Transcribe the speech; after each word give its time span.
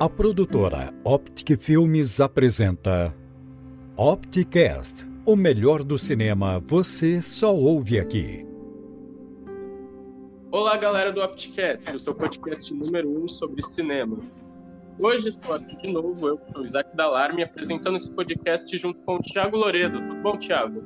A 0.00 0.08
produtora 0.08 0.94
Optic 1.02 1.60
Filmes 1.60 2.20
apresenta 2.20 3.12
Opticast, 3.96 5.08
o 5.26 5.34
melhor 5.34 5.82
do 5.82 5.98
cinema 5.98 6.60
você 6.60 7.20
só 7.20 7.52
ouve 7.52 7.98
aqui. 7.98 8.46
Olá, 10.52 10.76
galera 10.76 11.10
do 11.10 11.20
Opticast, 11.20 11.90
o 11.92 11.98
seu 11.98 12.14
podcast 12.14 12.72
número 12.72 13.10
1 13.10 13.24
um 13.24 13.26
sobre 13.26 13.60
cinema. 13.60 14.18
Hoje 15.00 15.30
estou 15.30 15.52
aqui 15.54 15.76
de 15.78 15.92
novo, 15.92 16.28
eu, 16.28 16.40
o 16.54 16.62
Isaac 16.62 16.96
Dalarme, 16.96 17.42
apresentando 17.42 17.96
esse 17.96 18.12
podcast 18.12 18.78
junto 18.78 19.00
com 19.00 19.16
o 19.16 19.20
Thiago 19.20 19.56
Loredo. 19.56 19.98
Tudo 19.98 20.22
bom, 20.22 20.38
Thiago? 20.38 20.84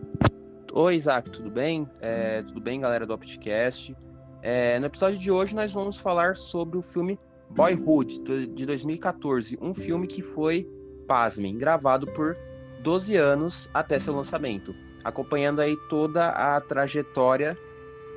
Oi, 0.72 0.94
Isaac, 0.94 1.28
tudo 1.28 1.50
bem? 1.50 1.86
É, 2.00 2.42
tudo 2.44 2.62
bem, 2.62 2.80
galera 2.80 3.04
do 3.04 3.12
Opticast? 3.12 3.94
É, 4.40 4.78
no 4.80 4.86
episódio 4.86 5.18
de 5.18 5.30
hoje 5.30 5.54
nós 5.54 5.70
vamos 5.70 5.98
falar 5.98 6.34
sobre 6.34 6.78
o 6.78 6.82
filme 6.82 7.18
Boyhood, 7.54 8.20
de 8.48 8.66
2014, 8.66 9.58
um 9.60 9.74
filme 9.74 10.06
que 10.06 10.22
foi, 10.22 10.66
pasmem, 11.06 11.56
gravado 11.56 12.06
por 12.06 12.36
12 12.82 13.16
anos 13.16 13.68
até 13.74 13.98
seu 13.98 14.14
lançamento, 14.14 14.74
acompanhando 15.04 15.60
aí 15.60 15.76
toda 15.88 16.30
a 16.30 16.60
trajetória 16.60 17.56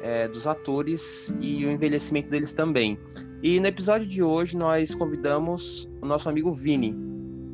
é, 0.02 0.27
dos 0.27 0.48
atores 0.48 1.34
e 1.41 1.66
o 1.66 1.70
envelhecimento 1.71 2.29
deles 2.29 2.53
também. 2.53 2.98
E 3.43 3.59
no 3.59 3.67
episódio 3.67 4.07
de 4.07 4.23
hoje 4.23 4.55
nós 4.55 4.95
convidamos 4.95 5.90
o 6.02 6.05
nosso 6.05 6.29
amigo 6.29 6.52
Vini, 6.52 6.95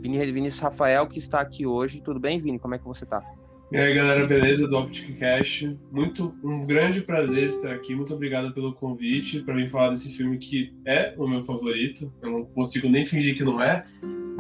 Vini 0.02 0.20
Vinícius 0.32 0.62
Rafael, 0.62 1.08
que 1.08 1.20
está 1.20 1.42
aqui 1.42 1.66
hoje. 1.66 2.02
Tudo 2.02 2.20
bem, 2.20 2.40
Vini? 2.40 2.60
Como 2.60 2.76
é 2.76 2.78
que 2.78 2.86
você 2.86 3.04
está? 3.04 3.22
E 3.72 3.78
aí, 3.78 3.94
galera, 3.94 4.28
beleza? 4.28 4.68
Do 4.68 4.78
Optic 4.78 5.18
Cash. 5.18 5.74
Muito, 5.90 6.36
um 6.44 6.66
grande 6.66 7.00
prazer 7.00 7.46
estar 7.46 7.72
aqui. 7.72 7.96
Muito 7.96 8.14
obrigado 8.14 8.54
pelo 8.54 8.74
convite 8.74 9.40
para 9.40 9.56
vir 9.56 9.70
falar 9.70 9.92
desse 9.92 10.12
filme 10.12 10.38
que 10.38 10.74
é 10.86 11.16
o 11.18 11.26
meu 11.26 11.42
favorito. 11.42 12.12
Eu 12.22 12.32
não 12.32 12.44
consigo 12.44 12.90
nem 12.90 13.06
fingir 13.06 13.34
que 13.34 13.46
não 13.46 13.64
é. 13.64 13.86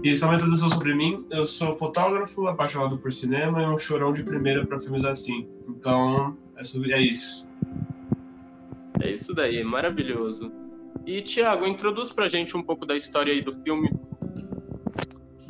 E 0.03 0.13
só 0.17 0.25
uma 0.25 0.35
introdução 0.35 0.67
sobre 0.67 0.93
mim: 0.93 1.25
eu 1.31 1.45
sou 1.45 1.77
fotógrafo, 1.77 2.45
apaixonado 2.45 2.97
por 2.97 3.09
cinema 3.13 3.61
e 3.61 3.67
um 3.67 3.79
chorão 3.79 4.11
de 4.11 4.21
primeira 4.21 4.65
para 4.65 4.77
filmes 4.77 5.05
assim. 5.05 5.47
Então, 5.65 6.37
é, 6.57 6.63
sobre, 6.65 6.91
é 6.91 7.01
isso. 7.01 7.47
É 9.01 9.13
isso 9.13 9.33
daí, 9.33 9.63
maravilhoso. 9.63 10.51
E, 11.07 11.21
Thiago, 11.21 11.65
introduz 11.65 12.11
pra 12.11 12.27
gente 12.27 12.57
um 12.57 12.61
pouco 12.61 12.85
da 12.85 12.97
história 12.97 13.31
aí 13.31 13.41
do 13.41 13.53
filme. 13.53 13.89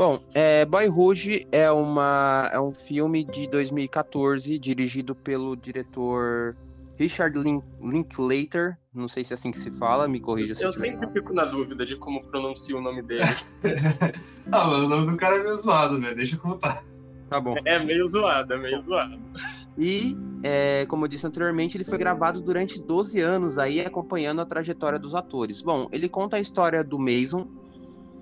Bom, 0.02 0.20
é, 0.34 0.66
Boyhood 0.66 1.46
é, 1.52 1.70
uma, 1.72 2.50
é 2.52 2.60
um 2.60 2.74
filme 2.74 3.24
de 3.24 3.48
2014 3.48 4.58
dirigido 4.58 5.14
pelo 5.14 5.56
diretor 5.56 6.58
Richard 6.98 7.38
Link, 7.38 7.64
Linklater. 7.80 8.80
Não 8.92 9.08
sei 9.08 9.24
se 9.24 9.32
é 9.32 9.36
assim 9.36 9.52
que 9.52 9.60
se 9.60 9.70
fala, 9.70 10.08
me 10.08 10.20
corrija 10.20 10.56
se 10.56 10.64
eu 10.64 10.70
Eu 10.70 10.72
sempre 10.72 11.08
fico 11.12 11.32
na 11.36 11.46
dúvida 11.46 11.86
de 11.86 11.96
como 11.98 12.24
pronuncia 12.24 12.76
o 12.76 12.82
nome 12.82 13.04
dele. 13.04 13.22
ah, 14.52 14.66
mano, 14.66 14.86
o 14.88 14.90
nome 14.90 15.12
do 15.12 15.18
cara 15.18 15.36
é 15.36 15.44
meio 15.44 15.56
zoado, 15.56 16.02
velho. 16.02 16.16
Deixa 16.16 16.36
eu 16.36 16.40
contar. 16.40 16.84
Tá 17.30 17.40
bom. 17.40 17.54
É 17.64 17.78
meio 17.78 18.08
zoado, 18.08 18.56
é 18.56 18.58
meio 18.58 18.82
zoado. 18.82 19.20
E, 19.78 20.18
é, 20.42 20.84
como 20.88 21.06
eu 21.06 21.10
disse 21.10 21.28
anteriormente, 21.28 21.78
ele 21.78 21.84
foi 21.84 22.00
gravado 22.00 22.42
durante 22.42 22.82
12 22.82 23.22
anos 23.22 23.60
aí, 23.60 23.80
acompanhando 23.82 24.42
a 24.42 24.46
trajetória 24.48 24.98
dos 24.98 25.14
atores. 25.14 25.62
Bom, 25.62 25.88
ele 25.92 26.10
conta 26.10 26.38
a 26.38 26.40
história 26.40 26.84
do 26.84 26.98
Mason, 26.98 27.48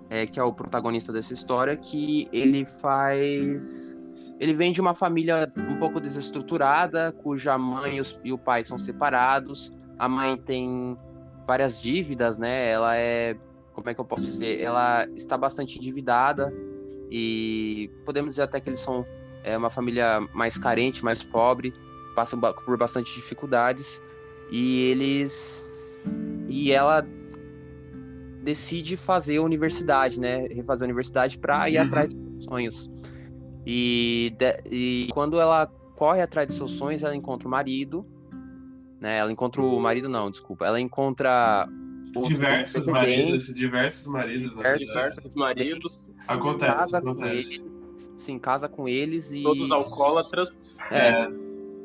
é, 0.09 0.25
que 0.25 0.39
é 0.39 0.43
o 0.43 0.51
protagonista 0.51 1.13
dessa 1.13 1.33
história, 1.33 1.77
que 1.77 2.27
ele 2.33 2.65
faz. 2.65 4.01
Ele 4.39 4.53
vem 4.53 4.71
de 4.71 4.81
uma 4.81 4.95
família 4.95 5.51
um 5.57 5.77
pouco 5.77 5.99
desestruturada, 5.99 7.11
cuja 7.11 7.57
mãe 7.57 7.97
e, 7.97 8.01
os, 8.01 8.19
e 8.23 8.31
o 8.31 8.37
pai 8.37 8.63
são 8.63 8.77
separados. 8.77 9.71
A 9.97 10.07
mãe 10.07 10.37
tem 10.37 10.97
várias 11.45 11.81
dívidas, 11.81 12.37
né? 12.37 12.69
Ela 12.69 12.95
é. 12.95 13.35
Como 13.73 13.89
é 13.89 13.93
que 13.93 14.01
eu 14.01 14.05
posso 14.05 14.23
dizer? 14.23 14.59
Ela 14.59 15.07
está 15.15 15.37
bastante 15.37 15.77
endividada 15.77 16.53
e 17.09 17.89
podemos 18.05 18.31
dizer 18.31 18.43
até 18.43 18.59
que 18.59 18.69
eles 18.69 18.79
são 18.79 19.05
é, 19.43 19.57
uma 19.57 19.69
família 19.69 20.19
mais 20.33 20.57
carente, 20.57 21.03
mais 21.03 21.23
pobre, 21.23 21.73
passam 22.15 22.39
por 22.39 22.77
bastante 22.77 23.13
dificuldades 23.15 24.01
e 24.51 24.91
eles 24.91 25.97
e 26.47 26.71
ela 26.71 27.05
decide 28.43 28.97
fazer 28.97 29.37
a 29.37 29.41
universidade, 29.41 30.19
né, 30.19 30.45
refazer 30.47 30.85
a 30.85 30.87
universidade 30.87 31.37
para 31.37 31.69
ir 31.69 31.77
uhum. 31.77 31.85
atrás 31.85 32.13
dos 32.13 32.25
seus 32.25 32.43
sonhos. 32.45 32.91
E, 33.65 34.33
de, 34.37 34.63
e 34.71 35.07
quando 35.11 35.39
ela 35.39 35.67
corre 35.95 36.21
atrás 36.21 36.47
dos 36.47 36.57
seus 36.57 36.71
sonhos, 36.71 37.03
ela 37.03 37.15
encontra 37.15 37.47
o 37.47 37.51
marido, 37.51 38.05
né? 38.99 39.17
Ela 39.17 39.31
encontra 39.31 39.61
o 39.61 39.79
marido 39.79 40.09
não, 40.09 40.31
desculpa. 40.31 40.65
Ela 40.65 40.79
encontra 40.79 41.67
diversos 42.27 42.87
maridos, 42.87 43.53
diversos 43.53 44.07
maridos, 44.07 44.55
né? 44.55 44.63
diversos, 44.63 44.87
diversos 44.87 45.35
maridos. 45.35 46.11
Acontece, 46.27 46.71
casa 46.71 46.97
acontece. 46.97 47.59
Com 47.59 47.65
eles, 47.65 48.11
sim, 48.17 48.39
casa 48.39 48.69
com 48.69 48.87
eles 48.87 49.31
e 49.31 49.43
todos 49.43 49.71
alcoólatras. 49.71 50.61
É. 50.89 51.09
é. 51.09 51.29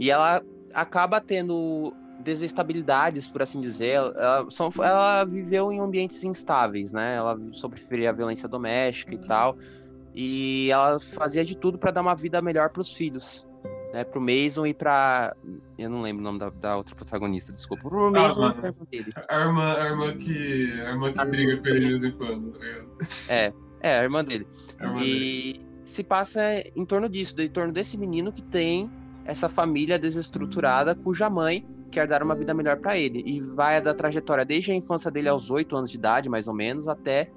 E 0.01 0.11
ela 0.11 0.43
acaba 0.73 1.21
tendo 1.21 1.93
desestabilidades, 2.21 3.29
por 3.29 3.43
assim 3.43 3.61
dizer. 3.61 3.93
Ela, 3.95 4.47
são, 4.51 4.71
ela 4.79 5.25
viveu 5.25 5.73
em 5.73 5.81
ambientes 5.81 6.23
instáveis, 6.25 6.93
né? 6.93 7.17
Ela 7.17 7.39
sofria 7.53 8.13
violência 8.13 8.49
doméstica 8.49 9.15
e 9.15 9.19
tal. 9.19 9.57
E 10.15 10.69
ela 10.71 10.99
fazia 11.01 11.45
de 11.45 11.57
tudo 11.57 11.79
para 11.79 11.91
dar 11.91 12.01
uma 12.01 12.15
vida 12.15 12.41
melhor 12.41 12.71
para 12.71 12.81
os 12.81 12.93
filhos 12.95 13.47
né, 13.95 14.03
pro 14.03 14.21
Mason 14.21 14.67
e 14.67 14.75
pra. 14.75 15.37
Eu 15.79 15.89
não 15.89 16.03
lembro 16.03 16.21
o 16.21 16.25
nome 16.25 16.41
da, 16.41 16.51
da 16.51 16.77
outra 16.77 16.97
protagonista, 16.97 17.53
desculpa. 17.53 17.89
Pro 17.89 18.11
Mason 18.11 18.45
ah, 18.45 18.51
e 18.51 18.55
pra 18.55 18.69
irmã 18.69 18.87
dele. 18.91 19.13
A 19.29 19.41
irmã, 19.41 19.73
a 19.73 19.85
irmã 19.87 20.17
que. 20.17 20.73
A 20.81 20.91
irmã 20.91 21.13
que 21.13 21.25
briga 21.27 21.57
com 21.59 21.69
ele 21.69 21.89
de 21.91 21.99
vez 22.01 22.15
em 22.17 22.19
quando, 22.19 22.53
tá 22.53 22.67
É, 23.29 23.53
é, 23.81 23.99
a 24.01 24.03
irmã 24.03 24.25
dele. 24.25 24.49
A 24.81 24.85
irmã 24.85 25.01
e 25.01 25.53
dele. 25.53 25.67
se 25.85 26.03
passa 26.03 26.41
em 26.75 26.85
torno 26.85 27.09
disso, 27.09 27.41
em 27.41 27.49
torno 27.49 27.73
desse 27.73 27.97
menino 27.97 28.33
que 28.33 28.43
tem 28.43 28.91
essa 29.25 29.49
família 29.49 29.97
desestruturada 29.97 30.97
cuja 30.97 31.31
mãe 31.31 31.65
quer 31.95 32.09
dar 32.09 32.23
uma 32.23 32.35
vida 32.35 32.53
melhor 32.53 32.77
para 32.79 32.99
ele. 32.99 33.23
E 33.25 33.41
vai 33.41 33.81
da 33.81 33.95
trajetória 33.95 34.45
desde 34.45 34.73
a 34.73 34.75
infância 34.75 35.11
dele 35.11 35.29
aos 35.29 35.51
8 35.51 35.77
anos 35.77 35.91
de 35.91 35.97
idade, 35.97 36.29
mais 36.29 36.49
ou 36.49 36.55
menos, 36.55 36.89
até 36.89 37.31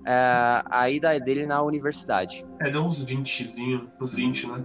uh, 0.00 0.66
a 0.68 0.90
ida 0.90 1.18
dele 1.20 1.46
na 1.46 1.62
universidade. 1.62 2.44
É, 2.60 2.68
deu 2.68 2.82
uns 2.82 3.02
20, 3.02 3.88
uns 4.00 4.14
20, 4.14 4.46
né? 4.48 4.64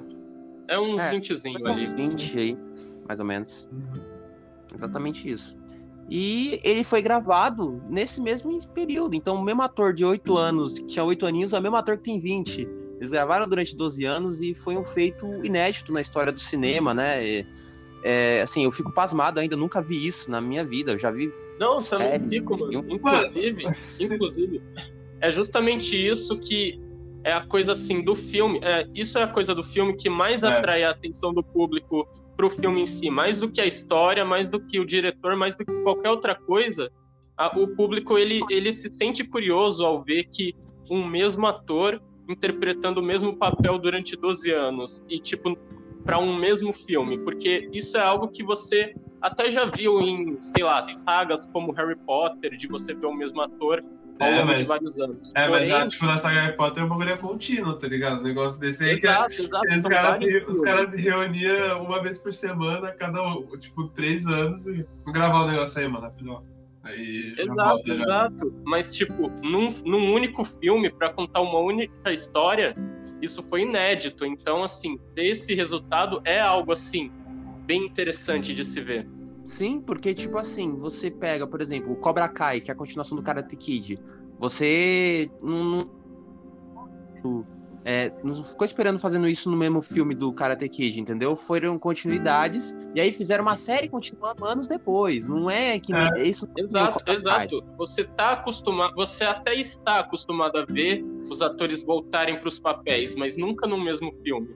É 0.67 0.79
uns 0.79 0.99
é, 0.99 1.11
20 1.11 1.31
ali. 1.63 1.85
20 1.85 2.39
aí, 2.39 2.57
mais 3.07 3.19
ou 3.19 3.25
menos. 3.25 3.67
Uhum. 3.71 4.15
Exatamente 4.73 5.29
isso. 5.29 5.55
E 6.09 6.59
ele 6.63 6.83
foi 6.83 7.01
gravado 7.01 7.81
nesse 7.87 8.19
mesmo 8.21 8.51
período. 8.69 9.15
Então, 9.15 9.35
o 9.35 9.43
mesmo 9.43 9.61
ator 9.61 9.93
de 9.93 10.03
8 10.03 10.37
anos, 10.37 10.79
que 10.79 10.87
tinha 10.87 11.05
8 11.05 11.25
aninhos, 11.25 11.53
é 11.53 11.59
o 11.59 11.61
mesmo 11.61 11.77
ator 11.77 11.97
que 11.97 12.03
tem 12.03 12.19
20. 12.19 12.67
Eles 12.97 13.11
gravaram 13.11 13.47
durante 13.47 13.75
12 13.75 14.05
anos 14.05 14.41
e 14.41 14.55
foi 14.55 14.75
um 14.75 14.83
feito 14.83 15.27
inédito 15.43 15.93
na 15.93 16.01
história 16.01 16.31
do 16.31 16.39
cinema, 16.39 16.93
né? 16.93 17.23
E, 17.23 17.47
é, 18.07 18.41
assim, 18.41 18.65
eu 18.65 18.71
fico 18.71 18.91
pasmado 18.91 19.39
ainda, 19.39 19.57
nunca 19.57 19.81
vi 19.81 20.05
isso 20.05 20.29
na 20.29 20.39
minha 20.39 20.63
vida. 20.63 20.91
Eu 20.91 20.97
já 20.99 21.09
vi. 21.09 21.33
Não, 21.59 21.81
você 21.81 21.97
não 21.97 22.29
fico, 22.29 22.55
mano. 22.55 22.85
Inclusive, 22.87 23.63
inclusive, 23.99 24.61
é 25.19 25.31
justamente 25.31 25.95
isso 25.95 26.37
que 26.37 26.79
é 27.23 27.33
a 27.33 27.43
coisa 27.43 27.71
assim 27.71 28.03
do 28.03 28.13
filme. 28.15 28.59
É, 28.61 28.87
isso 28.93 29.17
é 29.17 29.23
a 29.23 29.27
coisa 29.27 29.55
do 29.55 29.63
filme 29.63 29.97
que 29.97 30.07
mais 30.07 30.43
é. 30.43 30.47
atrai 30.47 30.83
a 30.83 30.91
atenção 30.91 31.33
do 31.33 31.43
público 31.43 32.07
pro 32.37 32.47
filme 32.47 32.81
em 32.81 32.85
si, 32.85 33.09
mais 33.09 33.39
do 33.39 33.49
que 33.49 33.59
a 33.59 33.65
história, 33.65 34.23
mais 34.23 34.49
do 34.49 34.59
que 34.59 34.79
o 34.79 34.85
diretor, 34.85 35.35
mais 35.35 35.55
do 35.55 35.65
que 35.65 35.73
qualquer 35.81 36.11
outra 36.11 36.35
coisa. 36.35 36.91
A, 37.35 37.57
o 37.57 37.69
público 37.69 38.19
ele, 38.19 38.39
ele 38.51 38.71
se 38.71 38.87
sente 38.97 39.23
curioso 39.23 39.83
ao 39.83 40.03
ver 40.03 40.25
que 40.25 40.53
um 40.91 41.03
mesmo 41.03 41.47
ator 41.47 41.99
interpretando 42.29 42.99
o 42.99 43.03
mesmo 43.03 43.35
papel 43.35 43.79
durante 43.79 44.15
12 44.15 44.51
anos 44.51 45.01
e 45.09 45.17
tipo 45.17 45.57
para 46.05 46.19
um 46.19 46.37
mesmo 46.37 46.71
filme, 46.71 47.17
porque 47.17 47.67
isso 47.73 47.97
é 47.97 48.01
algo 48.01 48.27
que 48.27 48.43
você 48.43 48.93
até 49.19 49.49
já 49.49 49.65
viu 49.65 49.99
em, 49.99 50.37
sei 50.41 50.63
lá, 50.63 50.83
sagas 50.83 51.47
como 51.47 51.71
Harry 51.71 51.95
Potter, 51.95 52.55
de 52.55 52.67
você 52.67 52.93
ver 52.93 53.07
o 53.07 53.13
mesmo 53.13 53.41
ator 53.41 53.83
ao 54.19 54.27
é, 54.27 54.35
longo 54.35 54.47
mas, 54.47 54.59
de 54.59 54.65
vários 54.65 54.99
anos. 54.99 55.31
É, 55.35 55.47
Porém... 55.47 55.69
mas 55.69 55.93
tipo, 55.93 56.05
na 56.05 56.15
saga 56.15 56.41
Harry 56.41 56.55
Potter 56.55 56.83
é 56.83 56.85
um 56.85 56.89
bagulho 56.89 57.17
contínuo, 57.17 57.73
tá 57.73 57.87
ligado? 57.87 58.19
O 58.19 58.23
negócio 58.23 58.61
desse 58.61 58.85
aí. 58.85 58.91
Exato, 58.91 59.29
que, 59.29 59.41
exato. 59.41 59.65
Os 59.75 59.81
caras, 59.81 60.23
se, 60.23 60.37
os 60.47 60.61
caras 60.61 60.91
se 60.91 61.01
reuniam 61.01 61.83
uma 61.83 62.01
vez 62.01 62.19
por 62.19 62.31
semana, 62.31 62.91
cada, 62.91 63.19
tipo, 63.59 63.87
três 63.89 64.27
anos 64.27 64.67
e 64.67 64.85
gravar 65.07 65.43
o 65.43 65.47
negócio 65.47 65.81
aí, 65.81 65.87
mano, 65.87 66.05
rapidão. 66.05 66.43
Aí 66.83 67.33
exato, 67.39 67.91
exato. 67.91 68.53
Mas, 68.63 68.95
tipo, 68.95 69.31
num, 69.41 69.69
num 69.83 70.13
único 70.13 70.43
filme, 70.43 70.91
para 70.91 71.09
contar 71.09 71.41
uma 71.41 71.57
única 71.57 72.13
história, 72.13 72.75
isso 73.21 73.41
foi 73.43 73.61
inédito. 73.61 74.25
Então, 74.25 74.63
assim, 74.63 74.99
esse 75.15 75.53
resultado 75.55 76.21
é 76.25 76.39
algo, 76.39 76.71
assim, 76.71 77.11
bem 77.65 77.85
interessante 77.85 78.53
de 78.53 78.63
se 78.63 78.81
ver. 78.81 79.07
Sim, 79.45 79.79
porque, 79.79 80.13
tipo 80.13 80.37
assim, 80.37 80.75
você 80.75 81.11
pega, 81.11 81.45
por 81.45 81.61
exemplo, 81.61 81.93
o 81.93 81.95
Cobra 81.95 82.27
Kai, 82.27 82.59
que 82.59 82.71
é 82.71 82.73
a 82.73 82.77
continuação 82.77 83.15
do 83.15 83.23
Karate 83.23 83.55
Kid. 83.55 83.99
Você. 84.39 85.29
Não, 85.41 85.89
é, 87.87 88.11
não 88.23 88.43
ficou 88.43 88.65
esperando 88.65 88.97
fazendo 88.97 89.27
isso 89.27 89.49
no 89.49 89.55
mesmo 89.55 89.79
filme 89.79 90.15
do 90.15 90.33
Karate 90.33 90.67
Kid, 90.67 90.99
entendeu? 90.99 91.35
Foram 91.35 91.77
continuidades 91.77 92.75
e 92.95 92.99
aí 92.99 93.13
fizeram 93.13 93.43
uma 93.43 93.55
série 93.55 93.87
continuando 93.87 94.43
anos 94.43 94.67
depois. 94.67 95.27
Não 95.27 95.47
é 95.47 95.77
que 95.77 95.93
é. 95.93 96.23
isso. 96.23 96.49
Exato, 96.57 97.11
exato. 97.11 97.63
Você 97.77 98.03
tá 98.03 98.31
acostumado, 98.31 98.95
você 98.95 99.23
até 99.23 99.53
está 99.53 99.99
acostumado 99.99 100.57
a 100.57 100.65
ver 100.65 101.05
os 101.29 101.41
atores 101.41 101.83
voltarem 101.83 102.37
para 102.37 102.47
os 102.47 102.59
papéis, 102.59 103.15
mas 103.15 103.37
nunca 103.37 103.67
no 103.67 103.77
mesmo 103.77 104.11
filme. 104.23 104.49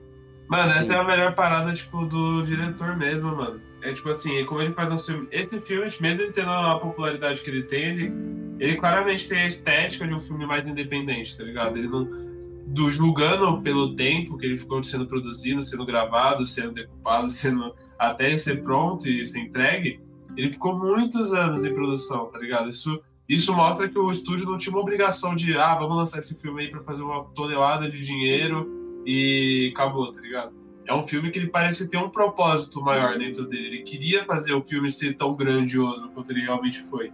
Mano, 0.48 0.72
essa 0.72 0.92
é 0.92 0.96
a 0.96 1.04
melhor 1.04 1.34
parada, 1.34 1.72
tipo, 1.72 2.04
do 2.04 2.42
diretor 2.42 2.96
mesmo, 2.96 3.36
mano. 3.36 3.60
É 3.82 3.92
tipo 3.92 4.10
assim, 4.10 4.44
como 4.44 4.60
ele 4.60 4.74
faz 4.74 4.92
um 4.92 4.98
filme. 4.98 5.28
Esse 5.30 5.60
filme, 5.60 5.86
mesmo 6.00 6.22
ele 6.22 6.32
tendo 6.32 6.50
a 6.50 6.78
popularidade 6.78 7.40
que 7.40 7.48
ele 7.48 7.62
tem, 7.62 7.84
ele, 7.84 8.12
ele 8.58 8.76
claramente 8.76 9.28
tem 9.28 9.42
a 9.42 9.46
estética 9.46 10.06
de 10.06 10.12
um 10.12 10.18
filme 10.18 10.44
mais 10.44 10.66
independente, 10.66 11.36
tá 11.36 11.44
ligado? 11.44 11.76
Ele 11.76 11.88
não 11.88 12.30
do 12.70 12.88
julgando 12.88 13.60
pelo 13.62 13.96
tempo 13.96 14.36
que 14.36 14.46
ele 14.46 14.56
ficou 14.56 14.82
sendo 14.82 15.06
produzido, 15.06 15.60
sendo 15.60 15.84
gravado, 15.84 16.46
sendo 16.46 16.72
decupado, 16.72 17.28
sendo 17.30 17.74
até 17.98 18.28
ele 18.28 18.38
ser 18.38 18.62
pronto 18.62 19.08
e 19.08 19.24
ser 19.26 19.40
entregue, 19.40 20.00
ele 20.36 20.52
ficou 20.52 20.78
muitos 20.78 21.32
anos 21.32 21.64
em 21.64 21.74
produção, 21.74 22.26
tá 22.26 22.38
ligado? 22.38 22.68
Isso, 22.68 23.00
isso 23.34 23.54
mostra 23.54 23.88
que 23.88 23.96
o 23.96 24.10
estúdio 24.10 24.44
não 24.44 24.58
tinha 24.58 24.74
uma 24.74 24.82
obrigação 24.82 25.36
de, 25.36 25.56
ah, 25.56 25.76
vamos 25.76 25.96
lançar 25.96 26.18
esse 26.18 26.34
filme 26.34 26.62
aí 26.62 26.68
para 26.68 26.82
fazer 26.82 27.04
uma 27.04 27.22
tonelada 27.26 27.88
de 27.88 28.04
dinheiro 28.04 29.02
e 29.06 29.70
acabou, 29.72 30.10
tá 30.10 30.20
ligado? 30.20 30.52
É 30.84 30.92
um 30.92 31.06
filme 31.06 31.30
que 31.30 31.38
ele 31.38 31.46
parece 31.46 31.88
ter 31.88 31.96
um 31.96 32.08
propósito 32.08 32.80
maior 32.82 33.16
dentro 33.16 33.46
dele. 33.46 33.68
Ele 33.68 33.82
queria 33.82 34.24
fazer 34.24 34.52
o 34.52 34.64
filme 34.64 34.90
ser 34.90 35.16
tão 35.16 35.32
grandioso 35.36 36.10
quanto 36.10 36.32
ele 36.32 36.40
realmente 36.40 36.82
foi. 36.82 37.12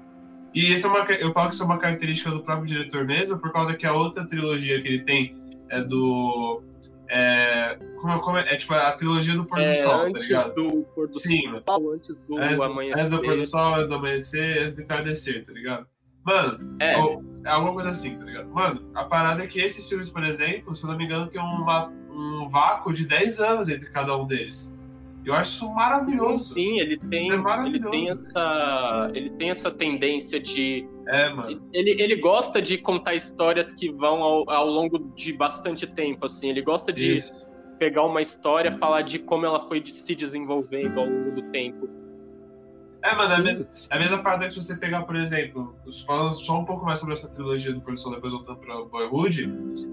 E 0.54 0.72
esse 0.72 0.86
é 0.86 0.88
uma, 0.88 1.00
eu 1.00 1.34
falo 1.34 1.50
que 1.50 1.54
isso 1.54 1.62
é 1.62 1.66
uma 1.66 1.78
característica 1.78 2.30
do 2.30 2.42
próprio 2.42 2.66
diretor 2.66 3.04
mesmo, 3.04 3.38
por 3.38 3.52
causa 3.52 3.74
que 3.74 3.86
a 3.86 3.92
outra 3.92 4.26
trilogia 4.26 4.80
que 4.80 4.88
ele 4.88 5.04
tem 5.04 5.36
é 5.68 5.82
do. 5.82 6.62
É, 7.10 7.78
como, 8.00 8.18
como 8.20 8.38
é, 8.38 8.54
é, 8.54 8.56
tipo 8.56 8.72
a 8.72 8.90
trilogia 8.92 9.34
do 9.34 9.44
pôr 9.44 9.58
do 9.58 9.64
é, 9.64 9.84
sol, 9.84 10.12
tá 10.12 10.18
ligado? 10.18 10.54
do 10.54 10.82
pôr 10.94 11.08
do 11.08 11.20
Sim, 11.20 11.42
sol, 11.68 11.92
antes 11.92 12.18
do 12.20 12.38
antes, 12.38 12.58
amanhecer. 12.58 13.00
Antes 13.00 13.10
do 13.10 13.22
pôr 13.22 13.36
do 13.36 13.46
sol, 13.46 13.74
antes 13.74 13.88
do 13.88 13.94
amanhecer, 13.94 14.62
antes 14.62 14.74
do 14.74 14.82
entardecer, 14.82 15.44
tá 15.44 15.52
ligado? 15.52 15.86
Mano, 16.26 16.58
é. 16.80 16.98
Ou, 16.98 17.24
é 17.44 17.48
alguma 17.48 17.72
coisa 17.72 17.90
assim, 17.90 18.18
tá 18.18 18.24
ligado? 18.24 18.48
Mano, 18.50 18.90
a 18.92 19.04
parada 19.04 19.44
é 19.44 19.46
que 19.46 19.60
esses 19.60 19.88
filmes, 19.88 20.10
por 20.10 20.24
exemplo, 20.24 20.74
se 20.74 20.84
eu 20.84 20.90
não 20.90 20.98
me 20.98 21.04
engano, 21.04 21.28
tem 21.28 21.40
uma, 21.40 21.88
um 22.10 22.48
vácuo 22.48 22.92
de 22.92 23.06
10 23.06 23.38
anos 23.38 23.68
entre 23.68 23.88
cada 23.90 24.16
um 24.16 24.26
deles. 24.26 24.74
Eu 25.24 25.34
acho 25.34 25.52
isso 25.52 25.72
maravilhoso. 25.72 26.54
Sim, 26.54 26.80
ele 26.80 26.98
tem, 26.98 27.30
é 27.30 27.66
ele 27.66 27.80
tem 27.90 28.10
essa, 28.10 29.10
ele 29.14 29.30
tem 29.30 29.50
essa 29.50 29.70
tendência 29.70 30.40
de 30.40 30.88
é, 31.06 31.28
mano. 31.28 31.62
Ele, 31.72 31.90
ele 32.02 32.16
gosta 32.16 32.60
de 32.60 32.78
contar 32.78 33.14
histórias 33.14 33.72
que 33.72 33.90
vão 33.92 34.22
ao, 34.22 34.50
ao 34.50 34.66
longo 34.66 34.98
de 35.14 35.32
bastante 35.32 35.86
tempo, 35.86 36.26
assim. 36.26 36.48
Ele 36.48 36.62
gosta 36.62 36.92
de 36.92 37.14
Isso. 37.14 37.32
pegar 37.78 38.04
uma 38.04 38.20
história, 38.20 38.76
falar 38.76 39.02
de 39.02 39.20
como 39.20 39.46
ela 39.46 39.60
foi 39.60 39.84
se 39.86 40.14
desenvolvendo 40.14 40.98
ao 40.98 41.06
longo 41.06 41.30
do 41.30 41.42
tempo. 41.50 41.88
É, 43.06 43.14
mano, 43.14 43.32
é 43.32 43.36
a 43.36 43.38
mesma, 43.38 43.68
é 43.88 43.96
a 43.96 43.98
mesma 44.00 44.18
parada 44.18 44.48
que 44.48 44.54
se 44.54 44.60
você 44.60 44.76
pegar, 44.76 45.02
por 45.02 45.14
exemplo, 45.14 45.76
falando 46.04 46.32
só 46.32 46.58
um 46.58 46.64
pouco 46.64 46.84
mais 46.84 46.98
sobre 46.98 47.14
essa 47.14 47.28
trilogia 47.28 47.72
do 47.72 47.80
Produção, 47.80 48.10
depois 48.10 48.32
voltando 48.32 48.58
pra 48.58 48.82
Boyhood, 48.82 49.44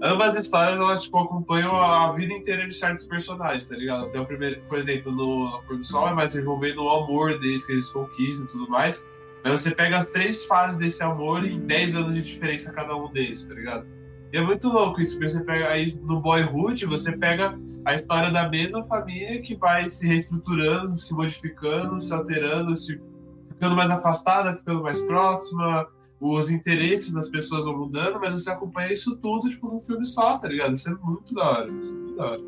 ambas 0.02 0.34
as 0.34 0.46
histórias, 0.46 0.80
elas, 0.80 1.04
tipo, 1.04 1.18
acompanham 1.18 1.80
a 1.80 2.12
vida 2.12 2.32
inteira 2.32 2.66
de 2.66 2.74
certos 2.74 3.04
personagens, 3.04 3.66
tá 3.66 3.76
ligado? 3.76 4.06
Até 4.06 4.18
o 4.18 4.26
primeiro, 4.26 4.60
por 4.62 4.78
exemplo, 4.78 5.12
no, 5.12 5.48
no 5.48 5.62
Produção 5.62 6.08
é 6.08 6.12
mais 6.12 6.34
envolvendo 6.34 6.82
o 6.82 6.90
amor 6.90 7.38
deles, 7.38 7.64
que 7.64 7.72
eles 7.74 7.88
conquistam 7.88 8.46
e 8.46 8.48
tudo 8.48 8.68
mais, 8.68 9.08
mas 9.44 9.60
você 9.60 9.70
pega 9.70 9.98
as 9.98 10.06
três 10.06 10.44
fases 10.44 10.76
desse 10.76 11.00
amor 11.04 11.44
em 11.44 11.60
10 11.60 11.94
anos 11.94 12.14
de 12.14 12.22
diferença 12.22 12.72
cada 12.72 12.96
um 12.96 13.12
deles, 13.12 13.44
tá 13.44 13.54
ligado? 13.54 13.86
E 14.34 14.36
é 14.36 14.42
muito 14.42 14.68
louco 14.68 15.00
isso, 15.00 15.12
porque 15.16 15.28
você 15.28 15.44
pega 15.44 15.68
aí 15.68 15.96
no 16.02 16.20
Boyhood, 16.20 16.86
você 16.86 17.16
pega 17.16 17.56
a 17.84 17.94
história 17.94 18.32
da 18.32 18.48
mesma 18.48 18.84
família 18.84 19.40
que 19.40 19.54
vai 19.54 19.88
se 19.88 20.08
reestruturando, 20.08 20.98
se 20.98 21.14
modificando, 21.14 22.00
se 22.00 22.12
alterando, 22.12 22.76
se 22.76 23.00
ficando 23.48 23.76
mais 23.76 23.88
afastada, 23.92 24.56
ficando 24.56 24.82
mais 24.82 24.98
próxima, 25.02 25.86
os 26.20 26.50
interesses 26.50 27.12
das 27.12 27.28
pessoas 27.28 27.64
vão 27.64 27.78
mudando, 27.78 28.18
mas 28.18 28.32
você 28.32 28.50
acompanha 28.50 28.92
isso 28.92 29.14
tudo, 29.18 29.48
tipo, 29.48 29.68
num 29.68 29.78
filme 29.78 30.04
só, 30.04 30.36
tá 30.36 30.48
ligado? 30.48 30.74
Isso 30.74 30.90
é 30.90 30.94
muito 30.96 31.32
da 31.32 31.50
hora, 31.50 31.70
isso 31.80 31.94
é 31.94 31.96
muito 31.96 32.16
da 32.16 32.24
hora. 32.24 32.42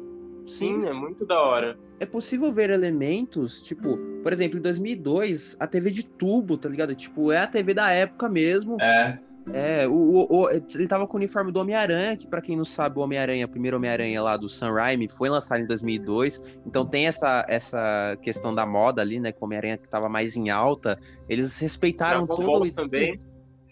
Sim, 0.45 0.87
é 0.87 0.93
muito 0.93 1.25
da 1.25 1.41
hora. 1.41 1.79
É 2.01 2.07
possível 2.07 2.53
ver 2.53 2.71
elementos, 2.71 3.63
tipo, 3.63 3.97
por 4.25 4.33
exemplo, 4.33 4.59
em 4.59 4.63
2002, 4.63 5.57
a 5.61 5.69
TV 5.69 5.93
de 5.93 6.05
tubo, 6.05 6.59
tá 6.59 6.69
ligado? 6.69 6.97
Tipo, 6.97 7.31
é 7.31 7.39
a 7.39 7.47
TV 7.47 7.75
da 7.75 7.93
época 7.93 8.29
mesmo. 8.29 8.77
É. 8.81 9.21
É, 9.53 9.87
o, 9.87 10.27
o, 10.29 10.51
ele 10.51 10.89
tava 10.89 11.07
com 11.07 11.15
o 11.15 11.17
uniforme 11.17 11.53
do 11.53 11.61
Homem-Aranha, 11.61 12.17
que 12.17 12.27
para 12.27 12.41
quem 12.41 12.57
não 12.57 12.65
sabe, 12.65 12.99
o 12.99 13.03
Homem-Aranha, 13.03 13.47
o 13.47 13.49
primeiro 13.49 13.77
Homem-Aranha 13.77 14.23
lá 14.23 14.37
do 14.37 14.49
Sam 14.49 14.73
Raimi, 14.73 15.09
foi 15.09 15.29
lançado 15.29 15.61
em 15.61 15.67
2002. 15.67 16.41
Então 16.67 16.85
tem 16.85 17.07
essa, 17.07 17.45
essa 17.49 18.19
questão 18.21 18.55
da 18.55 18.67
moda 18.67 19.03
ali, 19.03 19.21
né, 19.21 19.33
com 19.33 19.45
o 19.45 19.47
Homem-Aranha 19.47 19.79
que 19.79 19.89
tava 19.89 20.09
mais 20.09 20.37
em 20.37 20.51
alta. 20.51 20.99
Eles 21.29 21.59
respeitaram 21.59 22.27
todo... 22.27 22.71
também. 22.73 23.17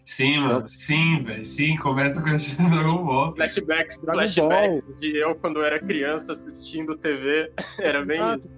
Sim, 0.05 0.41
mano. 0.41 0.69
Sim, 0.69 1.23
velho. 1.23 1.45
Sim, 1.45 1.77
começa 1.77 2.21
com 2.21 2.29
esse 2.29 2.57
Dragon 2.61 3.05
Ball. 3.05 3.35
Flashbacks, 3.35 3.99
Dragon 4.01 4.19
flashbacks 4.19 4.85
Ball. 4.85 4.97
de 5.01 5.17
eu 5.17 5.35
quando 5.35 5.63
era 5.63 5.79
criança 5.79 6.33
assistindo 6.33 6.97
TV. 6.97 7.51
era 7.81 8.05
bem 8.05 8.21
ah, 8.21 8.37
isso. 8.39 8.55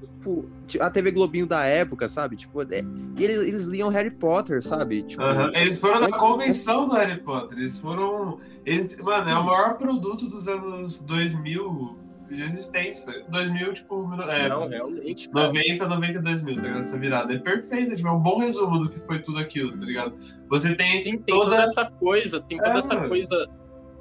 Tipo, 0.67 0.85
a 0.85 0.91
TV 0.91 1.13
Globinho 1.13 1.47
da 1.47 1.65
época, 1.65 2.09
sabe? 2.09 2.37
Tipo, 2.37 2.63
é... 2.63 2.83
e 3.17 3.25
eles, 3.25 3.47
eles, 3.47 3.67
liam 3.67 3.89
Harry 3.89 4.11
Potter, 4.11 4.61
sabe? 4.63 5.03
Tipo, 5.03 5.23
uh 5.23 5.27
-huh. 5.27 5.53
Eles 5.55 5.79
foram 5.79 6.01
na 6.01 6.19
convenção 6.19 6.89
do 6.89 6.95
Harry 6.95 7.21
Potter. 7.21 7.59
Eles 7.59 7.79
foram. 7.79 8.39
Eles, 8.65 8.97
mano, 9.05 9.31
é 9.31 9.39
o 9.39 9.45
maior 9.45 9.79
produto 9.79 10.29
dos 10.29 10.49
anos 10.49 11.01
2000 11.03 12.06
existentes. 12.31 13.07
2000, 13.29 13.73
tipo. 13.75 14.09
É, 14.23 14.49
não, 14.49 14.69
realmente. 14.69 15.29
Cara. 15.29 15.47
90, 15.49 15.89
92 15.89 16.43
mil, 16.43 16.57
tá 16.57 16.63
ligado? 16.63 16.81
Essa 16.81 16.99
virada. 16.99 17.35
É 17.35 17.39
perfeita, 17.39 17.95
tipo, 17.95 18.09
é 18.09 18.13
um 18.13 18.21
bom 18.21 18.39
resumo 18.39 18.79
do 18.79 18.91
que 18.91 18.99
foi 19.01 19.19
tudo 19.21 19.39
aquilo, 19.39 19.77
tá 19.79 19.85
ligado? 19.85 20.17
Você 20.49 20.75
tem. 20.75 21.03
Tem, 21.03 21.19
tem 21.19 21.35
toda... 21.35 21.51
toda... 21.51 21.63
essa 21.63 21.91
coisa, 21.91 22.41
tem 22.43 22.59
toda 22.59 22.75
é, 22.75 22.79
essa 22.79 22.89
mano. 22.89 23.09
coisa. 23.09 23.49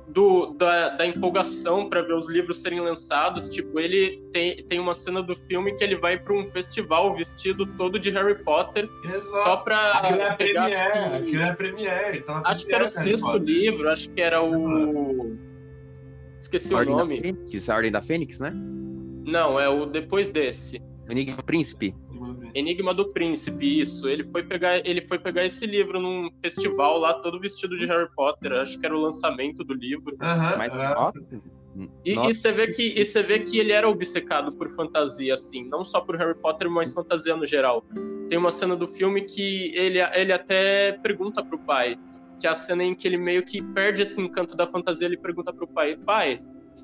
Do, 0.08 0.54
da, 0.54 0.90
da 0.90 1.08
empolgação 1.08 1.90
para 1.90 2.04
ver 2.04 2.14
os 2.14 2.30
livros 2.30 2.62
serem 2.62 2.80
lançados. 2.80 3.50
Tipo, 3.50 3.80
ele 3.80 4.22
tem, 4.32 4.56
tem 4.68 4.80
uma 4.80 4.94
cena 4.94 5.22
do 5.22 5.36
filme 5.36 5.76
que 5.76 5.84
ele 5.84 5.96
vai 5.96 6.18
para 6.18 6.32
um 6.32 6.46
festival 6.46 7.16
vestido 7.16 7.66
todo 7.76 7.98
de 7.98 8.12
Harry 8.12 8.42
Potter. 8.44 8.88
Exato. 9.04 9.44
Só 9.44 9.58
pra. 9.58 9.94
Aquilo 9.94 10.22
é 10.22 10.30
a 10.30 10.36
Premiere. 10.36 11.16
Aquilo 11.16 11.42
é 11.42 11.50
a 11.50 11.54
Premiere. 11.56 12.22
Tá 12.22 12.42
acho 12.46 12.68
que 12.68 12.74
era 12.74 12.84
o 12.84 12.88
sexto 12.88 13.38
livro, 13.38 13.90
acho 13.90 14.10
que 14.12 14.22
era 14.22 14.44
o. 14.44 15.36
Esqueci 16.56 16.74
Ordem 16.74 16.94
o 16.94 16.98
nome. 16.98 17.22
Da 17.22 17.28
Fênix, 17.28 17.70
a 17.70 17.76
Ordem 17.76 17.92
da 17.92 18.02
Fênix, 18.02 18.40
né? 18.40 18.52
Não, 19.26 19.60
é 19.60 19.68
o 19.68 19.86
depois 19.86 20.30
desse. 20.30 20.82
Enigma 21.10 21.38
do 21.38 21.44
Príncipe. 21.44 21.96
Enigma 22.54 22.94
do 22.94 23.12
Príncipe, 23.12 23.82
isso. 23.82 24.08
Ele 24.08 24.24
foi 24.24 24.44
pegar, 24.44 24.78
ele 24.88 25.02
foi 25.02 25.20
pegar 25.20 25.46
esse 25.46 25.66
livro 25.66 26.00
num 26.00 26.30
festival 26.42 26.98
lá, 26.98 27.14
todo 27.16 27.40
vestido 27.40 27.78
de 27.78 27.86
Harry 27.86 28.10
Potter. 28.16 28.54
Acho 28.54 28.80
que 28.80 28.86
era 28.86 28.96
o 28.96 29.02
lançamento 29.02 29.64
do 29.64 29.74
livro. 29.74 30.14
Uhum, 30.22 30.58
Mas, 30.58 30.74
ó, 30.76 31.12
e, 32.06 32.12
e, 32.12 32.34
você 32.34 32.54
vê 32.54 32.68
que, 32.68 32.94
e 32.98 33.04
você 33.04 33.22
vê 33.22 33.40
que 33.40 33.60
ele 33.60 33.74
era 33.74 33.90
obcecado 33.90 34.56
por 34.56 34.70
fantasia, 34.70 35.34
assim, 35.34 35.66
não 35.66 35.84
só 35.84 36.00
por 36.00 36.16
Harry 36.16 36.36
Potter, 36.36 36.70
mas 36.70 36.94
fantasia 36.94 37.36
no 37.36 37.46
geral. 37.46 37.84
Tem 38.30 38.38
uma 38.38 38.52
cena 38.52 38.76
do 38.78 38.88
filme 38.88 39.22
que 39.22 39.76
ele, 39.76 40.00
ele 40.00 40.32
até 40.32 40.94
pergunta 41.04 41.44
pro 41.44 41.60
pai 41.60 41.98
que 42.46 42.48
é 42.48 42.52
a 42.52 42.56
cena 42.56 42.84
em 42.84 42.94
que 42.94 43.08
ele 43.08 43.18
meio 43.18 43.42
que 43.42 43.60
perde 43.60 44.04
esse 44.04 44.22
encanto 44.22 44.56
da 44.56 44.68
fantasia, 44.68 45.08
ele 45.08 45.18
pergunta 45.18 45.52
pro 45.52 45.68
pai, 45.68 45.98
pai, 45.98 46.40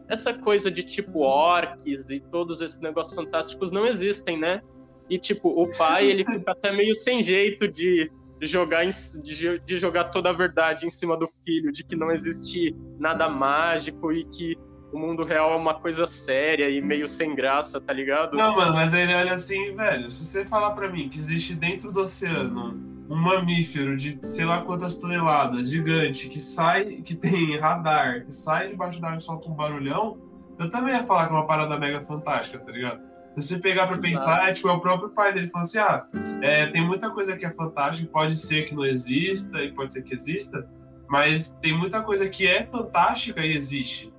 essa 0.10 0.34
coisa 0.34 0.72
de 0.72 0.82
tipo 0.82 1.20
orcs 1.20 2.10
e 2.10 2.20
todos 2.20 2.62
esses 2.62 2.80
negócios 2.80 3.15
fantásticos 3.15 3.70
não 3.70 3.86
existem, 3.86 4.39
né? 4.39 4.63
E 5.08 5.20
tipo, 5.20 5.50
o 5.50 5.72
pai, 5.77 6.10
ele 6.10 6.25
fica 6.25 6.53
até 6.53 6.72
meio 6.72 6.96
sem 6.96 7.22
jeito 7.22 7.68
de 7.68 8.12
jogar 8.41 8.86
em, 8.86 8.89
de, 9.24 9.60
de, 9.60 9.77
jogar 9.77 10.06
toda 10.06 10.32
a 10.32 10.34
verdade 10.34 10.88
em 10.88 10.89
cima 10.89 11.15
do 11.15 11.27
filho, 11.27 11.72
de 11.72 11.84
que 11.84 11.96
não 11.96 12.10
existe 12.10 12.75
nada 12.98 13.30
mágico 13.30 14.12
e 14.12 14.24
que 14.24 14.58
o 14.91 14.98
mundo 14.98 15.24
real 15.24 15.51
é 15.51 15.56
uma 15.58 15.75
coisa 15.75 16.08
séria 16.08 16.72
e 16.72 16.82
meio 16.82 17.08
sem 17.08 17.36
graça, 17.36 17.80
tá 17.80 17.94
ligado? 17.94 18.36
Não, 18.36 18.56
mano, 18.56 18.74
mas 18.74 18.91
ele 18.96 19.13
olha 19.13 19.34
assim, 19.34 19.75
velho, 19.75 20.10
se 20.10 20.25
você 20.25 20.44
falar 20.44 20.72
para 20.72 20.89
mim 20.89 21.08
que 21.08 21.20
existe 21.20 21.53
dentro 21.53 21.91
do 21.91 22.01
oceano 22.01 22.91
um 23.12 23.15
mamífero 23.18 23.98
de 23.98 24.18
sei 24.25 24.46
lá 24.46 24.62
quantas 24.62 24.96
toneladas, 24.96 25.70
gigante, 25.70 26.30
que 26.30 26.39
sai, 26.39 27.01
que 27.01 27.13
tem 27.13 27.58
radar, 27.60 28.24
que 28.24 28.34
sai 28.34 28.70
debaixo 28.70 29.01
d'água 29.01 29.18
e 29.18 29.22
solta 29.22 29.50
um 29.50 29.53
barulhão, 29.53 30.18
eu 30.58 30.70
também 30.70 30.94
ia 30.96 31.03
falar 31.03 31.27
que 31.27 31.34
é 31.34 31.36
uma 31.36 31.46
parada 31.46 31.77
mega 31.77 32.00
fantástica, 32.06 32.60
tá 32.60 32.72
ligado? 32.72 33.01
Se 33.38 33.48
você 33.48 33.60
pegar 33.60 33.88
pra 33.88 33.98
pensar, 33.98 34.48
é, 34.48 34.53
tipo, 34.53 34.70
é 34.70 34.72
o 34.72 34.80
próprio 34.80 35.10
pai 35.10 35.34
dele 35.34 35.50
falando 35.50 35.65
assim: 35.65 35.77
ah, 35.77 36.06
é, 36.41 36.68
tem 36.68 36.86
muita 36.86 37.10
coisa 37.10 37.36
que 37.36 37.46
é 37.46 37.50
fantástica, 37.50 38.10
pode 38.12 38.38
ser 38.38 38.63
que 38.63 38.74
não 38.74 38.86
exista 38.86 39.62
e 39.62 39.74
pode 39.74 39.94
ser 39.94 40.03
que 40.03 40.13
exista, 40.13 40.68
mas 41.10 41.51
tem 41.62 41.77
muita 41.77 42.01
coisa 42.01 42.30
que 42.30 42.48
é 42.48 42.65
fantástica 42.65 43.41
e 43.41 43.56
existe. 43.56 44.13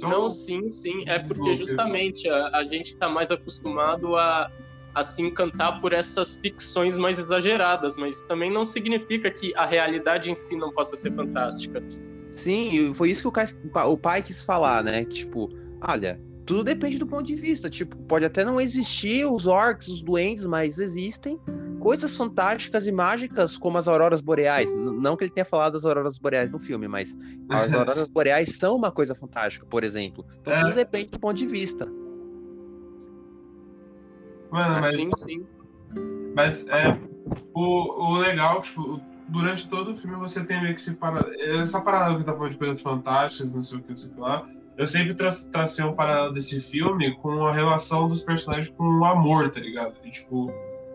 Não, 0.00 0.28
sim, 0.30 0.68
sim. 0.68 1.04
É 1.06 1.18
porque 1.18 1.54
justamente 1.54 2.28
a, 2.28 2.48
a 2.56 2.64
gente 2.64 2.96
tá 2.96 3.08
mais 3.08 3.30
acostumado 3.30 4.16
a 4.16 4.50
a 4.94 5.04
se 5.04 5.22
encantar 5.22 5.80
por 5.80 5.92
essas 5.92 6.36
ficções 6.36 6.96
mais 6.96 7.18
exageradas, 7.18 7.96
mas 7.96 8.20
também 8.22 8.50
não 8.50 8.66
significa 8.66 9.30
que 9.30 9.54
a 9.56 9.66
realidade 9.66 10.30
em 10.30 10.34
si 10.34 10.56
não 10.56 10.72
possa 10.72 10.96
ser 10.96 11.14
fantástica. 11.14 11.82
Sim, 12.30 12.92
foi 12.94 13.10
isso 13.10 13.30
que 13.30 13.40
o, 13.40 13.90
o 13.90 13.96
pai 13.96 14.22
quis 14.22 14.44
falar, 14.44 14.82
né? 14.82 15.04
Tipo, 15.04 15.48
olha, 15.86 16.20
tudo 16.46 16.64
depende 16.64 16.98
do 16.98 17.06
ponto 17.06 17.24
de 17.24 17.34
vista. 17.34 17.68
Tipo, 17.70 17.96
pode 18.04 18.24
até 18.24 18.44
não 18.44 18.60
existir 18.60 19.26
os 19.26 19.46
orcs, 19.46 19.88
os 19.88 20.02
duendes, 20.02 20.46
mas 20.46 20.78
existem 20.78 21.38
coisas 21.80 22.16
fantásticas 22.16 22.86
e 22.86 22.92
mágicas 22.92 23.58
como 23.58 23.76
as 23.76 23.88
auroras 23.88 24.20
boreais. 24.20 24.72
Não 24.74 25.16
que 25.16 25.24
ele 25.24 25.32
tenha 25.32 25.44
falado 25.44 25.72
das 25.72 25.84
auroras 25.84 26.18
boreais 26.18 26.52
no 26.52 26.58
filme, 26.58 26.88
mas 26.88 27.16
as 27.48 27.72
auroras 27.74 28.08
boreais 28.08 28.56
são 28.56 28.76
uma 28.76 28.90
coisa 28.90 29.14
fantástica, 29.14 29.66
por 29.66 29.84
exemplo. 29.84 30.24
Então 30.40 30.52
é. 30.52 30.60
tudo 30.60 30.74
depende 30.74 31.10
do 31.10 31.18
ponto 31.18 31.36
de 31.36 31.46
vista. 31.46 31.88
Mano, 34.52 34.80
mas, 34.80 35.00
sim, 35.00 35.10
sim. 35.16 35.46
mas 36.36 36.68
é, 36.68 36.98
o, 37.54 38.10
o 38.10 38.18
legal, 38.18 38.60
tipo, 38.60 39.00
durante 39.28 39.68
todo 39.68 39.92
o 39.92 39.94
filme 39.94 40.16
você 40.16 40.44
tem 40.44 40.60
meio 40.62 40.74
que 40.74 40.82
se 40.82 40.94
parar. 40.94 41.24
Essa 41.40 41.80
parada 41.80 42.16
que 42.16 42.24
tá 42.24 42.32
falando 42.32 42.50
de 42.50 42.58
coisas 42.58 42.80
fantásticas, 42.80 43.52
não 43.52 43.62
sei 43.62 43.78
o 43.78 43.82
que, 43.82 43.90
não 43.90 43.96
sei 43.96 44.10
o 44.10 44.14
que 44.14 44.20
lá 44.20 44.46
eu 44.76 44.86
sempre 44.86 45.14
tra 45.14 45.30
tracei 45.50 45.84
um 45.84 45.94
paralelo 45.94 46.32
desse 46.32 46.60
filme 46.60 47.14
com 47.16 47.46
a 47.46 47.52
relação 47.52 48.08
dos 48.08 48.22
personagens 48.22 48.68
com 48.68 48.84
o 48.84 49.04
amor, 49.04 49.48
tá 49.50 49.60
ligado? 49.60 49.94
E, 50.04 50.10
tipo, 50.10 50.52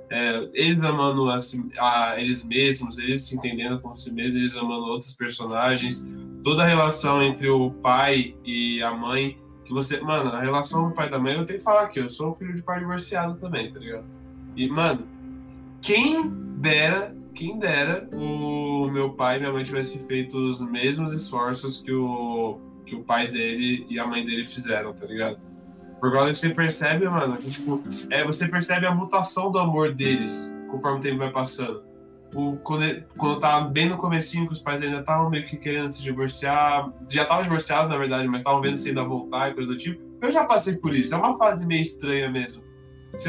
é, 0.10 0.50
eles 0.54 0.82
amando 0.82 1.30
assim, 1.30 1.70
a 1.78 2.16
eles 2.20 2.44
mesmos, 2.44 2.98
eles 2.98 3.24
se 3.24 3.36
entendendo 3.36 3.80
com 3.80 3.96
si 3.96 4.12
mesmos, 4.12 4.36
eles 4.36 4.56
amando 4.56 4.86
outros 4.86 5.14
personagens, 5.14 6.08
toda 6.44 6.64
a 6.64 6.66
relação 6.66 7.22
entre 7.22 7.50
o 7.50 7.72
pai 7.72 8.36
e 8.44 8.82
a 8.82 8.92
mãe, 8.92 9.38
que 9.68 9.74
você, 9.74 10.00
mano, 10.00 10.32
a 10.32 10.40
relação 10.40 10.88
do 10.88 10.96
pai 10.96 11.08
e 11.08 11.12
da 11.12 11.20
mãe, 11.20 11.34
eu 11.34 11.46
tenho 11.46 11.60
que 11.60 11.66
falar 11.66 11.84
aqui, 11.84 12.00
eu 12.00 12.08
sou 12.08 12.34
filho 12.36 12.54
de 12.54 12.62
pai 12.62 12.80
divorciado 12.80 13.36
também, 13.36 13.72
tá 13.72 13.80
ligado? 13.80 14.06
E, 14.56 14.68
mano, 14.70 15.06
quem 15.82 16.30
dera, 16.58 17.16
quem 17.36 17.60
dera 17.60 18.08
o 18.14 18.90
meu 18.90 19.12
pai 19.12 19.36
e 19.36 19.40
minha 19.40 19.52
mãe 19.52 19.64
tivessem 19.64 20.02
feito 20.08 20.38
os 20.38 20.62
mesmos 20.62 21.12
esforços 21.14 21.82
que 21.82 21.92
o 21.92 22.60
que 22.86 22.96
o 22.96 23.04
pai 23.04 23.28
dele 23.28 23.86
e 23.90 24.00
a 24.00 24.08
mãe 24.08 24.26
dele 24.26 24.46
fizeram, 24.46 24.94
tá 24.94 25.06
ligado? 25.06 25.38
Por 26.00 26.12
causa 26.12 26.32
que 26.32 26.38
você 26.38 26.50
percebe, 26.50 27.10
mano, 27.10 27.36
que, 27.36 27.52
tipo, 27.52 27.84
é, 28.10 28.24
você 28.24 28.48
percebe 28.48 28.86
a 28.86 28.96
mutação 28.96 29.52
do 29.52 29.60
amor 29.60 29.94
deles 29.94 30.56
conforme 30.72 31.00
o 31.00 31.02
tempo 31.02 31.18
vai 31.18 31.32
passando. 31.32 31.84
O, 32.36 32.58
quando, 32.58 33.04
quando 33.18 33.40
tava 33.40 33.68
bem 33.70 33.88
no 33.90 33.98
comecinho, 33.98 34.46
que 34.46 34.54
os 34.54 34.60
pais 34.60 34.82
ainda 34.82 35.00
estavam 35.00 35.30
meio 35.30 35.46
que 35.46 35.56
querendo 35.56 35.90
se 35.90 36.04
divorciar, 36.04 36.92
já 37.10 37.24
estavam 37.24 37.44
divorciados, 37.44 37.90
na 37.90 37.98
verdade, 37.98 38.28
mas 38.28 38.42
estavam 38.42 38.62
vendo 38.62 38.78
se 38.78 38.90
ainda 38.90 39.04
voltar 39.04 39.52
e 39.52 39.54
coisa 39.54 39.72
do 39.72 39.78
tipo. 39.78 40.02
Eu 40.22 40.32
já 40.32 40.44
passei 40.44 40.76
por 40.76 40.94
isso, 40.94 41.14
é 41.14 41.18
uma 41.18 41.38
fase 41.38 41.66
meio 41.66 41.82
estranha 41.82 42.30
mesmo. 42.30 42.62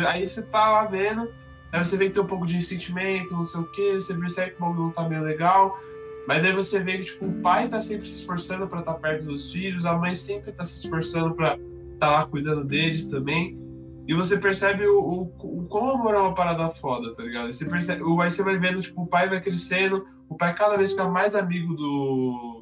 Aí 0.09 0.27
você 0.27 0.43
tá 0.43 0.71
lá 0.71 0.85
vendo, 0.85 1.31
aí 1.73 1.85
você 1.85 1.97
vê 1.97 2.07
que 2.07 2.15
tem 2.15 2.23
um 2.23 2.27
pouco 2.27 2.45
de 2.45 2.55
ressentimento, 2.55 3.33
não 3.33 3.45
sei 3.45 3.61
o 3.61 3.71
que, 3.71 3.95
você 3.95 4.15
percebe 4.15 4.51
que 4.53 4.57
o 4.57 4.61
bagulho 4.61 4.83
não 4.85 4.91
tá 4.91 5.09
meio 5.09 5.23
legal, 5.23 5.79
mas 6.27 6.45
aí 6.45 6.53
você 6.53 6.81
vê 6.81 6.99
que 6.99 7.05
tipo, 7.05 7.27
o 7.27 7.41
pai 7.41 7.69
tá 7.69 7.81
sempre 7.81 8.07
se 8.07 8.17
esforçando 8.17 8.67
para 8.67 8.81
estar 8.81 8.95
tá 8.95 8.99
perto 8.99 9.25
dos 9.27 9.53
filhos, 9.53 9.87
a 9.87 9.95
mãe 9.95 10.15
sempre 10.15 10.53
tá 10.53 10.65
se 10.65 10.85
esforçando 10.85 11.35
para 11.35 11.55
estar 11.55 11.61
tá 11.99 12.11
lá 12.11 12.27
cuidando 12.27 12.65
deles 12.65 13.07
também. 13.07 13.68
E 14.09 14.15
você 14.15 14.39
percebe 14.39 14.87
o, 14.87 15.31
o, 15.39 15.69
o 15.71 15.91
amor 15.91 16.15
é 16.15 16.19
uma 16.19 16.35
parada 16.35 16.67
foda, 16.69 17.15
tá 17.15 17.23
ligado? 17.23 17.53
Você 17.53 17.67
percebe, 17.67 18.03
aí 18.03 18.31
você 18.31 18.43
vai 18.43 18.57
vendo, 18.57 18.81
tipo, 18.81 19.03
o 19.03 19.07
pai 19.07 19.29
vai 19.29 19.39
crescendo, 19.39 20.07
o 20.31 20.35
pai 20.35 20.55
cada 20.55 20.79
vez 20.79 20.93
fica 20.93 21.07
mais 21.07 21.35
amigo 21.35 21.75
do, 21.75 22.61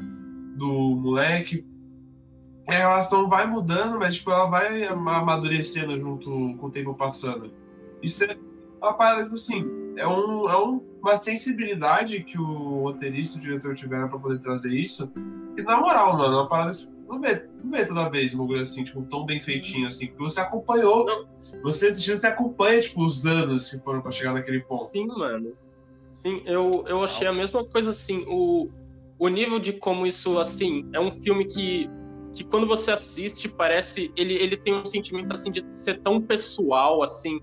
do 0.57 0.67
moleque. 0.97 1.65
E 2.69 2.75
a 2.75 2.79
relação 2.79 3.29
vai 3.29 3.47
mudando, 3.47 3.97
mas 3.97 4.17
tipo, 4.17 4.33
ela 4.33 4.47
vai 4.47 4.89
amadurecendo 4.89 5.97
junto 6.01 6.29
com 6.29 6.67
o 6.67 6.71
tempo 6.71 6.93
passando. 6.95 7.53
Isso 8.03 8.25
é 8.25 8.37
uma 8.83 8.95
parada, 8.95 9.23
tipo 9.23 9.37
assim, 9.37 9.65
é, 9.97 10.07
um, 10.07 10.51
é 10.51 10.59
um, 10.59 10.85
uma 11.01 11.17
sensibilidade 11.17 12.25
que 12.25 12.37
o 12.41 12.83
roteirista 12.83 13.39
e 13.39 13.41
o 13.41 13.45
diretor 13.45 13.77
tiveram 13.77 14.09
pra 14.09 14.19
poder 14.19 14.41
trazer 14.41 14.73
isso. 14.73 15.09
E 15.57 15.63
na 15.63 15.81
moral, 15.81 16.19
mano, 16.19 16.35
é 16.35 16.37
uma 16.39 16.49
parada. 16.49 16.73
Não 17.07 17.21
vê, 17.21 17.49
não 17.63 17.71
vê 17.71 17.85
toda 17.87 18.09
vez 18.09 18.35
um 18.35 18.39
bagulho 18.39 18.61
assim, 18.61 18.83
tipo, 18.85 19.03
tão 19.03 19.25
bem 19.25 19.41
feitinho 19.41 19.87
assim, 19.87 20.09
porque 20.09 20.23
você 20.23 20.41
acompanhou. 20.41 21.05
Não. 21.05 21.27
Você 21.63 21.89
assistindo, 21.89 22.19
você 22.19 22.27
acompanha, 22.27 22.81
tipo, 22.81 23.05
os 23.05 23.25
anos 23.25 23.69
que 23.69 23.79
foram 23.79 24.01
pra 24.01 24.11
chegar 24.11 24.33
naquele 24.35 24.61
ponto. 24.61 24.91
Sim, 24.93 25.07
mano. 25.07 25.53
Sim, 26.11 26.43
eu, 26.45 26.85
eu 26.89 27.05
achei 27.05 27.27
a 27.27 27.33
mesma 27.33 27.65
coisa 27.65 27.91
assim. 27.91 28.25
O, 28.27 28.69
o 29.19 29.29
nível 29.29 29.59
de 29.59 29.73
como 29.73 30.07
isso, 30.07 30.39
assim, 30.39 30.89
é 30.93 31.01
um 31.01 31.11
filme 31.11 31.45
que 31.45 31.89
que 32.35 32.45
quando 32.45 32.67
você 32.67 32.91
assiste 32.91 33.49
parece 33.49 34.13
ele, 34.15 34.35
ele 34.35 34.59
tem 34.59 34.75
um 34.75 34.85
sentimento 34.85 35.33
assim 35.33 35.51
de 35.51 35.65
ser 35.73 35.99
tão 36.01 36.21
pessoal 36.21 37.03
assim 37.03 37.41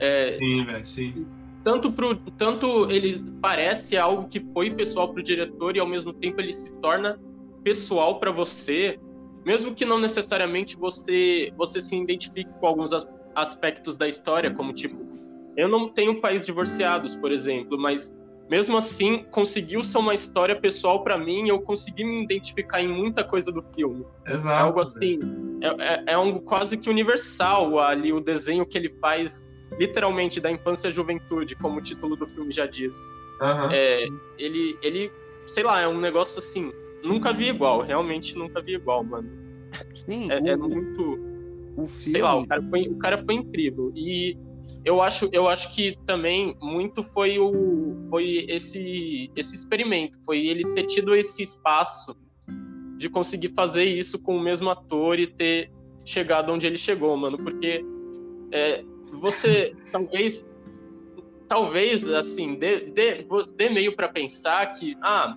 é, 0.00 0.36
sim, 0.36 0.64
velho, 0.64 0.84
sim. 0.84 1.26
Tanto, 1.62 1.92
pro, 1.92 2.16
tanto 2.16 2.90
ele 2.90 3.22
parece 3.40 3.96
algo 3.96 4.26
que 4.26 4.40
foi 4.52 4.68
pessoal 4.68 5.12
pro 5.12 5.22
diretor 5.22 5.76
e 5.76 5.78
ao 5.78 5.86
mesmo 5.86 6.12
tempo 6.12 6.40
ele 6.40 6.52
se 6.52 6.74
torna 6.80 7.20
pessoal 7.62 8.18
para 8.18 8.30
você, 8.30 8.98
mesmo 9.44 9.74
que 9.74 9.84
não 9.84 9.98
necessariamente 9.98 10.76
você 10.76 11.52
você 11.56 11.80
se 11.80 11.96
identifique 11.96 12.50
com 12.60 12.66
alguns 12.66 12.90
aspectos 13.34 13.96
da 13.96 14.08
história, 14.08 14.50
como 14.52 14.72
tipo, 14.72 14.96
eu 15.56 15.68
não 15.68 15.88
tenho 15.88 16.20
pais 16.20 16.44
divorciados, 16.44 17.14
por 17.14 17.32
exemplo, 17.32 17.78
mas 17.78 18.14
mesmo 18.50 18.76
assim 18.76 19.24
conseguiu 19.30 19.82
ser 19.82 19.98
uma 19.98 20.14
história 20.14 20.54
pessoal 20.54 21.02
para 21.02 21.16
mim, 21.16 21.48
eu 21.48 21.60
consegui 21.60 22.04
me 22.04 22.22
identificar 22.22 22.82
em 22.82 22.88
muita 22.88 23.24
coisa 23.24 23.50
do 23.50 23.62
filme. 23.74 24.04
Exato. 24.26 24.54
É 24.54 24.58
algo 24.58 24.80
assim, 24.80 25.18
é, 25.62 25.68
é, 25.68 26.04
é 26.08 26.14
algo 26.14 26.40
quase 26.40 26.76
que 26.76 26.90
universal 26.90 27.78
ali 27.78 28.12
o 28.12 28.20
desenho 28.20 28.66
que 28.66 28.76
ele 28.76 28.90
faz 29.00 29.48
literalmente 29.78 30.40
da 30.40 30.50
infância 30.50 30.88
à 30.88 30.92
juventude, 30.92 31.56
como 31.56 31.78
o 31.78 31.82
título 31.82 32.16
do 32.16 32.26
filme 32.26 32.52
já 32.52 32.66
diz. 32.66 32.94
Uhum. 33.40 33.70
É, 33.72 34.06
ele, 34.38 34.78
ele, 34.82 35.10
sei 35.46 35.62
lá, 35.62 35.80
é 35.80 35.88
um 35.88 35.98
negócio 35.98 36.38
assim, 36.38 36.72
nunca 37.02 37.32
vi 37.32 37.48
igual, 37.48 37.80
realmente 37.82 38.36
nunca 38.36 38.62
vi 38.62 38.74
igual, 38.74 39.04
mano. 39.04 39.28
Sim, 39.94 40.30
é, 40.30 40.40
o, 40.40 40.48
é 40.48 40.56
muito. 40.56 41.02
O 41.76 41.86
filme... 41.86 42.12
Sei 42.12 42.22
lá, 42.22 42.36
o 42.36 42.46
cara, 42.46 42.62
foi, 42.62 42.82
o 42.82 42.98
cara 42.98 43.18
foi 43.18 43.34
incrível. 43.34 43.92
E 43.94 44.36
eu 44.84 45.00
acho, 45.00 45.28
eu 45.32 45.48
acho 45.48 45.74
que 45.74 45.96
também 46.06 46.56
muito 46.60 47.02
foi 47.02 47.38
o 47.38 48.06
foi 48.10 48.44
esse 48.48 49.30
esse 49.36 49.54
experimento, 49.54 50.18
foi 50.24 50.46
ele 50.46 50.64
ter 50.74 50.84
tido 50.84 51.14
esse 51.14 51.42
espaço 51.42 52.16
de 52.98 53.08
conseguir 53.08 53.50
fazer 53.50 53.84
isso 53.84 54.20
com 54.20 54.36
o 54.36 54.40
mesmo 54.40 54.70
ator 54.70 55.18
e 55.18 55.26
ter 55.26 55.70
chegado 56.04 56.52
onde 56.52 56.66
ele 56.66 56.78
chegou, 56.78 57.16
mano, 57.16 57.36
porque 57.36 57.84
é, 58.50 58.84
você 59.20 59.74
talvez 59.92 60.44
talvez 61.48 62.08
assim 62.08 62.54
dê, 62.56 62.80
dê, 62.80 63.26
dê 63.56 63.68
meio 63.68 63.94
para 63.94 64.08
pensar 64.08 64.66
que 64.72 64.96
ah 65.00 65.36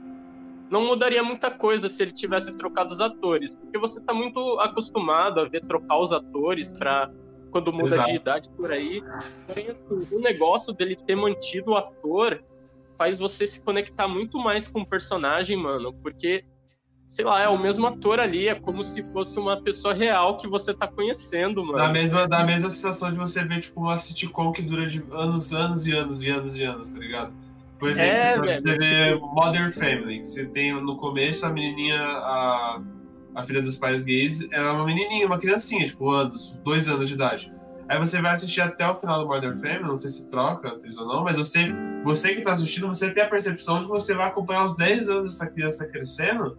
não 0.69 0.85
mudaria 0.85 1.23
muita 1.23 1.51
coisa 1.51 1.89
se 1.89 2.01
ele 2.03 2.11
tivesse 2.11 2.55
trocado 2.55 2.93
os 2.93 2.99
atores 2.99 3.53
porque 3.55 3.77
você 3.77 3.99
está 3.99 4.13
muito 4.13 4.59
acostumado 4.59 5.39
a 5.39 5.45
ver 5.45 5.61
trocar 5.61 5.99
os 5.99 6.11
atores 6.11 6.73
para 6.73 7.11
quando 7.51 7.71
muda 7.71 7.95
Exato. 7.95 8.09
de 8.09 8.15
idade 8.15 8.49
por 8.49 8.71
aí 8.71 9.03
porém 9.47 9.67
assim, 9.67 10.07
o 10.11 10.19
negócio 10.19 10.73
dele 10.73 10.95
ter 10.95 11.15
mantido 11.15 11.71
o 11.71 11.75
ator 11.75 12.43
faz 12.97 13.17
você 13.17 13.45
se 13.45 13.61
conectar 13.61 14.07
muito 14.07 14.39
mais 14.39 14.67
com 14.67 14.81
o 14.81 14.85
personagem 14.85 15.57
mano 15.57 15.93
porque 15.93 16.45
sei 17.07 17.23
lá, 17.23 17.41
é 17.41 17.47
o 17.47 17.57
mesmo 17.57 17.85
ator 17.85 18.19
ali, 18.19 18.47
é 18.47 18.55
como 18.55 18.83
se 18.83 19.03
fosse 19.11 19.39
uma 19.39 19.61
pessoa 19.61 19.93
real 19.93 20.37
que 20.37 20.47
você 20.47 20.73
tá 20.73 20.87
conhecendo, 20.87 21.63
mano. 21.63 21.77
Da 21.77 21.89
mesma, 21.89 22.27
da 22.27 22.43
mesma 22.43 22.71
sensação 22.71 23.11
de 23.11 23.17
você 23.17 23.43
ver, 23.43 23.61
tipo, 23.61 23.79
uma 23.79 23.95
sitcom 23.95 24.51
que 24.51 24.61
dura 24.61 24.87
de 24.87 25.03
anos, 25.11 25.53
anos 25.53 25.85
e 25.85 25.93
anos 25.93 26.23
e 26.23 26.29
anos 26.29 26.57
e 26.57 26.63
anos, 26.63 26.89
tá 26.89 26.97
ligado? 26.97 27.33
Por 27.79 27.89
exemplo, 27.89 28.49
é, 28.49 28.57
você 28.57 28.77
vê. 28.77 29.15
Modern 29.15 29.71
Family, 29.71 30.19
que 30.19 30.27
você 30.27 30.45
tem 30.45 30.73
no 30.81 30.97
começo 30.97 31.45
a 31.45 31.49
menininha, 31.49 32.01
a, 32.01 32.81
a 33.35 33.43
filha 33.43 33.61
dos 33.61 33.77
pais 33.77 34.03
gays, 34.03 34.47
ela 34.51 34.67
é 34.67 34.71
uma 34.71 34.85
menininha, 34.85 35.25
uma 35.25 35.37
criancinha, 35.37 35.85
tipo, 35.85 36.09
anos, 36.09 36.57
dois 36.63 36.87
anos 36.87 37.07
de 37.07 37.15
idade. 37.15 37.53
Aí 37.87 37.99
você 37.99 38.19
vai 38.19 38.33
assistir 38.33 38.61
até 38.61 38.87
o 38.87 38.95
final 38.95 39.21
do 39.21 39.27
Modern 39.27 39.53
Family, 39.55 39.83
não 39.83 39.97
sei 39.97 40.09
se 40.09 40.29
troca 40.29 40.69
atriz 40.69 40.97
ou 40.97 41.05
não, 41.07 41.23
mas 41.23 41.37
você, 41.37 41.67
você 42.03 42.33
que 42.33 42.41
tá 42.41 42.51
assistindo, 42.51 42.87
você 42.87 43.11
tem 43.11 43.21
a 43.21 43.27
percepção 43.27 43.79
de 43.79 43.85
que 43.85 43.91
você 43.91 44.15
vai 44.15 44.27
acompanhar 44.27 44.63
os 44.63 44.75
10 44.75 45.09
anos 45.09 45.33
dessa 45.33 45.51
criança 45.51 45.85
crescendo 45.85 46.57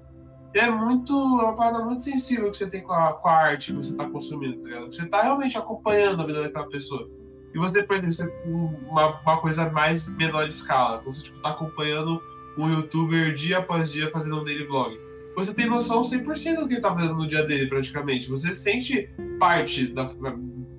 é 0.58 0.70
muito. 0.70 1.12
É 1.12 1.44
uma 1.44 1.56
parada 1.56 1.85
muito 1.85 2.00
sensível 2.00 2.50
que 2.50 2.56
você 2.56 2.68
tem 2.68 2.82
com 2.82 2.92
a, 2.92 3.12
com 3.14 3.28
a 3.28 3.32
arte 3.32 3.73
que 3.73 3.76
você 3.76 3.90
está 3.90 4.08
consumindo, 4.08 4.62
tá 4.62 4.68
ligado? 4.68 4.87
Você 4.87 5.02
está 5.02 5.23
realmente 5.23 5.58
acompanhando 5.58 6.23
a 6.23 6.26
vida 6.26 6.42
daquela 6.42 6.68
pessoa. 6.68 7.08
E 7.57 7.59
você, 7.59 7.83
por 7.83 7.97
exemplo, 7.97 8.13
você, 8.13 8.31
uma, 8.45 9.19
uma 9.19 9.41
coisa 9.41 9.71
mais 9.71 10.07
menor 10.15 10.47
escala, 10.47 11.01
você 11.01 11.23
tipo, 11.23 11.41
tá 11.41 11.53
acompanhando 11.53 12.21
um 12.59 12.71
youtuber 12.71 13.33
dia 13.33 13.59
após 13.59 13.91
dia 13.91 14.11
fazendo 14.11 14.43
um 14.43 14.45
daily 14.45 14.67
vlog. 14.67 15.01
Você 15.35 15.55
tem 15.55 15.67
noção 15.67 16.03
100% 16.03 16.57
do 16.57 16.69
que 16.69 16.75
ele 16.75 16.83
tá 16.83 16.93
fazendo 16.93 17.15
no 17.15 17.27
dia 17.27 17.43
dele, 17.45 17.67
praticamente. 17.67 18.29
Você 18.29 18.53
sente 18.53 19.09
parte 19.39 19.87
da, 19.87 20.07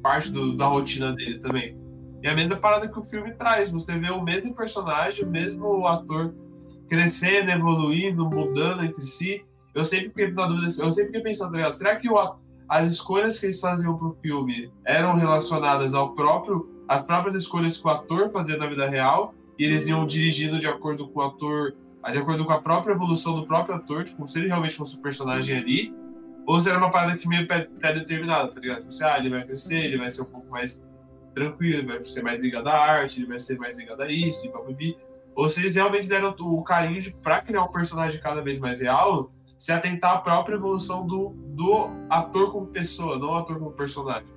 parte 0.04 0.32
do, 0.32 0.56
da 0.56 0.68
rotina 0.68 1.14
dele 1.14 1.40
também. 1.40 1.76
E 2.22 2.28
a 2.28 2.36
mesma 2.36 2.56
parada 2.58 2.88
que 2.88 3.00
o 3.00 3.04
filme 3.04 3.34
traz. 3.34 3.72
Você 3.72 3.98
vê 3.98 4.12
o 4.12 4.22
mesmo 4.22 4.54
personagem, 4.54 5.26
o 5.26 5.32
mesmo 5.32 5.88
ator 5.88 6.32
crescendo, 6.88 7.50
evoluindo, 7.50 8.24
mudando 8.30 8.84
entre 8.84 9.02
si. 9.02 9.44
Eu 9.74 9.84
sempre 9.84 10.10
fiquei 10.10 10.30
na 10.30 10.46
dúvida, 10.46 10.68
eu 10.68 10.92
sempre 10.92 11.08
fiquei 11.08 11.22
pensando, 11.22 11.54
tá 11.54 11.72
será 11.72 11.96
que 11.96 12.08
o, 12.08 12.36
as 12.70 12.92
escolhas 12.92 13.40
que 13.40 13.46
eles 13.46 13.60
faziam 13.60 13.98
pro 13.98 14.18
filme 14.22 14.72
eram 14.86 15.16
relacionadas 15.16 15.94
ao 15.94 16.14
próprio, 16.14 16.70
as 16.88 17.04
próprias 17.04 17.36
escolhas 17.44 17.78
que 17.78 17.88
o 17.88 17.90
ator 17.90 18.30
fazia 18.32 18.58
na 18.58 18.68
vida 18.68 18.88
real, 18.90 19.34
e 19.58 19.64
eles 19.64 19.88
iam 19.88 20.06
dirigindo 20.06 20.60
de 20.60 20.68
acordo 20.68 21.08
com 21.08 21.20
o 21.20 21.24
ator 21.24 21.74
de 22.12 22.18
acordo 22.18 22.46
com 22.46 22.54
a 22.54 22.62
própria 22.62 22.94
evolução 22.94 23.36
do 23.36 23.46
próprio 23.46 23.76
ator, 23.76 24.04
tipo, 24.04 24.26
se 24.28 24.40
ele 24.40 24.48
realmente 24.48 24.76
fosse 24.76 24.98
um 24.98 25.02
personagem 25.02 25.58
ali, 25.58 25.94
ou 26.46 26.60
se 26.60 26.70
era 26.70 26.78
uma 26.78 26.90
parada 26.90 27.18
que 27.18 27.28
meio 27.28 27.46
pré-determinada, 27.46 28.50
tá 28.50 28.60
ligado? 28.60 28.78
Tipo, 28.78 28.90
assim, 28.90 29.04
ah, 29.04 29.18
ele 29.18 29.30
vai 29.30 29.44
crescer, 29.46 29.78
ele 29.78 29.98
vai 29.98 30.10
ser 30.10 30.22
um 30.22 30.26
pouco 30.26 30.50
mais 30.50 30.82
tranquilo, 31.36 31.80
ele 31.80 31.88
vai 31.88 32.04
ser 32.06 32.24
mais 32.24 32.42
ligado 32.42 32.68
à 32.68 32.74
arte, 32.74 33.20
ele 33.20 33.28
vai 33.28 33.40
ser 33.40 33.58
mais 33.58 33.78
ligado 33.78 34.02
a 34.02 34.10
isso, 34.10 34.46
e 34.46 34.50
papabi. 34.50 34.98
Ou 35.36 35.50
se 35.50 35.60
eles 35.60 35.76
realmente 35.76 36.08
deram 36.08 36.34
o 36.40 36.64
carinho 36.64 37.02
de, 37.02 37.12
pra 37.12 37.42
criar 37.42 37.64
um 37.64 37.72
personagem 37.72 38.22
cada 38.22 38.42
vez 38.42 38.58
mais 38.58 38.80
real, 38.80 39.30
se 39.58 39.72
atentar 39.72 40.16
à 40.16 40.18
própria 40.20 40.56
evolução 40.56 41.06
do, 41.06 41.30
do 41.30 41.90
ator 42.10 42.52
como 42.52 42.68
pessoa, 42.68 43.18
não 43.18 43.36
ator 43.36 43.58
como 43.58 43.72
personagem. 43.72 44.32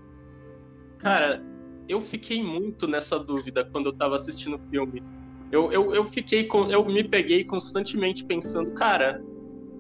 Cara, 0.99 1.43
eu 1.89 2.01
fiquei 2.01 2.43
muito 2.43 2.87
nessa 2.87 3.19
dúvida 3.19 3.65
quando 3.65 3.87
eu 3.87 3.93
tava 3.93 4.17
assistindo 4.17 4.57
o 4.57 4.71
filme. 4.71 5.03
Eu, 5.51 5.73
eu, 5.73 5.95
eu 5.95 6.05
fiquei 6.05 6.45
com. 6.45 6.71
Eu 6.71 6.85
me 6.85 7.03
peguei 7.03 7.45
constantemente 7.45 8.25
pensando, 8.25 8.71
cara, 8.73 9.23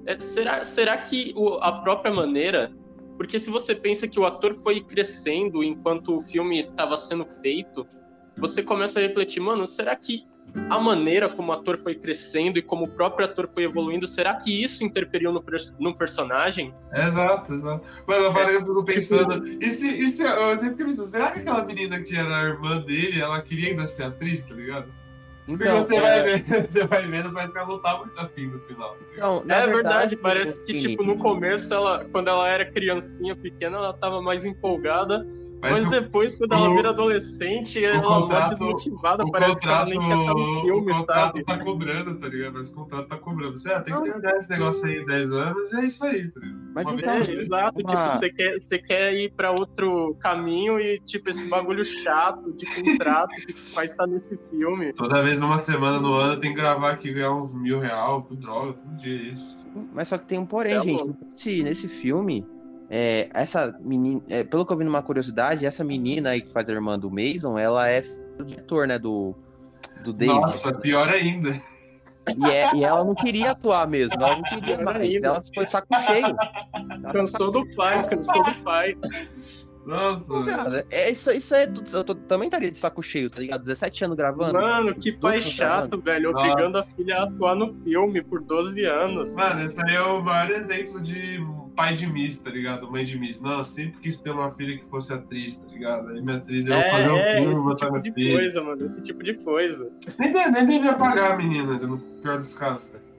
é, 0.06 0.18
será, 0.20 0.64
será 0.64 0.98
que 0.98 1.32
o, 1.36 1.54
a 1.54 1.80
própria 1.80 2.12
maneira. 2.12 2.72
Porque 3.16 3.38
se 3.38 3.50
você 3.50 3.74
pensa 3.74 4.08
que 4.08 4.18
o 4.18 4.24
ator 4.24 4.54
foi 4.54 4.80
crescendo 4.80 5.62
enquanto 5.62 6.16
o 6.16 6.22
filme 6.22 6.60
estava 6.60 6.96
sendo 6.96 7.26
feito, 7.26 7.86
você 8.38 8.62
começa 8.62 8.98
a 8.98 9.02
refletir, 9.02 9.40
mano, 9.40 9.66
será 9.66 9.94
que 9.94 10.26
a 10.68 10.78
maneira 10.78 11.28
como 11.28 11.50
o 11.50 11.54
ator 11.54 11.76
foi 11.76 11.94
crescendo 11.94 12.58
e 12.58 12.62
como 12.62 12.84
o 12.84 12.88
próprio 12.88 13.26
ator 13.26 13.48
foi 13.48 13.64
evoluindo, 13.64 14.06
será 14.06 14.34
que 14.34 14.62
isso 14.62 14.84
interferiu 14.84 15.32
no, 15.32 15.44
no 15.78 15.94
personagem? 15.94 16.74
Exato, 16.92 17.54
exato. 17.54 17.84
Mano, 18.06 18.38
a 18.38 18.42
é, 18.42 18.56
eu 18.56 18.60
fico 18.60 18.84
pensando. 18.84 19.40
Tipo... 19.40 19.64
E 19.64 19.70
se, 19.70 19.88
e 19.88 20.08
se, 20.08 20.22
eu 20.22 20.56
sempre 20.56 20.76
fico 20.76 20.88
pensando, 20.88 21.08
será 21.08 21.30
que 21.30 21.40
aquela 21.40 21.64
menina 21.64 22.00
que 22.00 22.16
era 22.16 22.40
a 22.40 22.44
irmã 22.44 22.80
dele, 22.80 23.20
ela 23.20 23.40
queria 23.42 23.70
ainda 23.70 23.86
ser 23.88 24.04
atriz, 24.04 24.42
tá 24.42 24.54
ligado? 24.54 24.92
Então, 25.48 25.80
você, 25.80 25.96
é... 25.96 26.00
vai 26.00 26.22
ver, 26.22 26.68
você 26.68 26.84
vai 26.84 27.06
vendo, 27.06 27.32
parece 27.32 27.52
que 27.52 27.58
ela 27.58 27.68
não 27.68 27.82
tá 27.82 27.98
muito 27.98 28.18
afim 28.18 28.46
no 28.46 28.60
final. 28.60 28.96
Não, 29.16 29.38
é 29.38 29.42
verdade, 29.42 29.72
verdade, 29.72 30.16
parece 30.16 30.62
que, 30.64 30.78
tipo, 30.78 31.02
no 31.02 31.16
começo, 31.18 31.72
ela, 31.74 32.06
quando 32.12 32.28
ela 32.28 32.48
era 32.48 32.70
criancinha, 32.70 33.34
pequena, 33.34 33.78
ela 33.78 33.92
tava 33.92 34.22
mais 34.22 34.44
empolgada 34.44 35.26
mas, 35.60 35.84
Mas 35.84 35.90
depois, 35.90 36.36
quando 36.36 36.54
ela 36.54 36.74
vira 36.74 36.90
adolescente, 36.90 37.84
ela 37.84 38.02
contrato, 38.02 38.28
tá 38.28 38.48
desmotivada, 38.48 39.30
parece 39.30 39.54
contrato, 39.54 39.90
que 39.90 39.96
ela 39.96 40.00
nem 40.00 40.08
quer 40.08 40.20
estar 40.20 40.34
no 40.34 40.62
filme, 40.62 40.90
o 40.90 40.94
sabe? 40.94 41.44
tá 41.44 41.58
cobrando, 41.58 42.18
tá 42.18 42.28
ligado? 42.28 42.52
Mas 42.54 42.70
o 42.70 42.74
contrato 42.74 43.08
tá 43.08 43.16
cobrando. 43.18 43.58
Você 43.58 43.72
ah, 43.72 43.80
tem 43.80 43.94
que 43.94 44.02
terminar 44.02 44.36
esse 44.36 44.50
negócio 44.50 44.88
aí 44.88 44.96
em 44.96 45.04
10 45.04 45.32
anos 45.32 45.72
e 45.72 45.76
é 45.76 45.84
isso 45.84 46.04
aí, 46.06 46.28
tá 46.30 46.40
ligado? 46.40 46.60
Mas 46.74 46.92
então, 46.92 47.14
é, 47.14 47.20
exato, 47.20 47.80
uma... 47.80 47.90
tipo, 47.90 48.18
você 48.18 48.30
quer, 48.30 48.60
você 48.60 48.78
quer 48.78 49.14
ir 49.14 49.32
pra 49.32 49.50
outro 49.50 50.16
caminho 50.20 50.80
e, 50.80 50.98
tipo, 51.00 51.28
esse 51.28 51.46
bagulho 51.46 51.84
chato 51.84 52.52
de 52.52 52.66
contrato 52.66 53.30
que 53.46 53.52
faz 53.52 53.90
estar 53.90 54.06
nesse 54.06 54.36
filme. 54.48 54.92
Toda 54.94 55.22
vez 55.22 55.38
numa 55.38 55.62
semana 55.62 56.00
no 56.00 56.14
ano 56.14 56.40
tem 56.40 56.50
que 56.50 56.56
gravar 56.56 56.92
aqui 56.92 57.12
ganhar 57.12 57.34
uns 57.34 57.54
mil 57.54 57.80
real 57.80 58.22
por 58.22 58.36
droga, 58.36 58.72
todo 58.72 58.96
dia 58.96 59.14
é 59.14 59.32
isso. 59.32 59.68
Mas 59.92 60.08
só 60.08 60.16
que 60.16 60.26
tem 60.26 60.38
um 60.38 60.46
porém, 60.46 60.74
é 60.76 60.80
gente. 60.80 61.04
Nesse, 61.24 61.62
nesse 61.62 61.88
filme 61.88 62.46
é, 62.90 63.28
essa 63.32 63.72
menina, 63.80 64.20
é, 64.28 64.42
pelo 64.42 64.66
que 64.66 64.72
eu 64.72 64.76
vi 64.76 64.82
numa 64.82 65.00
curiosidade, 65.00 65.64
essa 65.64 65.84
menina 65.84 66.30
aí 66.30 66.40
que 66.40 66.50
faz 66.50 66.68
a 66.68 66.72
irmã 66.72 66.98
do 66.98 67.08
Mason, 67.08 67.56
ela 67.56 67.88
é 67.88 68.02
do 68.36 68.44
diretor, 68.44 68.88
né, 68.88 68.98
do, 68.98 69.32
do 70.02 70.12
David. 70.12 70.40
Nossa, 70.40 70.74
pior 70.74 71.08
ainda. 71.08 71.62
E, 72.36 72.50
é, 72.50 72.74
e, 72.74 72.84
ela 72.84 73.04
não 73.04 73.14
queria 73.14 73.52
atuar 73.52 73.86
mesmo, 73.86 74.14
ela 74.14 74.36
não 74.36 74.42
queria 74.42 74.82
mais, 74.82 75.14
ela 75.22 75.40
ficou 75.40 75.64
de 75.64 75.70
saco 75.70 75.86
cheio. 76.00 76.36
Cansou 77.12 77.52
do 77.52 77.74
pai, 77.76 78.08
cansou 78.08 78.44
do 78.44 78.54
pai. 78.62 78.96
Nossa. 79.86 80.86
É, 80.90 81.10
isso, 81.10 81.30
isso 81.30 81.54
é. 81.54 81.64
Eu 81.92 82.04
tô, 82.04 82.14
também 82.14 82.48
estaria 82.48 82.70
de 82.70 82.78
saco 82.78 83.02
cheio, 83.02 83.30
tá 83.30 83.40
ligado? 83.40 83.62
17 83.62 84.04
anos 84.04 84.16
gravando. 84.16 84.52
Mano, 84.52 84.94
que 84.94 85.12
pai 85.12 85.40
chato, 85.40 85.98
gravando. 85.98 86.02
velho. 86.02 86.32
Nossa. 86.32 86.46
Obrigando 86.46 86.78
a 86.78 86.82
filha 86.82 87.16
a 87.16 87.22
atuar 87.24 87.56
no 87.56 87.68
filme 87.82 88.22
por 88.22 88.40
12 88.42 88.84
anos. 88.84 89.34
Mano, 89.36 89.62
esse 89.64 89.80
aí 89.80 89.94
é 89.94 90.02
o 90.02 90.22
maior 90.22 90.50
exemplo 90.50 91.00
de 91.00 91.40
pai 91.74 91.94
de 91.94 92.06
Miss, 92.06 92.36
tá 92.36 92.50
ligado? 92.50 92.90
Mãe 92.90 93.04
de 93.04 93.18
Miss. 93.18 93.40
Não, 93.40 93.58
eu 93.58 93.64
sempre 93.64 94.00
quis 94.00 94.18
ter 94.18 94.30
uma 94.30 94.50
filha 94.50 94.76
que 94.78 94.84
fosse 94.90 95.12
atriz, 95.12 95.56
tá 95.56 95.66
ligado? 95.66 96.08
Aí 96.08 96.20
minha 96.20 96.36
atriz 96.36 96.64
deu 96.64 96.74
é, 96.74 96.90
fazer 96.90 97.10
um 97.10 97.16
é, 97.16 97.36
filme, 97.36 97.54
botar 97.62 97.86
tipo 97.86 97.92
minha 97.92 98.02
de 98.02 98.12
filha. 98.12 98.34
coisa, 98.36 98.62
mano. 98.62 98.84
Esse 98.84 99.02
tipo 99.02 99.22
de 99.22 99.34
coisa. 99.34 99.90
Nem, 100.18 100.32
nem 100.32 100.66
devia 100.66 100.94
pagar 100.94 101.32
a 101.32 101.36
menina, 101.36 101.78
no 101.78 101.98
pior 101.98 102.38
dos 102.38 102.54
casos, 102.54 102.84
velho. 102.90 103.09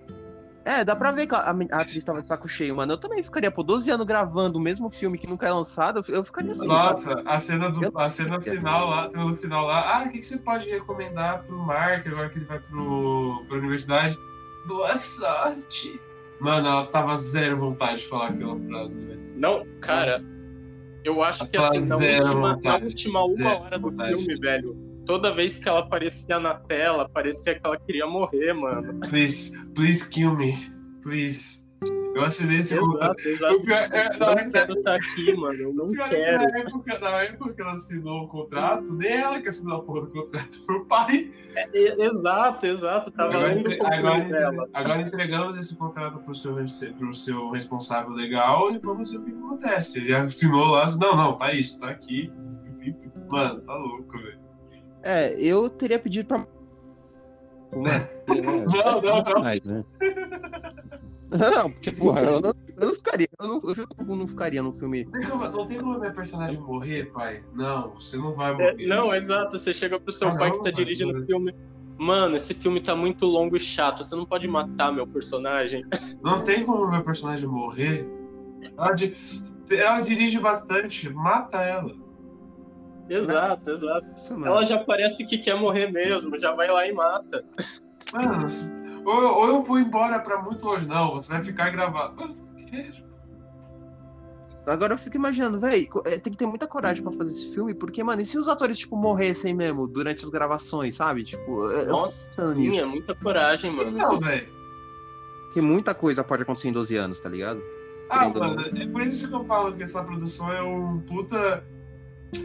É, 0.64 0.84
dá 0.84 0.96
pra 0.96 1.12
ver 1.12 1.26
que 1.26 1.34
a, 1.34 1.40
a, 1.40 1.82
atriz 1.82 2.04
tava 2.04 2.22
de 2.22 2.28
saco 2.28 2.48
cheio, 2.48 2.76
mano. 2.76 2.94
Eu 2.94 2.98
também 2.98 3.24
ficaria, 3.24 3.50
por 3.50 3.64
12 3.64 3.90
anos 3.90 4.06
gravando 4.06 4.60
o 4.60 4.62
mesmo 4.62 4.90
filme 4.92 5.18
que 5.18 5.28
nunca 5.28 5.48
é 5.48 5.52
lançado, 5.52 6.02
eu 6.08 6.24
ficaria 6.24 6.52
assim. 6.52 6.68
Nossa, 6.68 7.22
a 7.26 7.40
cena, 7.40 7.70
do, 7.70 8.00
a 8.00 8.06
cena 8.06 8.40
final 8.40 8.88
lá, 8.88 9.06
a 9.06 9.10
cena 9.10 9.26
do 9.26 9.38
final 9.38 9.66
lá. 9.66 9.98
Ah, 9.98 10.04
o 10.04 10.12
que, 10.12 10.20
que 10.20 10.26
você 10.26 10.38
pode 10.38 10.70
recomendar 10.70 11.44
pro 11.44 11.58
Mark 11.58 12.06
agora 12.06 12.30
que 12.30 12.38
ele 12.38 12.46
vai 12.46 12.60
pro, 12.60 13.44
pra 13.48 13.58
universidade? 13.58 14.18
Boa 14.68 14.96
sorte. 14.96 16.00
Mano, 16.40 16.68
ela 16.68 16.86
tava 16.88 17.18
zero 17.18 17.58
vontade 17.58 18.02
de 18.02 18.08
falar 18.08 18.30
aquela 18.30 18.60
frase, 18.60 19.00
velho. 19.00 19.22
Não, 19.36 19.66
cara, 19.80 20.24
eu 21.04 21.24
acho 21.24 21.48
que 21.48 21.58
assim, 21.58 21.80
na 21.82 21.96
última, 21.98 22.60
na 22.62 22.76
última 22.78 23.26
uma 23.26 23.60
hora 23.60 23.80
do 23.80 23.90
vontade. 23.90 24.16
filme, 24.16 24.40
velho, 24.40 24.78
toda 25.06 25.34
vez 25.34 25.58
que 25.58 25.68
ela 25.68 25.80
aparecia 25.80 26.40
na 26.40 26.56
tela, 26.56 27.08
parecia 27.10 27.56
que 27.56 27.62
ela 27.66 27.78
queria 27.78 28.08
morrer, 28.08 28.54
mano. 28.54 29.00
Please, 29.10 29.58
please 29.74 30.08
kill 30.08 30.36
me. 30.36 30.56
Please. 31.02 31.62
Eu 32.14 32.26
assinei 32.26 32.60
esse 32.60 32.76
exato, 32.76 32.92
contrato. 32.92 33.20
Exato. 33.22 33.72
É, 33.72 34.18
não 34.20 34.50
quero 34.50 34.74
estar 34.74 34.84
tá 34.84 34.96
aqui, 34.96 35.34
mano. 35.34 35.60
Eu 35.60 35.74
não 35.74 35.88
quero. 35.88 36.44
Na 36.44 36.60
época, 36.60 37.00
na 37.00 37.24
época 37.24 37.54
que 37.54 37.62
ela 37.62 37.72
assinou 37.72 38.24
o 38.24 38.28
contrato, 38.28 38.94
nem 38.94 39.14
ela 39.14 39.42
que 39.42 39.48
assinou 39.48 39.78
a 39.78 39.82
porra 39.82 40.02
do 40.02 40.12
contrato, 40.12 40.66
foi 40.66 40.76
o 40.76 40.86
pai. 40.86 41.32
É, 41.56 41.78
é, 41.78 42.06
exato, 42.06 42.66
exato. 42.66 43.12
Tava 43.12 43.34
agora, 43.34 43.56
o 43.56 43.88
agora, 43.88 44.24
dela. 44.26 44.70
agora 44.74 45.02
entregamos 45.02 45.58
esse 45.58 45.76
contrato 45.76 46.20
pro 46.20 46.36
seu, 46.36 46.56
pro 46.98 47.14
seu 47.14 47.50
responsável 47.50 48.12
legal 48.12 48.72
e 48.72 48.80
vamos 48.80 49.12
ver 49.12 49.18
o 49.18 49.24
que 49.24 49.32
acontece. 49.32 50.00
Ele 50.00 50.14
assinou 50.14 50.66
lá, 50.68 50.86
não, 51.00 51.16
não, 51.16 51.38
tá 51.38 51.54
isso, 51.54 51.80
tá 51.80 51.90
aqui. 51.90 52.32
Mano, 53.30 53.62
tá 53.62 53.76
louco, 53.76 54.18
velho. 54.18 54.41
É, 55.04 55.34
eu 55.40 55.70
teria 55.70 56.00
pedido 56.00 56.28
pra. 56.28 56.46
não, 57.72 59.02
não, 59.02 59.24
não. 59.24 59.42
Mais, 59.42 59.64
né? 59.64 59.84
Não, 61.32 61.72
porque, 61.72 61.92
porra, 61.94 62.22
eu 62.22 62.42
não, 62.42 62.54
eu 62.78 62.88
não 62.88 62.94
ficaria. 62.94 63.28
Eu, 63.40 63.48
não, 63.48 63.60
eu 63.64 63.76
juro 63.76 63.88
que 63.88 64.02
eu 64.02 64.16
não 64.16 64.28
ficaria 64.28 64.62
no 64.62 64.74
filme. 64.74 65.08
Não 65.14 65.66
tem 65.66 65.80
como 65.80 65.98
minha 65.98 66.12
personagem 66.12 66.60
morrer, 66.60 67.06
pai. 67.14 67.42
Não, 67.54 67.92
você 67.92 68.18
não 68.18 68.34
vai 68.34 68.52
morrer. 68.52 68.84
É, 68.84 68.86
não, 68.86 69.16
exato. 69.16 69.58
Você 69.58 69.74
chega 69.74 69.98
pro 69.98 70.12
seu 70.12 70.28
ah, 70.28 70.36
pai 70.36 70.50
não, 70.50 70.58
que 70.58 70.64
tá 70.66 70.72
dirigindo 70.72 71.18
o 71.18 71.26
filme. 71.26 71.56
Mano, 71.98 72.36
esse 72.36 72.54
filme 72.54 72.82
tá 72.82 72.96
muito 72.96 73.26
longo 73.26 73.56
e 73.56 73.60
chato. 73.60 74.04
Você 74.04 74.16
não 74.16 74.26
pode 74.26 74.48
matar 74.48 74.92
meu 74.92 75.08
personagem. 75.08 75.86
Não 76.22 76.44
tem 76.44 76.66
como 76.66 76.90
meu 76.90 77.04
personagem 77.04 77.48
morrer. 77.48 78.06
Ela, 78.78 78.96
ela 79.70 80.02
dirige 80.02 80.38
bastante. 80.38 81.10
Mata 81.10 81.62
ela. 81.62 81.94
Exato, 83.12 83.72
exato. 83.72 84.08
Isso, 84.16 84.34
ela 84.46 84.66
já 84.66 84.80
parece 84.80 85.26
que 85.26 85.38
quer 85.38 85.60
morrer 85.60 85.92
mesmo. 85.92 86.38
Já 86.38 86.54
vai 86.54 86.70
lá 86.70 86.88
e 86.88 86.94
mata. 86.94 87.44
Mano, 88.14 88.48
ou, 89.06 89.24
ou 89.24 89.48
eu 89.48 89.64
vou 89.64 89.80
embora 89.80 90.20
pra 90.20 90.42
muito 90.42 90.64
longe. 90.64 90.88
Não, 90.88 91.16
você 91.16 91.30
vai 91.30 91.42
ficar 91.42 91.70
gravado. 91.72 92.22
Eu 92.22 92.28
não 92.30 92.66
quero. 92.66 93.12
Agora 94.66 94.94
eu 94.94 94.98
fico 94.98 95.18
imaginando, 95.18 95.60
velho, 95.60 95.90
é, 96.06 96.20
tem 96.20 96.32
que 96.32 96.38
ter 96.38 96.46
muita 96.46 96.68
coragem 96.68 97.04
para 97.04 97.12
fazer 97.12 97.32
esse 97.32 97.52
filme, 97.52 97.74
porque, 97.74 98.04
mano, 98.04 98.22
e 98.22 98.26
se 98.26 98.38
os 98.38 98.48
atores, 98.48 98.78
tipo, 98.78 98.96
morressem 98.96 99.56
mesmo 99.56 99.88
durante 99.88 100.24
as 100.24 100.30
gravações, 100.30 100.96
sabe? 100.96 101.24
Tipo, 101.24 101.68
Nossa, 101.88 102.30
sim, 102.56 102.80
é 102.80 102.86
muita 102.86 103.16
coragem, 103.16 103.76
mano. 103.76 103.92
Não, 103.92 104.20
velho. 104.20 104.48
Que 105.52 105.60
muita 105.60 105.96
coisa 105.96 106.24
pode 106.24 106.44
acontecer 106.44 106.70
em 106.70 106.74
12 106.74 106.96
anos, 106.96 107.20
tá 107.20 107.28
ligado? 107.28 107.62
Ah, 108.10 108.30
mano, 108.30 108.62
é 108.78 108.86
por 108.88 109.02
isso 109.02 109.28
que 109.28 109.34
eu 109.34 109.44
falo 109.46 109.74
que 109.74 109.84
essa 109.84 110.04
produção 110.04 110.52
é 110.54 110.62
um 110.62 111.00
puta 111.00 111.64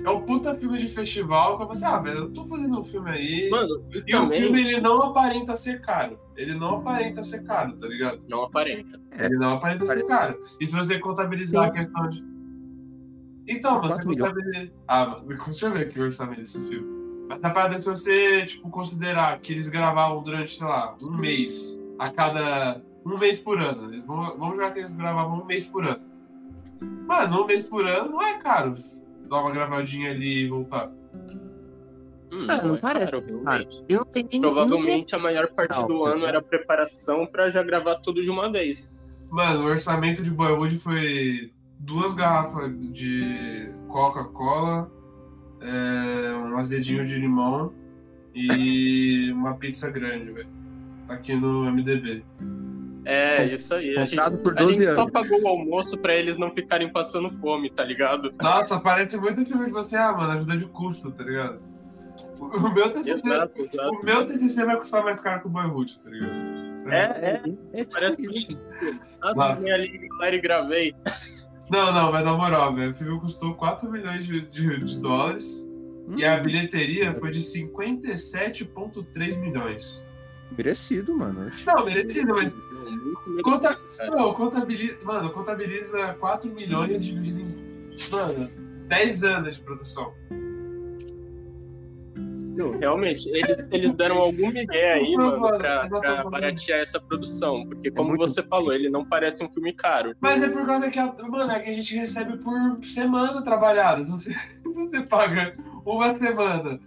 é 0.04 0.10
um 0.10 0.22
puta 0.22 0.54
filme 0.54 0.78
de 0.78 0.88
festival 0.88 1.56
que 1.56 1.62
eu 1.62 1.66
falei 1.68 1.82
assim, 1.82 1.94
ah, 1.94 1.98
velho, 2.00 2.18
eu 2.18 2.32
tô 2.32 2.44
fazendo 2.46 2.78
um 2.78 2.82
filme 2.82 3.10
aí. 3.10 3.48
Mano, 3.50 3.84
e, 3.92 3.98
e 3.98 4.12
também... 4.12 4.40
o 4.40 4.42
filme 4.44 4.60
ele 4.60 4.80
não 4.80 5.02
aparenta 5.02 5.54
ser 5.54 5.80
caro. 5.80 6.18
Ele 6.36 6.54
não 6.54 6.76
aparenta 6.76 7.22
ser 7.22 7.44
caro, 7.44 7.76
tá 7.76 7.86
ligado? 7.86 8.20
Não 8.28 8.42
aparenta. 8.42 9.00
Ele 9.18 9.36
não 9.36 9.54
aparenta 9.54 9.86
ser 9.86 10.04
caro. 10.06 10.38
E 10.60 10.66
se 10.66 10.74
você 10.74 10.98
contabilizar 10.98 11.64
Sim. 11.64 11.68
a 11.68 11.72
questão 11.72 12.08
de. 12.08 12.24
Então, 13.48 13.80
você 13.80 14.02
contabiliza. 14.02 14.72
Ah, 14.88 15.06
mano, 15.06 15.26
deixa 15.46 15.66
eu 15.66 15.72
ver 15.72 15.86
aqui 15.86 16.00
o 16.00 16.02
orçamento 16.02 16.40
desse 16.40 16.60
filme. 16.68 16.96
Mas 17.28 17.40
na 17.40 17.50
parada, 17.50 17.80
se 17.80 17.88
você, 17.88 18.44
tipo, 18.44 18.68
considerar 18.68 19.38
que 19.40 19.52
eles 19.52 19.68
gravavam 19.68 20.22
durante, 20.22 20.56
sei 20.56 20.66
lá, 20.66 20.96
um 21.00 21.16
mês 21.16 21.80
a 21.98 22.10
cada. 22.10 22.82
Um 23.04 23.16
mês 23.16 23.40
por 23.40 23.60
ano. 23.60 23.92
Eles 23.92 24.04
vão, 24.04 24.36
vamos 24.36 24.56
jogar 24.56 24.72
que 24.72 24.80
eles 24.80 24.92
gravavam 24.92 25.40
um 25.40 25.44
mês 25.44 25.64
por 25.64 25.86
ano. 25.86 26.02
Mano, 27.06 27.42
um 27.42 27.46
mês 27.46 27.62
por 27.62 27.86
ano 27.86 28.10
não 28.10 28.22
é 28.22 28.38
caro 28.38 28.74
dar 29.28 29.40
uma 29.40 29.50
gravadinha 29.50 30.10
ali 30.10 30.44
e 30.44 30.48
voltar. 30.48 30.90
Hum, 32.32 32.46
ah, 32.48 32.56
não, 32.56 32.68
não 32.68 32.74
é 32.76 32.78
parece. 32.78 33.20
Claro, 33.20 33.68
eu 33.88 33.98
não 33.98 34.04
tenho, 34.06 34.40
Provavelmente 34.40 35.14
a 35.14 35.18
maior 35.18 35.48
parte 35.48 35.86
do 35.86 36.04
ano 36.04 36.26
era 36.26 36.42
preparação 36.42 37.26
para 37.26 37.48
já 37.50 37.62
gravar 37.62 37.96
tudo 37.96 38.22
de 38.22 38.30
uma 38.30 38.50
vez. 38.50 38.90
Mano, 39.30 39.64
o 39.64 39.66
orçamento 39.66 40.22
de 40.22 40.30
Boywood 40.30 40.76
foi 40.78 41.52
duas 41.78 42.14
garrafas 42.14 42.72
de 42.92 43.70
Coca-Cola, 43.88 44.90
é, 45.60 46.34
um 46.34 46.56
azedinho 46.56 47.06
de 47.06 47.16
limão 47.16 47.72
e 48.34 49.30
uma 49.32 49.54
pizza 49.54 49.90
grande, 49.90 50.30
velho. 50.30 50.48
Tá 51.06 51.14
aqui 51.14 51.34
no 51.34 51.64
MDB. 51.70 52.24
É, 53.06 53.46
isso 53.54 53.72
aí. 53.74 53.96
A 53.96 54.04
gente, 54.04 54.20
por 54.38 54.54
12 54.54 54.70
a 54.70 54.72
gente 54.74 54.84
anos. 54.86 54.96
só 55.04 55.10
pagou 55.10 55.38
o 55.42 55.48
almoço 55.48 55.96
pra 55.98 56.14
eles 56.16 56.36
não 56.38 56.50
ficarem 56.50 56.90
passando 56.92 57.30
fome, 57.30 57.70
tá 57.70 57.84
ligado? 57.84 58.34
Nossa, 58.42 58.80
parece 58.80 59.16
muito 59.16 59.44
filme 59.46 59.66
de 59.66 59.70
você, 59.72 59.96
ah, 59.96 60.12
mano, 60.12 60.32
ajuda 60.32 60.56
de 60.56 60.66
custo, 60.66 61.10
tá 61.12 61.22
ligado? 61.22 61.60
O 62.38 62.68
meu 62.74 62.90
TCC, 62.92 63.12
Exato, 63.12 63.52
exato. 63.62 63.90
o 63.90 64.04
meu 64.04 64.26
TCC 64.26 64.64
vai 64.66 64.76
custar 64.76 65.02
mais 65.02 65.20
caro 65.22 65.40
que 65.40 65.46
o 65.46 65.50
Boyhood, 65.50 65.98
tá 66.00 66.10
ligado? 66.10 66.32
É, 66.88 66.96
é. 66.96 67.42
É 67.72 67.76
tipo 67.84 67.92
Parece 67.94 68.16
que. 68.18 68.58
Ah, 69.22 69.32
Nossa. 69.34 69.60
vim 69.62 69.70
ali, 69.70 70.08
e 70.22 70.38
gravei. 70.40 70.94
Não, 71.70 71.92
não, 71.92 72.12
mas 72.12 72.24
na 72.24 72.34
moral, 72.34 72.74
velho, 72.74 72.92
o 72.92 72.94
filme 72.94 73.20
custou 73.20 73.54
4 73.54 73.90
milhões 73.90 74.26
de, 74.26 74.42
de- 74.42 74.78
de 74.78 74.98
dólares 74.98 75.66
e 76.16 76.24
Hum. 76.24 76.30
a 76.30 76.36
bilheteria 76.36 77.14
foi 77.18 77.30
de 77.30 77.40
57,3 77.40 79.36
milhões. 79.40 80.04
Merecido, 80.56 81.16
mano. 81.16 81.48
Não, 81.66 81.84
merecido, 81.84 82.34
mas. 82.34 82.54
Muito 82.96 83.42
Conta, 83.42 83.78
não, 84.10 84.34
contabiliza, 84.34 84.96
mano, 85.02 85.30
contabiliza 85.30 86.14
4 86.14 86.50
milhões 86.50 87.04
dividido 87.04 87.40
em. 87.40 87.56
Mano, 88.10 88.48
10 88.88 89.24
anos 89.24 89.56
de 89.56 89.62
produção. 89.62 90.12
Não, 92.56 92.78
Realmente, 92.78 93.28
eles, 93.28 93.68
eles 93.70 93.92
deram 93.92 94.16
algum 94.16 94.50
migué 94.50 94.94
aí, 94.94 95.14
mano, 95.14 95.58
pra, 95.58 95.86
pra 95.88 96.24
baratear 96.24 96.80
essa 96.80 96.98
produção. 96.98 97.66
Porque, 97.66 97.90
como 97.90 98.08
muito 98.08 98.26
você 98.26 98.42
falou, 98.42 98.72
ele 98.72 98.88
não 98.88 99.04
parece 99.04 99.44
um 99.44 99.52
filme 99.52 99.74
caro. 99.74 100.14
Mas 100.20 100.42
é 100.42 100.48
por 100.48 100.64
causa 100.64 100.88
que, 100.88 100.98
a, 100.98 101.12
mano, 101.12 101.52
é 101.52 101.60
que 101.60 101.68
a 101.68 101.74
gente 101.74 101.94
recebe 101.94 102.38
por 102.38 102.82
semana 102.82 103.42
trabalhada. 103.42 104.02
Não 104.02 104.18
Você, 104.18 104.34
você 104.64 105.02
paga 105.02 105.54
uma 105.84 106.16
semana. 106.16 106.80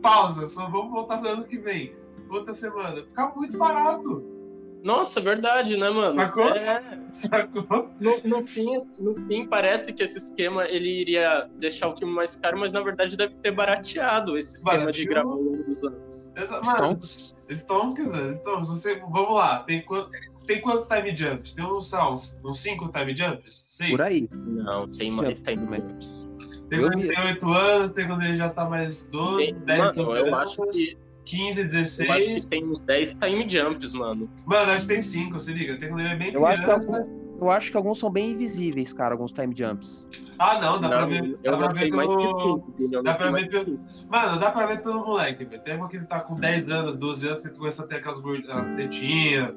Pausa, 0.00 0.48
só 0.48 0.68
vamos 0.68 0.92
voltar 0.92 1.20
no 1.20 1.28
ano 1.28 1.44
que 1.44 1.58
vem. 1.58 1.94
Outra 2.30 2.54
semana. 2.54 3.02
Fica 3.02 3.28
muito 3.36 3.58
barato. 3.58 4.37
Nossa, 4.82 5.20
verdade, 5.20 5.76
né, 5.76 5.90
mano? 5.90 6.12
Sacou? 6.12 6.48
É, 6.48 6.80
Sacou? 7.10 7.90
no, 8.00 8.16
no 8.24 8.46
fim, 8.46 8.76
no 9.00 9.14
fim, 9.26 9.46
parece 9.46 9.92
que 9.92 10.02
esse 10.02 10.18
esquema 10.18 10.64
ele 10.66 10.88
iria 11.00 11.48
deixar 11.58 11.88
o 11.88 11.96
filme 11.96 12.14
mais 12.14 12.36
caro, 12.36 12.58
mas 12.58 12.70
na 12.72 12.80
verdade 12.82 13.16
deve 13.16 13.34
ter 13.36 13.50
barateado 13.50 14.38
esse 14.38 14.56
esquema 14.58 14.92
de 14.92 15.04
Barateou. 15.04 15.08
gravar 15.08 15.30
ao 15.30 15.40
longo 15.42 15.64
dos 15.64 15.82
anos. 15.84 16.32
Exa- 16.36 16.60
Stonks. 16.62 17.36
Stonks, 17.50 18.08
né? 18.08 18.34
Stonks, 18.36 18.68
você, 18.70 18.94
vamos 18.96 19.34
lá. 19.34 19.58
Tem 19.64 19.82
quanto, 19.84 20.10
tem 20.46 20.60
quanto 20.60 20.88
time 20.88 21.14
jumps? 21.16 21.52
Tem 21.54 21.64
uns, 21.64 21.92
uns, 21.92 22.38
uns 22.44 22.60
5 22.60 22.88
time 22.92 23.16
jumps? 23.16 23.66
6? 23.70 23.90
Por 23.90 24.02
aí. 24.02 24.28
Não, 24.32 24.86
tem 24.88 25.10
mais, 25.10 25.42
tem 25.42 25.56
mais. 25.56 26.28
Tem 26.70 26.80
quando 26.80 26.98
ele 27.00 27.08
tem 27.14 27.24
8 27.26 27.48
anos, 27.52 27.92
tem 27.92 28.06
quando 28.06 28.22
ele 28.22 28.36
já 28.36 28.50
tá 28.50 28.64
mais 28.64 29.04
12, 29.06 29.44
Tem- 29.46 29.54
10, 29.54 29.78
mano, 29.78 30.04
12 30.04 30.20
eu 30.28 30.34
acho 30.34 30.62
que 30.70 30.98
15, 31.28 31.60
eu 31.60 31.66
acho 31.66 31.72
16. 31.72 32.44
que 32.44 32.50
tem 32.50 32.64
uns 32.64 32.82
10 32.82 33.14
time 33.14 33.48
jumps, 33.48 33.92
mano. 33.92 34.30
Mano, 34.46 34.72
acho 34.72 34.86
que 34.86 34.94
tem 34.94 35.02
5, 35.02 35.38
se 35.38 35.52
liga. 35.52 35.78
Tem 35.78 35.88
quando 35.88 36.00
ele 36.00 36.08
é 36.08 36.16
bem 36.16 36.32
Eu 36.32 36.46
acho, 36.46 36.64
que 36.64 36.70
alguns, 36.70 37.08
eu 37.40 37.50
acho 37.50 37.70
que 37.70 37.76
alguns 37.76 37.98
são 37.98 38.10
bem 38.10 38.30
invisíveis, 38.30 38.92
cara, 38.92 39.14
alguns 39.14 39.32
time 39.32 39.54
jumps. 39.54 40.08
Ah, 40.38 40.58
não, 40.60 40.80
dá 40.80 40.88
pra 40.88 41.00
Não, 41.02 41.08
ver. 41.08 41.24
eu 41.24 41.52
Dá 41.52 41.56
pra 41.58 41.66
não 41.68 41.74
ver 41.74 41.80
tenho 41.80 41.96
mais 41.96 42.10
que 42.10 42.16
pelo. 42.16 42.28
5, 42.56 42.74
Guilherme. 42.78 43.04
dá 43.04 43.10
Eu 43.12 43.16
pra 43.16 43.30
ver 43.30 43.42
que 43.42 43.48
pelo- 43.50 43.64
5. 43.64 44.08
Mano, 44.08 44.40
dá 44.40 44.50
pra 44.50 44.66
ver 44.66 44.80
pelo 44.82 45.04
moleque, 45.04 45.44
velho. 45.44 45.62
Tem 45.62 45.76
uma 45.76 45.88
que 45.88 45.96
ele 45.96 46.06
tá 46.06 46.20
com 46.20 46.34
10 46.34 46.70
anos, 46.70 46.96
12 46.96 47.28
anos, 47.28 47.42
que 47.42 47.48
ele 47.48 47.56
começa 47.58 47.84
a 47.84 47.86
ter 47.86 47.96
aquelas 47.96 48.20
gord- 48.20 48.48
as 48.50 48.68
tetinhas, 48.76 49.52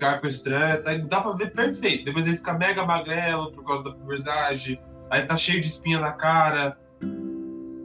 carpa 0.00 0.26
estranha, 0.26 0.78
tá? 0.78 0.94
dá 0.96 1.20
pra 1.20 1.32
ver 1.32 1.52
perfeito. 1.52 2.06
Depois 2.06 2.26
ele 2.26 2.36
fica 2.38 2.52
mega 2.54 2.84
magrelo 2.84 3.52
por 3.52 3.64
causa 3.64 3.84
da 3.84 3.92
puberdade, 3.92 4.80
aí 5.10 5.22
tá 5.24 5.36
cheio 5.36 5.60
de 5.60 5.68
espinha 5.68 6.00
na 6.00 6.10
cara. 6.12 6.76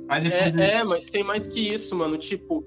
Aí 0.08 0.24
depois 0.24 0.42
ele- 0.48 0.62
É, 0.62 0.76
é, 0.78 0.84
mas 0.84 1.06
tem 1.06 1.24
mais 1.24 1.48
que 1.48 1.60
isso, 1.72 1.96
mano. 1.96 2.18
Tipo, 2.18 2.66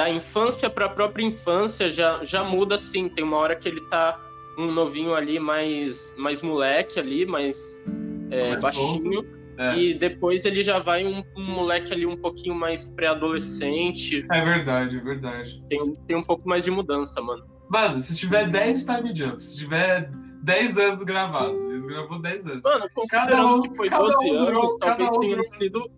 da 0.00 0.08
infância 0.08 0.70
pra 0.70 0.88
própria 0.88 1.22
infância 1.22 1.90
já, 1.90 2.24
já 2.24 2.42
muda 2.42 2.76
assim. 2.76 3.06
Tem 3.06 3.22
uma 3.22 3.36
hora 3.36 3.54
que 3.54 3.68
ele 3.68 3.82
tá 3.90 4.18
um 4.56 4.72
novinho 4.72 5.12
ali, 5.14 5.38
mais, 5.38 6.14
mais 6.16 6.40
moleque 6.40 6.98
ali, 6.98 7.26
mais, 7.26 7.84
é, 8.30 8.52
Mais 8.52 8.62
baixinho. 8.62 9.26
é. 9.58 9.76
E 9.76 9.92
depois 9.92 10.46
ele 10.46 10.62
já 10.62 10.78
vai 10.78 11.04
um, 11.04 11.22
um 11.36 11.42
moleque 11.44 11.92
ali 11.92 12.06
um 12.06 12.16
pouquinho 12.16 12.54
mais 12.54 12.90
pré-adolescente. 12.92 14.24
É 14.32 14.40
verdade, 14.40 14.96
é 14.96 15.00
verdade. 15.00 15.62
Tem, 15.68 15.92
tem 16.06 16.16
um 16.16 16.22
pouco 16.22 16.48
mais 16.48 16.64
de 16.64 16.70
mudança, 16.70 17.20
mano. 17.20 17.44
Mano, 17.68 18.00
se 18.00 18.16
tiver 18.16 18.48
10 18.50 18.86
time 18.86 19.14
jumps, 19.14 19.50
se 19.50 19.56
tiver 19.58 20.10
10 20.42 20.78
anos 20.78 21.02
gravados, 21.02 21.60
ele 21.60 21.86
gravou 21.86 22.18
10 22.22 22.46
anos. 22.46 22.62
Mano, 22.64 22.86
considerando 22.94 23.56
um- 23.56 23.60
que 23.60 23.76
foi 23.76 23.90
cada 23.90 24.04
12 24.04 24.16
um 24.24 24.34
anos, 24.34 24.46
durou- 24.46 24.78
talvez 24.78 25.12
um 25.12 25.20
durou- 25.20 25.44
sido. 25.44 25.90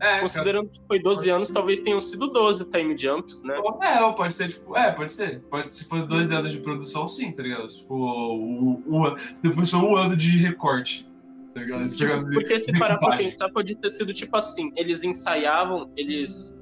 É, 0.00 0.20
Considerando 0.20 0.68
que 0.68 0.80
foi 0.86 0.98
12 1.00 1.30
anos, 1.30 1.50
talvez 1.50 1.80
tenham 1.80 2.00
sido 2.00 2.26
12 2.26 2.64
time 2.66 2.96
jumps, 2.98 3.42
né? 3.44 3.56
É, 3.82 4.02
ou 4.02 4.12
pode 4.14 4.34
ser, 4.34 4.48
tipo, 4.48 4.76
é, 4.76 4.90
pode 4.92 5.12
ser. 5.12 5.40
Pode, 5.42 5.74
se 5.74 5.84
for 5.84 6.04
dois 6.04 6.30
anos 6.30 6.50
de 6.50 6.58
produção, 6.58 7.06
sim, 7.08 7.30
tá 7.32 7.42
ligado? 7.42 7.68
Se 7.70 7.86
for 7.86 8.76
ano- 9.06 9.16
depois 9.42 9.70
foi 9.70 9.80
um 9.80 9.96
ano 9.96 10.16
de 10.16 10.36
recorte. 10.38 11.08
Tá 11.54 11.60
ligado? 11.60 11.86
Tipo, 11.88 12.16
de 12.18 12.34
porque 12.34 12.58
se 12.58 12.76
parar 12.78 12.98
pra 12.98 13.16
pensar, 13.16 13.48
pode 13.50 13.76
ter 13.76 13.88
sido 13.88 14.12
tipo 14.12 14.36
assim, 14.36 14.72
eles 14.76 15.04
ensaiavam, 15.04 15.90
eles. 15.96 16.54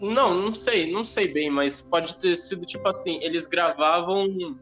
Não, 0.00 0.34
não 0.34 0.54
sei, 0.54 0.90
não 0.92 1.04
sei 1.04 1.32
bem, 1.32 1.50
mas 1.50 1.80
pode 1.82 2.18
ter 2.20 2.36
sido 2.36 2.64
tipo 2.64 2.86
assim, 2.88 3.18
eles 3.22 3.46
gravavam. 3.46 4.56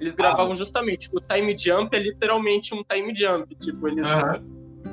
Eles 0.00 0.14
gravavam 0.14 0.54
justamente. 0.56 1.08
O 1.12 1.20
time 1.20 1.56
jump 1.56 1.94
é 1.94 1.98
literalmente 2.00 2.74
um 2.74 2.82
time 2.82 3.14
jump. 3.14 3.54
Tipo, 3.56 3.88
eles. 3.88 4.06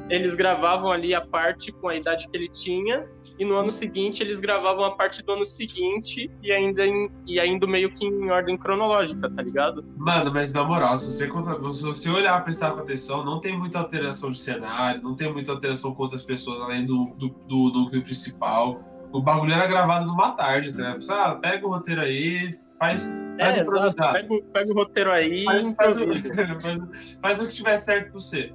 Eles 0.09 0.35
gravavam 0.35 0.91
ali 0.91 1.13
a 1.13 1.21
parte 1.21 1.71
com 1.71 1.87
a 1.87 1.95
idade 1.95 2.27
que 2.27 2.37
ele 2.37 2.47
tinha, 2.49 3.05
e 3.39 3.45
no 3.45 3.55
ano 3.55 3.71
seguinte 3.71 4.21
eles 4.21 4.39
gravavam 4.39 4.83
a 4.85 4.91
parte 4.91 5.23
do 5.23 5.31
ano 5.31 5.45
seguinte, 5.45 6.29
e 6.43 6.51
ainda, 6.51 6.85
em, 6.85 7.09
e 7.25 7.39
ainda 7.39 7.65
meio 7.65 7.89
que 7.89 8.05
em 8.05 8.29
ordem 8.29 8.57
cronológica, 8.57 9.29
tá 9.29 9.41
ligado? 9.41 9.83
Mano, 9.97 10.31
mas 10.31 10.51
na 10.53 10.63
moral, 10.63 10.97
se 10.97 11.05
você, 11.11 11.27
se 11.73 11.83
você 11.83 12.09
olhar, 12.09 12.43
prestar 12.43 12.69
atenção, 12.69 13.23
não 13.25 13.39
tem 13.39 13.57
muita 13.57 13.79
alteração 13.79 14.29
de 14.29 14.39
cenário, 14.39 15.01
não 15.01 15.15
tem 15.15 15.31
muita 15.31 15.51
alteração 15.51 15.93
com 15.95 16.03
outras 16.03 16.23
pessoas 16.23 16.61
além 16.61 16.85
do, 16.85 17.05
do, 17.17 17.29
do 17.47 17.55
núcleo 17.79 18.03
principal. 18.03 18.79
O 19.11 19.21
bagulho 19.21 19.53
era 19.53 19.67
gravado 19.67 20.05
numa 20.05 20.31
tarde, 20.31 20.71
tá 20.71 20.77
ligado? 20.77 21.11
Ah, 21.11 21.35
pega 21.35 21.65
o 21.67 21.69
roteiro 21.69 22.01
aí, 22.01 22.49
faz, 22.79 23.03
faz 23.39 23.57
É, 23.57 23.61
improvisar. 23.61 23.87
exato. 23.87 24.13
Pega, 24.13 24.33
o- 24.33 24.43
pega 24.43 24.71
o 24.71 24.73
roteiro 24.75 25.11
aí 25.11 25.43
Faz, 25.45 25.63
e 25.63 25.75
faz, 25.75 25.97
o, 25.97 26.59
faz, 26.61 27.17
faz 27.21 27.39
o 27.41 27.47
que 27.47 27.53
tiver 27.55 27.77
certo 27.77 28.11
pra 28.11 28.19
você. 28.19 28.53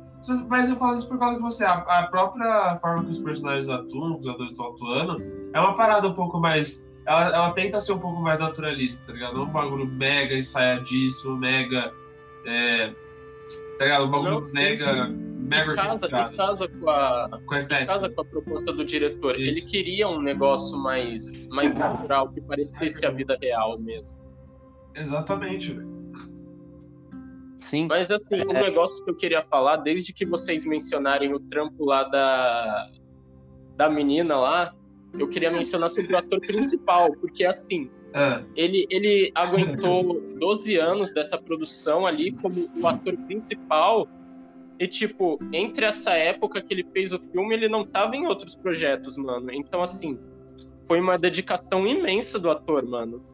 Mas 0.49 0.69
eu 0.69 0.77
falo 0.77 0.97
isso 0.97 1.09
por 1.09 1.19
causa 1.19 1.37
que 1.37 1.43
você, 1.43 1.65
a, 1.65 1.75
a 1.75 2.07
própria 2.09 2.79
forma 2.81 3.05
que 3.05 3.11
os 3.11 3.19
personagens 3.21 3.69
atuam, 3.69 4.19
os 4.19 4.27
atores 4.27 4.53
estão 4.53 4.69
atuando, 4.69 5.17
é 5.53 5.61
uma 5.61 5.75
parada 5.77 6.09
um 6.09 6.15
pouco 6.15 6.39
mais. 6.39 6.91
Ela, 7.07 7.27
ela 7.29 7.53
tenta 7.53 7.81
ser 7.81 7.93
um 7.93 7.99
pouco 7.99 8.21
mais 8.21 8.39
naturalista, 8.39 9.05
tá 9.07 9.13
ligado? 9.13 9.35
Não 9.35 9.45
um 9.45 9.53
bagulho 9.53 9.87
mega 9.87 10.37
ensaiadíssimo, 10.37 11.37
mega. 11.37 11.93
É, 12.45 12.89
tá 13.79 13.85
ligado? 13.85 14.07
Um 14.07 14.11
bagulho 14.11 14.31
Não, 14.33 14.45
sim, 14.45 14.59
mega. 14.59 15.07
sim. 15.07 15.37
Mega 15.47 15.73
Em 15.73 15.77
casa, 15.77 16.09
casa 16.09 16.69
com 16.69 16.91
a, 16.91 17.31
Com 17.47 17.87
casa 17.87 18.11
com 18.11 18.21
a 18.21 18.25
proposta 18.25 18.73
do 18.73 18.85
diretor. 18.85 19.39
Isso. 19.39 19.61
Ele 19.61 19.71
queria 19.71 20.09
um 20.09 20.21
negócio 20.21 20.77
mais, 20.77 21.47
mais 21.49 21.73
natural, 21.73 22.29
que 22.31 22.41
parecesse 22.41 23.07
a 23.07 23.11
vida 23.11 23.39
real 23.41 23.79
mesmo. 23.79 24.19
Exatamente, 24.93 25.73
velho. 25.73 25.96
Sim. 27.59 27.87
Mas 27.89 28.11
assim, 28.11 28.41
um 28.49 28.53
negócio 28.53 29.03
que 29.05 29.11
eu 29.11 29.17
queria 29.17 29.43
falar, 29.43 29.79
desde 29.79 30.13
que 30.13 30.27
vocês 30.27 30.65
mencionarem 30.65 31.33
o 31.33 31.41
trampo 31.41 31.85
lá 31.85 32.05
da, 32.05 32.91
da 33.77 33.89
menina 33.89 34.37
lá, 34.37 34.75
eu 35.19 35.29
queria 35.29 35.51
mencionar 35.51 35.89
sobre 35.89 36.13
o 36.13 36.19
ator 36.19 36.41
principal, 36.41 37.13
porque 37.21 37.45
assim, 37.45 37.91
Ah, 38.13 38.43
ele, 38.55 38.87
ele 38.91 39.31
aguentou 39.35 40.21
12 40.39 40.77
anos 40.77 41.13
dessa 41.13 41.39
produção 41.39 42.07
ali 42.07 42.33
como 42.33 42.69
o 42.77 42.87
ator 42.87 43.17
principal. 43.27 44.09
E, 44.79 44.87
tipo, 44.87 45.39
entre 45.53 45.87
essa 45.87 46.13
época 46.13 46.61
que 46.61 46.73
ele 46.73 46.87
fez 46.93 47.13
o 47.13 47.19
filme, 47.19 47.55
ele 47.55 47.69
não 47.69 47.85
tava 47.85 48.15
em 48.15 48.27
outros 48.27 48.55
projetos, 48.55 49.17
mano. 49.17 49.51
Então, 49.51 49.83
assim, 49.83 50.19
foi 50.87 51.01
uma 51.01 51.19
dedicação 51.19 51.87
imensa 51.87 52.39
do 52.39 52.51
ator, 52.51 52.85
mano. 52.85 53.25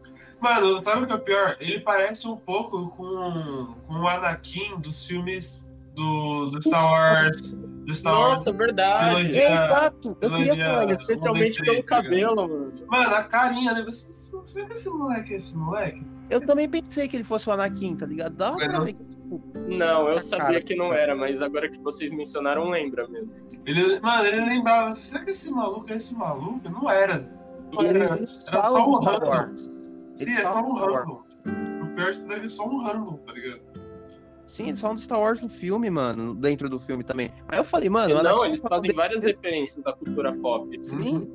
Mano, 0.42 0.82
sabe 0.84 1.04
o 1.04 1.06
que 1.06 1.12
é 1.12 1.16
o 1.16 1.20
pior? 1.20 1.56
Ele 1.60 1.80
parece 1.80 2.26
um 2.26 2.36
pouco 2.36 2.88
com, 2.88 3.74
com 3.86 3.94
o 3.94 4.08
Anakin 4.08 4.80
dos 4.80 5.06
filmes 5.06 5.68
do, 5.94 6.44
do 6.46 6.62
Star 6.62 6.84
Wars. 6.84 7.52
Do 7.52 7.94
Star 7.94 8.12
Wars. 8.18 8.38
Nossa, 8.38 8.52
verdade. 8.52 9.14
Trilogia- 9.14 9.44
Exato. 9.52 10.16
Eu 10.20 10.30
queria 10.34 10.56
falar. 10.56 10.90
Especialmente 10.92 11.60
pelo 11.62 11.82
tá 11.84 12.02
cabelo, 12.02 12.48
mano. 12.48 12.72
Mano, 12.88 13.14
a 13.14 13.22
carinha, 13.22 13.72
né? 13.72 13.82
Você, 13.84 14.10
será 14.44 14.66
que 14.66 14.74
esse 14.74 14.90
moleque 14.90 15.32
é 15.32 15.36
esse 15.36 15.56
moleque? 15.56 16.04
Eu 16.28 16.40
também 16.44 16.68
pensei 16.68 17.06
que 17.06 17.16
ele 17.16 17.24
fosse 17.24 17.48
o 17.48 17.52
Anakin, 17.52 17.94
tá 17.94 18.06
ligado? 18.06 18.34
Pra 18.56 18.68
Não. 18.68 18.84
ver 18.84 18.94
que, 18.94 19.04
tipo, 19.04 19.40
Não, 19.68 20.00
eu 20.08 20.16
Cara, 20.16 20.20
sabia 20.20 20.60
que 20.60 20.74
não 20.74 20.92
era, 20.92 21.14
mas 21.14 21.40
agora 21.40 21.68
que 21.68 21.78
vocês 21.78 22.10
mencionaram, 22.12 22.64
lembra 22.68 23.06
mesmo. 23.06 23.38
Ele, 23.64 24.00
mano, 24.00 24.26
ele 24.26 24.44
lembrava. 24.44 24.92
Será 24.94 25.22
que 25.24 25.30
esse 25.30 25.50
maluco 25.52 25.86
é 25.92 25.96
esse 25.96 26.14
maluco? 26.16 26.68
Não 26.68 26.90
era. 26.90 27.30
Não 27.74 27.82
era. 27.82 28.16
eles 28.16 28.48
era 28.48 28.60
falam 28.62 28.84
só 28.84 28.88
um 28.90 28.94
Star. 28.94 29.24
Wars. 29.24 29.91
Sim, 30.14 30.24
Eles 30.24 30.38
é 30.38 30.42
só 30.42 30.60
um. 30.60 30.74
Rambo. 30.74 31.24
O 31.82 31.94
pior 31.94 32.12
de 32.12 32.20
tudo 32.20 32.32
é 32.32 32.40
que 32.40 32.46
é 32.46 32.48
só 32.48 32.68
um 32.68 32.82
Rambo, 32.82 33.18
tá 33.18 33.32
ligado? 33.32 33.60
Sim, 34.46 34.68
eles 34.68 34.80
falam 34.80 34.96
do 34.96 35.00
Star 35.00 35.18
Wars 35.18 35.40
no 35.40 35.48
filme, 35.48 35.88
mano. 35.90 36.34
Dentro 36.34 36.68
do 36.68 36.78
filme 36.78 37.02
também. 37.02 37.32
Aí 37.48 37.58
eu 37.58 37.64
falei, 37.64 37.88
mano. 37.88 38.14
o 38.18 38.22
não, 38.22 38.44
eles 38.44 38.60
fazem 38.60 38.92
várias 38.92 39.24
referências 39.24 39.82
da 39.82 39.92
cultura 39.92 40.32
pop. 40.34 40.78
Sim. 40.84 41.30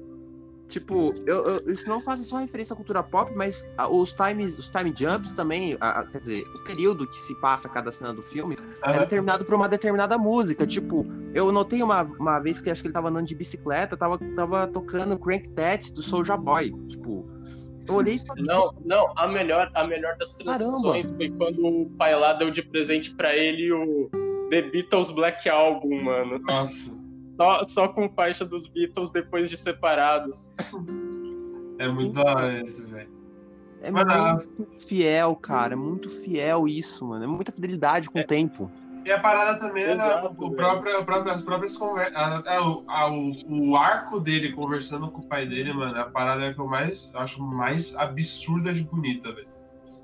Tipo, 0.68 1.14
eu, 1.26 1.46
eu, 1.46 1.74
isso 1.74 1.88
não 1.88 2.02
faz 2.02 2.20
só 2.28 2.38
referência 2.38 2.74
à 2.74 2.76
cultura 2.76 3.02
pop, 3.02 3.34
mas 3.34 3.66
os 3.90 4.12
times, 4.12 4.58
os 4.58 4.70
time 4.70 4.94
jumps 4.96 5.34
também, 5.34 5.78
a, 5.80 6.02
a, 6.02 6.04
quer 6.06 6.20
dizer, 6.20 6.44
o 6.44 6.64
período 6.66 7.08
que 7.08 7.16
se 7.16 7.34
passa 7.40 7.70
cada 7.70 7.90
cena 7.90 8.14
do 8.14 8.22
filme 8.22 8.56
uhum. 8.56 8.94
é 8.94 9.00
determinado 9.00 9.46
por 9.46 9.56
uma 9.56 9.70
determinada 9.70 10.18
música. 10.18 10.68
Tipo, 10.68 11.06
eu 11.34 11.52
notei 11.54 11.82
uma, 11.82 12.04
uma 12.04 12.40
vez 12.40 12.60
que 12.60 12.70
acho 12.70 12.82
que 12.82 12.88
ele 12.88 12.94
tava 12.94 13.10
andando 13.10 13.26
de 13.26 13.36
bicicleta, 13.36 13.96
tava, 13.96 14.18
tava 14.36 14.68
tocando 14.68 15.18
Crank 15.18 15.48
That 15.50 15.94
do 15.94 16.02
Soulja 16.02 16.36
Boy. 16.36 16.72
Tipo, 16.88 17.26
eu 17.88 17.96
olhei 17.96 18.16
e 18.16 18.26
falei. 18.26 18.44
Não, 18.44 18.74
não, 18.86 19.14
a 19.16 19.28
melhor, 19.28 19.72
a 19.74 19.86
melhor 19.86 20.18
das 20.18 20.34
transições 20.34 21.12
Caramba. 21.12 21.18
foi 21.18 21.38
quando 21.38 21.66
o 21.66 21.90
pai 21.98 22.16
lá 22.18 22.34
deu 22.34 22.50
de 22.50 22.62
presente 22.62 23.16
para 23.16 23.36
ele 23.36 23.72
o 23.72 24.10
The 24.50 24.62
Beatles 24.64 25.12
Black 25.12 25.48
Album, 25.50 26.04
mano. 26.04 26.40
Nossa. 26.40 26.96
Só, 27.38 27.64
só 27.64 27.88
com 27.90 28.10
faixa 28.10 28.44
dos 28.46 28.68
Beatles 28.68 29.12
depois 29.12 29.50
de 29.50 29.58
separados. 29.58 30.54
É 31.80 31.88
muito 31.88 32.14
da 32.14 32.24
hora 32.24 32.62
esse, 32.62 32.84
velho. 32.86 33.10
É 33.82 33.92
muito 33.92 34.68
fiel, 34.78 35.36
cara. 35.36 35.74
É 35.74 35.76
muito 35.76 36.10
fiel 36.10 36.68
isso, 36.68 37.06
mano. 37.06 37.24
É 37.24 37.28
muita 37.28 37.52
fidelidade 37.52 38.10
com 38.10 38.18
é. 38.18 38.24
o 38.24 38.26
tempo. 38.26 38.72
E 39.08 39.12
a 39.12 39.18
parada 39.18 39.58
também 39.58 39.86
é 39.86 39.94
Exato, 39.94 40.36
o 40.38 40.52
próprio, 40.52 41.00
o 41.00 41.06
próprio, 41.06 41.32
as 41.32 41.42
próprias 41.42 41.78
conversas. 41.78 42.14
O, 42.62 43.70
o, 43.70 43.78
arco 43.78 44.20
dele 44.20 44.52
conversando 44.52 45.10
com 45.10 45.22
o 45.22 45.26
pai 45.26 45.46
dele, 45.46 45.72
mano, 45.72 45.96
é 45.96 46.02
a 46.02 46.06
parada 46.06 46.54
que 46.54 46.60
eu 46.60 46.68
mais 46.68 47.10
eu 47.14 47.22
acho 47.22 47.42
mais 47.42 47.96
absurda 47.96 48.74
de 48.74 48.84
bonita, 48.84 49.32
velho. 49.32 49.48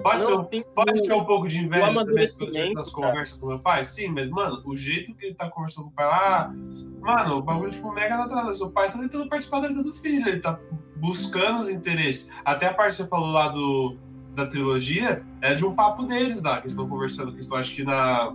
Pode, 0.01 0.23
não, 0.23 0.45
ter, 0.45 0.63
pode 0.73 1.05
ter 1.05 1.11
um 1.11 1.25
pouco 1.25 1.49
de 1.49 1.59
inveja 1.59 1.93
também 2.39 2.73
nas 2.73 2.89
conversas 2.89 3.37
com 3.37 3.47
meu 3.47 3.59
pai? 3.59 3.83
Sim, 3.83 4.07
mas, 4.07 4.29
mano, 4.29 4.63
o 4.65 4.73
jeito 4.73 5.13
que 5.15 5.25
ele 5.25 5.35
tá 5.35 5.49
conversando 5.49 5.83
com 5.83 5.91
o 5.91 5.95
pai 5.95 6.05
lá, 6.05 6.53
mano, 7.01 7.39
o 7.39 7.41
bagulho, 7.41 7.71
tipo, 7.71 7.91
mega 7.91 8.15
natural. 8.15 8.53
Seu 8.53 8.71
pai 8.71 8.89
tá 8.89 8.97
tentando 8.97 9.27
participar 9.27 9.59
da 9.59 9.67
vida 9.67 9.83
do 9.83 9.91
filho, 9.91 10.29
ele 10.29 10.39
tá 10.39 10.57
buscando 10.95 11.59
os 11.59 11.67
interesses. 11.67 12.31
Até 12.45 12.67
a 12.67 12.73
parte 12.73 12.91
que 12.91 13.03
você 13.03 13.07
falou 13.07 13.31
lá 13.31 13.49
do, 13.49 13.97
da 14.33 14.47
trilogia 14.47 15.25
é 15.41 15.53
de 15.53 15.65
um 15.65 15.75
papo 15.75 16.03
deles 16.03 16.41
lá, 16.41 16.61
que 16.61 16.67
estão 16.67 16.87
conversando, 16.87 17.33
que 17.33 17.41
estão, 17.41 17.57
acho 17.57 17.75
que 17.75 17.83
na. 17.83 18.33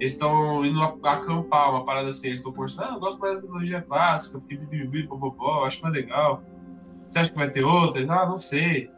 Eles 0.00 0.12
estão 0.12 0.64
indo 0.64 0.82
acampar, 0.82 1.70
uma 1.70 1.84
parada 1.84 2.08
assim, 2.08 2.28
eles 2.28 2.40
estão 2.40 2.52
conversando, 2.52 2.88
ah, 2.88 2.94
eu 2.94 3.00
gosto 3.00 3.20
mais 3.20 3.34
da 3.34 3.42
trilogia 3.42 3.82
clássica, 3.82 4.38
porque 4.38 4.56
bibibi, 4.56 5.06
popopó, 5.06 5.66
acho 5.66 5.82
mais 5.82 5.94
legal. 5.94 6.42
Você 7.08 7.18
acha 7.18 7.30
que 7.30 7.36
vai 7.36 7.50
ter 7.50 7.62
outras? 7.62 8.08
Ah, 8.08 8.24
não 8.24 8.40
sei. 8.40 8.90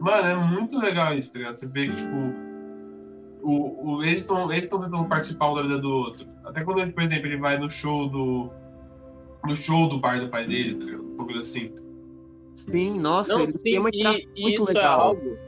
Mano, 0.00 0.28
é 0.28 0.34
muito 0.34 0.78
legal 0.78 1.12
isso, 1.12 1.30
tá 1.30 1.38
ligado? 1.38 1.58
Você 1.58 1.66
vê 1.66 1.86
que, 1.86 1.94
tipo, 1.94 2.16
o, 3.42 3.96
o, 3.96 4.02
eles 4.02 4.20
estão 4.20 4.50
eles 4.50 4.66
tentando 4.66 5.04
participar 5.04 5.50
um 5.50 5.54
da 5.56 5.62
vida 5.62 5.78
do 5.78 5.90
outro. 5.90 6.26
Até 6.42 6.64
quando 6.64 6.80
ele, 6.80 6.92
por 6.92 7.02
exemplo, 7.02 7.26
ele 7.26 7.36
vai 7.36 7.58
no 7.58 7.68
show 7.68 8.08
do. 8.08 8.50
no 9.46 9.54
show 9.54 9.88
do 9.90 9.98
bar 9.98 10.20
do 10.20 10.28
pai 10.30 10.46
dele, 10.46 10.74
tá 10.76 10.84
ligado? 10.86 11.04
Um 11.04 11.16
pouco 11.16 11.32
assim. 11.34 11.70
Sim, 12.54 12.98
nossa, 12.98 13.34
Não, 13.34 13.42
ele 13.42 13.52
sim, 13.52 13.70
tem 13.70 13.78
uma 13.78 13.90
e, 13.92 14.02
muito 14.02 14.62
isso 14.62 14.70
é 14.70 14.74
legal. 14.74 14.98
É 14.98 15.02
algo, 15.02 15.38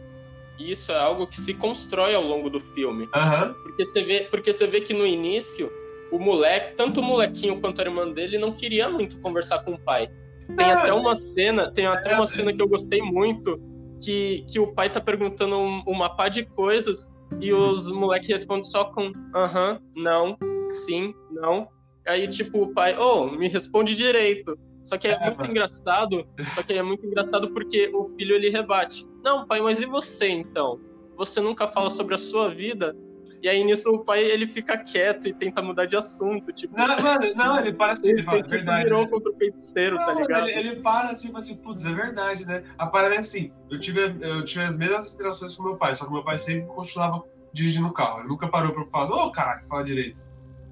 isso 0.70 0.92
é 0.92 0.98
algo 0.98 1.26
que 1.26 1.40
se 1.40 1.54
constrói 1.54 2.14
ao 2.14 2.22
longo 2.22 2.50
do 2.50 2.60
filme. 2.60 3.04
Uhum. 3.14 3.54
Porque, 3.62 3.84
você 3.84 4.02
vê, 4.02 4.20
porque 4.30 4.52
você 4.52 4.66
vê 4.66 4.80
que 4.80 4.92
no 4.92 5.06
início, 5.06 5.70
o 6.10 6.18
moleque, 6.18 6.74
tanto 6.76 7.00
o 7.00 7.02
molequinho 7.02 7.60
quanto 7.60 7.80
a 7.80 7.84
irmã 7.84 8.08
dele, 8.08 8.38
não 8.38 8.52
queria 8.52 8.88
muito 8.88 9.18
conversar 9.20 9.60
com 9.64 9.72
o 9.72 9.78
pai. 9.78 10.10
Tem 10.56 10.70
até 10.70 10.92
uma 10.92 11.16
cena, 11.16 11.70
tem 11.70 11.86
até 11.86 12.14
uma 12.14 12.26
cena 12.26 12.52
que 12.52 12.60
eu 12.60 12.68
gostei 12.68 13.00
muito, 13.00 13.60
que, 14.00 14.44
que 14.50 14.58
o 14.58 14.74
pai 14.74 14.90
tá 14.92 15.00
perguntando 15.00 15.56
um, 15.56 15.82
uma 15.86 16.14
pá 16.14 16.28
de 16.28 16.44
coisas 16.44 17.14
e 17.40 17.52
os 17.52 17.90
moleques 17.90 18.28
respondem 18.28 18.64
só 18.64 18.84
com 18.86 19.12
aham, 19.34 19.72
uh 19.72 19.76
-huh, 19.76 19.80
não, 19.96 20.38
sim, 20.70 21.14
não. 21.30 21.68
Aí, 22.06 22.26
tipo, 22.28 22.62
o 22.62 22.74
pai, 22.74 22.96
oh, 22.98 23.26
me 23.26 23.48
responde 23.48 23.94
direito. 23.94 24.58
Só 24.84 24.98
que 24.98 25.08
é, 25.08 25.12
é 25.12 25.26
muito 25.26 25.38
mano. 25.38 25.50
engraçado, 25.50 26.26
só 26.54 26.62
que 26.62 26.72
é 26.72 26.82
muito 26.82 27.06
engraçado 27.06 27.52
porque 27.52 27.90
o 27.94 28.04
filho 28.04 28.34
ele 28.34 28.50
rebate. 28.50 29.06
Não, 29.22 29.46
pai, 29.46 29.60
mas 29.60 29.80
e 29.80 29.86
você 29.86 30.28
então? 30.28 30.80
Você 31.16 31.40
nunca 31.40 31.68
fala 31.68 31.90
sobre 31.90 32.14
a 32.14 32.18
sua 32.18 32.48
vida? 32.48 32.96
E 33.42 33.48
aí 33.48 33.64
nisso 33.64 33.90
o 33.90 34.04
pai 34.04 34.22
ele 34.22 34.46
fica 34.46 34.78
quieto 34.78 35.26
e 35.26 35.32
tenta 35.32 35.60
mudar 35.60 35.86
de 35.86 35.96
assunto, 35.96 36.52
tipo. 36.52 36.76
Não, 36.76 36.86
mano, 36.86 37.34
não, 37.34 37.58
ele 37.58 37.72
para 37.72 37.92
assim, 37.92 38.10
ele, 38.10 38.22
fala, 38.22 38.38
é 38.38 38.42
verdade. 38.42 38.84
virou 38.84 39.02
né? 39.02 39.08
contra 39.08 39.32
o 39.32 39.36
feiticeiro, 39.36 39.96
tá 39.96 40.14
ligado? 40.14 40.48
Ele, 40.48 40.68
ele, 40.68 40.76
para 40.76 41.10
assim 41.10 41.32
e 41.32 41.36
assim, 41.36 41.56
putz, 41.56 41.84
é 41.84 41.92
verdade, 41.92 42.46
né? 42.46 42.62
A 42.78 42.86
parada 42.86 43.16
é 43.16 43.18
assim, 43.18 43.52
eu 43.68 43.80
tive, 43.80 44.16
eu 44.20 44.44
tive 44.44 44.64
as 44.64 44.76
mesmas 44.76 45.12
interações 45.12 45.56
com 45.56 45.64
meu 45.64 45.76
pai, 45.76 45.92
só 45.94 46.04
que 46.04 46.12
meu 46.12 46.22
pai 46.22 46.38
sempre 46.38 46.68
continuava 46.68 47.24
dirigindo 47.52 47.88
o 47.88 47.92
carro. 47.92 48.20
Ele 48.20 48.28
nunca 48.28 48.46
parou 48.46 48.72
pra 48.72 48.84
falar, 48.86 49.10
ô 49.10 49.26
oh, 49.26 49.32
caraca, 49.32 49.66
fala 49.66 49.82
direito. 49.82 50.24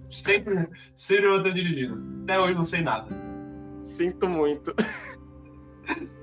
Sempre, 0.09 0.69
sempre 0.95 1.27
eu 1.27 1.43
tô 1.43 1.51
dirigindo. 1.51 2.23
Até 2.23 2.39
hoje 2.39 2.55
não 2.55 2.65
sei 2.65 2.83
nada. 2.83 3.09
Sinto 3.83 4.29
muito. 4.29 4.75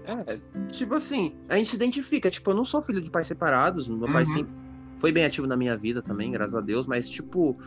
É, 0.06 0.40
tipo 0.72 0.96
assim, 0.96 1.36
a 1.50 1.58
gente 1.58 1.68
se 1.68 1.76
identifica. 1.76 2.30
Tipo, 2.32 2.52
eu 2.52 2.56
não 2.56 2.64
sou 2.64 2.82
filho 2.82 3.02
de 3.02 3.12
pais 3.12 3.28
separados. 3.28 3.90
Meu 3.90 4.08
uhum. 4.08 4.14
pai 4.14 4.26
sempre 4.26 4.54
foi 4.98 5.12
bem 5.12 5.26
ativo 5.26 5.48
na 5.48 5.56
minha 5.56 5.78
vida 5.78 6.02
também, 6.02 6.32
graças 6.32 6.56
a 6.56 6.62
Deus, 6.62 6.88
mas, 6.88 7.10
tipo, 7.10 7.58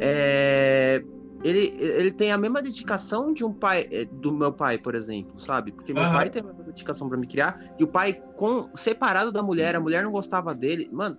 é... 0.00 1.02
ele, 1.42 1.74
ele 1.80 2.12
tem 2.12 2.32
a 2.32 2.38
mesma 2.38 2.62
dedicação 2.62 3.32
de 3.32 3.44
um 3.44 3.52
pai, 3.52 3.88
é, 3.90 4.04
do 4.04 4.32
meu 4.32 4.52
pai, 4.52 4.78
por 4.78 4.94
exemplo, 4.94 5.38
sabe? 5.40 5.72
Porque 5.72 5.92
meu 5.92 6.04
uhum. 6.04 6.12
pai 6.12 6.30
tem 6.30 6.42
a 6.42 6.44
mesma 6.44 6.62
dedicação 6.62 7.08
para 7.08 7.18
me 7.18 7.26
criar, 7.26 7.60
e 7.78 7.84
o 7.84 7.88
pai 7.88 8.22
com, 8.36 8.70
separado 8.76 9.32
da 9.32 9.42
mulher, 9.42 9.74
a 9.74 9.80
mulher 9.80 10.04
não 10.04 10.12
gostava 10.12 10.54
dele, 10.54 10.88
mano. 10.92 11.18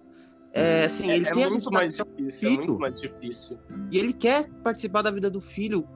É, 0.53 0.85
assim, 0.85 1.11
é, 1.11 1.17
ele 1.17 1.27
é 1.27 1.33
tem 1.33 1.49
muito 1.49 1.71
mais 1.71 1.97
difícil, 1.97 2.39
filho, 2.39 2.53
é 2.53 2.57
muito 2.57 2.79
mais 2.79 2.99
difícil. 2.99 3.59
E 3.91 3.97
ele 3.97 4.13
quer 4.13 4.47
participar 4.63 5.01
da 5.01 5.11
vida 5.11 5.29
do 5.29 5.41
filho 5.41 5.87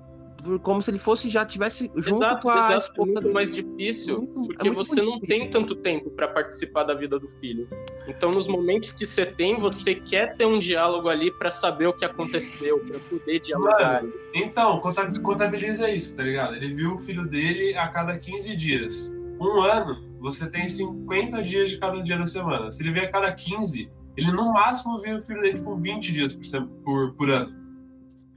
como 0.62 0.82
se 0.82 0.92
ele 0.92 1.00
fosse 1.00 1.30
já 1.30 1.46
tivesse 1.46 1.92
junto 1.96 2.26
exato, 2.26 2.42
com 2.42 2.50
a 2.50 2.76
exato, 2.76 3.02
é 3.02 3.06
muito 3.06 3.34
mais 3.34 3.56
difícil 3.56 4.22
muito, 4.22 4.48
porque 4.48 4.68
é 4.68 4.72
você 4.72 5.02
não 5.02 5.20
tem 5.20 5.50
tanto 5.50 5.76
tempo 5.76 6.10
para 6.12 6.28
participar 6.28 6.84
da 6.84 6.94
vida 6.94 7.20
do 7.20 7.28
filho. 7.28 7.68
Então 8.08 8.32
nos 8.32 8.48
momentos 8.48 8.92
que 8.94 9.06
você 9.06 9.26
tem 9.26 9.60
você 9.60 9.96
quer 9.96 10.36
ter 10.36 10.46
um 10.46 10.60
diálogo 10.60 11.10
ali 11.10 11.32
para 11.32 11.52
saber 11.52 11.88
o 11.88 11.94
que 11.94 12.06
aconteceu 12.06 12.80
para 12.80 13.00
poder 13.00 13.40
dialogar. 13.40 14.04
Mano, 14.04 14.14
então 14.34 14.80
contabiliza 14.80 15.90
isso 15.90 16.16
tá 16.16 16.24
ligado? 16.24 16.56
Ele 16.56 16.74
viu 16.74 16.96
o 16.96 17.00
filho 17.00 17.28
dele 17.28 17.76
a 17.76 17.88
cada 17.88 18.18
15 18.18 18.56
dias. 18.56 19.14
Um 19.40 19.62
ano 19.62 20.04
você 20.20 20.50
tem 20.50 20.70
50 20.70 21.42
dias 21.42 21.72
de 21.72 21.78
cada 21.78 22.02
dia 22.02 22.18
da 22.18 22.28
semana. 22.28 22.72
Se 22.72 22.84
ele 22.84 22.92
vê 22.92 23.02
a 23.02 23.10
cada 23.10 23.32
15 23.32 23.90
ele 24.18 24.32
no 24.32 24.52
máximo 24.54 24.98
vê 24.98 25.14
o 25.14 25.24
filho 25.24 25.42
dele 25.42 25.62
por 25.62 25.80
20 25.80 26.12
dias 26.12 26.36
por, 26.36 26.68
por, 26.84 27.14
por 27.14 27.30
ano 27.30 27.61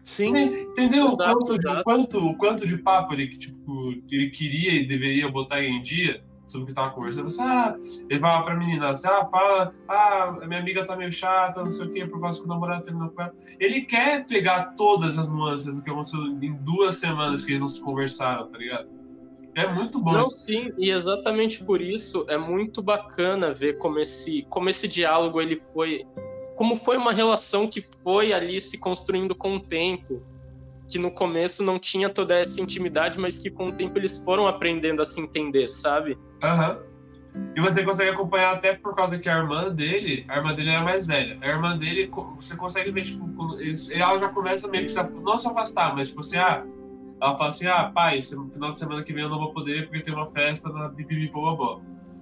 Sim. 0.05 0.37
Entendeu 0.37 1.09
exato, 1.09 1.31
o, 1.31 1.35
quanto, 1.39 1.55
exato. 1.57 1.85
quanto, 1.85 2.19
o 2.19 2.37
quanto 2.37 2.67
de 2.67 2.77
papo 2.77 3.15
ele, 3.15 3.29
tipo, 3.29 3.95
ele 4.11 4.31
queria 4.31 4.73
e 4.75 4.87
deveria 4.87 5.29
botar 5.31 5.65
em 5.65 5.81
dia 5.81 6.23
sobre 6.47 6.65
o 6.65 6.67
que 6.67 6.73
estava 6.73 6.91
conversando? 6.91 7.31
Você, 7.31 7.41
ah, 7.41 7.75
ele 8.09 8.21
falava 8.21 8.45
pra 8.45 8.55
menina, 8.55 8.91
ah, 8.91 9.27
fala, 9.27 9.73
ah, 9.89 10.41
minha 10.47 10.61
amiga 10.61 10.87
tá 10.87 10.95
meio 10.95 11.11
chata, 11.11 11.63
não 11.63 11.71
sei 11.71 11.87
o 11.87 11.91
que, 11.91 12.07
por 12.07 12.21
causa 12.21 12.39
que 12.39 12.45
o 12.45 12.49
namorado 12.49 12.85
terminou 12.85 13.09
com 13.11 13.23
ela. 13.23 13.35
Ele 13.59 13.81
quer 13.81 14.27
pegar 14.27 14.75
todas 14.77 15.19
as 15.19 15.29
nuances 15.29 15.75
do 15.75 15.83
que 15.83 15.91
aconteceu 15.91 16.21
em 16.21 16.53
duas 16.57 16.97
semanas 16.97 17.43
que 17.43 17.53
eles 17.53 17.61
não 17.61 17.69
se 17.69 17.81
conversaram, 17.81 18.47
tá 18.49 18.59
ligado? 18.59 18.89
É 19.55 19.67
muito 19.73 20.01
bom. 20.01 20.13
Não, 20.13 20.29
sim, 20.29 20.73
e 20.77 20.91
exatamente 20.91 21.65
por 21.65 21.81
isso 21.81 22.27
é 22.29 22.37
muito 22.37 22.83
bacana 22.83 23.55
ver 23.55 23.79
como 23.79 23.99
esse, 23.99 24.45
como 24.51 24.69
esse 24.69 24.89
diálogo 24.89 25.41
ele 25.41 25.63
foi 25.73 26.05
como 26.57 26.77
foi 26.77 26.97
uma 26.97 27.13
relação 27.13 27.69
que 27.69 27.83
foi 28.03 28.33
ali 28.33 28.61
se 28.61 28.79
construindo 28.79 29.35
com 29.35 29.57
o 29.57 29.61
tempo, 29.61 30.23
que 30.89 30.99
no 30.99 31.11
começo 31.11 31.63
não 31.63 31.79
tinha 31.79 32.09
toda 32.09 32.35
essa 32.35 32.61
intimidade, 32.61 33.19
mas 33.19 33.39
que 33.39 33.51
com 33.51 33.69
o 33.69 33.73
tempo 33.73 33.99
eles 33.99 34.19
foram 34.19 34.47
aprendendo 34.47 35.03
a 35.03 35.05
se 35.05 35.21
entender, 35.21 35.67
sabe? 35.67 36.19
Aham. 36.43 36.79
Uhum. 36.79 36.95
E 37.57 37.61
você 37.61 37.83
consegue 37.83 38.11
acompanhar 38.11 38.55
até 38.55 38.75
por 38.75 38.95
causa 38.95 39.19
que 39.19 39.29
a 39.29 39.37
irmã 39.37 39.69
dele, 39.69 40.25
a 40.29 40.37
irmã 40.37 40.55
dele 40.55 40.71
era 40.71 40.83
mais 40.83 41.07
velha. 41.07 41.37
A 41.41 41.49
irmã 41.49 41.77
dele, 41.77 42.09
você 42.37 42.55
consegue 42.57 42.93
ver, 42.93 43.05
tipo, 43.05 43.27
ela 43.91 44.19
já 44.19 44.29
começa 44.29 44.69
meio 44.69 44.85
que 44.85 44.91
se, 44.91 45.03
não 45.03 45.37
se 45.37 45.49
afastar, 45.49 45.97
mas 45.97 46.09
tipo 46.09 46.21
assim, 46.21 46.37
ah, 46.37 46.65
ela 47.21 47.37
fala 47.37 47.49
assim, 47.49 47.67
ah, 47.67 47.91
pai, 47.93 48.19
esse 48.19 48.37
final 48.53 48.73
de 48.73 48.79
semana 48.79 49.03
que 49.03 49.13
vem 49.13 49.25
eu 49.25 49.29
não 49.29 49.39
vou 49.39 49.53
poder 49.53 49.89
porque 49.89 50.01
tem 50.01 50.15
uma 50.15 50.31
festa 50.31 50.69
na 50.69 50.89
Bibibi 50.89 51.29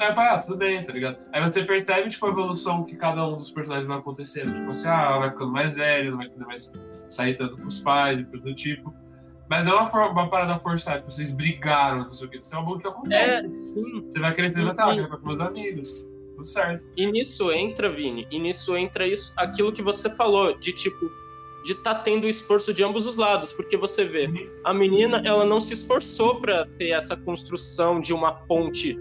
Ah, 0.09 0.39
tudo 0.39 0.57
bem, 0.57 0.85
tá 0.85 0.93
ligado? 0.93 1.19
Aí 1.33 1.43
você 1.43 1.63
percebe, 1.63 2.09
tipo, 2.09 2.27
a 2.27 2.31
evolução 2.31 2.85
que 2.85 2.97
cada 2.97 3.27
um 3.27 3.37
dos 3.37 3.51
personagens 3.51 3.87
vai 3.87 3.99
acontecendo. 3.99 4.53
Tipo 4.53 4.71
assim, 4.71 4.89
ah, 4.89 5.07
ela 5.09 5.19
vai 5.19 5.31
ficando 5.31 5.53
mais 5.53 5.77
velha, 5.77 6.11
não 6.11 6.19
vai 6.19 6.29
poder 6.29 6.47
mais 6.47 6.73
sair 7.09 7.37
tanto 7.37 7.57
com 7.57 7.67
os 7.67 7.81
pais 7.81 8.19
e 8.19 8.25
coisa 8.25 8.45
do 8.45 8.55
tipo. 8.55 8.95
Mas 9.49 9.65
não 9.65 9.79
é 9.79 9.83
uma, 9.83 10.09
uma 10.09 10.31
parada 10.31 10.59
forçada, 10.59 10.99
tipo, 10.99 11.11
vocês 11.11 11.31
brigaram, 11.31 12.05
não 12.05 12.11
sei 12.11 12.27
o 12.27 12.31
que. 12.31 12.39
Isso 12.39 12.55
é 12.55 12.59
um 12.59 12.79
que 12.79 12.87
acontece. 12.87 13.47
É, 13.47 13.53
sim. 13.53 14.03
Você 14.11 14.19
vai 14.19 14.35
querer 14.35 14.53
ter 14.53 14.65
você 14.65 14.83
vai 14.83 15.07
com 15.07 15.27
meus 15.27 15.41
amigos. 15.41 16.07
Tudo 16.35 16.47
certo. 16.47 16.87
E 16.97 17.07
nisso 17.07 17.53
entra, 17.53 17.91
Vini, 17.91 18.27
e 18.31 18.39
nisso 18.39 18.77
entra 18.77 19.07
isso, 19.07 19.33
aquilo 19.37 19.73
que 19.73 19.83
você 19.83 20.09
falou, 20.17 20.59
de 20.59 20.73
tipo, 20.73 21.11
de 21.65 21.73
estar 21.73 21.97
tá 21.97 22.01
tendo 22.01 22.27
esforço 22.27 22.73
de 22.73 22.83
ambos 22.83 23.07
os 23.07 23.17
lados, 23.17 23.53
porque 23.53 23.77
você 23.77 24.05
vê, 24.05 24.27
uhum. 24.27 24.49
a 24.65 24.75
menina, 24.75 25.23
ela 25.25 25.45
não 25.45 25.61
se 25.61 25.75
esforçou 25.75 26.41
para 26.41 26.67
ter 26.79 26.91
essa 26.91 27.17
construção 27.17 28.01
de 28.01 28.13
uma 28.13 28.33
ponte 28.33 28.99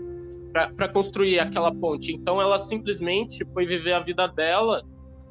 para 0.52 0.90
construir 0.90 1.40
aquela 1.40 1.74
ponte. 1.74 2.12
Então 2.12 2.42
ela 2.42 2.60
simplesmente 2.60 3.46
foi 3.54 3.66
viver 3.66 3.94
a 3.94 4.00
vida 4.00 4.28
dela 4.28 4.84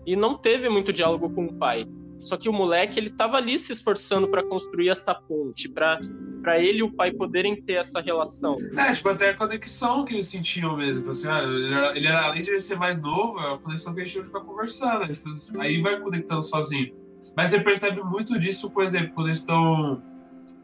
e 0.07 0.17
não 0.17 0.37
teve 0.37 0.69
muito 0.69 0.93
diálogo 0.93 1.31
com 1.31 1.47
o 1.47 1.55
pai. 1.55 1.87
Só 2.21 2.37
que 2.37 2.49
o 2.49 2.53
moleque 2.53 2.99
ele 2.99 3.11
tava 3.11 3.37
ali 3.37 3.59
se 3.59 3.73
esforçando 3.73 4.29
para 4.29 4.43
construir 4.43 4.91
essa 4.91 5.15
ponte, 5.15 5.69
para 5.69 5.99
para 6.41 6.59
ele 6.59 6.79
e 6.79 6.83
o 6.83 6.91
pai 6.91 7.13
poderem 7.13 7.61
ter 7.61 7.75
essa 7.75 8.01
relação. 8.01 8.57
É, 8.77 8.93
tipo, 8.93 9.09
até 9.09 9.31
a 9.31 9.37
conexão 9.37 10.05
que 10.05 10.15
eles 10.15 10.27
sentiam 10.27 10.77
mesmo. 10.77 11.01
Então, 11.01 11.11
assim, 11.11 11.29
ah, 11.29 11.43
ele, 11.43 11.75
era, 11.75 11.97
ele 11.97 12.07
era, 12.07 12.23
além 12.23 12.43
de 12.43 12.51
ele 12.51 12.61
ser 12.61 12.77
mais 12.77 12.99
novo, 13.01 13.39
é 13.39 13.59
conexão 13.59 13.93
que 13.93 14.01
eles 14.01 14.11
tinham 14.11 14.23
de 14.23 14.29
ficar 14.29 14.41
conversando. 14.41 15.07
Né? 15.07 15.15
Aí 15.59 15.81
vai 15.81 16.01
conectando 16.01 16.43
sozinho. 16.43 16.95
Mas 17.37 17.51
você 17.51 17.61
percebe 17.61 18.03
muito 18.03 18.39
disso, 18.39 18.71
por 18.71 18.83
exemplo, 18.83 19.13
quando 19.15 19.27
eles 19.27 19.39
estão. 19.39 20.03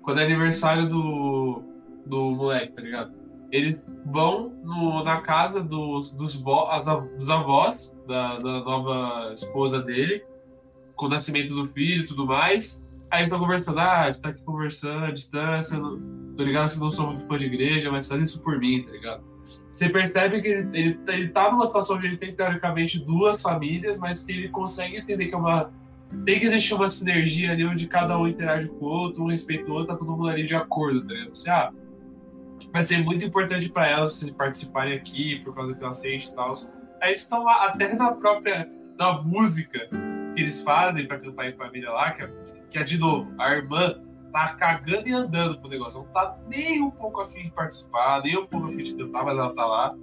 Quando 0.01 0.21
é 0.21 0.25
aniversário 0.25 0.89
do, 0.89 1.63
do 2.07 2.31
moleque, 2.31 2.73
tá 2.73 2.81
ligado? 2.81 3.13
Eles 3.57 3.81
vão 4.05 4.51
no, 4.63 5.03
na 5.03 5.21
casa 5.21 5.63
dos, 5.63 6.11
dos, 6.11 6.43
as, 6.71 6.85
dos 7.19 7.31
avós 7.31 7.97
da, 8.07 8.35
da 8.35 8.61
nova 8.61 9.33
esposa 9.33 9.81
dele, 9.81 10.23
com 10.95 11.07
o 11.07 11.09
nascimento 11.09 11.55
do 11.55 11.67
filho 11.69 12.05
e 12.05 12.07
tudo 12.07 12.27
mais. 12.27 12.85
Aí 13.11 13.21
eles 13.21 13.29
estão 13.29 13.39
conversando, 13.39 13.79
ah, 13.79 14.03
a 14.03 14.07
gente 14.07 14.21
tá 14.21 14.29
aqui 14.31 14.43
conversando 14.43 15.07
à 15.07 15.11
distância, 15.11 15.79
não, 15.79 15.99
tô 16.37 16.43
ligado 16.43 16.65
que 16.65 16.71
vocês 16.71 16.81
não 16.81 16.91
são 16.91 17.13
muito 17.13 17.27
fã 17.27 17.39
de 17.39 17.47
igreja, 17.47 17.91
mas 17.91 18.09
faz 18.09 18.21
isso 18.21 18.41
por 18.41 18.59
mim, 18.59 18.83
tá 18.83 18.93
ligado? 18.93 19.25
Você 19.71 19.89
percebe 19.89 20.43
que 20.43 20.49
ele, 20.49 20.69
ele, 20.79 21.01
ele 21.09 21.29
tá 21.29 21.51
numa 21.51 21.67
situação 21.67 21.97
onde 21.97 22.07
ele 22.07 22.17
tem, 22.17 22.35
teoricamente, 22.35 22.99
duas 22.99 23.41
famílias, 23.41 23.99
mas 24.01 24.25
que 24.25 24.33
ele 24.33 24.49
consegue 24.49 24.97
entender 24.97 25.27
que 25.27 25.35
é 25.35 25.39
uma. 25.39 25.71
Tem 26.25 26.39
que 26.39 26.47
existir 26.47 26.75
uma 26.75 26.89
sinergia 26.89 27.53
ali 27.53 27.65
onde 27.65 27.87
cada 27.87 28.19
um 28.19 28.27
interage 28.27 28.69
com 28.69 28.85
o 28.85 28.89
outro, 28.89 29.23
um 29.23 29.29
respeita 29.29 29.71
o 29.71 29.75
outro, 29.75 29.89
tá 29.89 29.97
todo 29.97 30.13
mundo 30.13 30.29
ali 30.29 30.45
de 30.45 30.55
acordo, 30.55 31.03
tá 31.07 31.13
ligado? 31.13 31.37
Você, 31.37 31.51
ah, 31.51 31.73
vai 32.73 32.83
ser 32.83 32.99
muito 32.99 33.25
importante 33.25 33.69
para 33.69 33.89
elas 33.89 34.15
vocês 34.15 34.31
participarem 34.31 34.95
aqui, 34.95 35.41
por 35.45 35.55
causa 35.55 35.75
que 35.75 35.83
ela 35.83 35.93
sente 35.93 36.29
e 36.29 36.35
tal. 36.35 36.55
Aí 37.01 37.11
eles 37.11 37.21
estão 37.21 37.49
até 37.49 37.95
na 37.95 38.13
própria 38.13 38.71
na 38.99 39.23
música 39.23 39.89
que 40.35 40.41
eles 40.41 40.63
fazem 40.63 41.07
para 41.07 41.19
cantar 41.19 41.49
em 41.49 41.57
família 41.57 41.91
lá, 41.91 42.13
que 42.13 42.25
é, 42.25 42.31
que 42.71 42.79
é 42.79 42.83
de 42.83 42.99
novo, 42.99 43.33
a 43.39 43.53
irmã 43.53 44.01
tá 44.33 44.55
cagando 44.55 45.09
e 45.09 45.13
andando 45.13 45.59
pro 45.59 45.69
negócio. 45.69 46.01
Não 46.01 46.07
tá 46.07 46.37
nem 46.49 46.83
um 46.83 46.91
pouco 46.91 47.21
afim 47.21 47.43
de 47.43 47.51
participar, 47.51 48.23
nem 48.23 48.39
um 48.39 48.47
pouco 48.47 48.67
afim 48.67 48.83
de 48.83 48.95
cantar, 48.95 49.25
mas 49.25 49.39
ela 49.39 49.55
tá 49.55 49.67
lá. 49.67 49.95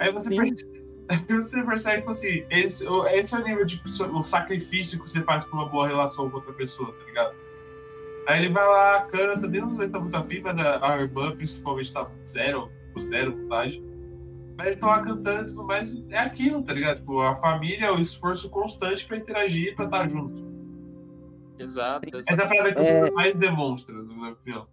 Aí 0.00 0.10
você, 0.10 0.34
percebe, 0.34 0.84
você 1.28 1.62
percebe 1.62 1.94
que 1.94 2.00
tipo 2.00 2.10
assim, 2.10 2.44
esse, 2.50 2.84
esse 3.12 3.34
é 3.34 3.38
o 3.38 3.44
nível 3.44 3.64
de 3.64 3.80
o 4.12 4.22
sacrifício 4.24 4.98
que 5.02 5.10
você 5.10 5.22
faz 5.22 5.44
pra 5.44 5.54
uma 5.54 5.68
boa 5.68 5.86
relação 5.86 6.28
com 6.30 6.36
outra 6.36 6.52
pessoa, 6.52 6.92
tá 6.92 7.04
ligado? 7.04 7.34
Aí 8.30 8.44
ele 8.44 8.54
vai 8.54 8.64
lá, 8.64 9.02
canta, 9.10 9.48
nem 9.48 9.60
não 9.60 9.70
sei 9.70 9.86
se 9.86 9.92
tá 9.92 9.98
muito 9.98 10.16
afim, 10.16 10.40
mas 10.40 10.56
a, 10.56 10.94
a 10.94 11.00
irmã 11.00 11.34
principalmente 11.34 11.92
tá 11.92 12.08
zero, 12.24 12.70
zero 12.96 13.36
vontade. 13.36 13.82
Mas 14.56 14.66
eles 14.66 14.76
estão 14.76 14.88
lá 14.88 15.02
cantando 15.02 15.42
e 15.42 15.50
tudo 15.50 15.64
mais. 15.64 16.00
É 16.10 16.18
aquilo, 16.18 16.62
tá 16.62 16.72
ligado? 16.72 16.98
Tipo, 16.98 17.20
a 17.22 17.34
família 17.40 17.86
é 17.86 17.90
o 17.90 17.98
esforço 17.98 18.48
constante 18.48 19.04
pra 19.04 19.16
interagir 19.16 19.72
e 19.72 19.74
pra 19.74 19.86
estar 19.86 20.08
junto. 20.08 20.48
Exato. 21.58 22.06
exato. 22.06 22.32
Essa 22.32 22.40
é 22.40 22.44
a 22.44 22.48
parada 22.48 22.72
que 22.72 22.80
é... 22.80 23.10
mais 23.10 23.36
demonstra, 23.36 23.92
na 23.96 24.14
minha 24.14 24.30
opinião. 24.30 24.68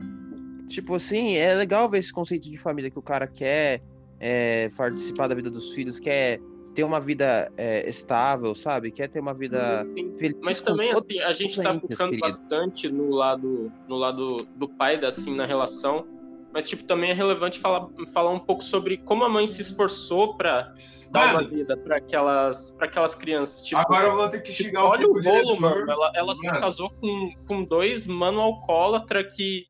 Tipo 0.68 0.94
assim, 0.94 1.36
é 1.38 1.56
legal 1.56 1.90
ver 1.90 1.98
esse 1.98 2.14
conceito 2.14 2.52
de 2.52 2.60
família 2.60 2.92
que 2.92 3.00
o 3.00 3.02
cara 3.02 3.26
quer 3.26 3.82
é, 4.20 4.70
participar 4.78 5.28
da 5.28 5.34
vida 5.34 5.50
dos 5.50 5.74
filhos, 5.74 6.00
quer 6.00 6.40
ter 6.78 6.84
uma 6.84 7.02
vida 7.02 7.52
é, 7.58 7.90
estável, 7.90 8.54
sabe? 8.54 8.92
Quer 8.92 9.08
ter 9.08 9.20
uma 9.20 9.34
vida 9.34 9.84
Sim, 9.84 10.14
feliz. 10.14 10.38
Mas 10.44 10.62
também, 10.62 10.92
assim, 10.92 11.20
a 11.22 11.32
gente 11.32 11.60
tá 11.60 11.74
focando 11.74 12.12
queridos. 12.12 12.42
bastante 12.42 12.88
no 12.88 13.10
lado, 13.10 13.72
no 13.88 13.96
lado 13.96 14.46
do 14.56 14.70
pai, 14.70 15.04
assim, 15.04 15.36
na 15.36 15.44
relação. 15.44 16.06
Mas, 16.54 16.70
tipo, 16.70 16.84
também 16.84 17.10
é 17.10 17.14
relevante 17.14 17.60
falar, 17.60 17.88
falar 18.14 18.30
um 18.30 18.38
pouco 18.38 18.64
sobre 18.64 18.98
como 18.98 19.24
a 19.24 19.30
mãe 19.30 19.48
se 19.48 19.60
esforçou 19.60 20.38
pra 20.38 20.72
dar 21.10 21.34
mano, 21.34 21.40
uma 21.40 21.50
vida 21.50 21.76
para 21.76 21.98
aquelas, 21.98 22.70
pra 22.70 22.86
aquelas 22.86 23.16
crianças. 23.16 23.66
Tipo, 23.66 23.82
agora 23.82 24.10
eu 24.10 24.16
vou 24.16 24.30
ter 24.30 24.44
que 24.44 24.52
chegar 24.52 24.82
tipo, 24.82 24.86
um 24.86 24.90
Olha 24.92 25.08
o 25.08 25.20
rolo, 25.20 25.60
mano. 25.60 25.92
Ela, 25.92 26.12
ela 26.14 26.36
se 26.36 26.48
casou 26.48 26.92
com, 26.92 27.34
com 27.48 27.64
dois 27.64 28.06
mano 28.06 28.40
alcoólatra 28.40 29.24
que 29.24 29.66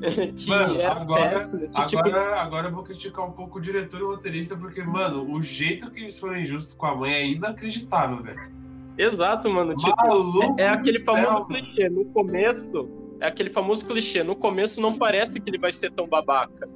que 0.36 0.48
mano, 0.48 0.80
agora, 0.82 1.30
péssimo, 1.30 1.68
que, 1.68 1.86
tipo... 1.86 2.06
agora, 2.06 2.40
agora 2.40 2.68
eu 2.68 2.72
vou 2.72 2.82
criticar 2.82 3.26
um 3.26 3.32
pouco 3.32 3.58
o 3.58 3.60
diretor 3.60 4.00
e 4.00 4.02
o 4.02 4.08
roteirista, 4.08 4.56
porque, 4.56 4.82
mano, 4.82 5.30
o 5.30 5.40
jeito 5.40 5.90
que 5.90 6.00
eles 6.00 6.18
foram 6.18 6.38
injustos 6.38 6.74
com 6.74 6.86
a 6.86 6.94
mãe 6.94 7.12
é 7.12 7.26
inacreditável, 7.26 8.22
velho. 8.22 8.60
Exato, 8.96 9.48
mano. 9.48 9.74
Tipo, 9.74 10.58
é, 10.58 10.64
é, 10.64 10.68
aquele 10.68 11.00
famoso 11.00 11.26
céu, 11.26 11.44
clichê. 11.46 11.88
No 11.88 12.04
começo, 12.06 12.88
é 13.20 13.26
aquele 13.26 13.50
famoso 13.50 13.86
clichê. 13.86 14.22
No 14.22 14.36
começo 14.36 14.80
não 14.80 14.98
parece 14.98 15.40
que 15.40 15.48
ele 15.48 15.58
vai 15.58 15.72
ser 15.72 15.90
tão 15.92 16.06
babaca. 16.06 16.68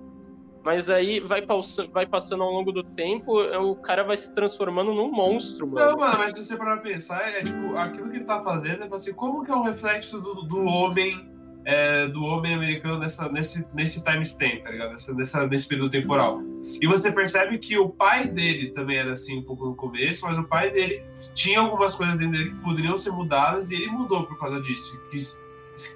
Mas 0.65 0.89
aí 0.89 1.21
vai, 1.21 1.45
vai 1.93 2.07
passando 2.07 2.43
ao 2.43 2.51
longo 2.51 2.73
do 2.73 2.83
tempo, 2.83 3.43
é, 3.43 3.59
o 3.59 3.77
cara 3.77 4.03
vai 4.03 4.17
se 4.17 4.33
transformando 4.33 4.95
num 4.95 5.13
monstro, 5.13 5.67
mano. 5.67 5.91
Não, 5.91 5.99
mano, 5.99 6.19
mas 6.19 6.33
se 6.33 6.43
você 6.43 6.57
parar 6.57 6.79
pra 6.79 6.91
pensar, 6.91 7.21
é 7.29 7.43
tipo, 7.43 7.77
aquilo 7.77 8.09
que 8.09 8.17
ele 8.17 8.25
tá 8.25 8.43
fazendo 8.43 8.83
é 8.83 8.89
assim, 8.97 9.13
como 9.13 9.45
que 9.45 9.51
é 9.51 9.55
um 9.55 9.63
reflexo 9.63 10.19
do, 10.23 10.43
do 10.43 10.65
homem 10.65 11.34
é, 11.65 12.07
do 12.09 12.25
homem 12.25 12.55
americano 12.55 12.99
nessa, 12.99 13.29
nesse, 13.29 13.67
nesse 13.75 14.05
time 14.05 14.23
stamp, 14.23 14.63
tá 14.63 14.71
ligado? 14.71 14.91
Nessa, 14.91 15.15
nessa, 15.15 15.47
nesse 15.47 15.67
período 15.67 15.91
temporal. 15.91 16.41
E 16.81 16.87
você 16.87 17.11
percebe 17.11 17.59
que 17.59 17.79
o 17.79 17.89
pai 17.89 18.29
dele 18.29 18.71
também 18.71 18.99
era 18.99 19.13
assim 19.13 19.39
um 19.39 19.43
pouco 19.43 19.67
no 19.67 19.75
começo, 19.75 20.27
mas 20.27 20.39
o 20.39 20.45
pai 20.45 20.71
dele 20.71 21.03
tinha 21.35 21.61
algumas 21.61 21.95
coisas 21.95 22.17
dentro 22.17 22.33
dele 22.33 22.51
que 22.51 22.57
poderiam 22.57 22.97
ser 22.97 23.11
mudadas 23.11 23.71
e 23.71 23.77
ele 23.77 23.89
mudou 23.89 24.27
por 24.27 24.39
causa 24.39 24.61
disso. 24.61 25.01
Quis, 25.11 25.41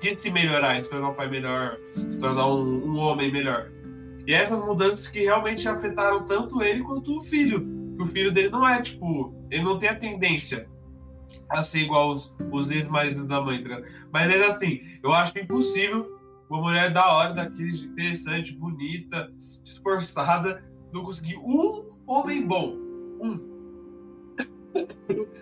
quis 0.00 0.20
se 0.20 0.31
melhorar, 0.31 0.83
se 0.83 0.90
tornar 0.90 1.11
um 1.11 1.14
pai 1.14 1.28
melhor, 1.28 1.78
se 1.92 2.18
tornar 2.18 2.46
um, 2.46 2.85
um 2.87 2.98
homem 2.98 3.31
melhor. 3.31 3.70
E 4.26 4.35
essas 4.35 4.59
mudanças 4.62 5.09
que 5.09 5.20
realmente 5.20 5.66
afetaram 5.68 6.26
tanto 6.26 6.62
ele 6.62 6.83
quanto 6.83 7.16
o 7.16 7.20
filho. 7.20 7.66
Que 7.96 8.02
o 8.02 8.07
filho 8.07 8.31
dele 8.31 8.50
não 8.50 8.68
é, 8.68 8.81
tipo, 8.81 9.35
ele 9.50 9.64
não 9.64 9.78
tem 9.78 9.88
a 9.88 9.94
tendência 9.94 10.68
a 11.48 11.62
ser 11.62 11.81
igual 11.81 12.14
os, 12.14 12.35
os 12.52 12.70
ex-maridos 12.70 13.26
da 13.26 13.40
mãe, 13.40 13.62
tá 13.62 13.81
Mas 14.12 14.31
ainda 14.31 14.47
assim, 14.47 14.81
eu 15.03 15.12
acho 15.12 15.38
impossível 15.38 16.18
uma 16.49 16.62
mulher 16.62 16.92
da 16.92 17.07
hora, 17.07 17.35
daquele 17.35 17.77
interessante, 17.77 18.55
bonita, 18.55 19.31
esforçada, 19.62 20.64
não 20.92 21.05
conseguir 21.05 21.37
um 21.37 21.90
homem 22.07 22.47
bom. 22.47 22.75
Um. 23.21 23.49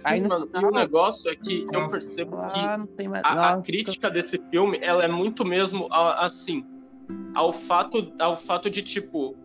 Aí, 0.05 0.21
mano, 0.21 0.49
e 0.53 0.65
o 0.65 0.71
negócio 0.71 1.31
é 1.31 1.37
que 1.37 1.67
eu 1.73 1.89
percebo 1.89 2.37
ah, 2.39 2.87
que 2.97 3.07
a, 3.23 3.53
a, 3.53 3.61
crítica 3.61 4.11
desse 4.11 4.41
filme 4.51 4.79
ela 4.81 5.05
é 5.05 5.09
muito 5.09 5.45
mesmo 5.45 5.89
assim 5.91 6.65
ao 7.35 7.53
fato 7.53 8.13
ao 8.19 8.37
fato 8.37 8.71
de 8.71 8.83
tipo 8.83 9.37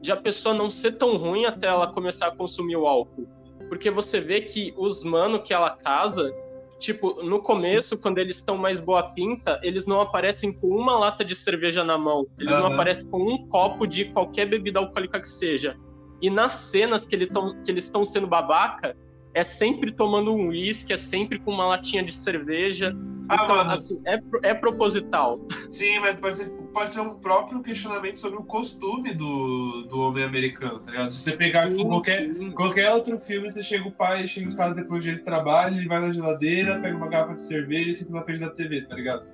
de 0.00 0.12
a 0.12 0.16
pessoa 0.16 0.54
não 0.54 0.70
ser 0.70 0.92
tão 0.92 1.16
ruim 1.16 1.46
até 1.46 1.66
ela 1.66 1.92
começar 1.92 2.28
a 2.28 2.30
consumir 2.30 2.76
o 2.76 2.86
álcool 2.86 3.26
porque 3.70 3.88
você 3.88 4.20
vê 4.20 4.40
que 4.40 4.74
os 4.76 5.04
mano 5.04 5.40
que 5.40 5.54
ela 5.54 5.70
casa, 5.70 6.34
tipo, 6.80 7.22
no 7.22 7.40
começo, 7.40 7.96
quando 7.98 8.18
eles 8.18 8.36
estão 8.36 8.56
mais 8.56 8.80
boa 8.80 9.02
pinta, 9.10 9.60
eles 9.62 9.86
não 9.86 10.00
aparecem 10.00 10.50
com 10.50 10.68
uma 10.68 10.98
lata 10.98 11.22
de 11.24 11.36
cerveja 11.36 11.84
na 11.84 11.98
mão. 11.98 12.26
Eles 12.38 12.54
uhum. 12.54 12.60
não 12.60 12.66
aparecem 12.72 13.08
com 13.08 13.22
um 13.22 13.46
copo 13.48 13.86
de 13.86 14.06
qualquer 14.06 14.46
bebida 14.46 14.80
alcoólica 14.80 15.20
que 15.20 15.28
seja. 15.28 15.76
E 16.22 16.30
nas 16.30 16.54
cenas 16.54 17.04
que, 17.04 17.14
ele 17.14 17.26
tão, 17.26 17.62
que 17.62 17.70
eles 17.70 17.84
estão 17.84 18.04
sendo 18.06 18.26
babaca, 18.26 18.96
é 19.34 19.44
sempre 19.44 19.92
tomando 19.92 20.32
um 20.32 20.48
uísque, 20.48 20.92
é 20.92 20.96
sempre 20.96 21.38
com 21.38 21.52
uma 21.52 21.66
latinha 21.66 22.02
de 22.02 22.12
cerveja. 22.12 22.96
Ah, 23.30 23.44
então, 23.44 23.56
mano. 23.58 23.70
assim, 23.70 24.02
é, 24.04 24.20
é 24.42 24.54
proposital. 24.54 25.40
Sim, 25.70 26.00
mas 26.00 26.16
pode 26.16 26.38
ser, 26.38 26.48
pode 26.72 26.92
ser 26.92 27.00
um 27.00 27.14
próprio 27.14 27.62
questionamento 27.62 28.18
sobre 28.18 28.40
o 28.40 28.42
costume 28.42 29.14
do, 29.14 29.82
do 29.82 30.00
homem 30.00 30.24
americano, 30.24 30.80
tá 30.80 30.90
ligado? 30.90 31.10
Se 31.10 31.18
você 31.18 31.36
pegar 31.36 31.70
sim, 31.70 31.86
qualquer, 31.86 32.34
sim. 32.34 32.50
qualquer 32.50 32.92
outro 32.92 33.20
filme, 33.20 33.48
você 33.48 33.62
chega 33.62 33.86
o 33.86 33.92
pai, 33.92 34.26
chega 34.26 34.50
em 34.50 34.56
casa 34.56 34.74
depois 34.74 35.00
do 35.00 35.04
dia 35.04 35.14
de 35.14 35.22
trabalho, 35.22 35.76
ele 35.76 35.86
vai 35.86 36.00
na 36.00 36.12
geladeira, 36.12 36.80
pega 36.80 36.96
uma 36.96 37.06
garrafa 37.06 37.34
de 37.34 37.44
cerveja 37.44 37.90
e 37.90 37.92
senta 37.92 38.12
na 38.12 38.22
frente 38.22 38.40
da 38.40 38.50
TV, 38.50 38.82
tá 38.82 38.96
ligado? 38.96 39.24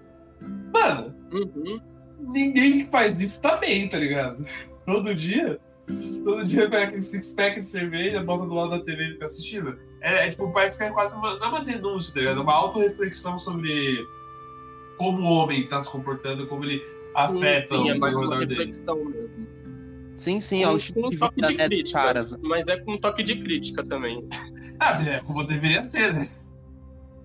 Mano, 0.74 1.14
uhum. 1.32 1.80
ninguém 2.20 2.84
que 2.84 2.90
faz 2.90 3.18
isso 3.18 3.40
tá 3.40 3.56
bem, 3.56 3.88
tá 3.88 3.96
ligado? 3.96 4.44
Todo 4.84 5.14
dia. 5.14 5.58
Todo 6.22 6.44
dia 6.44 6.68
pega 6.68 6.84
aquele 6.84 7.00
six-pack 7.02 7.60
de 7.60 7.66
cerveja, 7.66 8.22
bota 8.22 8.44
do 8.44 8.52
lado 8.52 8.70
da 8.70 8.80
TV 8.80 9.04
e 9.04 9.12
fica 9.12 9.24
assistindo. 9.24 9.78
É, 10.00 10.26
é 10.26 10.30
tipo, 10.30 10.52
parece 10.52 10.78
que 10.78 10.84
é 10.84 10.90
quase 10.90 11.16
uma. 11.16 11.38
Não 11.38 11.46
é 11.46 11.48
uma 11.48 11.64
denúncia, 11.64 12.12
tá 12.12 12.20
ligado? 12.20 12.40
É 12.40 12.42
uma 12.42 12.54
autorreflexão 12.54 13.38
sobre 13.38 14.06
como 14.96 15.22
o 15.22 15.32
homem 15.34 15.66
tá 15.66 15.82
se 15.84 15.90
comportando, 15.90 16.46
como 16.46 16.64
ele 16.64 16.82
afeta 17.14 17.76
sim, 17.76 17.82
sim, 17.82 17.90
o 17.90 17.94
é 17.94 17.98
mais 17.98 18.14
uma 18.14 18.38
reflexem 18.38 18.94
mesmo. 19.04 19.46
Sim, 20.14 20.40
sim, 20.40 20.62
é 20.62 20.68
o 20.68 20.76
estilo 20.76 21.10
de 21.10 21.16
vida 21.16 21.48
de 21.48 21.54
crítica, 21.56 22.00
cara. 22.00 22.26
Mas 22.42 22.68
é 22.68 22.78
com 22.78 22.94
um 22.94 22.98
toque 22.98 23.22
de 23.22 23.36
crítica 23.36 23.82
também. 23.84 24.26
Ah, 24.78 25.02
é 25.02 25.20
como 25.20 25.42
deveria 25.42 25.82
ser, 25.82 26.12
né? 26.12 26.28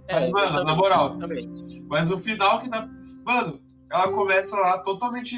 É, 0.08 0.30
mano, 0.30 0.64
na 0.64 0.74
moral. 0.74 1.18
Exatamente. 1.18 1.84
Mas 1.86 2.10
o 2.10 2.18
final 2.18 2.62
que 2.62 2.70
tá. 2.70 2.88
Mano, 3.26 3.60
ela 3.92 4.08
começa 4.08 4.56
lá 4.56 4.78
totalmente. 4.78 5.36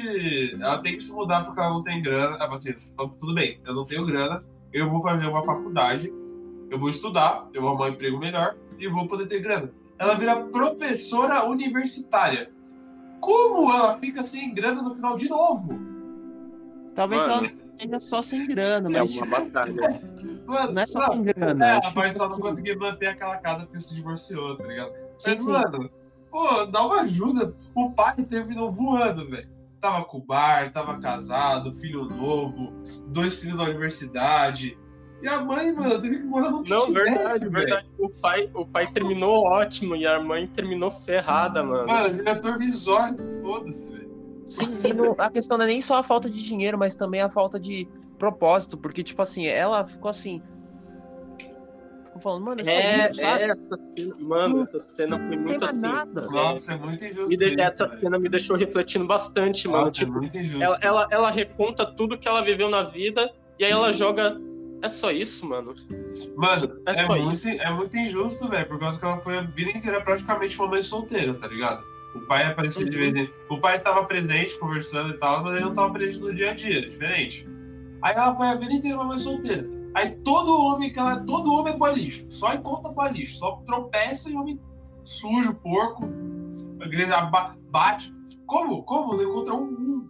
Ela 0.54 0.78
tem 0.78 0.96
que 0.96 1.02
se 1.02 1.12
mudar 1.12 1.44
porque 1.44 1.58
ela 1.58 1.70
não 1.70 1.82
tem 1.82 2.00
grana. 2.00 2.36
Ela 2.36 2.54
assim, 2.54 2.72
tudo 3.18 3.34
bem, 3.34 3.60
eu 3.66 3.74
não 3.74 3.84
tenho 3.84 4.06
grana, 4.06 4.44
eu 4.72 4.88
vou 4.88 5.02
fazer 5.02 5.26
uma 5.26 5.42
faculdade, 5.42 6.12
eu 6.74 6.78
vou 6.78 6.88
estudar, 6.88 7.48
eu 7.54 7.62
vou 7.62 7.70
arrumar 7.70 7.86
um 7.86 7.90
emprego 7.90 8.18
melhor 8.18 8.56
e 8.78 8.88
vou 8.88 9.06
poder 9.06 9.26
ter 9.28 9.40
grana. 9.40 9.70
Ela 9.96 10.14
vira 10.14 10.44
professora 10.46 11.44
universitária. 11.44 12.50
Como 13.20 13.72
ela 13.72 13.96
fica 13.98 14.24
sem 14.24 14.52
grana 14.52 14.82
no 14.82 14.94
final 14.94 15.16
de 15.16 15.28
novo? 15.28 15.78
Talvez 16.94 17.26
Mano, 17.26 17.46
ela 17.46 17.52
esteja 17.74 18.00
só 18.00 18.22
sem 18.22 18.44
grana, 18.44 18.88
é 18.88 19.00
mas. 19.00 19.16
É 19.16 19.22
uma 19.22 19.38
batalha. 19.38 20.02
Mano, 20.46 20.72
não 20.72 20.82
é 20.82 20.86
só 20.86 21.08
sem 21.08 21.22
grana. 21.22 21.64
É, 21.64 21.76
é 21.76 21.80
tipo, 21.80 21.98
mas 21.98 22.16
só 22.16 22.28
não 22.28 22.38
conseguiu 22.38 22.78
manter 22.78 23.06
aquela 23.06 23.38
casa 23.38 23.64
porque 23.64 23.80
se 23.80 23.94
divorciou, 23.94 24.56
tá 24.56 24.66
ligado? 24.66 24.92
Sim, 25.16 25.30
mas, 25.30 25.40
sim. 25.42 25.50
mano 25.50 25.90
Pô, 26.30 26.66
dá 26.66 26.84
uma 26.84 27.02
ajuda. 27.02 27.54
O 27.74 27.92
pai 27.92 28.16
terminou 28.24 28.72
voando, 28.72 29.30
velho. 29.30 29.48
tava 29.80 30.04
com 30.04 30.18
o 30.18 30.20
bar, 30.20 30.72
tava 30.72 30.98
casado, 30.98 31.72
filho 31.72 32.04
novo, 32.04 32.72
dois 33.06 33.40
filhos 33.40 33.56
na 33.56 33.64
universidade. 33.64 34.76
E 35.24 35.28
a 35.28 35.40
mãe, 35.40 35.72
mano, 35.72 36.02
teve 36.02 36.18
que 36.18 36.24
morar 36.24 36.50
no 36.50 36.62
Não, 36.62 36.92
verdade, 36.92 37.48
verdade. 37.48 37.86
O 37.98 38.10
pai, 38.10 38.50
o 38.52 38.66
pai 38.66 38.86
terminou 38.92 39.42
ótimo 39.42 39.96
e 39.96 40.06
a 40.06 40.20
mãe 40.20 40.46
terminou 40.46 40.90
ferrada, 40.90 41.64
mano. 41.64 41.86
Mano, 41.86 42.14
diretor 42.14 42.58
visual, 42.58 43.08
foda-se, 43.40 43.90
velho. 43.90 44.10
Sim, 44.50 44.80
e 44.84 44.92
no, 44.92 45.16
a 45.16 45.30
questão 45.30 45.56
não 45.56 45.64
é 45.64 45.68
nem 45.68 45.80
só 45.80 45.96
a 45.96 46.02
falta 46.02 46.28
de 46.28 46.44
dinheiro, 46.44 46.76
mas 46.76 46.94
também 46.94 47.22
a 47.22 47.30
falta 47.30 47.58
de 47.58 47.88
propósito, 48.18 48.76
porque, 48.76 49.02
tipo 49.02 49.22
assim, 49.22 49.46
ela 49.46 49.86
ficou 49.86 50.10
assim. 50.10 50.42
Ficou 52.04 52.20
falando, 52.20 52.44
mano, 52.44 52.60
é, 52.60 52.74
é, 52.74 53.10
isso, 53.10 53.20
sabe? 53.22 53.44
é 53.44 53.48
essa 53.48 53.78
cena, 53.96 54.16
mano, 54.20 54.60
essa 54.60 54.80
cena 54.80 55.18
foi 55.18 55.36
muito 55.38 55.64
assim. 55.64 55.88
Nada. 55.88 56.20
Nossa, 56.26 56.74
é 56.74 56.76
muito 56.76 57.02
injusto. 57.02 57.28
Me 57.28 57.36
de, 57.38 57.46
isso, 57.46 57.60
essa 57.62 57.86
velho. 57.86 58.00
cena 58.00 58.18
me 58.18 58.28
deixou 58.28 58.56
refletindo 58.58 59.06
bastante, 59.06 59.66
mano. 59.68 59.86
Nossa, 59.86 59.92
tipo, 59.92 60.12
é 60.12 60.20
muito 60.20 60.36
injusto. 60.36 60.62
ela, 60.62 60.78
ela, 60.82 61.08
ela 61.10 61.30
reconta 61.30 61.86
tudo 61.86 62.18
que 62.18 62.28
ela 62.28 62.42
viveu 62.42 62.68
na 62.68 62.82
vida 62.82 63.32
e 63.58 63.64
aí 63.64 63.70
ela 63.70 63.90
joga. 63.90 64.38
É 64.84 64.88
só 64.88 65.10
isso, 65.10 65.46
mano. 65.48 65.74
Mano, 66.36 66.78
É 66.86 66.92
é, 67.00 67.08
muito, 67.08 67.32
isso. 67.32 67.48
é 67.48 67.72
muito 67.72 67.96
injusto, 67.96 68.48
velho, 68.48 68.66
por 68.68 68.78
causa 68.78 68.98
que 68.98 69.04
ela 69.04 69.18
foi 69.20 69.38
a 69.38 69.40
vida 69.40 69.70
inteira 69.70 70.00
praticamente 70.02 70.58
uma 70.58 70.68
mãe 70.68 70.82
solteira, 70.82 71.32
tá 71.34 71.46
ligado? 71.46 71.82
O 72.14 72.20
pai 72.26 72.44
aparecia 72.44 72.84
de 72.84 72.96
Uhum. 72.96 73.02
vez 73.10 73.14
em 73.14 73.30
O 73.50 73.58
pai 73.58 73.76
estava 73.76 74.04
presente, 74.04 74.58
conversando 74.58 75.14
e 75.14 75.18
tal, 75.18 75.42
mas 75.42 75.54
ele 75.54 75.62
não 75.64 75.70
estava 75.70 75.92
presente 75.92 76.20
no 76.20 76.34
dia 76.34 76.50
a 76.50 76.54
dia, 76.54 76.82
diferente. 76.88 77.48
Aí 78.02 78.14
ela 78.14 78.36
foi 78.36 78.46
a 78.46 78.54
vida 78.54 78.72
inteira 78.72 78.96
uma 78.98 79.06
mãe 79.06 79.18
solteira. 79.18 79.66
Aí 79.94 80.10
todo 80.22 80.52
homem 80.54 80.92
que 80.92 80.98
ela. 80.98 81.16
Todo 81.24 81.52
homem 81.54 81.72
é 81.72 81.76
boy 81.76 81.94
lixo. 81.94 82.26
Só 82.28 82.52
encontra 82.52 82.92
boy 82.92 83.10
lixo. 83.10 83.38
Só 83.38 83.52
tropeça 83.64 84.28
em 84.30 84.36
homem 84.36 84.60
sujo, 85.02 85.54
porco. 85.54 86.04
A 86.80 86.84
igreja 86.84 87.20
ba- 87.22 87.56
bate. 87.70 88.12
Como? 88.46 88.82
Como? 88.84 89.16
Não 89.16 89.22
encontra 89.22 89.54
um, 89.54 90.08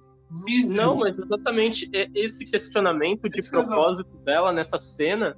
Não, 0.66 0.96
mas 0.96 1.18
exatamente 1.18 1.88
é- 1.92 2.08
esse 2.14 2.44
questionamento 2.50 3.28
de 3.28 3.38
Esse 3.40 3.50
que 3.50 3.56
eu 3.56 3.60
não- 3.62 3.68
propósito 3.68 4.16
dela 4.24 4.52
nessa 4.52 4.78
cena 4.78 5.36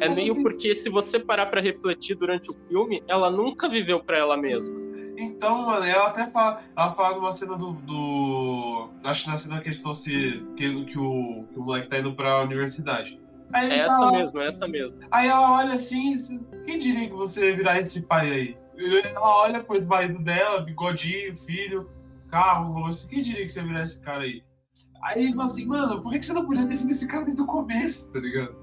é 0.00 0.08
meio 0.08 0.32
assim? 0.32 0.42
porque 0.42 0.74
se 0.74 0.88
você 0.88 1.18
parar 1.18 1.46
pra 1.46 1.60
refletir 1.60 2.16
durante 2.16 2.50
o 2.50 2.54
filme, 2.68 3.02
ela 3.08 3.30
nunca 3.30 3.68
viveu 3.68 4.00
pra 4.00 4.18
ela 4.18 4.36
mesma. 4.36 4.76
Então, 5.18 5.64
mano, 5.64 5.84
ela 5.86 6.08
até 6.08 6.26
fala. 6.30 6.60
Ela 6.76 6.92
fala 6.92 7.16
numa 7.16 7.32
cena 7.34 7.56
do. 7.56 7.72
do 7.72 8.90
acho 9.02 9.24
que 9.24 9.30
na 9.30 9.38
cena 9.38 9.60
que 9.60 9.68
eles 9.68 9.78
estão 9.78 9.94
se. 9.94 10.44
Que, 10.56 10.84
que, 10.84 10.98
o, 10.98 11.46
que 11.50 11.58
o 11.58 11.62
moleque 11.62 11.88
tá 11.88 11.98
indo 11.98 12.12
pra 12.14 12.42
universidade. 12.42 13.18
Aí, 13.52 13.70
É 13.70 13.78
essa 13.78 14.10
mesmo, 14.10 14.40
é 14.40 14.46
essa 14.48 14.68
mesmo. 14.68 15.00
aí 15.10 15.28
ela 15.28 15.52
olha 15.56 15.74
assim, 15.74 16.12
assim, 16.14 16.44
quem 16.66 16.76
diria 16.78 17.08
que 17.08 17.14
você 17.14 17.48
ia 17.50 17.56
virar 17.56 17.80
esse 17.80 18.02
pai 18.02 18.30
aí? 18.30 18.56
Ela 19.04 19.36
olha 19.38 19.64
pro 19.64 19.80
marido 19.86 20.18
dela, 20.18 20.60
bigodinho, 20.60 21.34
filho, 21.34 21.88
carro, 22.26 22.72
moço. 22.72 23.08
Quem 23.08 23.20
diria 23.20 23.44
que 23.44 23.52
você 23.52 23.60
ia 23.60 23.66
virar 23.66 23.82
esse 23.82 24.00
cara 24.00 24.22
aí? 24.22 24.42
Aí 25.02 25.22
ele 25.22 25.32
fala 25.32 25.44
assim, 25.44 25.64
mano, 25.66 26.02
por 26.02 26.12
que 26.12 26.24
você 26.24 26.32
não 26.32 26.46
podia 26.46 26.66
ter 26.66 26.74
sido 26.74 26.90
esse 26.90 27.06
cara 27.06 27.24
desde 27.24 27.40
o 27.40 27.46
começo, 27.46 28.12
tá 28.12 28.18
ligado? 28.18 28.56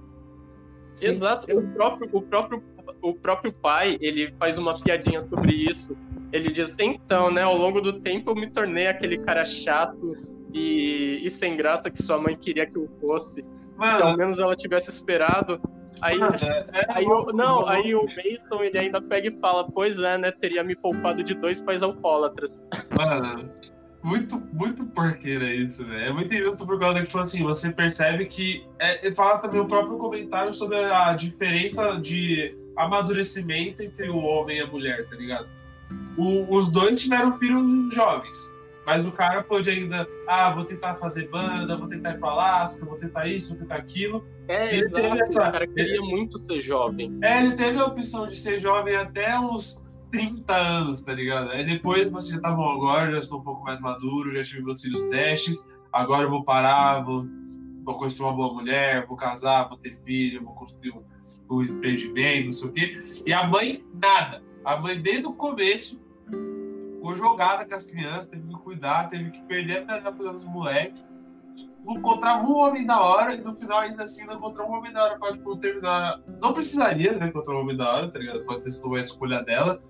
Sim. 0.94 1.10
Exato. 1.10 1.48
O 1.58 1.74
próprio, 1.74 2.10
o, 2.12 2.22
próprio, 2.22 2.64
o 3.02 3.14
próprio 3.14 3.54
pai, 3.54 3.98
ele 4.00 4.34
faz 4.38 4.58
uma 4.58 4.80
piadinha 4.80 5.22
sobre 5.22 5.54
isso. 5.54 5.98
Ele 6.32 6.52
diz, 6.52 6.76
então, 6.80 7.32
né, 7.32 7.44
ao 7.44 7.58
longo 7.58 7.80
do 7.82 8.00
tempo 8.00 8.32
eu 8.32 8.36
me 8.36 8.50
tornei 8.50 8.88
aquele 8.88 9.18
cara 9.20 9.46
chato 9.46 10.18
e, 10.54 11.22
e 11.24 11.30
sem 11.30 11.56
graça 11.56 11.90
que 11.90 12.02
sua 12.02 12.20
mãe 12.20 12.36
queria 12.36 12.66
que 12.66 12.78
eu 12.78 12.90
fosse. 13.00 13.42
Se 13.42 14.02
ao 14.02 14.10
Mano, 14.10 14.18
menos 14.18 14.40
ela 14.40 14.56
tivesse 14.56 14.90
esperado. 14.90 15.60
Aí, 16.02 16.18
mano, 16.18 16.36
é, 16.36 16.86
aí 16.90 17.06
o, 17.06 17.32
não, 17.32 17.68
aí 17.68 17.96
o 17.96 18.04
Mason 18.06 18.62
ele 18.64 18.78
ainda 18.78 19.02
pega 19.02 19.28
e 19.30 19.40
fala, 19.40 19.66
pois 19.70 20.00
é, 20.00 20.18
né, 20.18 20.32
teria 20.32 20.64
me 20.64 20.76
poupado 20.76 21.24
de 21.24 21.34
dois 21.34 21.62
pais 21.62 21.82
alcoólatras. 21.82 22.68
Mano, 22.96 23.50
muito, 24.04 24.38
muito 24.52 24.86
porqueira 24.88 25.54
isso, 25.54 25.86
velho. 25.86 26.06
É 26.10 26.12
muito 26.12 26.34
injusto 26.34 26.66
por 26.66 26.78
causa 26.80 27.00
que, 27.00 27.06
tipo 27.08 27.20
assim, 27.20 27.42
você 27.44 27.70
percebe 27.72 28.26
que. 28.26 28.66
É, 28.80 29.06
ele 29.06 29.16
fala 29.16 29.38
também 29.40 29.62
o 29.62 29.66
próprio 29.66 29.98
comentário 29.98 30.54
sobre 30.54 30.78
a 30.78 31.14
diferença 31.14 31.94
de 32.02 32.54
amadurecimento 32.76 33.82
entre 33.82 34.10
o 34.10 34.18
homem 34.18 34.58
e 34.58 34.62
a 34.62 34.68
mulher, 34.68 35.08
tá 35.08 35.16
ligado? 35.16 35.48
O- 36.18 36.54
os 36.56 36.70
dois 36.72 37.02
tiveram 37.02 37.34
filhos 37.38 37.94
jovens. 37.94 38.52
Mas 38.86 39.06
o 39.06 39.12
cara 39.12 39.42
pôde 39.44 39.70
ainda, 39.70 40.08
ah, 40.28 40.50
vou 40.50 40.66
tentar 40.66 40.96
fazer 40.96 41.30
banda, 41.30 41.78
vou 41.78 41.88
tentar 41.88 42.12
ir 42.12 42.20
pra 42.20 42.30
Alaska, 42.32 42.86
vou 42.86 42.98
tentar 42.98 43.28
isso, 43.28 43.50
vou 43.50 43.58
tentar 43.60 43.76
aquilo. 43.76 44.26
É, 44.48 44.76
Ele 44.76 44.90
teve 44.90 45.22
essa- 45.22 45.48
O 45.50 45.52
cara 45.54 45.68
queria 45.68 46.02
muito 46.02 46.38
ser 46.38 46.60
jovem. 46.60 47.18
É, 47.24 47.40
ele 47.42 47.56
teve 47.56 47.80
a 47.80 47.86
opção 47.86 48.28
de 48.28 48.36
ser 48.36 48.58
jovem 48.60 48.96
até 48.96 49.40
uns 49.40 49.82
30 50.12 50.56
anos, 50.56 51.02
tá 51.02 51.14
ligado? 51.14 51.52
Aí 51.52 51.66
depois 51.66 52.10
você 52.10 52.34
já 52.36 52.42
tá 52.42 52.52
bom, 52.52 52.70
agora 52.72 53.12
já 53.14 53.20
estou 53.20 53.40
um 53.40 53.44
pouco 53.44 53.64
mais 53.64 53.80
maduro, 53.80 54.34
já 54.36 54.44
tive 54.44 54.62
meus 54.64 54.82
filhos 54.82 55.02
testes, 55.04 55.66
agora 55.92 56.24
eu 56.24 56.30
vou 56.30 56.44
parar, 56.44 57.02
vou, 57.06 57.26
vou 57.86 57.98
construir 57.98 58.28
uma 58.28 58.36
boa 58.36 58.54
mulher, 58.54 59.06
vou 59.08 59.16
casar, 59.16 59.70
vou 59.70 59.78
ter 59.78 59.94
filho, 60.04 60.44
vou 60.44 60.54
construir 60.56 60.92
um, 60.92 61.04
um 61.50 61.62
empreendimento, 61.64 62.46
não 62.48 62.54
sei 62.54 62.68
o 62.70 62.72
quê. 62.74 63.04
E 63.26 63.32
a 63.32 63.48
mãe, 63.48 63.82
nada. 63.94 64.44
A 64.66 64.76
mãe, 64.78 65.02
desde 65.02 65.26
o 65.28 65.34
começo, 65.34 66.00
ficou 67.04 67.16
jogada 67.16 67.66
com 67.66 67.76
as 67.76 67.86
crianças, 67.86 68.28
teve 68.28 68.48
que 68.48 68.56
cuidar, 68.62 69.10
teve 69.10 69.30
que 69.32 69.42
perder 69.44 69.80
a 69.80 69.86
casa 69.86 70.12
pelos 70.14 70.44
moleques. 70.46 71.04
Não 71.86 71.96
encontrava 71.98 72.44
um 72.48 72.56
homem 72.56 72.86
da 72.86 73.00
hora 73.02 73.34
e 73.36 73.42
no 73.42 73.54
final 73.56 73.80
ainda 73.80 74.06
assim 74.06 74.26
não 74.26 74.36
encontrou 74.36 74.70
um 74.70 74.74
homem 74.78 74.92
da 74.94 75.04
hora 75.04 75.20
pra 75.20 75.34
tipo, 75.34 75.56
terminar. 75.58 76.22
Não 76.42 76.54
precisaria, 76.54 77.12
né, 77.18 77.28
encontrar 77.28 77.56
um 77.56 77.60
homem 77.60 77.76
da 77.76 77.94
hora, 77.94 78.10
tá 78.10 78.18
ligado? 78.18 78.46
Pode 78.46 78.64
ter 78.64 78.72
sido 78.72 78.88
uma 78.88 79.00
escolha 79.00 79.44
dela. 79.44 79.82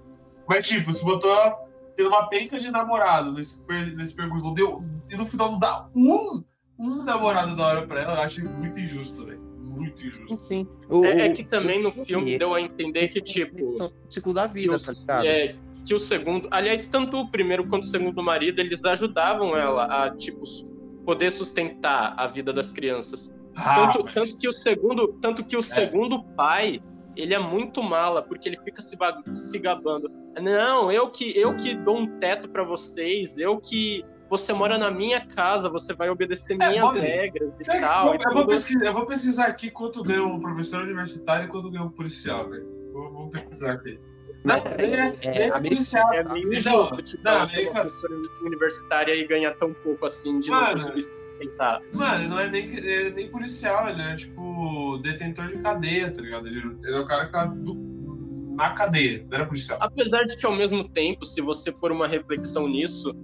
Mas, 0.49 0.67
tipo, 0.67 0.91
se 0.93 1.05
botou 1.05 1.29
ela 1.31 1.55
tendo 1.95 2.09
uma 2.09 2.27
penca 2.27 2.59
de 2.59 2.71
namorado 2.71 3.31
nesse, 3.31 3.61
nesse 3.95 4.15
percurso, 4.15 4.43
não 4.43 4.53
deu. 4.55 4.83
E 5.09 5.15
no 5.15 5.25
final 5.27 5.51
não 5.51 5.59
dá 5.59 5.87
um, 5.95 6.43
um 6.79 7.03
namorado 7.03 7.55
da 7.55 7.63
hora 7.67 7.85
pra 7.85 8.01
ela, 8.01 8.15
eu 8.15 8.21
acho 8.23 8.43
muito 8.43 8.79
injusto, 8.79 9.23
velho. 9.23 9.39
Muito 9.61 10.01
injusto. 10.05 10.35
Sim. 10.35 10.67
O- 10.89 11.05
É, 11.05 11.27
é 11.27 11.29
que 11.29 11.43
também 11.43 11.79
o 11.79 11.83
no 11.83 11.91
filme 11.91 12.37
deu 12.39 12.55
a 12.55 12.59
entender 12.59 13.07
que, 13.09 13.21
tipo, 13.21 13.55
ciclo 14.09 14.33
da 14.33 14.47
vida, 14.47 14.77
tá 14.79 14.91
ligado? 14.91 15.25
é, 15.25 15.55
que 15.85 15.93
o 15.93 15.99
segundo. 15.99 16.47
Aliás, 16.51 16.87
tanto 16.87 17.17
o 17.17 17.29
primeiro 17.31 17.67
quanto 17.67 17.83
o 17.83 17.87
segundo 17.87 18.21
marido, 18.23 18.59
eles 18.59 18.83
ajudavam 18.85 19.55
ela 19.55 19.85
a, 20.05 20.09
tipo, 20.15 20.41
poder 21.05 21.31
sustentar 21.31 22.13
a 22.17 22.27
vida 22.27 22.53
das 22.53 22.69
crianças. 22.71 23.33
Ah, 23.55 23.75
tanto, 23.91 24.03
mas- 24.05 24.13
tanto 24.13 24.37
que 24.37 24.47
o 24.47 24.53
segundo, 24.53 25.07
tanto 25.21 25.43
que 25.43 25.55
o 25.57 25.61
segundo 25.61 26.23
pai, 26.35 26.81
ele 27.15 27.33
é 27.33 27.39
muito 27.39 27.83
mala, 27.83 28.21
porque 28.21 28.49
ele 28.49 28.57
fica 28.63 28.81
se, 28.81 28.97
se 29.35 29.59
gabando. 29.59 30.09
Não, 30.41 30.91
eu 30.91 31.09
que 31.11 31.37
eu 31.37 31.55
que 31.55 31.75
dou 31.75 31.97
um 31.97 32.07
teto 32.19 32.49
pra 32.49 32.63
vocês, 32.63 33.37
eu 33.37 33.59
que 33.59 34.03
você 34.29 34.51
mora 34.51 34.79
na 34.79 34.89
minha 34.89 35.21
casa, 35.23 35.69
você 35.69 35.93
vai 35.93 36.09
obedecer 36.09 36.57
É, 36.59 36.69
minhas 36.69 36.93
regras 36.93 37.59
e 37.59 37.65
que- 37.65 37.79
tal. 37.79 38.07
eu, 38.07 38.13
e 38.15 38.23
eu 38.25 38.33
vou 38.33 38.47
pesquisar, 38.47 38.85
eu 38.87 38.93
vou 38.93 39.05
pesquisar 39.05 39.45
aqui 39.45 39.69
quanto 39.69 40.01
ganha 40.01 40.23
um 40.23 40.39
professor 40.39 40.81
universitário 40.81 41.45
e 41.45 41.49
quanto 41.49 41.69
ganha 41.69 41.83
um 41.83 41.91
policial, 41.91 42.49
velho. 42.49 42.65
Vou, 42.91 43.11
vou 43.11 43.29
pesquisar 43.29 43.73
aqui. 43.73 43.99
Não, 44.43 44.57
Não, 44.57 44.63
é, 44.71 45.15
é, 45.21 45.37
é 45.47 45.49
América- 45.49 45.61
policial. 45.61 46.13
É 46.13 46.23
meio 46.23 46.47
Não, 46.49 46.53
injusto, 46.53 47.01
tipo, 47.01 47.23
não, 47.23 47.31
ser 47.31 47.37
uma 47.37 47.43
América- 47.43 47.71
professora 47.81 48.13
universitária 48.41 49.15
e 49.15 49.25
ganhar 49.27 49.53
tão 49.55 49.73
pouco 49.73 50.05
assim 50.05 50.39
de 50.39 50.49
não 50.49 50.59
Mano. 50.61 50.73
conseguir 50.73 51.01
se 51.01 51.15
sustentar. 51.15 51.81
Mano, 51.93 52.29
não 52.29 52.39
é 52.39 52.49
nem, 52.49 52.77
é 52.77 53.09
nem 53.11 53.29
policial, 53.29 53.87
ele 53.89 54.01
é 54.01 54.15
tipo 54.15 54.97
detentor 55.01 55.47
de 55.47 55.57
cadeia, 55.61 56.11
tá 56.11 56.21
ligado? 56.21 56.47
Ele, 56.47 56.59
ele 56.83 56.95
é 56.95 56.99
o 56.99 57.05
cara 57.05 57.25
que 57.27 57.31
tá 57.31 57.45
do- 57.45 57.93
na 58.55 58.71
cadeia, 58.71 59.25
não 59.29 59.35
era 59.37 59.45
policial. 59.45 59.77
Apesar 59.81 60.23
de 60.25 60.37
que 60.37 60.45
ao 60.45 60.55
mesmo 60.55 60.87
tempo, 60.89 61.25
se 61.25 61.41
você 61.41 61.71
for 61.71 61.91
uma 61.91 62.07
reflexão 62.07 62.67
nisso, 62.67 63.15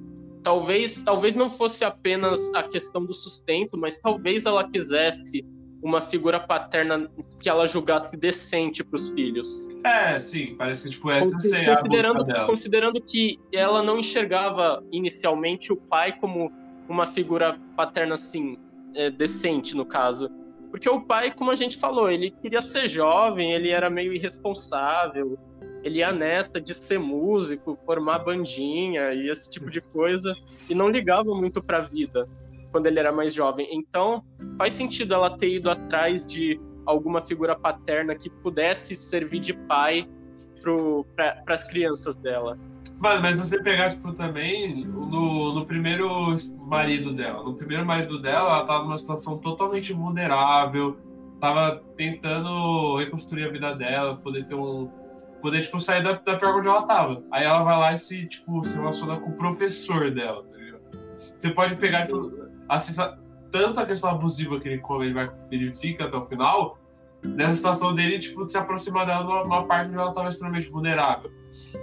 talvez, 0.41 0.99
talvez 1.03 1.35
não 1.35 1.51
fosse 1.51 1.83
apenas 1.83 2.49
a 2.55 2.63
questão 2.63 3.03
do 3.05 3.13
sustento, 3.13 3.77
mas 3.77 3.99
talvez 3.99 4.45
ela 4.45 4.67
quisesse 4.69 5.45
uma 5.81 6.01
figura 6.01 6.39
paterna 6.39 7.09
que 7.39 7.47
ela 7.49 7.65
julgasse 7.65 8.17
decente 8.17 8.83
para 8.83 8.95
os 8.95 9.09
filhos. 9.09 9.67
É, 9.83 10.19
sim, 10.19 10.55
parece 10.57 10.83
que 10.83 10.89
tipo, 10.89 11.09
essa 11.09 11.57
é 11.57 11.65
a 11.65 11.75
considerando, 11.75 12.23
dela. 12.23 12.45
considerando 12.45 13.01
que 13.01 13.39
ela 13.53 13.81
não 13.81 13.97
enxergava 13.97 14.83
inicialmente 14.91 15.71
o 15.71 15.77
pai 15.77 16.17
como 16.19 16.51
uma 16.87 17.07
figura 17.07 17.57
paterna 17.75 18.15
assim, 18.15 18.57
é, 18.93 19.09
decente 19.09 19.75
no 19.75 19.85
caso. 19.85 20.29
Porque 20.69 20.89
o 20.89 21.01
pai, 21.01 21.33
como 21.33 21.49
a 21.49 21.55
gente 21.55 21.77
falou, 21.77 22.11
ele 22.11 22.29
queria 22.29 22.61
ser 22.61 22.87
jovem, 22.87 23.53
ele 23.53 23.69
era 23.69 23.89
meio 23.89 24.13
irresponsável, 24.13 25.37
ele 25.83 25.99
ia 25.99 26.11
nessa 26.11 26.59
de 26.59 26.73
ser 26.73 26.99
músico, 26.99 27.77
formar 27.85 28.19
bandinha 28.19 29.13
e 29.13 29.29
esse 29.29 29.49
tipo 29.49 29.71
de 29.71 29.81
coisa, 29.81 30.35
e 30.69 30.75
não 30.75 30.89
ligava 30.89 31.33
muito 31.33 31.63
pra 31.63 31.81
vida 31.81 32.27
quando 32.71 32.87
ele 32.87 32.99
era 32.99 33.11
mais 33.11 33.33
jovem. 33.33 33.67
Então, 33.71 34.23
faz 34.57 34.73
sentido 34.73 35.13
ela 35.13 35.37
ter 35.37 35.55
ido 35.55 35.69
atrás 35.69 36.25
de 36.27 36.59
alguma 36.85 37.21
figura 37.21 37.55
paterna 37.55 38.15
que 38.15 38.29
pudesse 38.29 38.95
servir 38.95 39.39
de 39.39 39.53
pai 39.53 40.07
para 41.15 41.53
as 41.53 41.63
crianças 41.63 42.15
dela. 42.15 42.57
Mas 42.99 43.37
você 43.37 43.61
pegar, 43.63 43.89
tipo, 43.91 44.11
também 44.11 44.83
no, 44.83 45.53
no 45.53 45.65
primeiro 45.65 46.35
marido 46.67 47.13
dela. 47.13 47.43
No 47.43 47.53
primeiro 47.53 47.85
marido 47.85 48.21
dela, 48.21 48.57
ela 48.57 48.65
tava 48.65 48.83
numa 48.83 48.97
situação 48.97 49.37
totalmente 49.37 49.93
vulnerável, 49.93 50.97
tava 51.39 51.81
tentando 51.95 52.97
reconstruir 52.97 53.45
a 53.45 53.51
vida 53.51 53.73
dela, 53.73 54.17
poder 54.17 54.45
ter 54.45 54.55
um. 54.55 54.89
Poder, 55.41 55.61
tipo, 55.61 55.79
sair 55.79 56.03
da, 56.03 56.13
da 56.13 56.35
pior 56.35 56.57
onde 56.57 56.67
ela 56.67 56.81
tava. 56.81 57.23
Aí 57.31 57.45
ela 57.45 57.63
vai 57.63 57.77
lá 57.77 57.93
e 57.93 57.97
se, 57.97 58.27
tipo, 58.27 58.61
se 58.65 58.77
relaciona 58.77 59.17
com 59.17 59.29
o 59.29 59.33
professor 59.33 60.11
dela, 60.11 60.43
tá 60.43 60.57
ligado? 60.57 60.81
Você 61.17 61.49
pode 61.51 61.75
pegar 61.77 62.07
tipo, 62.07 62.29
a, 62.69 63.17
tanto 63.51 63.79
a 63.79 63.85
questão 63.85 64.11
abusiva 64.11 64.59
que 64.59 64.67
ele, 64.67 64.77
como 64.79 65.03
ele, 65.03 65.13
vai, 65.13 65.31
ele 65.51 65.71
fica 65.71 66.05
até 66.05 66.15
o 66.15 66.25
final, 66.25 66.77
nessa 67.23 67.55
situação 67.55 67.93
dele, 67.93 68.19
tipo, 68.19 68.45
de 68.45 68.51
se 68.51 68.57
aproximar 68.57 69.05
dela 69.05 69.23
numa, 69.23 69.43
numa 69.43 69.65
parte 69.65 69.89
onde 69.89 69.97
ela 69.97 70.09
estava 70.09 70.29
extremamente 70.29 70.69
vulnerável. 70.69 71.31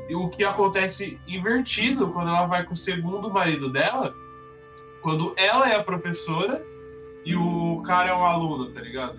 E 0.09 0.15
o 0.15 0.29
que 0.29 0.45
acontece 0.45 1.19
invertido 1.27 2.09
quando 2.13 2.29
ela 2.29 2.47
vai 2.47 2.65
com 2.65 2.73
o 2.73 2.77
segundo 2.77 3.31
marido 3.31 3.71
dela, 3.71 4.15
quando 5.03 5.35
ela 5.37 5.69
é 5.69 5.77
a 5.77 5.85
professora 5.85 6.65
e 7.25 7.35
o 7.35 7.83
cara 7.83 8.11
é 8.11 8.15
um 8.15 8.25
aluno, 8.25 8.71
tá 8.73 8.81
ligado? 8.81 9.19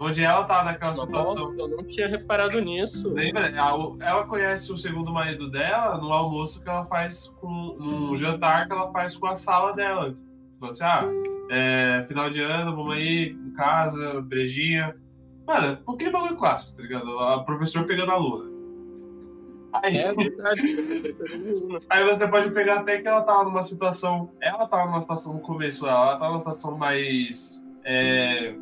Onde 0.00 0.24
ela 0.24 0.44
tá 0.44 0.64
naquela 0.64 0.90
Nossa, 0.90 1.06
situação. 1.06 1.54
eu 1.58 1.68
não 1.68 1.84
tinha 1.84 2.08
reparado 2.08 2.60
nisso. 2.60 3.08
Lembra? 3.12 3.46
Ela, 3.48 3.96
ela 4.00 4.26
conhece 4.26 4.72
o 4.72 4.76
segundo 4.76 5.12
marido 5.12 5.50
dela 5.50 5.98
no 5.98 6.12
almoço 6.12 6.60
que 6.60 6.68
ela 6.68 6.84
faz 6.84 7.28
com. 7.40 7.76
no 7.78 8.16
jantar 8.16 8.66
que 8.66 8.72
ela 8.72 8.90
faz 8.90 9.16
com 9.16 9.28
a 9.28 9.36
sala 9.36 9.72
dela. 9.72 10.16
Tipo 10.64 10.72
assim, 10.72 10.84
ah, 10.84 11.04
é, 11.50 12.04
final 12.08 12.30
de 12.30 12.40
ano, 12.40 12.74
vamos 12.74 12.94
aí 12.94 13.30
em 13.30 13.52
casa, 13.52 14.20
beijinha. 14.22 14.94
Mano, 15.46 15.78
aquele 15.86 16.10
bagulho 16.10 16.36
clássico, 16.36 16.76
tá 16.76 16.82
ligado? 16.82 17.18
A 17.18 17.44
professora 17.44 17.86
pegando 17.86 18.10
a 18.10 18.14
aluna. 18.14 18.54
Aí, 19.74 19.98
É 19.98 20.08
aí 21.90 22.04
você 22.04 22.28
pode 22.28 22.50
pegar 22.52 22.80
até 22.80 23.00
que 23.02 23.08
ela 23.08 23.22
tava 23.22 23.44
numa 23.44 23.66
situação. 23.66 24.30
Ela 24.40 24.66
tava 24.66 24.86
numa 24.86 25.00
situação 25.00 25.34
no 25.34 25.40
começo, 25.40 25.86
ela, 25.86 26.00
ela 26.00 26.12
tava 26.18 26.28
numa 26.28 26.38
situação 26.38 26.78
mais. 26.78 27.62
É, 27.84 28.54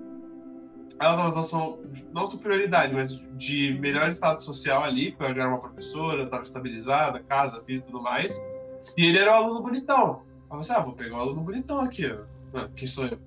ela 0.99 1.17
tava 1.17 1.29
numa 1.29 1.43
situação, 1.47 1.79
não 2.13 2.31
superioridade, 2.31 2.95
mas 2.95 3.13
de 3.37 3.79
melhor 3.81 4.09
estado 4.09 4.43
social 4.43 4.83
ali, 4.83 5.11
porque 5.11 5.25
ela 5.25 5.35
já 5.35 5.43
era 5.43 5.51
uma 5.51 5.61
professora, 5.61 6.27
tava 6.27 6.43
estabilizada, 6.43 7.21
casa, 7.21 7.63
filho 7.63 7.79
e 7.79 7.83
tudo 7.83 8.03
mais. 8.03 8.37
E 8.97 9.07
ele 9.07 9.19
era 9.19 9.33
um 9.33 9.45
aluno 9.45 9.63
bonitão. 9.63 10.32
Aí 10.53 10.59
você, 10.59 10.73
ah, 10.73 10.81
vou 10.81 10.93
pegar 10.93 11.17
o 11.17 11.21
aluno 11.21 11.41
bonitão 11.41 11.81
aqui, 11.81 12.07
ó. 12.07 12.25
Ah, 12.53 12.69
quem 12.77 12.87
sou 12.87 13.07
eu? 13.07 13.19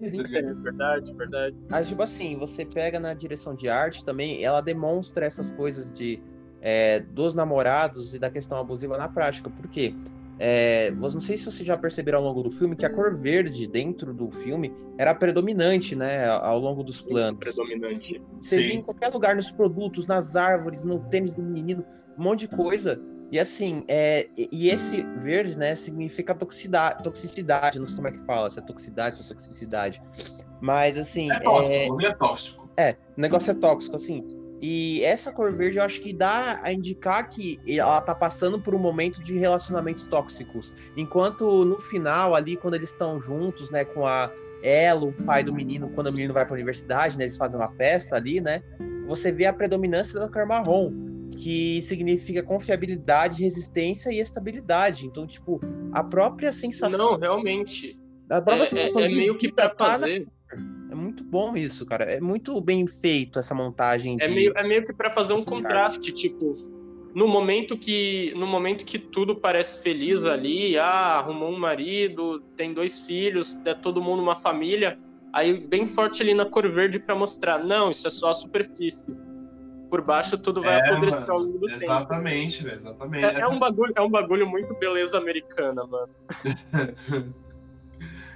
É 0.00 0.54
verdade, 0.54 1.12
verdade. 1.12 1.56
Mas, 1.70 1.88
tipo 1.88 2.02
assim, 2.02 2.36
você 2.36 2.64
pega 2.64 2.98
na 2.98 3.14
direção 3.14 3.54
de 3.54 3.68
arte 3.68 4.04
também, 4.04 4.42
ela 4.42 4.60
demonstra 4.60 5.24
essas 5.24 5.52
coisas 5.52 5.92
de 5.92 6.20
é, 6.60 7.00
dos 7.00 7.34
namorados 7.34 8.14
e 8.14 8.18
da 8.18 8.30
questão 8.30 8.58
abusiva 8.58 8.98
na 8.98 9.08
prática. 9.08 9.48
Por 9.50 9.68
quê? 9.68 9.94
É, 10.38 10.90
não 10.90 11.20
sei 11.20 11.36
se 11.36 11.44
vocês 11.44 11.64
já 11.64 11.76
perceberam 11.76 12.18
ao 12.18 12.24
longo 12.24 12.42
do 12.42 12.50
filme 12.50 12.74
que 12.74 12.84
a 12.84 12.90
cor 12.90 13.14
verde 13.14 13.66
dentro 13.68 14.12
do 14.12 14.28
filme 14.30 14.74
era 14.98 15.14
predominante, 15.14 15.94
né, 15.94 16.26
ao 16.26 16.58
longo 16.58 16.82
dos 16.82 17.00
planos. 17.00 17.38
Predominante. 17.38 18.20
Você 18.40 18.56
vê 18.56 18.70
Sim. 18.70 18.78
em 18.78 18.82
qualquer 18.82 19.12
lugar, 19.12 19.36
nos 19.36 19.50
produtos, 19.50 20.06
nas 20.06 20.34
árvores, 20.34 20.82
no 20.82 20.98
tênis 21.08 21.32
do 21.32 21.42
menino, 21.42 21.84
um 22.18 22.22
monte 22.24 22.48
de 22.48 22.56
coisa. 22.56 23.00
E 23.32 23.40
assim, 23.40 23.82
é, 23.88 24.28
e 24.36 24.68
esse 24.68 25.02
verde, 25.16 25.56
né, 25.56 25.74
significa 25.74 26.34
toxicidade, 26.34 27.02
toxicidade, 27.02 27.78
não 27.78 27.88
sei 27.88 27.96
como 27.96 28.08
é 28.08 28.10
que 28.12 28.22
fala, 28.26 28.50
se 28.50 28.58
é 28.58 28.62
toxicidade, 28.62 29.16
se 29.16 29.22
é 29.22 29.26
toxicidade. 29.26 30.02
Mas 30.60 30.98
assim, 30.98 31.32
É 31.32 31.40
tóxico, 31.40 32.02
é, 32.02 32.06
é 32.06 32.14
tóxico. 32.14 32.70
é, 32.76 32.96
o 33.16 33.20
negócio 33.20 33.50
é 33.50 33.54
tóxico, 33.54 33.96
assim. 33.96 34.22
E 34.60 35.02
essa 35.02 35.32
cor 35.32 35.50
verde 35.50 35.78
eu 35.78 35.82
acho 35.82 36.00
que 36.02 36.12
dá 36.12 36.60
a 36.62 36.70
indicar 36.72 37.26
que 37.26 37.58
ela 37.66 38.00
tá 38.02 38.14
passando 38.14 38.60
por 38.60 38.74
um 38.74 38.78
momento 38.78 39.20
de 39.20 39.36
relacionamentos 39.38 40.04
tóxicos. 40.04 40.72
Enquanto 40.94 41.64
no 41.64 41.80
final, 41.80 42.34
ali, 42.34 42.54
quando 42.54 42.74
eles 42.74 42.90
estão 42.90 43.18
juntos, 43.18 43.70
né, 43.70 43.84
com 43.84 44.06
a 44.06 44.30
ela, 44.62 45.04
o 45.06 45.12
pai 45.24 45.42
do 45.42 45.52
menino, 45.54 45.88
quando 45.94 46.08
o 46.08 46.12
menino 46.12 46.34
vai 46.34 46.44
pra 46.44 46.54
universidade, 46.54 47.16
né, 47.16 47.24
eles 47.24 47.36
fazem 47.38 47.58
uma 47.58 47.70
festa 47.70 48.14
ali, 48.14 48.42
né, 48.42 48.62
você 49.08 49.32
vê 49.32 49.46
a 49.46 49.52
predominância 49.52 50.20
da 50.20 50.28
cor 50.28 50.46
marrom, 50.46 50.92
que 51.36 51.80
significa 51.82 52.42
confiabilidade, 52.42 53.42
resistência 53.42 54.10
e 54.10 54.18
estabilidade. 54.20 55.06
Então, 55.06 55.26
tipo, 55.26 55.60
a 55.92 56.04
própria 56.04 56.52
sensação, 56.52 57.12
Não, 57.12 57.18
realmente. 57.18 57.98
a 58.30 58.36
É, 58.36 58.40
própria 58.40 58.62
é- 58.62 58.66
sensação 58.66 59.02
é 59.02 59.06
de 59.06 59.14
meio 59.14 59.36
que 59.38 59.52
pra 59.52 59.68
tá 59.68 59.86
fazer. 59.86 60.26
É 60.90 60.94
muito 60.94 61.24
bom 61.24 61.56
isso, 61.56 61.86
cara. 61.86 62.04
É 62.04 62.20
muito 62.20 62.60
bem 62.60 62.86
feito 62.86 63.38
essa 63.38 63.54
montagem 63.54 64.18
de... 64.18 64.24
É 64.24 64.28
meio, 64.28 64.52
é 64.54 64.62
meio 64.62 64.84
que 64.84 64.92
pra 64.92 65.10
fazer 65.10 65.32
um 65.32 65.42
contraste, 65.42 66.12
tipo, 66.12 66.54
no 67.14 67.26
momento 67.26 67.78
que 67.78 68.32
no 68.36 68.46
momento 68.46 68.84
que 68.84 68.98
tudo 68.98 69.34
parece 69.34 69.82
feliz 69.82 70.24
ali, 70.26 70.76
ah, 70.78 71.18
arrumou 71.18 71.50
um 71.50 71.58
marido, 71.58 72.40
tem 72.56 72.74
dois 72.74 72.98
filhos, 72.98 73.62
é 73.64 73.74
todo 73.74 74.02
mundo 74.02 74.22
uma 74.22 74.36
família, 74.40 74.98
aí 75.32 75.66
bem 75.66 75.86
forte 75.86 76.22
ali 76.22 76.34
na 76.34 76.44
cor 76.44 76.70
verde 76.70 76.98
pra 76.98 77.14
mostrar, 77.14 77.64
não, 77.64 77.90
isso 77.90 78.06
é 78.06 78.10
só 78.10 78.28
a 78.28 78.34
superfície. 78.34 79.14
Por 79.92 80.00
baixo 80.00 80.38
tudo 80.38 80.62
vai 80.62 80.78
É, 80.80 80.88
apodrecer 80.88 81.20
mano, 81.20 81.32
ao 81.34 81.38
longo 81.40 81.58
do 81.58 81.66
tempo. 81.66 81.84
Exatamente, 81.84 82.64
velho, 82.64 82.80
exatamente. 82.80 83.24
É, 83.26 83.40
é 83.40 83.46
um 83.46 83.58
bagulho, 83.58 83.92
é 83.94 84.00
um 84.00 84.08
bagulho 84.08 84.46
muito 84.48 84.72
beleza 84.78 85.18
americana, 85.18 85.84
mano. 85.86 86.08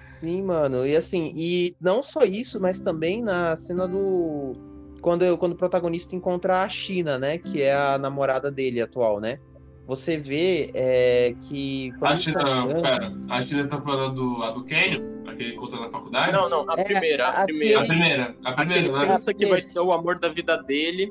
Sim, 0.03 0.43
mano. 0.43 0.87
E 0.87 0.95
assim, 0.95 1.33
e 1.35 1.75
não 1.81 2.03
só 2.03 2.25
isso, 2.25 2.61
mas 2.61 2.79
também 2.79 3.23
na 3.23 3.57
cena 3.57 3.89
do. 3.89 4.53
Quando, 5.01 5.39
quando 5.39 5.53
o 5.53 5.57
protagonista 5.57 6.15
encontra 6.15 6.63
a 6.63 6.69
China, 6.69 7.19
né? 7.19 7.39
Que 7.39 7.63
é 7.63 7.75
a 7.75 7.97
namorada 7.97 8.51
dele 8.51 8.83
atual, 8.83 9.19
né? 9.19 9.39
Você 9.87 10.19
vê 10.19 10.71
é, 10.75 11.35
que. 11.49 11.91
quando 11.99 12.13
A 12.13 12.17
China, 12.17 12.41
tá 12.45 12.49
andando- 12.51 12.83
pera, 12.83 13.13
a 13.31 13.41
China 13.41 13.61
está 13.63 13.81
falando 13.81 14.15
do, 14.15 14.43
a 14.43 14.51
do 14.51 14.63
Canyon, 14.67 15.23
aquele 15.27 15.53
que 15.53 15.57
conta 15.57 15.77
na 15.81 15.89
faculdade? 15.89 16.33
Não, 16.33 16.51
não, 16.51 16.69
a 16.69 16.75
É, 16.79 16.85
primeira, 16.85 17.27
a 17.29 17.43
a- 17.43 17.45
primeira. 17.47 17.81
A 17.81 17.83
primeira, 17.87 18.37
a 18.45 18.53
primeira, 18.53 18.93
né? 18.93 19.07
pensa 19.07 19.33
que 19.33 19.47
vai 19.47 19.63
ser 19.63 19.81
o 19.81 19.91
amor 19.91 20.19
da 20.19 20.29
vida 20.29 20.59
dele. 20.63 21.11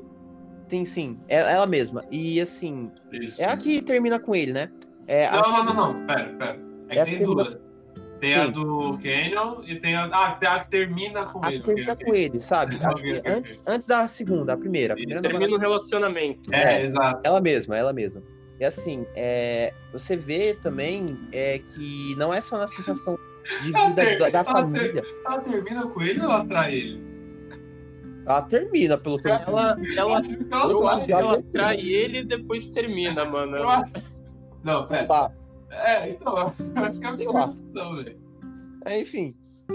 Sim, 0.68 0.84
sim. 0.84 1.18
É 1.28 1.36
ela 1.36 1.66
mesma. 1.66 2.04
E 2.10 2.40
assim, 2.40 2.90
Isso. 3.12 3.40
é 3.40 3.44
a 3.46 3.56
que 3.56 3.80
termina 3.82 4.18
com 4.18 4.34
ele, 4.34 4.52
né? 4.52 4.70
É, 5.06 5.26
a- 5.26 5.32
Não, 5.32 5.52
não, 5.52 5.64
não, 5.64 5.74
não, 5.94 6.06
pera, 6.06 6.28
pera. 6.38 6.58
É 6.88 6.92
É 6.92 6.94
que 6.94 7.00
a 7.00 7.04
tem 7.04 7.18
duas. 7.18 7.58
Tem 8.18 8.34
a 8.34 8.46
Sim. 8.46 8.52
do 8.52 8.98
Canyon 9.02 9.62
e 9.66 9.78
tem 9.78 9.94
a, 9.94 10.06
ah, 10.06 10.30
tem 10.36 10.48
a 10.48 10.58
que 10.60 10.70
termina 10.70 11.22
com 11.24 11.38
a 11.44 11.48
ele. 11.48 11.56
que 11.58 11.62
ok, 11.64 11.74
termina 11.74 11.92
ok. 11.92 12.06
com 12.06 12.14
ele, 12.14 12.40
sabe? 12.40 12.76
A- 12.82 12.88
Ok, 12.96 13.18
ok, 13.18 13.22
antes, 13.32 13.66
antes 13.68 13.86
da 13.86 14.08
segunda, 14.08 14.54
a 14.54 14.56
primeira. 14.56 14.94
A 14.94 14.96
primeira 14.96 15.20
Termina 15.22 15.54
o 15.54 15.58
relacionamento. 15.58 16.52
É, 16.54 16.76
É. 16.80 16.82
exato. 16.82 17.20
Ela 17.22 17.40
mesma, 17.42 17.76
ela 17.76 17.92
mesma. 17.92 18.22
E 18.58 18.64
assim, 18.64 19.06
é, 19.14 19.72
você 19.92 20.16
vê 20.16 20.54
também 20.54 21.04
é, 21.30 21.58
que 21.58 22.14
não 22.16 22.32
é 22.32 22.40
só 22.40 22.56
na 22.56 22.66
sensação 22.66 23.18
de 23.60 23.66
vida 23.70 23.94
ter- 23.94 24.18
da, 24.18 24.28
da 24.30 24.38
ela 24.38 24.44
ter- 24.44 24.50
família. 24.50 25.02
Ela 25.26 25.38
termina 25.40 25.86
com 25.86 26.02
ele 26.02 26.20
ou 26.20 26.24
ela 26.32 26.44
trai 26.46 26.74
ele? 26.74 27.15
Ela 28.26 28.42
termina, 28.42 28.98
pelo 28.98 29.18
que 29.18 29.28
eu 29.28 29.32
Ela, 29.34 29.76
ela, 29.96 30.18
acho 30.18 30.28
que 30.36 30.46
ela 30.52 30.70
eu 30.72 30.80
trai. 30.80 30.94
acho 30.96 31.06
que 31.06 31.12
ela 31.12 31.42
trai 31.52 31.80
ele 31.80 32.18
e 32.18 32.24
depois 32.24 32.68
termina, 32.68 33.24
mano. 33.24 33.56
Eu 33.56 33.68
acho. 33.68 33.92
Não, 34.64 34.84
pera. 34.84 35.06
lá. 35.08 35.32
É, 35.70 36.10
então, 36.10 36.52
eu 36.76 36.84
acho 36.84 36.98
que 36.98 37.04
é 37.04 37.08
a 37.08 37.12
Sei 37.12 37.26
lá. 37.26 37.42
solução, 37.54 37.96
velho. 37.96 38.16
É, 38.84 39.00
Enfim. 39.00 39.34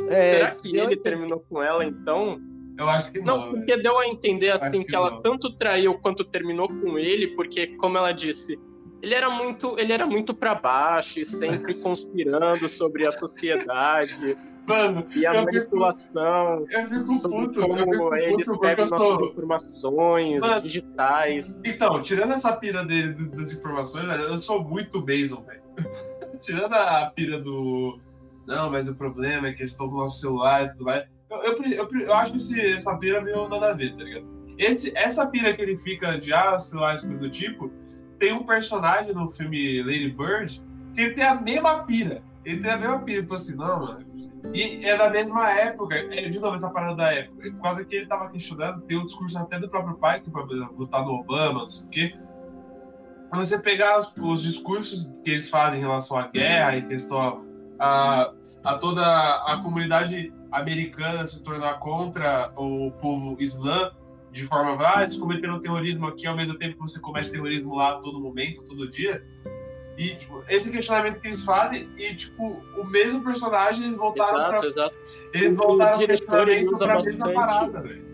É, 0.10 0.36
Será 0.38 0.52
que 0.56 0.68
ele 0.70 0.80
entender- 0.80 0.96
terminou 0.98 1.40
com 1.50 1.62
ela 1.64 1.86
então? 1.86 2.40
Eu 2.78 2.90
acho 2.90 3.12
que 3.12 3.20
não. 3.20 3.38
Não, 3.38 3.52
porque 3.52 3.78
deu 3.78 3.98
a 4.00 4.08
entender 4.08 4.50
assim 4.50 4.82
que, 4.82 4.86
que 4.86 4.96
ela 4.96 5.12
não. 5.12 5.22
tanto 5.22 5.56
traiu 5.58 5.94
quanto 6.00 6.24
terminou 6.24 6.68
com 6.68 6.98
ele, 6.98 7.28
porque 7.36 7.68
como 7.78 7.98
ela 7.98 8.12
disse, 8.12 8.58
ele 9.02 9.14
era 9.14 9.30
muito, 9.30 9.78
ele 9.78 9.92
era 9.94 10.08
muito 10.08 10.34
para 10.34 10.56
baixo 10.56 11.20
e 11.20 11.26
sempre 11.26 11.74
conspirando 11.76 12.68
sobre 12.70 13.06
a 13.06 13.12
sociedade 13.12 14.38
Mano, 14.68 15.06
e 15.16 15.26
a 15.26 15.44
manipulação, 15.44 16.66
eu 16.70 16.88
fico 16.88 17.30
puto. 17.30 17.62
Eu 17.62 17.68
como 17.68 17.92
fico 17.92 18.16
eles 18.16 18.48
puto 18.48 18.60
pegam 18.60 18.88
nossas 18.88 19.08
sou. 19.08 19.28
informações 19.28 20.42
Mano. 20.42 20.62
digitais. 20.62 21.60
Então, 21.66 22.02
tirando 22.02 22.34
essa 22.34 22.54
pira 22.54 22.86
dele 22.86 23.14
das 23.30 23.54
informações, 23.54 24.06
velho, 24.06 24.24
eu 24.24 24.40
sou 24.40 24.64
muito 24.64 25.02
Basil, 25.02 25.42
velho. 25.42 25.62
tirando 26.40 26.74
a 26.74 27.12
pira 27.14 27.40
do. 27.40 28.00
Não, 28.48 28.70
mas 28.70 28.88
o 28.88 28.96
problema 28.96 29.48
é 29.48 29.54
que 29.54 29.62
eles 29.62 29.72
estão 29.72 29.90
com 29.90 29.96
o 29.96 30.00
nosso 30.00 30.20
celular 30.20 30.66
e 30.66 30.70
tudo 30.70 30.86
mais. 30.86 31.06
Eu, 31.30 31.38
eu, 31.38 31.64
eu, 31.64 31.88
eu 32.02 32.14
acho 32.14 32.32
que 32.32 32.38
esse, 32.38 32.60
essa 32.60 32.96
pira 32.98 33.22
meio 33.22 33.48
nada 33.48 33.72
a 33.72 33.74
ver, 33.74 33.96
tá 33.96 34.04
ligado? 34.04 34.26
Esse, 34.58 34.96
essa 34.96 35.26
pira 35.26 35.54
que 35.54 35.62
ele 35.62 35.78
fica 35.78 36.18
de 36.18 36.34
ah, 36.34 36.60
celulares, 36.60 37.02
coisa 37.02 37.18
do 37.18 37.30
tipo, 37.30 37.72
tem 38.20 38.34
um 38.34 38.44
personagem 38.44 39.14
no 39.14 39.26
filme 39.28 39.82
Lady 39.82 40.12
Bird 40.12 40.62
que 40.94 41.02
ele 41.02 41.14
tem 41.14 41.24
a 41.24 41.36
mesma 41.36 41.84
pira. 41.84 42.22
Ele 42.44 42.62
tem 42.62 42.72
a 42.72 42.78
mesma 42.78 43.00
pira. 43.00 43.20
Ele 43.20 43.28
falou 43.28 43.42
assim, 43.42 43.56
não, 43.56 43.80
mano. 43.80 44.06
E 44.54 44.86
é 44.86 44.98
da 44.98 45.10
mesma 45.10 45.50
época. 45.52 45.96
É, 45.96 46.30
de 46.30 46.40
novo, 46.40 46.56
essa 46.56 46.70
parada 46.70 46.96
da 46.96 47.14
época. 47.14 47.52
Por 47.52 47.62
causa 47.62 47.86
que 47.86 47.96
ele 47.96 48.06
tava 48.08 48.30
questionando, 48.30 48.82
tem 48.82 48.98
um 48.98 49.06
discurso 49.06 49.38
até 49.38 49.60
do 49.60 49.70
próprio 49.70 49.96
pai, 49.96 50.22
que 50.22 50.30
vai 50.30 50.44
votar 50.76 51.06
no 51.06 51.14
Obama, 51.14 51.62
não 51.62 51.70
sei 51.70 51.86
o 51.86 51.90
quê. 51.90 52.16
Você 53.34 53.58
pegar 53.58 54.00
os, 54.00 54.14
os 54.18 54.44
discursos 54.44 55.08
que 55.24 55.30
eles 55.30 55.50
fazem 55.50 55.80
em 55.80 55.82
relação 55.82 56.18
à 56.18 56.28
guerra 56.28 56.78
e 56.78 56.82
questão 56.82 57.46
a, 57.80 58.34
a 58.64 58.78
toda 58.78 59.02
a 59.02 59.58
comunidade 59.64 60.34
americana 60.52 61.26
se 61.26 61.42
tornar 61.42 61.80
contra 61.80 62.52
o 62.56 62.92
povo 62.92 63.38
islã 63.40 63.92
de 64.32 64.46
forma, 64.46 64.78
ah, 64.80 65.02
eles 65.02 65.18
cometeram 65.18 65.60
terrorismo 65.60 66.08
aqui 66.08 66.26
ao 66.26 66.36
mesmo 66.36 66.58
tempo 66.58 66.76
que 66.76 66.82
você 66.82 67.00
comete 67.00 67.30
terrorismo 67.30 67.76
lá 67.76 68.00
todo 68.00 68.20
momento, 68.20 68.64
todo 68.64 68.88
dia. 68.90 69.22
E, 70.02 70.16
tipo, 70.16 70.44
esse 70.50 70.72
questionamento 70.72 71.22
que 71.22 71.28
eles 71.28 71.46
fazem, 71.46 71.88
e, 71.96 72.16
tipo, 72.16 72.60
o 72.76 72.84
mesmo 72.88 73.24
personagem, 73.24 73.84
eles 73.84 73.96
voltaram 73.96 74.36
Exato, 74.40 74.58
pra. 74.60 74.68
exato. 74.68 74.98
Eles 75.32 75.54
O 75.54 75.56
voltaram 75.58 75.98
pro 75.98 76.08
diretor, 76.08 76.50
ele 76.50 76.68
usa 76.68 76.86
pra 76.86 76.96
mesma 76.96 77.12
bastante. 77.12 77.34
parada, 77.36 77.82
velho. 77.82 78.06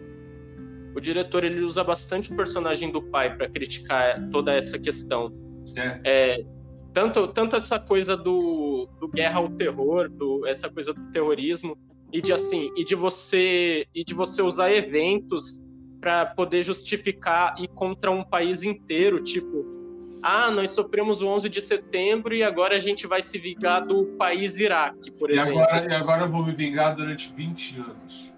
O 0.94 1.00
diretor 1.00 1.44
ele 1.46 1.62
usa 1.62 1.86
bastante 1.86 2.34
o 2.34 2.36
personagem 2.36 2.92
do 2.92 3.02
pai 3.02 3.38
para 3.38 3.48
criticar 3.48 4.30
toda 4.32 4.54
essa 4.54 4.78
questão. 4.78 5.32
É. 5.78 6.02
É, 6.04 6.46
tanto, 6.92 7.26
tanto 7.30 7.56
essa 7.56 7.80
coisa 7.80 8.18
do, 8.18 8.90
do 9.00 9.08
guerra 9.08 9.38
ao 9.40 9.48
terror, 9.48 10.10
do, 10.10 10.46
essa 10.46 10.70
coisa 10.70 10.94
do 10.94 11.10
terrorismo, 11.12 11.78
e 12.12 12.22
de 12.22 12.34
assim, 12.34 12.70
e 12.76 12.84
de 12.84 12.96
você 12.96 13.88
e 13.96 14.04
de 14.04 14.14
você 14.14 14.42
usar 14.42 14.74
eventos 14.74 15.64
para 16.02 16.26
poder 16.26 16.64
justificar 16.64 17.56
e 17.60 17.68
contra 17.68 18.12
um 18.12 18.24
país 18.26 18.64
inteiro, 18.64 19.22
tipo, 19.22 19.77
ah, 20.22 20.52
nós 20.52 20.72
sofremos 20.72 21.22
o 21.22 21.28
11 21.28 21.50
de 21.50 21.62
setembro 21.62 22.34
e 22.34 22.44
agora 22.44 22.76
a 22.76 22.80
gente 22.80 23.06
vai 23.08 23.22
se 23.22 23.38
vingar 23.38 23.86
do 23.86 24.06
país 24.18 24.60
Iraque, 24.60 25.12
por 25.12 25.30
e 25.30 25.34
exemplo. 25.34 25.60
Agora, 25.60 25.86
e 25.86 25.94
agora 25.94 26.24
eu 26.24 26.28
vou 26.28 26.46
me 26.46 26.54
vingar 26.54 26.96
durante 26.96 27.34
20 27.34 27.80
anos. 27.80 28.34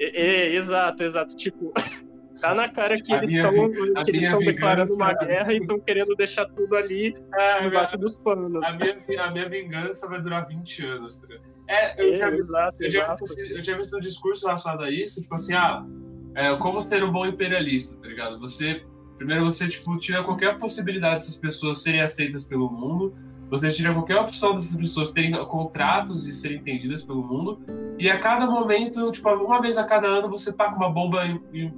É, 0.00 0.22
é, 0.22 0.54
exato, 0.54 1.04
exato. 1.04 1.36
Tipo, 1.36 1.72
tá 2.40 2.54
na 2.54 2.68
cara 2.68 3.00
que 3.00 3.12
a 3.12 3.18
eles 3.18 3.30
estão 3.30 4.38
declarando 4.40 4.94
uma 4.94 5.12
guerra 5.12 5.52
e 5.52 5.58
estão 5.58 5.78
querendo 5.78 6.14
deixar 6.16 6.46
tudo 6.46 6.74
ali 6.74 7.14
é, 7.34 7.66
embaixo 7.66 7.96
dos 7.96 8.18
panos. 8.18 8.64
A 8.64 8.76
minha, 8.76 9.22
a 9.22 9.30
minha 9.30 9.48
vingança 9.48 10.08
vai 10.08 10.20
durar 10.20 10.46
20 10.48 10.86
anos. 10.86 11.16
Tá? 11.16 11.28
É, 11.68 12.02
eu, 12.02 12.14
é, 12.14 12.18
já, 12.18 12.30
exato, 12.32 12.76
eu. 12.82 12.90
Já, 12.90 13.16
eu 13.50 13.62
já 13.62 13.76
visto 13.76 13.96
um 13.96 14.00
discurso 14.00 14.46
relacionado 14.46 14.82
a 14.82 14.90
isso, 14.90 15.22
tipo 15.22 15.34
assim, 15.34 15.54
ah, 15.54 15.86
é, 16.34 16.56
como 16.56 16.80
ser 16.80 17.04
um 17.04 17.12
bom 17.12 17.26
imperialista, 17.26 17.96
tá 17.96 18.08
ligado? 18.08 18.40
Você, 18.40 18.84
primeiro 19.16 19.44
você, 19.44 19.68
tipo, 19.68 19.96
tira 19.98 20.22
qualquer 20.22 20.58
possibilidade 20.58 21.16
dessas 21.16 21.36
pessoas 21.36 21.82
serem 21.82 22.00
aceitas 22.00 22.44
pelo 22.44 22.70
mundo, 22.70 23.14
você 23.52 23.70
tira 23.70 23.92
qualquer 23.92 24.16
opção 24.16 24.54
dessas 24.54 24.74
pessoas 24.74 25.10
terem 25.10 25.32
contratos 25.44 26.26
e 26.26 26.32
serem 26.32 26.56
entendidas 26.56 27.04
pelo 27.04 27.22
mundo. 27.22 27.60
E 27.98 28.08
a 28.08 28.18
cada 28.18 28.46
momento, 28.46 29.10
tipo, 29.10 29.28
uma 29.28 29.60
vez 29.60 29.76
a 29.76 29.84
cada 29.84 30.08
ano, 30.08 30.30
você 30.30 30.50
tá 30.50 30.70
com 30.70 30.76
uma 30.76 30.88
bomba 30.88 31.22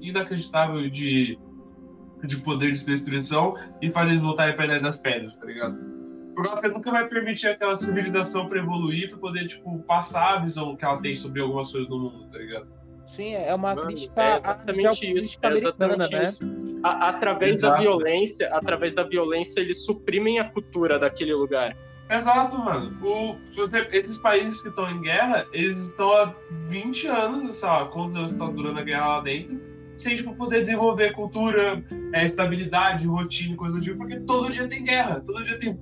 inacreditável 0.00 0.88
de, 0.88 1.36
de 2.22 2.36
poder 2.36 2.70
de 2.70 2.84
destruição 2.84 3.56
e 3.82 3.90
faz 3.90 4.08
eles 4.08 4.20
voltarem 4.20 4.54
pra 4.54 4.66
Ilha 4.66 4.80
das 4.80 4.98
Pedras, 4.98 5.36
tá 5.36 5.46
ligado? 5.46 5.76
Porque 6.36 6.48
você 6.48 6.68
nunca 6.68 6.92
vai 6.92 7.08
permitir 7.08 7.48
aquela 7.48 7.80
civilização 7.80 8.48
para 8.48 8.60
evoluir, 8.60 9.10
para 9.10 9.18
poder, 9.18 9.48
tipo, 9.48 9.78
passar 9.80 10.34
a 10.34 10.38
visão 10.38 10.76
que 10.76 10.84
ela 10.84 11.00
tem 11.00 11.14
sobre 11.16 11.40
algumas 11.40 11.72
coisas 11.72 11.90
no 11.90 11.98
mundo, 11.98 12.28
tá 12.30 12.38
ligado? 12.38 12.68
Sim, 13.04 13.34
é 13.34 13.54
uma 13.54 13.74
Mano, 13.74 13.86
crítica 13.86 14.22
é 14.22 14.36
exatamente 14.36 15.18
isso, 15.18 15.38
é 15.42 15.48
exatamente 15.52 16.12
né? 16.12 16.28
Isso. 16.30 16.63
A, 16.84 17.08
através 17.08 17.56
Exato. 17.56 17.76
da 17.76 17.80
violência, 17.80 18.48
através 18.52 18.92
da 18.92 19.02
violência, 19.02 19.60
eles 19.60 19.84
suprimem 19.84 20.38
a 20.38 20.44
cultura 20.44 20.98
daquele 20.98 21.32
lugar. 21.34 21.74
Exato, 22.10 22.58
mano. 22.58 22.94
O, 23.02 23.36
esses 23.90 24.18
países 24.18 24.60
que 24.60 24.68
estão 24.68 24.90
em 24.90 25.00
guerra, 25.00 25.46
eles 25.52 25.76
estão 25.88 26.12
há 26.12 26.34
20 26.68 27.06
anos, 27.06 27.56
sei 27.56 27.68
lá, 27.68 27.86
quantos 27.86 28.16
anos 28.16 28.32
está 28.32 28.46
durando 28.46 28.78
a 28.78 28.82
guerra 28.82 29.06
lá 29.06 29.20
dentro, 29.22 29.58
sem 29.96 30.14
tipo, 30.14 30.34
poder 30.34 30.60
desenvolver 30.60 31.12
cultura, 31.12 31.82
é, 32.12 32.24
estabilidade, 32.24 33.06
rotina, 33.06 33.56
coisa 33.56 33.76
do 33.76 33.80
tipo, 33.80 33.96
porque 33.96 34.20
todo 34.20 34.52
dia 34.52 34.68
tem 34.68 34.84
guerra, 34.84 35.22
todo 35.24 35.42
dia 35.42 35.58
tem 35.58 35.78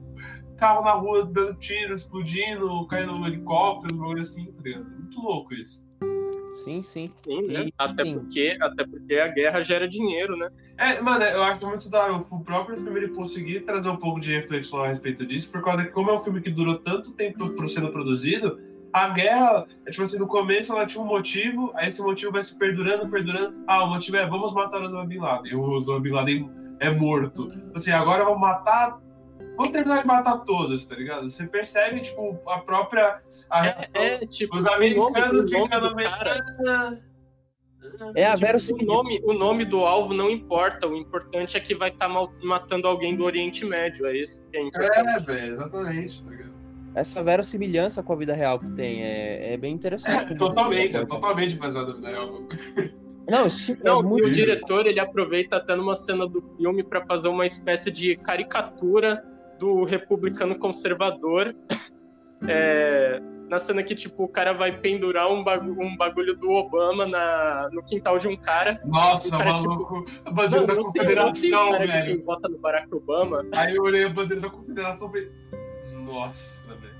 carro 0.56 0.84
na 0.84 0.92
rua 0.92 1.26
dando 1.26 1.54
tiro, 1.56 1.94
explodindo, 1.94 2.86
caindo 2.86 3.18
no 3.18 3.26
helicóptero, 3.26 3.98
bagulho 3.98 4.20
assim, 4.20 4.46
tá 4.52 4.62
ligado? 4.62 4.84
Muito 4.88 5.20
louco 5.20 5.52
isso. 5.54 5.84
Sim, 6.52 6.82
sim. 6.82 7.10
Sim, 7.18 7.46
né? 7.46 7.68
até, 7.78 8.04
sim. 8.04 8.14
Porque, 8.14 8.56
até 8.60 8.84
porque 8.84 9.14
a 9.14 9.28
guerra 9.28 9.62
gera 9.62 9.88
dinheiro, 9.88 10.36
né? 10.36 10.50
É, 10.76 11.00
mano, 11.00 11.24
eu 11.24 11.42
acho 11.42 11.66
muito 11.66 11.88
da 11.88 12.04
hora 12.04 12.14
o 12.14 12.44
próprio 12.44 12.76
filme 12.76 13.00
ele 13.00 13.08
conseguir 13.08 13.60
trazer 13.60 13.88
um 13.88 13.96
pouco 13.96 14.20
de 14.20 14.34
reflexão 14.34 14.82
a 14.82 14.88
respeito 14.88 15.24
disso, 15.24 15.50
por 15.50 15.62
causa 15.62 15.84
que, 15.84 15.90
como 15.90 16.10
é 16.10 16.18
um 16.18 16.22
filme 16.22 16.40
que 16.40 16.50
durou 16.50 16.78
tanto 16.78 17.12
tempo 17.12 17.48
por 17.50 17.68
sendo 17.68 17.90
produzido, 17.90 18.58
a 18.92 19.08
guerra, 19.08 19.66
é, 19.86 19.90
tipo 19.90 20.02
assim, 20.02 20.18
no 20.18 20.26
começo 20.26 20.72
ela 20.72 20.84
tinha 20.84 21.02
um 21.02 21.06
motivo, 21.06 21.72
aí 21.74 21.88
esse 21.88 22.02
motivo 22.02 22.30
vai 22.30 22.42
se 22.42 22.58
perdurando, 22.58 23.08
perdurando. 23.08 23.54
Ah, 23.66 23.84
o 23.84 23.88
motivo 23.88 24.18
é 24.18 24.26
vamos 24.26 24.52
matar 24.52 24.82
o 24.82 24.84
Osama 24.84 25.06
Bin 25.06 25.18
Laden. 25.18 25.50
E 25.50 25.54
o 25.54 25.62
Osama 25.62 26.00
Bin 26.00 26.10
Laden 26.10 26.50
é 26.78 26.90
morto. 26.90 27.50
Assim, 27.74 27.90
agora 27.90 28.24
vamos 28.24 28.40
matar 28.40 29.00
vou 29.56 29.70
terminar 29.70 30.02
de 30.02 30.06
matar 30.06 30.38
todos, 30.38 30.84
tá 30.84 30.94
ligado? 30.94 31.28
Você 31.28 31.46
percebe, 31.46 32.00
tipo, 32.00 32.38
a 32.46 32.58
própria. 32.58 33.18
A, 33.50 33.66
é, 33.66 33.88
é, 33.94 34.26
tipo, 34.26 34.56
os 34.56 34.66
americanos 34.66 35.50
ficando. 35.50 35.94
É 38.14 38.24
a 38.24 38.36
tipo, 38.36 38.82
o 38.82 38.86
nome, 38.86 39.20
o 39.24 39.32
nome 39.32 39.64
do 39.64 39.80
alvo 39.80 40.14
não 40.14 40.30
importa, 40.30 40.86
o 40.86 40.96
importante 40.96 41.56
é 41.56 41.60
que 41.60 41.74
vai 41.74 41.90
estar 41.90 42.08
tá 42.08 42.28
matando 42.42 42.88
alguém 42.88 43.14
do 43.14 43.24
Oriente 43.24 43.64
Médio, 43.64 44.06
é 44.06 44.16
isso 44.16 44.42
que 44.50 44.56
é 44.56 44.62
importante. 44.62 45.08
É, 45.08 45.18
velho, 45.18 45.54
exatamente, 45.54 46.24
tá 46.24 46.30
ligado? 46.30 46.52
Essa 46.94 47.22
verossimilhança 47.22 48.02
com 48.02 48.12
a 48.12 48.16
vida 48.16 48.34
real 48.34 48.58
que 48.58 48.70
tem 48.70 49.02
é, 49.02 49.54
é 49.54 49.56
bem 49.56 49.72
interessante. 49.74 50.32
É, 50.32 50.36
totalmente, 50.36 50.96
é 50.96 51.06
totalmente 51.06 51.54
baseado 51.56 51.88
na 51.88 51.94
vida 51.94 52.08
real. 52.08 52.42
Não, 53.28 53.46
não 53.84 54.00
é 54.00 54.02
muito... 54.02 54.26
o 54.26 54.30
diretor 54.30 54.86
ele 54.86 55.00
aproveita 55.00 55.56
até 55.56 55.74
numa 55.76 55.96
cena 55.96 56.26
do 56.26 56.42
filme 56.56 56.82
para 56.82 57.04
fazer 57.06 57.28
uma 57.28 57.46
espécie 57.46 57.90
de 57.90 58.16
caricatura 58.16 59.22
do 59.62 59.84
republicano 59.84 60.58
conservador. 60.58 61.54
É, 62.48 63.22
na 63.48 63.60
cena 63.60 63.80
que, 63.84 63.94
tipo, 63.94 64.24
o 64.24 64.28
cara 64.28 64.52
vai 64.52 64.72
pendurar 64.72 65.30
um 65.30 65.44
bagulho, 65.44 65.80
um 65.80 65.96
bagulho 65.96 66.34
do 66.36 66.50
Obama 66.50 67.06
na, 67.06 67.70
no 67.72 67.80
quintal 67.84 68.18
de 68.18 68.26
um 68.26 68.36
cara. 68.36 68.80
Nossa, 68.84 69.38
cara, 69.38 69.52
maluco. 69.52 70.04
Tipo, 70.04 70.28
a 70.28 70.30
bandeira 70.32 70.66
da 70.66 70.74
confederação, 70.74 71.70
tem, 71.78 71.86
velho. 71.86 72.16
Quem 72.16 72.24
vota 72.24 72.48
no 72.48 72.58
Barack 72.58 72.92
Obama. 72.92 73.46
Aí 73.54 73.76
eu 73.76 73.84
olhei 73.84 74.04
a 74.04 74.08
bandeira 74.08 74.40
da 74.42 74.50
confederação 74.50 75.12
e 75.14 75.30
Nossa, 75.94 76.74
velho. 76.74 76.92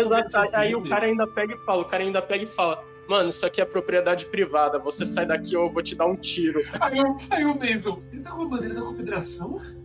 Exato. 0.00 0.56
Aí 0.56 0.74
o 0.74 0.88
cara 0.88 1.06
ainda 1.06 1.26
pega 1.28 1.54
e 1.54 1.58
fala, 1.58 1.82
o 1.82 1.84
cara 1.84 2.02
ainda 2.02 2.20
pega 2.20 2.42
e 2.42 2.48
fala. 2.48 2.82
Mano, 3.08 3.30
isso 3.30 3.46
aqui 3.46 3.60
é 3.60 3.64
propriedade 3.64 4.26
privada. 4.26 4.80
Você 4.80 5.06
sai 5.06 5.26
daqui 5.26 5.56
ou 5.56 5.66
eu 5.66 5.72
vou 5.72 5.82
te 5.82 5.94
dar 5.94 6.06
um 6.06 6.16
tiro. 6.16 6.62
Aí, 6.80 6.98
aí 7.30 7.44
o 7.44 7.54
Mason, 7.56 8.02
ele 8.12 8.22
tá 8.22 8.32
com 8.32 8.42
a 8.42 8.46
bandeira 8.46 8.74
da 8.74 8.82
confederação? 8.82 9.79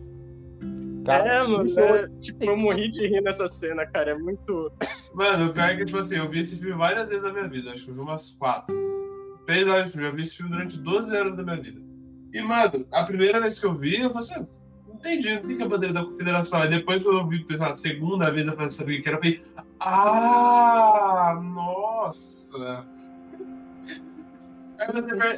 Cara, 1.06 1.34
é, 1.34 1.42
mano, 1.44 1.64
é, 1.64 2.08
tipo, 2.20 2.44
eu 2.44 2.56
morri 2.56 2.90
de 2.90 3.06
rir 3.06 3.20
nessa 3.20 3.46
cena, 3.46 3.86
cara. 3.86 4.10
É 4.10 4.18
muito. 4.18 4.72
Mano, 5.14 5.46
o 5.46 5.52
pior 5.52 5.70
é 5.70 5.76
que, 5.76 5.84
tipo 5.84 5.98
assim, 5.98 6.16
eu 6.16 6.28
vi 6.28 6.40
esse 6.40 6.58
filme 6.58 6.74
várias 6.74 7.08
vezes 7.08 7.22
na 7.22 7.32
minha 7.32 7.48
vida. 7.48 7.70
Acho 7.70 7.84
que 7.84 7.90
eu 7.90 7.94
vi 7.94 8.00
umas 8.00 8.30
quatro. 8.30 8.76
Três 9.46 9.66
horas 9.66 9.86
de 9.86 9.92
filme. 9.92 10.08
Eu 10.08 10.14
vi 10.14 10.22
esse 10.22 10.36
filme 10.36 10.50
durante 10.50 10.76
12 10.78 11.16
anos 11.16 11.36
da 11.36 11.42
minha 11.44 11.56
vida. 11.56 11.80
E, 12.32 12.42
mano, 12.42 12.84
a 12.92 13.04
primeira 13.04 13.40
vez 13.40 13.58
que 13.58 13.66
eu 13.66 13.74
vi, 13.74 14.00
eu 14.00 14.10
falei 14.10 14.28
assim, 14.28 14.46
não 14.88 14.94
entendi, 14.96 15.38
tem 15.38 15.56
que 15.56 15.62
é 15.62 15.66
a 15.66 15.68
bandeira 15.68 15.94
da 15.94 16.04
confederação. 16.04 16.60
Aí 16.60 16.68
depois 16.68 17.00
que 17.00 17.08
eu 17.08 17.26
vi, 17.28 17.44
pessoal, 17.44 17.70
a 17.70 17.74
segunda 17.74 18.30
vez 18.30 18.46
eu 18.46 18.54
falei, 18.54 18.70
sabia 18.70 19.00
que 19.00 19.08
era, 19.08 19.16
eu 19.16 19.22
falei, 19.22 19.42
ah, 19.78 21.40
nossa 21.40 22.84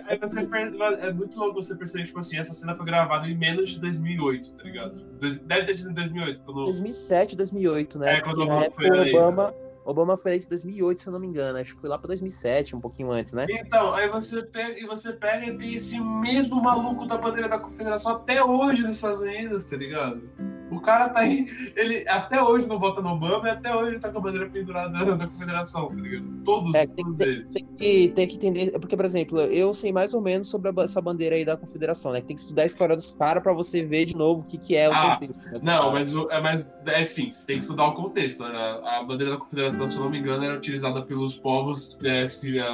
Aí 0.06 0.18
você, 0.18 0.42
você 0.42 0.56
é 1.00 1.12
muito 1.12 1.38
louco 1.38 1.62
você 1.62 1.74
perceber, 1.74 2.04
tipo 2.04 2.18
assim, 2.18 2.38
essa 2.38 2.52
cena 2.52 2.74
foi 2.74 2.86
gravada 2.86 3.28
em 3.28 3.36
menos 3.36 3.70
de 3.70 3.80
2008, 3.80 4.54
tá 4.54 4.62
ligado? 4.62 4.96
Deve 5.44 5.66
ter 5.66 5.74
sido 5.74 5.90
em 5.90 5.94
2008. 5.94 6.40
Quando... 6.42 6.64
2007, 6.64 7.36
2008, 7.36 7.98
né? 7.98 8.14
É, 8.16 8.20
quando 8.20 8.38
o 8.38 8.42
Obama 8.42 8.70
foi 8.70 8.86
eleito. 8.86 9.16
Obama, 9.16 9.54
Obama 9.88 10.18
foi 10.18 10.32
eleito 10.32 10.46
em 10.46 10.50
2008, 10.50 11.00
se 11.00 11.08
eu 11.08 11.12
não 11.12 11.20
me 11.20 11.26
engano. 11.26 11.58
Acho 11.58 11.74
que 11.74 11.80
foi 11.80 11.88
lá 11.88 11.98
pra 11.98 12.08
2007, 12.08 12.76
um 12.76 12.80
pouquinho 12.80 13.10
antes, 13.10 13.32
né? 13.32 13.46
Então, 13.48 13.94
aí 13.94 14.08
você 14.08 14.42
pega 14.42 14.78
e 14.78 14.86
você 14.86 15.12
pega 15.12 15.46
e 15.46 15.56
tem 15.56 15.74
esse 15.74 15.98
mesmo 15.98 16.62
maluco 16.62 17.06
da 17.06 17.16
bandeira 17.16 17.48
da 17.48 17.58
confederação 17.58 18.16
até 18.16 18.44
hoje 18.44 18.82
nos 18.82 18.96
Estados 18.96 19.20
Unidos, 19.20 19.64
tá 19.64 19.76
ligado? 19.76 20.22
O 20.70 20.80
cara 20.80 21.08
tá 21.08 21.20
aí, 21.20 21.46
ele 21.74 22.06
até 22.08 22.42
hoje 22.42 22.66
não 22.66 22.78
vota 22.78 23.00
no 23.00 23.10
Obama 23.10 23.48
e 23.48 23.50
até 23.50 23.74
hoje 23.74 23.92
ele 23.92 23.98
tá 23.98 24.10
com 24.10 24.18
a 24.18 24.20
bandeira 24.20 24.48
pendurada 24.50 25.16
da 25.16 25.26
confederação, 25.26 25.88
tá 25.88 25.94
ligado? 25.94 26.26
Todos, 26.44 26.74
é, 26.74 26.86
tem, 26.86 27.04
todos 27.04 27.18
tem, 27.18 27.28
eles. 27.28 27.54
Tem 27.54 27.66
que, 27.74 28.08
tem 28.08 28.28
que 28.28 28.34
entender, 28.36 28.78
porque, 28.78 28.96
por 28.96 29.04
exemplo, 29.04 29.40
eu 29.40 29.72
sei 29.72 29.92
mais 29.92 30.12
ou 30.12 30.20
menos 30.20 30.48
sobre 30.48 30.70
a, 30.70 30.84
essa 30.84 31.00
bandeira 31.00 31.36
aí 31.36 31.44
da 31.44 31.56
confederação, 31.56 32.12
né? 32.12 32.20
Que 32.20 32.28
tem 32.28 32.36
que 32.36 32.42
estudar 32.42 32.62
a 32.62 32.66
história 32.66 32.94
dos 32.94 33.10
caras 33.12 33.42
pra 33.42 33.52
você 33.52 33.82
ver 33.84 34.04
de 34.04 34.14
novo 34.14 34.42
o 34.42 34.44
que, 34.44 34.58
que 34.58 34.76
é 34.76 34.88
o 34.88 34.92
ah, 34.92 35.12
contexto. 35.12 35.42
Né, 35.44 35.60
não, 35.62 35.92
mas, 35.92 36.14
é, 36.14 36.40
mas 36.40 36.72
é 36.86 37.04
sim, 37.04 37.32
você 37.32 37.46
tem 37.46 37.56
que 37.56 37.62
estudar 37.62 37.86
o 37.86 37.94
contexto. 37.94 38.42
Né? 38.42 38.80
A 38.84 39.02
bandeira 39.02 39.32
da 39.32 39.38
confederação, 39.38 39.77
se 39.90 39.96
eu 39.96 40.04
não 40.04 40.10
me 40.10 40.18
engano, 40.18 40.44
era 40.44 40.56
utilizada 40.56 41.02
pelos 41.02 41.38
povos 41.38 41.96
é, 42.04 42.28
se, 42.28 42.58
é, 42.58 42.64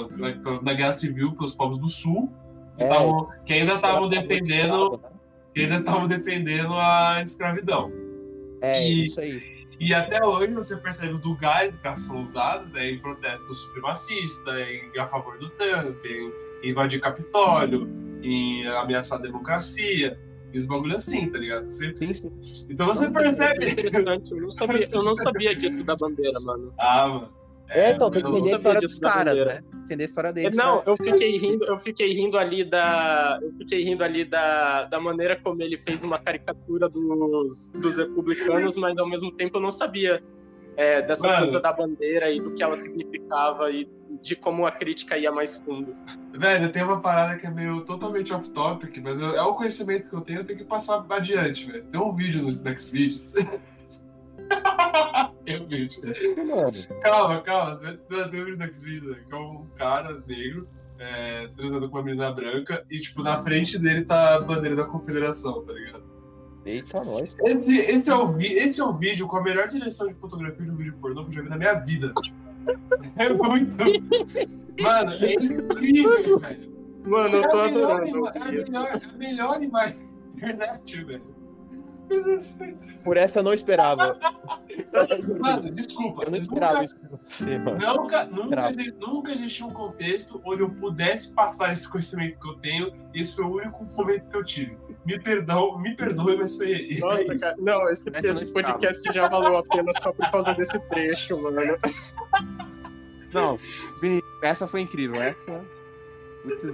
na 0.62 0.72
guerra 0.72 0.92
civil, 0.92 1.32
pelos 1.32 1.54
povos 1.54 1.78
do 1.78 1.88
sul, 1.88 2.32
que, 2.76 2.84
é, 2.84 2.88
tavam, 2.88 3.28
que 3.44 3.52
ainda 3.52 3.74
estavam 3.74 4.08
defendendo. 4.08 5.00
Né? 5.02 5.10
Que 5.54 5.60
ainda 5.62 5.76
estavam 5.76 6.08
defendendo 6.08 6.74
a 6.74 7.20
escravidão. 7.22 7.92
É, 8.60 8.84
e, 8.84 9.04
isso 9.04 9.20
aí. 9.20 9.54
E 9.78 9.92
até 9.92 10.24
hoje 10.24 10.52
você 10.52 10.76
percebe 10.76 11.12
os 11.12 11.22
lugares 11.22 11.76
que 11.76 11.96
são 11.96 12.22
usados 12.22 12.70
né, 12.72 12.90
em 12.90 12.98
protesto 12.98 13.52
supremacista, 13.52 14.60
em, 14.60 14.98
a 14.98 15.06
favor 15.06 15.36
do 15.38 15.48
Trump, 15.50 16.04
em, 16.04 16.32
em 16.62 16.70
invadir 16.70 17.00
Capitólio, 17.00 17.88
em 18.22 18.66
ameaçar 18.66 19.18
a 19.18 19.22
democracia. 19.22 20.18
Esse 20.54 20.68
bagulho 20.68 20.96
assim, 20.96 21.28
tá 21.28 21.38
ligado? 21.38 21.64
Você... 21.64 21.94
Sim, 21.96 22.14
sim. 22.14 22.30
Então 22.70 22.86
você 22.86 23.10
percebe. 23.10 23.74
Eu 24.30 24.40
não 24.40 24.50
sabia, 24.50 24.88
eu 24.92 25.02
não 25.02 25.14
sabia 25.16 25.54
disso 25.54 25.82
da 25.84 25.96
bandeira, 25.96 26.38
mano. 26.40 26.72
Ah, 26.78 27.08
mano. 27.08 27.44
É, 27.70 27.90
então, 27.90 28.10
tem 28.10 28.22
que 28.22 28.28
entender 28.28 28.52
a 28.52 28.56
história 28.56 28.80
dos 28.80 28.98
caras, 28.98 29.36
né? 29.36 29.60
Entender 29.82 30.02
a 30.02 30.06
história 30.06 30.32
deles. 30.32 30.56
Não, 30.56 30.76
né? 30.76 30.82
eu 30.86 30.96
fiquei 30.96 31.38
rindo, 31.38 31.64
eu 31.64 31.78
fiquei 31.78 32.12
rindo 32.12 32.38
ali 32.38 32.62
da. 32.62 33.38
Eu 33.42 33.52
fiquei 33.54 33.82
rindo 33.82 34.04
ali 34.04 34.24
da, 34.24 34.84
da 34.84 35.00
maneira 35.00 35.34
como 35.36 35.62
ele 35.62 35.78
fez 35.78 36.02
uma 36.02 36.18
caricatura 36.18 36.88
dos, 36.88 37.70
dos 37.70 37.96
republicanos, 37.96 38.76
mas 38.76 38.96
ao 38.98 39.08
mesmo 39.08 39.32
tempo 39.32 39.56
eu 39.56 39.62
não 39.62 39.70
sabia 39.70 40.22
é, 40.76 41.02
dessa 41.02 41.26
Mano, 41.26 41.46
coisa 41.46 41.60
da 41.60 41.72
bandeira 41.72 42.30
e 42.30 42.40
do 42.40 42.52
que 42.52 42.62
ela 42.62 42.76
significava 42.76 43.70
e 43.70 43.88
de 44.24 44.34
como 44.34 44.64
a 44.64 44.72
crítica 44.72 45.18
ia 45.18 45.30
mais 45.30 45.58
fundo. 45.58 45.92
Velho, 46.32 46.72
tem 46.72 46.82
uma 46.82 46.98
parada 46.98 47.36
que 47.36 47.46
é 47.46 47.50
meio 47.50 47.82
totalmente 47.82 48.32
off-topic, 48.32 48.96
mas 49.02 49.18
eu, 49.18 49.36
é 49.36 49.42
o 49.42 49.54
conhecimento 49.54 50.08
que 50.08 50.14
eu 50.14 50.22
tenho, 50.22 50.40
eu 50.40 50.44
tenho 50.44 50.60
que 50.60 50.64
passar 50.64 51.04
adiante, 51.10 51.70
velho. 51.70 51.84
Tem 51.84 52.00
um 52.00 52.14
vídeo 52.14 52.42
nos 52.42 52.58
Next 52.58 52.90
Videos 52.90 53.34
Tem 55.44 55.66
vídeo. 55.66 56.00
Calma, 57.02 57.42
calma. 57.42 57.74
Você 57.74 57.98
vai 58.08 58.30
ter 58.30 58.40
um 58.40 58.44
vídeo 58.46 58.56
desse 58.56 58.82
vídeo, 58.82 59.14
que 59.28 59.34
é 59.34 59.38
um 59.38 59.66
cara 59.76 60.22
negro 60.26 60.66
é, 60.98 61.48
transando 61.54 61.90
com 61.90 61.98
uma 61.98 62.04
menina 62.04 62.32
branca 62.32 62.82
e, 62.90 62.98
tipo, 62.98 63.22
na 63.22 63.42
frente 63.42 63.78
dele 63.78 64.06
tá 64.06 64.36
a 64.36 64.40
bandeira 64.40 64.74
da 64.74 64.84
confederação, 64.84 65.62
tá 65.66 65.72
ligado? 65.74 66.02
Eita, 66.64 67.04
nós. 67.04 67.36
Esse, 67.44 67.76
esse, 67.76 68.10
é 68.10 68.14
o, 68.14 68.40
esse 68.40 68.80
é 68.80 68.84
o 68.84 68.94
vídeo 68.94 69.28
com 69.28 69.36
a 69.36 69.42
melhor 69.42 69.68
direção 69.68 70.08
de 70.08 70.14
fotografia 70.14 70.64
de 70.64 70.70
um 70.70 70.76
vídeo 70.76 70.96
pornô 70.98 71.24
que 71.24 71.28
eu 71.28 71.34
já 71.34 71.42
vi 71.42 71.50
na 71.50 71.58
minha 71.58 71.74
vida. 71.74 72.14
É 73.16 73.28
muito. 73.32 73.78
Mano, 74.82 75.12
é 75.12 75.34
incrível, 75.34 76.38
velho. 76.38 76.74
Mano, 77.06 77.36
eu 77.36 77.48
tô 77.48 77.60
é 77.60 77.68
adorando. 77.68 78.26
É 78.28 78.38
a 78.38 78.44
melhor, 78.46 78.86
é 78.86 78.94
a 78.94 79.18
melhor 79.18 79.62
imagem 79.62 80.00
da 80.00 80.36
internet, 80.36 81.04
velho. 81.04 81.33
Por 83.02 83.16
essa 83.16 83.40
eu 83.40 83.42
não 83.42 83.52
esperava. 83.52 84.18
Mano, 85.38 85.70
desculpa. 85.70 86.24
Eu 86.24 86.30
não 86.30 86.38
esperava 86.38 86.74
nunca, 86.74 86.84
isso 86.84 86.98
de 86.98 87.08
você, 87.08 87.58
mano. 87.58 87.78
Nunca, 87.78 88.24
nunca, 88.26 88.72
nunca 88.98 89.32
existiu 89.32 89.66
um 89.66 89.70
contexto 89.70 90.40
onde 90.44 90.62
eu 90.62 90.70
pudesse 90.70 91.32
passar 91.32 91.72
esse 91.72 91.88
conhecimento 91.88 92.38
que 92.40 92.48
eu 92.48 92.54
tenho. 92.56 92.92
Esse 93.14 93.36
foi 93.36 93.44
o 93.44 93.56
único 93.56 93.84
momento 93.96 94.28
que 94.28 94.36
eu 94.36 94.44
tive. 94.44 94.76
Me 95.06 95.18
perdão, 95.20 95.78
me 95.78 95.94
perdoe, 95.94 96.36
mas 96.36 96.56
foi. 96.56 96.98
Nossa, 96.98 97.20
é 97.20 97.38
cara, 97.38 97.56
não, 97.58 97.88
esse, 97.90 98.10
esse 98.10 98.52
podcast 98.52 99.12
já 99.12 99.28
valeu 99.28 99.58
a 99.58 99.62
pena 99.64 99.92
só 100.00 100.12
por 100.12 100.30
causa 100.30 100.54
desse 100.54 100.78
trecho, 100.88 101.40
mano. 101.40 101.78
Não, 103.32 103.56
Vini, 104.00 104.22
essa 104.42 104.66
foi 104.66 104.80
incrível. 104.80 105.20
Essa. 105.22 105.64
Muito 106.44 106.66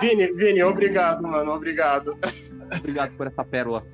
Vini, 0.00 0.32
Vini, 0.32 0.62
obrigado, 0.62 1.22
mano. 1.22 1.52
Obrigado. 1.52 2.16
Obrigado 2.76 3.16
por 3.16 3.26
essa 3.26 3.44
pérola. 3.44 3.84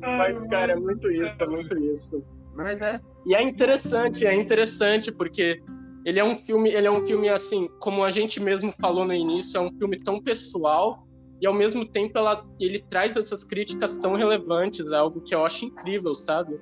Mas, 0.00 0.40
cara, 0.48 0.72
é 0.72 0.76
muito 0.76 1.10
isso, 1.10 1.36
é 1.38 1.46
muito 1.46 1.78
isso. 1.78 2.24
Mas 2.54 2.80
é. 2.80 3.00
E 3.26 3.34
é 3.34 3.42
interessante, 3.42 4.26
é 4.26 4.34
interessante, 4.34 5.12
porque 5.12 5.62
ele 6.04 6.20
é 6.20 6.24
um 6.24 6.34
filme, 6.34 6.70
ele 6.70 6.86
é 6.86 6.90
um 6.90 7.04
filme 7.04 7.28
assim, 7.28 7.68
como 7.80 8.04
a 8.04 8.10
gente 8.10 8.40
mesmo 8.40 8.72
falou 8.72 9.04
no 9.04 9.12
início, 9.12 9.58
é 9.58 9.60
um 9.60 9.72
filme 9.76 9.96
tão 9.98 10.22
pessoal 10.22 11.06
e 11.40 11.46
ao 11.46 11.52
mesmo 11.52 11.84
tempo 11.84 12.16
ela, 12.16 12.46
ele 12.58 12.82
traz 12.88 13.16
essas 13.16 13.44
críticas 13.44 13.98
tão 13.98 14.14
relevantes, 14.14 14.90
é 14.92 14.96
algo 14.96 15.20
que 15.20 15.34
eu 15.34 15.44
acho 15.44 15.64
incrível, 15.66 16.14
sabe? 16.14 16.58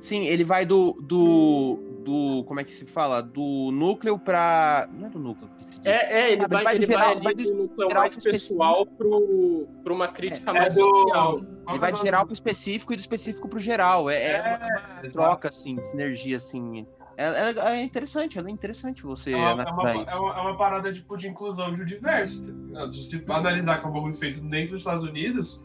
Sim, 0.00 0.26
ele 0.26 0.44
vai 0.44 0.64
do, 0.64 0.92
do, 1.02 1.78
do 2.04 2.44
como 2.44 2.60
é 2.60 2.64
que 2.64 2.72
se 2.72 2.86
fala? 2.86 3.20
Do 3.22 3.70
núcleo 3.72 4.18
para 4.18 4.88
não 4.92 5.08
é 5.08 5.10
do 5.10 5.18
núcleo 5.18 5.50
que 5.56 5.64
se 5.64 5.80
diz. 5.80 5.86
É, 5.86 6.20
é 6.20 6.32
ele, 6.32 6.46
vai, 6.46 6.76
ele 6.76 6.86
geral, 6.86 7.04
vai, 7.04 7.14
ali 7.14 7.24
vai 7.24 7.34
do 7.34 7.54
núcleo 7.54 7.88
mais 7.94 8.24
pessoal 8.24 8.86
para 8.86 9.92
uma 9.92 10.08
crítica 10.08 10.50
é, 10.50 10.54
mais 10.54 10.72
é 10.72 10.76
do, 10.76 11.44
Ele 11.68 11.78
vai 11.78 11.92
de 11.92 12.00
geral 12.00 12.24
para 12.24 12.32
específico 12.32 12.92
e 12.92 12.96
do 12.96 13.00
específico 13.00 13.48
para 13.48 13.58
o 13.58 13.60
geral. 13.60 14.08
É, 14.08 14.16
é, 14.16 14.36
é 14.36 15.00
uma 15.02 15.10
troca 15.10 15.48
assim, 15.48 15.80
sinergia 15.80 16.36
assim. 16.36 16.86
É, 17.16 17.24
é, 17.24 17.80
é, 17.80 17.82
interessante, 17.82 18.38
é 18.38 18.48
interessante 18.48 19.02
você 19.02 19.32
é 19.32 19.36
uma, 19.36 19.62
é 19.64 19.70
uma, 19.72 19.90
é 19.90 20.14
uma, 20.14 20.34
é 20.34 20.40
uma, 20.40 20.56
parada 20.56 20.92
tipo, 20.92 21.16
de 21.16 21.26
inclusão 21.26 21.74
de 21.74 21.84
diverso. 21.84 22.44
Tá 22.72 22.92
se 22.92 23.24
analisar 23.26 23.82
como 23.82 23.96
algo 23.96 24.14
feito 24.14 24.40
dentro 24.40 24.74
dos 24.74 24.82
Estados 24.82 25.02
Unidos, 25.02 25.60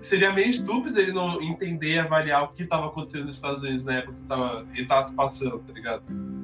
seria 0.00 0.32
meio 0.32 0.48
estúpido 0.48 0.98
ele 0.98 1.12
não 1.12 1.40
entender 1.42 1.94
e 1.94 1.98
avaliar 1.98 2.44
o 2.44 2.48
que 2.48 2.62
estava 2.62 2.86
acontecendo 2.86 3.26
nos 3.26 3.36
Estados 3.36 3.62
Unidos 3.62 3.84
na 3.84 3.94
época 3.94 4.14
que 4.14 4.26
tava, 4.26 4.66
ele 4.72 4.82
estava 4.82 5.12
passando, 5.12 5.58
tá 5.58 5.72
ligado? 5.72 6.02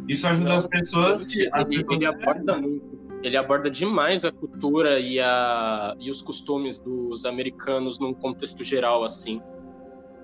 Isso 0.09 0.27
ajuda 0.27 0.49
não, 0.49 0.57
as 0.57 0.67
pessoas 0.67 1.27
que. 1.27 1.49
As 1.53 1.63
ele, 1.63 1.79
pessoas... 1.79 1.97
ele 1.97 2.07
aborda 2.07 2.57
muito. 2.59 2.97
Ele 3.23 3.37
aborda 3.37 3.71
demais 3.71 4.25
a 4.25 4.31
cultura 4.31 5.01
e, 5.01 5.19
a, 5.19 5.97
e 5.99 6.11
os 6.11 6.23
costumes 6.23 6.79
dos 6.79 7.25
americanos 7.25 7.99
num 7.99 8.15
contexto 8.15 8.63
geral, 8.63 9.03
assim. 9.03 9.43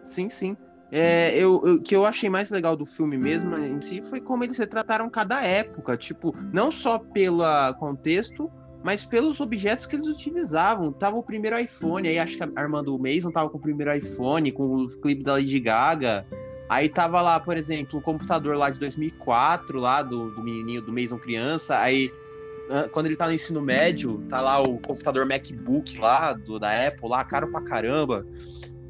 Sim, 0.03 0.29
sim. 0.29 0.57
É, 0.95 1.35
eu, 1.37 1.55
o 1.55 1.83
que 1.83 1.97
eu 1.97 2.05
achei 2.05 2.29
mais 2.29 2.51
legal 2.51 2.77
do 2.77 2.85
filme 2.85 3.17
mesmo 3.17 3.57
em 3.57 3.81
si 3.81 4.03
foi 4.03 4.21
como 4.21 4.45
eles 4.45 4.59
retrataram 4.59 5.09
cada 5.09 5.43
época, 5.43 5.97
tipo, 5.97 6.35
não 6.53 6.71
só 6.71 6.99
pelo 6.99 7.43
contexto, 7.79 8.53
mas 8.83 9.05
pelos 9.05 9.41
objetos 9.41 9.87
que 9.87 9.97
eles 9.97 10.07
utilizavam. 10.07 10.93
Tava 10.93 11.17
o 11.17 11.23
primeiro 11.23 11.59
iPhone, 11.59 12.09
aí 12.09 12.19
acho 12.19 12.37
que 12.37 12.43
a 12.43 12.49
Armando 12.57 12.99
Mason 12.99 13.31
tava 13.31 13.49
com 13.49 13.59
o 13.59 13.61
primeiro 13.61 13.95
iPhone, 13.95 14.51
com 14.51 14.77
o 14.77 14.89
clipe 14.89 15.23
da 15.23 15.35
Lady 15.35 15.61
Gaga. 15.61 16.27
Aí 16.69 16.89
tava 16.89 17.21
lá, 17.21 17.39
por 17.39 17.57
exemplo, 17.57 17.99
o 17.99 18.03
computador 18.03 18.57
lá 18.57 18.71
de 18.71 18.81
2004, 18.81 19.79
lá 19.79 20.03
do, 20.03 20.31
do 20.31 20.43
menininho, 20.43 20.83
do 20.83 20.93
Mason 20.93 21.19
criança. 21.19 21.79
Aí, 21.79 22.11
quando 22.93 23.07
ele 23.07 23.17
tá 23.17 23.27
no 23.27 23.35
ensino 23.35 23.61
médio, 23.61 24.25
tá 24.29 24.41
lá 24.41 24.61
o 24.61 24.79
computador 24.79 25.27
MacBook 25.27 25.99
lá, 26.01 26.33
do, 26.33 26.59
da 26.59 26.87
Apple, 26.87 27.09
lá, 27.09 27.23
caro 27.25 27.51
pra 27.51 27.61
caramba. 27.61 28.27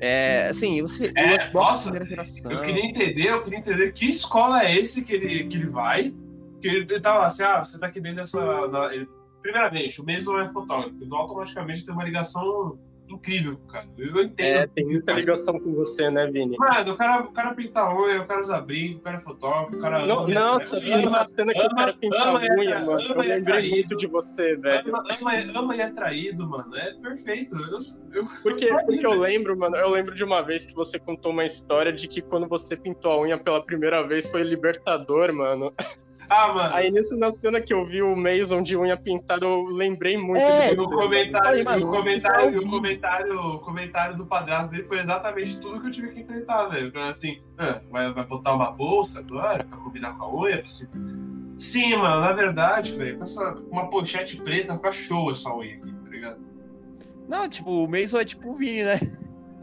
É, 0.01 0.49
assim, 0.49 0.81
você. 0.81 1.13
É, 1.15 1.37
o 1.37 1.45
Xbox 1.45 1.53
nossa, 1.53 1.93
geração. 1.93 2.51
Eu 2.51 2.63
queria 2.63 2.87
entender, 2.87 3.29
eu 3.29 3.43
queria 3.43 3.59
entender 3.59 3.93
que 3.93 4.07
escola 4.07 4.65
é 4.65 4.77
esse 4.79 5.03
que 5.03 5.13
ele, 5.13 5.45
que 5.45 5.57
ele 5.57 5.69
vai. 5.69 6.15
Que 6.61 6.69
ele, 6.69 6.87
ele 6.89 7.01
tava 7.01 7.21
lá 7.21 7.27
assim, 7.27 7.43
ah, 7.43 7.63
você 7.63 7.79
tá 7.79 7.87
aqui 7.87 8.01
dentro 8.01 8.17
dessa. 8.17 8.67
Na, 8.69 8.93
ele, 8.93 9.09
primeiramente, 9.43 10.01
o 10.01 10.07
Mason 10.07 10.41
é 10.41 10.49
fotógrafo, 10.53 10.97
então 11.01 11.19
automaticamente 11.19 11.85
tem 11.85 11.93
uma 11.93 12.05
ligação 12.05 12.79
incrível 13.09 13.57
com 13.57 13.65
o 13.65 13.67
cara. 13.67 13.89
Eu 13.99 14.23
entendo. 14.23 14.47
É, 14.47 14.67
tem 14.67 14.87
muita 14.87 15.13
ligação 15.13 15.59
com 15.59 15.75
você, 15.75 16.11
né, 16.11 16.27
Vini? 16.27 16.57
Mano, 16.57 16.93
o 16.93 16.97
cara, 16.97 17.23
o 17.23 17.33
cara 17.33 17.55
pinta 17.55 17.95
unha, 17.95 18.23
o 18.23 18.27
cara 18.27 18.41
usa 18.41 18.61
brinco, 18.61 19.01
o 19.01 19.03
cara 19.03 19.17
é 19.17 19.21
fotógrafo, 19.21 19.77
o 19.77 19.81
cara. 19.81 20.07
Não, 20.07 20.21
ama, 20.21 20.35
nossa, 20.35 20.79
Vini, 20.81 21.07
uma 21.07 21.25
cena 21.25 21.53
que 21.53 21.61
ama, 21.61 21.73
o 21.73 21.77
cara 21.77 21.93
pinta 21.93 22.23
ama, 22.23 22.41
unha, 22.41 22.79
mano. 22.81 22.93
Ama 22.93 23.25
eu 23.25 23.37
lembrei 23.37 23.71
muito 23.71 23.97
de 23.97 24.07
você, 24.07 24.57
velho. 24.57 24.89
Ama, 24.89 25.05
ama, 25.21 25.59
ama 25.59 25.77
e 25.77 25.81
é 25.81 25.91
traído, 25.91 26.49
mano. 26.49 26.75
É 26.77 26.95
perfeito. 26.95 27.57
Eu, 27.57 27.79
eu, 28.13 28.27
porque, 28.43 28.65
eu 28.67 28.79
porque 28.79 29.07
eu 29.07 29.13
lembro, 29.13 29.57
mano, 29.57 29.77
eu 29.77 29.91
lembro 29.91 30.15
de 30.15 30.25
uma 30.25 30.43
vez 30.43 30.65
que 30.65 30.75
você 30.75 30.99
contou 30.99 31.33
uma 31.33 31.45
história 31.45 31.93
de 31.93 32.09
que 32.09 32.23
quando 32.23 32.49
você 32.49 32.77
pintou 32.77 33.13
a 33.13 33.21
unha 33.21 33.39
pela 33.39 33.63
primeira 33.63 34.03
vez 34.07 34.31
foi 34.31 34.43
libertador, 34.43 35.33
mano. 35.33 35.73
Ah, 36.29 36.53
mano. 36.53 36.75
Aí 36.75 36.91
nisso, 36.91 37.17
na 37.17 37.31
cena 37.31 37.61
que 37.61 37.73
eu 37.73 37.87
vi 37.87 38.03
o 38.03 38.17
Mason 38.17 38.63
de 38.63 38.77
unha 38.77 38.97
pintada, 38.97 39.45
eu 39.45 39.65
lembrei 39.65 40.17
muito 40.17 40.41
é, 40.41 40.75
do 40.75 40.89
comentário, 40.89 41.49
Aí, 41.59 41.65
mano, 41.65 41.87
o 41.87 41.91
comentário, 41.91 42.61
o 42.61 42.71
comentário, 42.71 43.41
o 43.41 43.59
comentário 43.59 44.17
do 44.17 44.27
padrasto 44.27 44.71
dele 44.71 44.85
foi 44.85 45.01
exatamente 45.01 45.59
tudo 45.59 45.81
que 45.81 45.89
eu 45.89 45.91
tive 45.91 46.09
que 46.09 46.21
enfrentar, 46.21 46.67
velho. 46.67 46.93
Assim, 47.01 47.43
ah, 47.59 47.81
vai, 47.91 48.13
vai 48.13 48.25
botar 48.25 48.55
uma 48.55 48.71
bolsa 48.71 49.21
agora 49.21 49.65
pra 49.65 49.79
combinar 49.79 50.17
com 50.17 50.25
a 50.25 50.35
unha? 50.35 50.63
Assim, 50.65 50.87
Sim, 51.59 51.97
mano, 51.97 52.21
na 52.23 52.33
verdade, 52.33 52.97
velho, 52.97 53.19
com 53.19 53.25
essa, 53.25 53.55
uma 53.71 53.89
pochete 53.89 54.37
preta 54.37 54.75
fica 54.75 54.91
show 54.91 55.31
essa 55.31 55.55
unha 55.55 55.77
aqui, 55.77 55.93
tá 55.93 56.11
ligado? 56.11 56.41
Não, 57.29 57.49
tipo, 57.49 57.85
o 57.85 57.89
Mason 57.89 58.19
é 58.19 58.25
tipo 58.25 58.51
o 58.51 58.55
Vini, 58.55 58.83
né? 58.83 58.99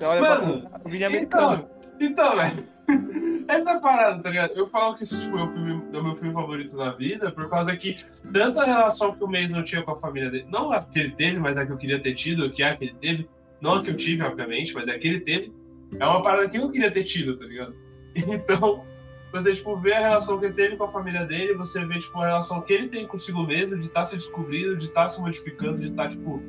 Olha 0.02 0.22
mano, 0.22 0.70
o 0.86 0.90
Vini 0.90 1.04
é 1.04 1.08
americano. 1.08 1.68
Então, 2.00 2.08
então 2.08 2.36
velho. 2.38 2.68
Essa 3.48 3.80
parada, 3.80 4.22
tá 4.22 4.30
ligado? 4.30 4.54
Eu 4.56 4.70
falo 4.70 4.96
que 4.96 5.04
esse 5.04 5.20
tipo, 5.20 5.38
é, 5.38 5.44
o, 5.44 5.52
filme, 5.52 5.84
é 5.92 5.98
o 5.98 6.04
meu 6.04 6.16
filme 6.16 6.34
favorito 6.34 6.76
na 6.76 6.92
vida, 6.92 7.32
por 7.32 7.50
causa 7.50 7.76
que 7.76 7.96
tanto 8.32 8.60
a 8.60 8.66
relação 8.66 9.16
que 9.16 9.24
o 9.24 9.28
Mês 9.28 9.50
não 9.50 9.64
tinha 9.64 9.82
com 9.82 9.92
a 9.92 10.00
família 10.00 10.30
dele, 10.30 10.48
não 10.52 10.72
a 10.72 10.82
que 10.82 11.00
ele 11.00 11.12
teve, 11.12 11.40
mas 11.40 11.58
a 11.58 11.66
que 11.66 11.72
eu 11.72 11.78
queria 11.78 12.00
ter 12.00 12.14
tido, 12.14 12.52
que 12.52 12.62
é 12.62 12.70
a 12.70 12.78
que 12.78 12.86
ele 12.86 12.96
teve, 13.00 13.30
não 13.60 13.74
a 13.74 13.84
que 13.84 13.90
eu 13.90 13.98
tive, 13.98 14.24
obviamente, 14.24 14.74
mas 14.74 14.88
é 14.88 14.92
a 14.92 15.00
que 15.00 15.08
ele 15.08 15.20
teve, 15.22 15.54
é 16.00 16.06
uma 16.06 16.22
parada 16.22 16.48
que 16.48 16.58
eu 16.58 16.70
queria 16.70 16.92
ter 16.92 17.04
tido, 17.04 17.38
tá 17.38 17.46
ligado? 17.46 17.74
Então, 18.16 18.84
você, 19.32 19.54
tipo, 19.54 19.78
vê 19.78 19.94
a 19.94 20.00
relação 20.00 20.40
que 20.40 20.46
ele 20.46 20.54
teve 20.54 20.76
com 20.76 20.86
a 20.86 20.92
família 20.92 21.24
dele, 21.26 21.54
você 21.54 21.86
vê, 21.86 22.00
tipo, 22.00 22.20
a 22.20 22.26
relação 22.26 22.62
que 22.62 22.74
ele 22.74 22.90
tem 22.90 23.06
consigo 23.06 23.44
mesmo, 23.44 23.78
de 23.78 23.84
estar 23.84 24.02
tá 24.02 24.06
se 24.06 24.16
descobrindo, 24.16 24.76
de 24.76 24.86
estar 24.86 25.04
tá 25.04 25.08
se 25.08 25.22
modificando, 25.22 25.78
de 25.78 25.90
estar, 25.90 26.04
tá, 26.04 26.10
tipo, 26.10 26.42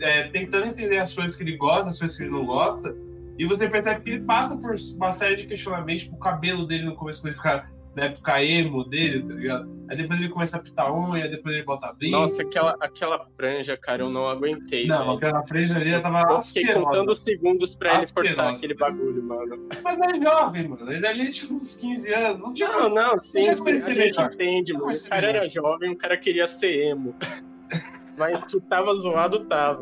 é, 0.00 0.24
tentando 0.24 0.66
entender 0.66 0.98
as 0.98 1.14
coisas 1.14 1.34
que 1.34 1.42
ele 1.42 1.56
gosta, 1.56 1.88
as 1.88 1.98
coisas 1.98 2.16
que 2.16 2.24
ele 2.24 2.30
não 2.30 2.44
gosta, 2.44 2.94
e 3.38 3.46
você 3.46 3.68
percebe 3.68 4.00
que 4.02 4.10
ele 4.10 4.24
passa 4.24 4.56
por 4.56 4.74
uma 4.96 5.12
série 5.12 5.36
de 5.36 5.46
questionamentos, 5.46 6.02
tipo, 6.04 6.16
o 6.16 6.18
cabelo 6.18 6.66
dele 6.66 6.84
no 6.84 6.94
começo 6.96 7.26
ele 7.26 7.34
fica 7.34 7.68
na 7.94 8.04
época 8.04 8.44
emo 8.44 8.84
dele, 8.84 9.22
tá 9.22 9.34
ligado? 9.34 9.78
Aí 9.90 9.96
depois 9.96 10.20
ele 10.20 10.28
começa 10.28 10.56
a 10.56 10.60
pitar 10.60 10.92
unha, 10.92 11.28
depois 11.28 11.54
ele 11.54 11.64
bota 11.64 11.92
brinco. 11.92 12.16
Nossa, 12.16 12.42
aquela, 12.42 12.76
aquela 12.80 13.26
franja, 13.36 13.76
cara, 13.76 14.02
eu 14.02 14.10
não 14.10 14.28
aguentei. 14.28 14.86
Não, 14.86 14.98
velho. 14.98 15.16
aquela 15.16 15.46
franja 15.46 15.76
ali 15.76 15.90
já 15.90 16.00
tava 16.00 16.20
Eu 16.20 16.42
fiquei 16.42 16.62
asquerosa. 16.64 16.86
contando 16.86 17.14
segundos 17.14 17.74
pra 17.74 17.96
asquerosa. 17.96 18.28
ele 18.28 18.36
cortar 18.36 18.52
aquele 18.52 18.74
bagulho, 18.74 19.22
mano. 19.22 19.68
Mas 19.82 19.98
é 20.00 20.20
jovem, 20.22 20.68
mano. 20.68 20.92
Ele 20.92 21.06
ali 21.06 21.32
tinha 21.32 21.52
uns 21.58 21.74
15 21.76 22.14
anos. 22.14 22.40
Não, 22.40 22.52
tinha 22.52 22.68
não, 22.68 22.88
não, 22.88 23.18
sim, 23.18 23.56
sim 23.56 23.70
a 23.70 23.94
gente 23.94 24.20
entende, 24.20 24.72
mano. 24.74 24.92
O 24.92 25.08
cara 25.08 25.26
era 25.28 25.48
jovem, 25.48 25.90
o 25.92 25.96
cara 25.96 26.16
queria 26.16 26.46
ser 26.46 26.90
emo. 26.90 27.16
Mas 28.16 28.44
que 28.44 28.60
tava 28.62 28.94
zoado, 28.94 29.46
tava. 29.46 29.80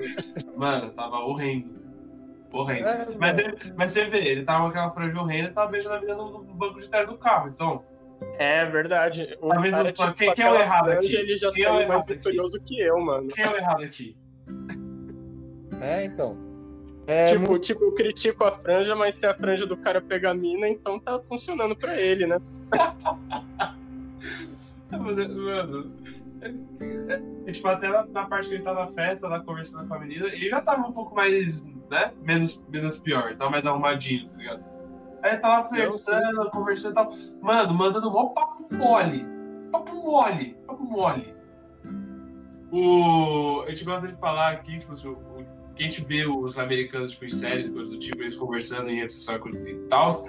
Mano, 0.57 0.91
tava 0.91 1.19
horrendo. 1.21 1.86
Horrendo. 2.57 2.89
É, 2.89 3.07
mas, 3.19 3.39
ele, 3.39 3.57
mas 3.77 3.91
você 3.93 4.05
vê, 4.07 4.19
ele 4.19 4.45
tava 4.45 4.65
com 4.65 4.69
aquela 4.71 4.91
franja 4.91 5.21
horrenda 5.21 5.51
e 5.51 5.53
tava 5.53 5.71
beijando 5.71 5.95
a 5.95 5.99
vida 5.99 6.15
no, 6.15 6.31
no, 6.31 6.55
banco 6.55 6.81
de 6.81 6.89
trás 6.89 7.09
do 7.09 7.17
carro, 7.19 7.49
então. 7.49 7.85
É 8.39 8.65
verdade. 8.65 9.37
O 9.41 9.49
Talvez 9.49 9.75
cara, 9.75 9.93
tipo, 9.93 10.15
quem, 10.15 10.35
quem 10.35 10.45
é 10.45 10.51
o 10.51 10.57
errado 10.57 10.91
aqui? 10.91 11.15
Ele 11.15 11.37
já 11.37 11.51
quem 11.51 11.65
é 11.65 11.69
saiu 11.69 11.81
é 11.81 11.87
mais 11.87 12.07
vitorioso 12.07 12.61
que 12.61 12.81
eu, 12.81 12.99
mano. 13.01 13.29
Quem 13.29 13.45
é 13.45 13.49
o 13.49 13.57
errado 13.57 13.83
aqui? 13.83 14.17
É, 15.81 16.05
então. 16.05 16.37
É, 17.07 17.33
tipo, 17.33 17.47
muito... 17.47 17.63
tipo, 17.63 17.85
eu 17.85 17.93
critico 17.93 18.43
a 18.45 18.53
franja, 18.53 18.97
mas 18.97 19.19
se 19.19 19.27
a 19.27 19.35
franja 19.35 19.65
do 19.65 19.77
cara 19.77 20.01
pega 20.01 20.31
a 20.31 20.35
mina, 20.35 20.69
então 20.69 20.99
tá 20.99 21.21
funcionando 21.21 21.77
pra 21.77 21.95
ele, 22.01 22.27
né? 22.27 22.39
Mano, 24.91 25.21
é, 25.21 25.25
é, 25.25 25.67
tipo, 27.53 27.69
até 27.69 27.89
na, 27.89 28.07
na, 28.07 28.27
parte 28.27 28.49
que 28.49 28.55
ele 28.55 28.63
tá 28.63 28.75
na 28.75 28.87
festa, 28.87 29.29
lá 29.29 29.41
conversando 29.41 29.87
com 29.89 29.95
a 29.95 29.99
menina, 29.99 30.27
ele 30.27 30.49
já 30.49 30.61
tava 30.61 30.87
um 30.87 30.93
pouco 30.93 31.15
mais, 31.15 31.67
né? 31.91 32.13
Menos, 32.23 32.65
menos 32.69 32.99
pior, 32.99 33.35
tava 33.37 33.51
mais 33.51 33.67
arrumadinho, 33.67 34.29
tá 34.31 34.37
ligado? 34.37 34.65
Aí 35.23 35.37
tá 35.39 35.49
lá 35.49 35.69
flertando, 35.69 36.51
conversando 36.51 36.93
e 36.93 36.95
tal. 36.95 37.15
Mano, 37.41 37.75
mandando 37.75 38.11
mó 38.11 38.29
papo 38.29 38.69
mole. 38.75 39.27
Papo 39.73 39.95
mole. 39.97 40.57
Papo 40.67 40.85
mole. 40.85 41.35
O... 42.71 43.63
A 43.63 43.69
gente 43.71 43.85
gosta 43.85 44.07
de 44.07 44.17
falar 44.17 44.53
aqui, 44.53 44.79
tipo, 44.79 44.93
o... 45.09 45.45
a 45.77 45.83
gente 45.83 46.05
vê 46.05 46.27
os 46.27 46.59
americanos, 46.59 47.13
tipo, 47.13 47.25
em 47.25 47.31
séries, 47.31 47.69
coisas 47.69 47.91
do 47.91 47.99
tipo, 47.99 48.23
eles 48.23 48.37
conversando 48.37 48.89
em 48.91 49.01
redes 49.01 49.17
sociais 49.17 49.41
e 49.55 49.75
tal. 49.89 50.27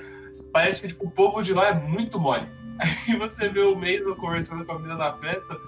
Parece 0.51 0.81
que, 0.81 0.87
tipo, 0.87 1.05
o 1.05 1.11
povo 1.11 1.41
de 1.41 1.53
lá 1.53 1.69
é 1.69 1.73
muito 1.73 2.19
mole. 2.19 2.47
Aí 2.79 3.17
você 3.17 3.49
vê 3.49 3.61
o 3.61 3.75
Mason 3.75 4.15
conversando 4.15 4.65
com 4.65 4.73
a 4.73 4.75
menina 4.79 4.95
na 4.95 5.13
festa, 5.13 5.59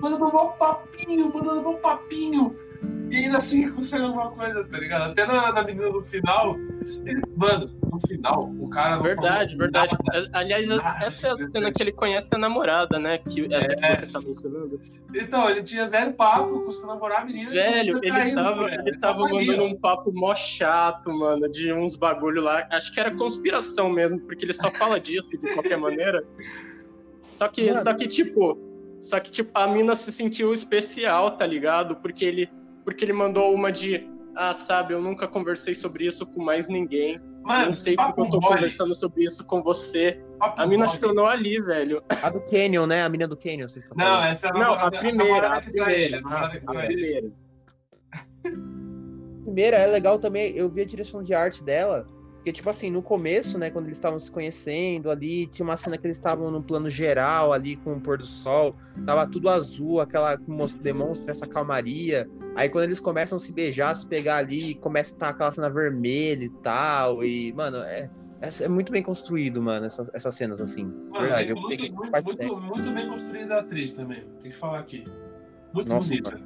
mandando 0.00 0.26
um 0.26 0.48
papinho, 0.52 1.32
mandando 1.32 1.68
um 1.68 1.76
papinho. 1.76 2.56
E 3.10 3.16
ainda 3.16 3.38
assim 3.38 3.70
consegue 3.70 4.04
alguma 4.04 4.30
coisa, 4.30 4.62
tá 4.64 4.78
ligado? 4.78 5.10
Até 5.10 5.26
na, 5.26 5.50
na 5.50 5.64
menina 5.64 5.88
no 5.88 6.04
final. 6.04 6.56
Ele, 7.06 7.22
mano, 7.34 7.70
no 7.90 7.98
final, 8.06 8.52
o 8.60 8.68
cara. 8.68 9.00
verdade, 9.00 9.56
verdade. 9.56 9.96
Nada, 10.04 10.30
Aliás, 10.34 10.68
nada, 10.68 11.04
essa 11.04 11.28
é 11.28 11.30
a 11.30 11.36
cena 11.36 11.72
que 11.72 11.82
ele 11.82 11.92
conhece 11.92 12.34
a 12.34 12.38
namorada, 12.38 12.98
né? 12.98 13.18
Que, 13.18 13.52
essa 13.52 13.72
é. 13.72 13.96
que 13.96 14.00
você 14.00 14.06
tá 14.12 14.20
mencionando. 14.20 14.80
Então, 15.14 15.48
ele 15.48 15.62
tinha 15.62 15.86
zero 15.86 16.12
papo 16.12 16.60
com 16.60 16.68
os 16.68 16.82
namorar 16.82 17.22
a 17.22 17.24
menina. 17.24 17.50
Velho, 17.50 17.98
ele, 18.02 18.10
caindo, 18.10 18.34
tava, 18.34 18.66
ele, 18.66 18.82
ele 18.86 18.98
tava, 18.98 19.20
mandando 19.20 19.64
um 19.64 19.76
papo 19.76 20.12
mó 20.12 20.34
chato, 20.34 21.10
mano, 21.10 21.48
de 21.50 21.72
uns 21.72 21.96
bagulho 21.96 22.42
lá. 22.42 22.68
Acho 22.70 22.92
que 22.92 23.00
era 23.00 23.14
conspiração 23.14 23.88
mesmo, 23.88 24.20
porque 24.20 24.44
ele 24.44 24.52
só 24.52 24.70
fala 24.70 25.00
disso 25.00 25.38
de 25.38 25.54
qualquer 25.54 25.78
maneira. 25.78 26.22
Só 27.30 27.48
que, 27.48 27.74
só 27.74 27.94
que, 27.94 28.06
tipo. 28.06 28.67
Só 29.00 29.20
que, 29.20 29.30
tipo, 29.30 29.50
a 29.54 29.66
mina 29.66 29.94
se 29.94 30.12
sentiu 30.12 30.52
especial, 30.52 31.36
tá 31.36 31.46
ligado? 31.46 31.96
Porque 31.96 32.24
ele 32.24 32.50
porque 32.84 33.04
ele 33.04 33.12
mandou 33.12 33.54
uma 33.54 33.70
de 33.70 34.08
ah, 34.34 34.54
sabe, 34.54 34.94
eu 34.94 35.02
nunca 35.02 35.26
conversei 35.26 35.74
sobre 35.74 36.06
isso 36.06 36.24
com 36.24 36.42
mais 36.42 36.68
ninguém. 36.68 37.20
Mano, 37.42 37.66
não 37.66 37.72
sei 37.72 37.96
porque 37.96 38.20
eu 38.20 38.30
tô 38.30 38.40
mole. 38.40 38.54
conversando 38.54 38.94
sobre 38.94 39.24
isso 39.24 39.46
com 39.46 39.62
você. 39.62 40.22
Papo 40.38 40.60
a 40.60 40.66
mina 40.66 40.86
mole. 40.86 40.98
tornou 40.98 41.26
ali, 41.26 41.60
velho. 41.60 42.02
A 42.22 42.30
do 42.30 42.40
Canyon, 42.40 42.86
né? 42.86 43.02
A 43.02 43.08
mina 43.08 43.26
do 43.26 43.36
Canyon, 43.36 43.66
vocês 43.66 43.84
estão 43.84 43.96
Não, 43.96 44.24
essa 44.24 44.48
é 44.48 44.50
a, 44.50 44.54
não, 44.54 44.74
a 44.74 44.90
primeira. 44.90 45.56
A 45.56 45.60
primeira. 45.60 46.20
A 46.24 46.48
primeira. 46.86 47.32
A 48.44 49.42
primeira 49.42 49.76
é 49.76 49.86
legal 49.86 50.18
também, 50.18 50.54
eu 50.56 50.68
vi 50.68 50.82
a 50.82 50.84
direção 50.84 51.22
de 51.22 51.34
arte 51.34 51.64
dela. 51.64 52.06
Porque, 52.48 52.56
tipo 52.56 52.70
assim, 52.70 52.90
no 52.90 53.02
começo, 53.02 53.58
né, 53.58 53.68
quando 53.68 53.84
eles 53.84 53.98
estavam 53.98 54.18
se 54.18 54.32
conhecendo 54.32 55.10
ali, 55.10 55.46
tinha 55.48 55.64
uma 55.64 55.76
cena 55.76 55.98
que 55.98 56.06
eles 56.06 56.16
estavam 56.16 56.50
num 56.50 56.62
plano 56.62 56.88
geral 56.88 57.52
ali 57.52 57.76
com 57.76 57.92
o 57.92 58.00
pôr 58.00 58.16
do 58.16 58.24
sol, 58.24 58.74
tava 59.04 59.26
tudo 59.26 59.50
azul, 59.50 60.00
aquela 60.00 60.38
que 60.38 60.50
demonstra 60.80 61.30
essa 61.30 61.46
calmaria. 61.46 62.26
Aí 62.56 62.70
quando 62.70 62.84
eles 62.84 63.00
começam 63.00 63.36
a 63.36 63.38
se 63.38 63.52
beijar, 63.52 63.94
se 63.94 64.06
pegar 64.06 64.36
ali, 64.36 64.76
começa 64.76 65.12
a 65.12 65.14
estar 65.14 65.28
aquela 65.28 65.50
cena 65.50 65.68
vermelha 65.68 66.44
e 66.44 66.48
tal. 66.48 67.22
E, 67.22 67.52
mano, 67.52 67.82
é, 67.82 68.08
é, 68.40 68.64
é 68.64 68.68
muito 68.68 68.90
bem 68.90 69.02
construído, 69.02 69.60
mano, 69.60 69.84
essas, 69.84 70.08
essas 70.14 70.34
cenas 70.34 70.58
assim. 70.58 70.84
Mano, 70.84 71.20
verdade, 71.20 71.52
muito, 71.52 71.92
muito, 71.92 72.24
muito, 72.24 72.56
muito, 72.56 72.90
bem 72.92 73.10
construída 73.10 73.56
a 73.56 73.60
atriz 73.60 73.92
também, 73.92 74.24
tem 74.40 74.52
que 74.52 74.56
falar 74.56 74.78
aqui. 74.78 75.04
Muito 75.74 75.86
Nossa, 75.86 76.08
bonita. 76.08 76.40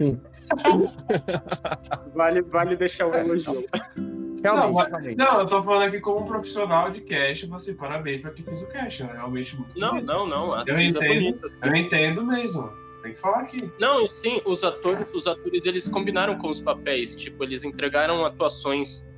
vale, 2.14 2.42
vale 2.42 2.76
deixar 2.76 3.06
o 3.06 3.14
elogio. 3.14 3.64
Realmente, 4.42 4.72
não, 4.72 4.74
realmente. 4.74 5.16
Não, 5.16 5.40
eu 5.40 5.46
tô 5.46 5.62
falando 5.62 5.82
aqui 5.88 6.00
como 6.00 6.26
profissional 6.26 6.90
de 6.90 7.00
cash, 7.00 7.44
você 7.44 7.74
parabéns 7.74 8.20
pra 8.20 8.30
quem 8.30 8.44
fez 8.44 8.62
o 8.62 8.66
cash, 8.66 9.00
né? 9.00 9.12
Realmente 9.12 9.56
muito 9.56 9.78
Não, 9.78 9.90
bonito. 9.90 10.06
não, 10.06 10.26
não. 10.26 10.66
Eu 10.66 10.80
entendo, 10.80 11.02
é 11.02 11.14
bonita, 11.14 11.46
assim. 11.46 11.66
eu 11.66 11.76
entendo 11.76 12.24
mesmo. 12.24 12.70
Tem 13.02 13.12
que 13.12 13.18
falar 13.18 13.40
aqui. 13.40 13.70
Não, 13.78 14.06
sim, 14.06 14.40
os 14.44 14.64
atores, 14.64 15.06
os 15.14 15.26
atores 15.26 15.64
eles 15.64 15.88
combinaram 15.88 16.36
com 16.36 16.48
os 16.48 16.60
papéis, 16.60 17.14
tipo, 17.14 17.44
eles 17.44 17.64
entregaram 17.64 18.24
atuações 18.24 19.08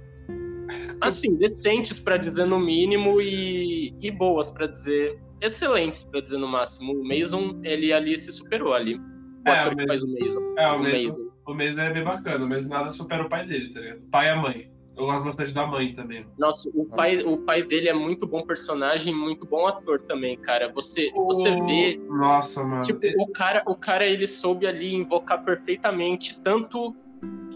assim, 1.00 1.34
decentes 1.36 1.98
para 1.98 2.16
dizer 2.16 2.44
no 2.46 2.60
mínimo 2.60 3.20
e, 3.20 3.94
e 4.00 4.10
boas 4.10 4.50
para 4.50 4.66
dizer 4.66 5.18
excelentes 5.40 6.04
para 6.04 6.20
dizer 6.20 6.38
no 6.38 6.46
máximo. 6.46 6.92
O 6.92 7.04
Mason, 7.04 7.60
ele 7.64 7.92
ali 7.92 8.16
se 8.18 8.30
superou 8.32 8.74
ali. 8.74 8.96
O 8.96 9.48
é, 9.48 9.58
ator 9.58 9.72
o 9.72 9.76
que 9.76 9.86
faz 9.86 10.02
o 10.02 10.08
Mason. 10.08 10.54
É, 10.58 10.70
o, 10.70 10.76
o 10.76 10.78
Mason. 10.82 11.06
Mason. 11.08 11.30
O 11.46 11.54
Mason 11.54 11.80
é 11.80 11.92
bem 11.92 12.04
bacana, 12.04 12.46
mas 12.46 12.68
nada 12.68 12.90
supera 12.90 13.24
o 13.24 13.28
pai 13.28 13.46
dele, 13.46 13.72
tá 13.72 13.80
ligado? 13.80 14.00
Pai 14.10 14.26
e 14.26 14.28
a 14.28 14.36
mãe. 14.36 14.70
Eu 15.00 15.06
gosto 15.06 15.24
bastante 15.24 15.54
da 15.54 15.66
mãe 15.66 15.94
também. 15.94 16.26
Nossa, 16.38 16.68
o 16.74 16.84
pai, 16.84 17.22
o 17.24 17.38
pai 17.38 17.62
dele 17.62 17.88
é 17.88 17.94
muito 17.94 18.26
bom 18.26 18.42
personagem, 18.42 19.14
muito 19.14 19.46
bom 19.46 19.66
ator 19.66 20.02
também, 20.02 20.36
cara. 20.36 20.70
Você, 20.74 21.10
oh, 21.14 21.24
você 21.24 21.50
vê. 21.64 21.98
Nossa, 22.06 22.62
mano. 22.62 22.82
Tipo, 22.82 23.00
o 23.18 23.26
cara, 23.28 23.62
o 23.66 23.74
cara 23.74 24.06
ele 24.06 24.26
soube 24.26 24.66
ali 24.66 24.94
invocar 24.94 25.42
perfeitamente 25.42 26.38
tanto 26.40 26.94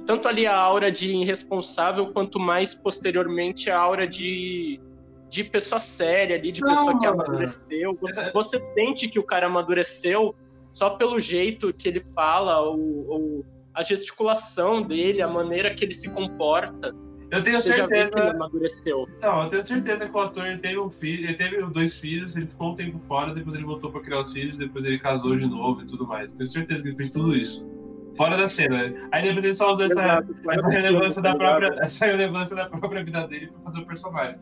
tanto 0.07 0.29
ali 0.29 0.47
a 0.47 0.55
aura 0.55 0.93
de 0.93 1.15
irresponsável 1.15 2.13
quanto 2.13 2.39
mais 2.39 2.75
posteriormente 2.75 3.71
a 3.71 3.79
aura 3.79 4.07
de 4.07 4.81
de 5.29 5.43
pessoa 5.43 5.81
séria 5.81 6.37
ali, 6.37 6.53
de 6.53 6.61
Não, 6.61 6.69
pessoa 6.69 6.99
que 6.99 7.07
amadureceu. 7.07 7.99
Você, 8.01 8.31
você, 8.31 8.59
sente 8.59 9.09
que 9.09 9.19
o 9.19 9.23
cara 9.23 9.49
amadureceu 9.49 10.35
só 10.73 10.91
pelo 10.91 11.19
jeito 11.19 11.73
que 11.75 11.89
ele 11.89 12.01
fala, 12.15 12.61
ou, 12.61 13.09
ou 13.09 13.47
a 13.75 13.83
gesticulação 13.83 14.81
dele, 14.81 15.21
a 15.21 15.27
maneira 15.27 15.75
que 15.75 15.85
ele 15.85 15.95
se 15.95 16.09
comporta. 16.11 16.95
Eu 17.35 17.43
tenho 17.43 17.61
Você 17.61 17.75
certeza. 17.75 18.13
que 18.13 18.19
ele 18.21 18.31
amadureceu. 18.31 19.09
Então, 19.17 19.43
eu 19.43 19.51
tenho 19.51 19.67
certeza 19.67 20.09
que 20.09 20.17
o 20.17 20.21
ator 20.21 20.45
teve 20.59 20.79
um 20.79 20.89
filho, 20.89 21.25
ele 21.25 21.35
teve 21.35 21.61
dois 21.67 21.99
filhos, 21.99 22.37
ele 22.37 22.47
ficou 22.47 22.71
um 22.71 22.75
tempo 22.77 23.01
fora, 23.09 23.35
depois 23.35 23.57
ele 23.57 23.65
voltou 23.65 23.91
para 23.91 24.01
criar 24.03 24.21
os 24.21 24.33
filhos, 24.33 24.57
depois 24.57 24.85
ele 24.85 25.01
casou 25.01 25.37
de 25.37 25.47
novo 25.47 25.83
e 25.83 25.87
tudo 25.87 26.07
mais. 26.07 26.33
Tenho 26.33 26.49
certeza 26.49 26.83
que 26.83 26.91
ele 26.91 26.97
fez 26.97 27.11
tudo 27.11 27.35
isso. 27.35 27.69
Fora 28.17 28.37
da 28.37 28.49
cena. 28.49 28.95
Aí 29.11 29.35
depois 29.35 29.59
só 29.59 29.75
usou 29.75 29.87
essa, 29.87 30.25
essa 30.49 30.69
relevância 30.69 31.21
da 31.21 31.35
própria, 31.35 31.77
essa 31.81 32.07
relevância 32.07 32.55
da 32.57 32.67
própria 32.67 33.05
vida 33.05 33.27
dele 33.27 33.49
para 33.49 33.61
fazer 33.63 33.81
o 33.81 33.87
personagem. 33.87 34.39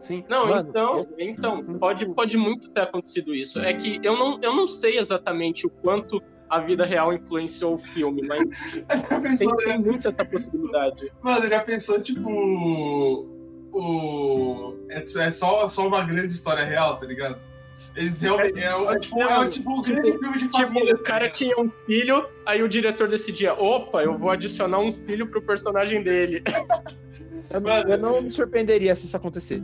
Sim. 0.00 0.24
Não, 0.28 0.48
Mano, 0.48 0.68
então, 0.68 1.02
então 1.18 1.64
pode, 1.78 2.06
pode 2.14 2.36
muito 2.38 2.70
ter 2.70 2.80
acontecido 2.80 3.34
isso. 3.34 3.58
É 3.60 3.74
que 3.74 4.00
eu 4.02 4.18
não, 4.18 4.38
eu 4.42 4.54
não 4.54 4.66
sei 4.66 4.98
exatamente 4.98 5.66
o 5.66 5.70
quanto 5.70 6.22
a 6.54 6.60
vida 6.60 6.84
real 6.84 7.12
influenciou 7.12 7.74
o 7.74 7.78
filme, 7.78 8.22
mas 8.26 8.44
pensou, 9.22 9.56
tem, 9.56 9.66
tem 9.66 9.78
muita 9.78 10.08
essa 10.08 10.24
possibilidade. 10.24 11.12
Mano, 11.20 11.48
já 11.48 11.60
pensou, 11.60 12.00
tipo. 12.00 12.30
O... 13.72 14.76
É, 14.88 15.02
é 15.02 15.30
só, 15.32 15.68
só 15.68 15.86
uma 15.86 16.04
grande 16.04 16.32
história 16.32 16.64
real, 16.64 16.98
tá 16.98 17.06
ligado? 17.06 17.38
Eles 17.96 18.20
realmente. 18.20 18.60
É, 18.60 18.66
é, 18.66 18.94
é, 18.94 18.98
tipo, 18.98 19.20
é 19.20 19.48
tipo 19.48 19.70
um 19.70 19.80
grande 19.80 20.12
tipo, 20.12 20.18
filme 20.18 20.38
de 20.38 20.48
tipo, 20.48 20.56
família. 20.58 20.92
Tipo, 20.92 21.00
o 21.00 21.04
cara 21.04 21.28
tinha 21.28 21.60
um 21.60 21.68
filho, 21.68 22.28
aí 22.46 22.62
o 22.62 22.68
diretor 22.68 23.08
decidia: 23.08 23.54
opa, 23.54 24.04
eu 24.04 24.16
vou 24.16 24.30
adicionar 24.30 24.78
um 24.78 24.92
filho 24.92 25.26
pro 25.26 25.42
personagem 25.42 26.02
dele. 26.02 26.42
Eu, 27.50 27.60
eu 27.90 27.98
não 27.98 28.22
me 28.22 28.30
surpreenderia 28.30 28.94
se 28.94 29.06
isso 29.06 29.16
acontecer. 29.16 29.60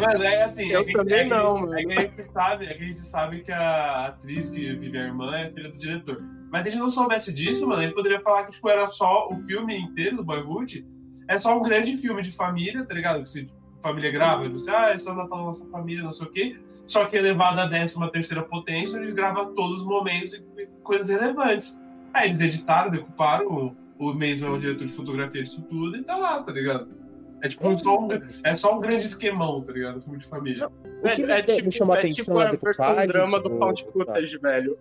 Mas 0.00 0.22
é 0.22 0.44
assim, 0.44 0.68
eu 0.68 0.82
é 0.82 0.92
também 0.92 1.20
é 1.20 1.24
não, 1.24 1.74
é 1.74 1.84
que, 1.84 1.92
a 1.92 2.00
gente 2.00 2.24
sabe, 2.24 2.66
é 2.66 2.74
que 2.74 2.82
a 2.82 2.86
gente 2.86 3.00
sabe 3.00 3.40
que 3.42 3.52
a 3.52 4.06
atriz 4.06 4.50
que 4.50 4.74
vive 4.74 4.98
a 4.98 5.04
irmã 5.04 5.36
é 5.36 5.50
filha 5.50 5.70
do 5.70 5.78
diretor. 5.78 6.22
Mas 6.50 6.62
se 6.62 6.68
a 6.68 6.70
gente 6.72 6.80
não 6.80 6.90
soubesse 6.90 7.32
disso, 7.32 7.66
mano, 7.66 7.80
a 7.80 7.84
gente 7.84 7.94
poderia 7.94 8.20
falar 8.20 8.44
que 8.44 8.52
tipo, 8.52 8.68
era 8.68 8.86
só 8.88 9.28
o 9.28 9.36
filme 9.46 9.78
inteiro 9.78 10.16
do 10.16 10.24
Boyhood. 10.24 10.86
É 11.28 11.38
só 11.38 11.58
um 11.58 11.62
grande 11.62 11.96
filme 11.96 12.22
de 12.22 12.30
família, 12.30 12.84
tá 12.84 12.94
ligado? 12.94 13.26
Se 13.26 13.50
família 13.82 14.10
grava, 14.10 14.48
você, 14.48 14.70
ah, 14.70 14.90
é 14.90 14.98
só 14.98 15.14
Natal 15.14 15.38
da 15.38 15.44
nossa 15.44 15.66
família, 15.66 16.04
não 16.04 16.12
sei 16.12 16.26
o 16.26 16.30
quê. 16.30 16.56
Só 16.86 17.04
que 17.06 17.16
elevado 17.16 17.60
à 17.60 17.66
décima 17.66 18.10
terceira 18.10 18.42
potência, 18.42 18.96
ele 18.98 19.12
grava 19.12 19.46
todos 19.46 19.80
os 19.80 19.86
momentos 19.86 20.34
e 20.34 20.42
coisas 20.82 21.08
relevantes. 21.08 21.80
Aí 22.14 22.30
eles 22.30 22.40
editaram, 22.40 22.90
decuparam, 22.90 23.74
o, 23.98 24.10
o 24.10 24.14
Mason 24.14 24.46
é 24.46 24.50
o 24.50 24.58
diretor 24.58 24.86
de 24.86 24.92
fotografia 24.92 25.42
disso 25.42 25.62
tudo 25.62 25.96
e 25.96 26.02
tá 26.02 26.16
lá, 26.16 26.42
tá 26.42 26.52
ligado? 26.52 27.01
É 27.42 27.48
tipo 27.48 27.76
só 27.76 27.98
um, 27.98 28.08
é 28.44 28.56
só 28.56 28.78
um 28.78 28.80
grande 28.80 29.04
esquemão, 29.04 29.60
tá 29.62 29.72
ligado? 29.72 30.00
Filme 30.00 30.18
de 30.18 30.26
família. 30.26 30.68
O 30.68 31.02
que 31.02 31.22
é, 31.24 31.40
é, 31.40 31.42
tipo, 31.42 31.64
me 31.64 31.72
chamou 31.72 31.96
a 31.96 31.98
atenção 31.98 32.24
tipo 32.24 32.38
na 32.38 32.50
decupagem. 32.52 33.06
drama 33.08 33.40
do 33.40 33.50
Found 33.58 33.84
Footage, 33.92 34.38
velho. 34.38 34.76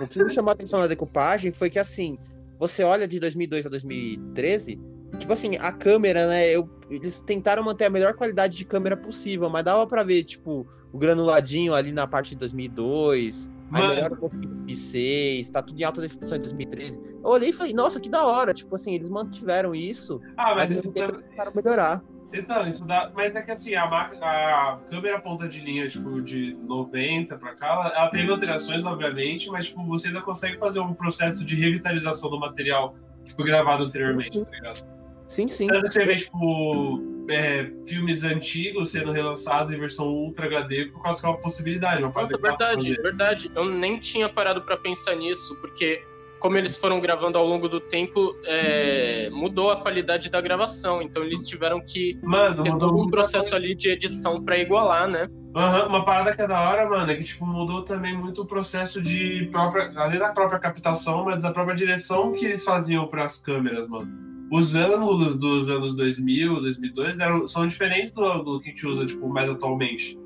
O 0.00 0.06
que 0.06 0.24
me 0.24 0.30
chamou 0.30 0.50
a 0.50 0.54
atenção 0.54 0.80
na 0.80 0.86
decupagem 0.86 1.52
foi 1.52 1.68
que, 1.68 1.78
assim, 1.78 2.18
você 2.58 2.82
olha 2.82 3.06
de 3.06 3.20
2002 3.20 3.66
a 3.66 3.68
2013, 3.68 4.80
tipo 5.18 5.32
assim, 5.32 5.56
a 5.56 5.70
câmera, 5.70 6.26
né? 6.26 6.48
Eu, 6.48 6.70
eles 6.88 7.20
tentaram 7.20 7.62
manter 7.62 7.84
a 7.84 7.90
melhor 7.90 8.14
qualidade 8.14 8.56
de 8.56 8.64
câmera 8.64 8.96
possível, 8.96 9.50
mas 9.50 9.62
dava 9.62 9.86
pra 9.86 10.02
ver, 10.02 10.24
tipo, 10.24 10.66
o 10.90 10.98
granuladinho 10.98 11.74
ali 11.74 11.92
na 11.92 12.06
parte 12.06 12.30
de 12.30 12.36
2002 12.36 13.50
Aí 13.72 13.86
melhora 13.86 14.14
um 14.14 14.16
pouquinho 14.16 14.44
em 14.44 14.48
2006, 14.48 15.48
tá 15.50 15.62
tudo 15.62 15.80
em 15.80 15.84
alta 15.84 16.00
definição 16.00 16.38
em 16.38 16.40
2013. 16.40 17.00
Eu 17.00 17.30
olhei 17.30 17.50
e 17.50 17.52
falei, 17.52 17.72
nossa, 17.72 18.00
que 18.00 18.08
da 18.08 18.26
hora. 18.26 18.54
Tipo 18.54 18.74
assim, 18.74 18.94
eles 18.94 19.10
mantiveram 19.10 19.74
isso. 19.74 20.20
Ah, 20.36 20.54
mas, 20.54 20.70
mas 20.70 20.80
isso 20.80 20.92
tentaram 20.92 21.52
melhorar. 21.54 22.02
Então, 22.32 22.66
isso 22.68 22.84
dá. 22.84 23.10
Mas 23.14 23.34
é 23.34 23.42
que 23.42 23.50
assim, 23.50 23.74
a, 23.74 23.84
a 23.84 24.78
câmera 24.90 25.20
ponta 25.20 25.48
de 25.48 25.60
linha, 25.60 25.88
tipo, 25.88 26.20
de 26.20 26.54
90 26.62 27.36
pra 27.38 27.54
cá, 27.54 27.68
ela, 27.68 27.88
ela 27.88 28.10
teve 28.10 28.30
alterações, 28.30 28.84
obviamente, 28.84 29.50
mas 29.50 29.66
tipo, 29.66 29.84
você 29.86 30.08
ainda 30.08 30.20
consegue 30.20 30.58
fazer 30.58 30.80
um 30.80 30.92
processo 30.92 31.44
de 31.44 31.56
revitalização 31.56 32.28
do 32.28 32.38
material 32.38 32.94
que 33.24 33.32
foi 33.32 33.46
gravado 33.46 33.84
anteriormente, 33.84 34.30
sim, 34.30 34.38
sim. 34.40 34.44
tá 34.44 34.50
ligado? 34.50 34.97
Sim, 35.28 35.46
sim. 35.46 35.66
Tanto 35.66 35.88
que 35.88 35.92
você 35.92 36.04
vê, 36.06 36.16
tipo, 36.16 37.02
é, 37.28 37.70
filmes 37.84 38.24
antigos 38.24 38.90
sendo 38.90 39.12
relançados 39.12 39.70
em 39.70 39.78
versão 39.78 40.08
Ultra 40.08 40.46
HD 40.46 40.86
por 40.86 41.02
causa 41.02 41.20
que 41.20 41.26
é 41.26 41.28
uma 41.28 41.38
possibilidade. 41.38 42.02
Uma 42.02 42.12
Nossa, 42.12 42.38
verdade, 42.38 42.94
verdade. 42.94 43.52
Eu 43.54 43.66
nem 43.66 44.00
tinha 44.00 44.28
parado 44.28 44.62
para 44.62 44.76
pensar 44.78 45.14
nisso, 45.14 45.54
porque 45.60 46.02
como 46.40 46.56
eles 46.56 46.78
foram 46.78 46.98
gravando 46.98 47.36
ao 47.36 47.46
longo 47.46 47.68
do 47.68 47.78
tempo, 47.78 48.34
é, 48.46 49.28
mudou 49.30 49.70
a 49.70 49.76
qualidade 49.76 50.30
da 50.30 50.40
gravação. 50.40 51.02
Então 51.02 51.22
eles 51.22 51.46
tiveram 51.46 51.80
que 51.80 52.18
mano, 52.22 52.62
ter 52.62 52.76
todo 52.78 52.98
um 52.98 53.10
processo 53.10 53.54
ali 53.54 53.74
de 53.74 53.90
edição 53.90 54.42
para 54.42 54.58
igualar, 54.58 55.06
né? 55.06 55.28
Uhum, 55.54 55.88
uma 55.88 56.04
parada 56.04 56.34
que 56.34 56.40
é 56.40 56.46
da 56.46 56.60
hora, 56.60 56.88
mano, 56.88 57.10
é 57.10 57.16
que 57.16 57.24
tipo, 57.24 57.44
mudou 57.44 57.82
também 57.82 58.16
muito 58.16 58.42
o 58.42 58.46
processo 58.46 59.02
de 59.02 59.48
própria. 59.50 59.92
Além 59.96 60.18
da 60.18 60.32
própria 60.32 60.58
captação, 60.58 61.24
mas 61.24 61.42
da 61.42 61.50
própria 61.50 61.74
direção 61.74 62.32
que 62.32 62.46
eles 62.46 62.64
faziam 62.64 63.06
para 63.08 63.24
as 63.24 63.36
câmeras, 63.38 63.86
mano. 63.88 64.27
Os 64.50 64.74
ângulos 64.74 65.36
dos 65.36 65.68
anos 65.68 65.94
2000, 65.94 66.60
2002 66.60 67.18
eram, 67.18 67.46
são 67.46 67.66
diferentes 67.66 68.10
do, 68.12 68.42
do 68.42 68.60
que 68.60 68.70
a 68.70 68.72
gente 68.72 68.86
usa 68.86 69.04
tipo, 69.04 69.28
mais 69.28 69.48
atualmente. 69.48 70.18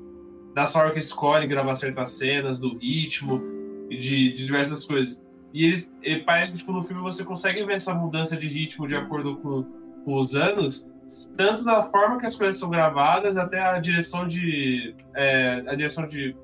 Da 0.53 0.65
forma 0.65 0.91
que 0.91 0.99
escolhe 0.99 1.47
gravar 1.47 1.75
certas 1.75 2.11
cenas, 2.11 2.59
do 2.59 2.77
ritmo, 2.77 3.41
de, 3.89 4.31
de 4.31 4.45
diversas 4.45 4.85
coisas. 4.85 5.21
E 5.53 5.65
eles, 5.65 5.93
ele 6.01 6.23
parece 6.23 6.53
que 6.53 6.59
tipo, 6.59 6.71
no 6.71 6.81
filme 6.81 7.01
você 7.01 7.23
consegue 7.23 7.63
ver 7.65 7.75
essa 7.75 7.93
mudança 7.93 8.37
de 8.37 8.47
ritmo 8.47 8.87
de 8.87 8.95
acordo 8.95 9.37
com, 9.37 9.63
com 10.05 10.19
os 10.19 10.35
anos, 10.35 10.89
tanto 11.35 11.63
da 11.63 11.83
forma 11.83 12.19
que 12.19 12.25
as 12.25 12.35
coisas 12.35 12.59
são 12.59 12.69
gravadas 12.69 13.37
até 13.37 13.61
a 13.61 13.77
direção 13.79 14.27
de. 14.27 14.95
É, 15.15 15.63
a 15.67 15.75
direção 15.75 16.07
de. 16.07 16.35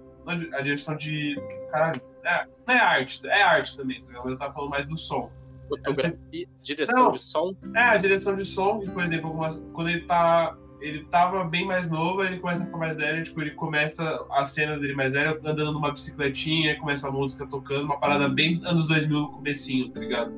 A 0.53 0.61
direção 0.61 0.95
de. 0.95 1.35
Caralho. 1.71 2.01
É, 2.23 2.45
não 2.67 2.75
é 2.75 2.79
arte, 2.79 3.25
é 3.27 3.41
arte 3.41 3.77
também, 3.77 4.03
tá 4.03 4.21
eu 4.25 4.37
tava 4.37 4.53
falando 4.53 4.69
mais 4.69 4.85
do 4.85 4.97
som. 4.97 5.31
Fotografia, 5.69 6.47
direção 6.61 7.03
não, 7.05 7.11
de 7.11 7.21
som? 7.21 7.55
É, 7.75 7.81
a 7.81 7.97
direção 7.97 8.35
de 8.35 8.45
som, 8.45 8.79
por 8.79 9.03
exemplo, 9.03 9.31
quando 9.73 9.89
ele 9.89 10.01
tá 10.01 10.57
ele 10.81 11.03
tava 11.05 11.43
bem 11.43 11.65
mais 11.65 11.89
novo, 11.89 12.23
ele 12.23 12.39
começa 12.39 12.63
a 12.63 12.65
ficar 12.65 12.77
mais 12.77 12.95
velho, 12.95 13.23
tipo, 13.23 13.41
ele 13.41 13.51
começa 13.51 14.25
a 14.31 14.45
cena 14.45 14.77
dele 14.77 14.95
mais 14.95 15.11
velho, 15.11 15.37
andando 15.43 15.73
numa 15.73 15.91
bicicletinha, 15.91 16.79
começa 16.79 17.07
a 17.07 17.11
música 17.11 17.45
tocando, 17.45 17.83
uma 17.83 17.99
parada 17.99 18.27
uhum. 18.27 18.33
bem 18.33 18.61
anos 18.63 18.87
2000 18.87 19.19
no 19.19 19.31
comecinho, 19.31 19.89
tá 19.89 19.99
ligado? 19.99 20.31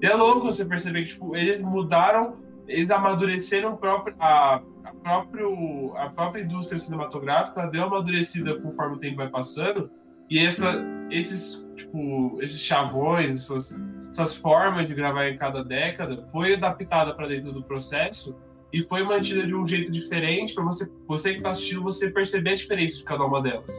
E 0.00 0.06
é 0.06 0.14
louco 0.14 0.42
você 0.42 0.64
perceber 0.64 1.02
que, 1.02 1.10
tipo, 1.10 1.36
eles 1.36 1.60
mudaram, 1.60 2.36
eles 2.66 2.88
amadureceram 2.90 3.76
próprio, 3.76 4.14
a, 4.20 4.62
a, 4.84 4.94
próprio, 5.02 5.96
a 5.96 6.08
própria 6.08 6.42
indústria 6.42 6.78
cinematográfica, 6.78 7.66
deu 7.66 7.84
amadurecida 7.84 8.58
conforme 8.60 8.96
o 8.96 8.98
tempo 8.98 9.16
vai 9.16 9.28
passando, 9.28 9.90
e 10.28 10.38
essa, 10.38 10.80
esses, 11.10 11.66
tipo, 11.74 12.38
esses 12.40 12.60
chavões, 12.60 13.30
essas, 13.32 13.76
essas 14.10 14.34
formas 14.34 14.88
de 14.88 14.94
gravar 14.94 15.28
em 15.28 15.38
cada 15.38 15.64
década, 15.64 16.26
foi 16.30 16.54
adaptada 16.54 17.14
para 17.14 17.28
dentro 17.28 17.52
do 17.52 17.62
processo, 17.62 18.36
e 18.72 18.82
foi 18.82 19.02
mantida 19.02 19.46
de 19.46 19.54
um 19.54 19.66
jeito 19.66 19.90
diferente 19.90 20.54
para 20.54 20.64
você, 20.64 20.90
você 21.06 21.30
que 21.30 21.38
está 21.38 21.50
assistindo, 21.50 21.82
você 21.82 22.10
perceber 22.10 22.50
a 22.50 22.54
diferença 22.54 22.98
de 22.98 23.04
cada 23.04 23.24
uma 23.24 23.42
delas. 23.42 23.72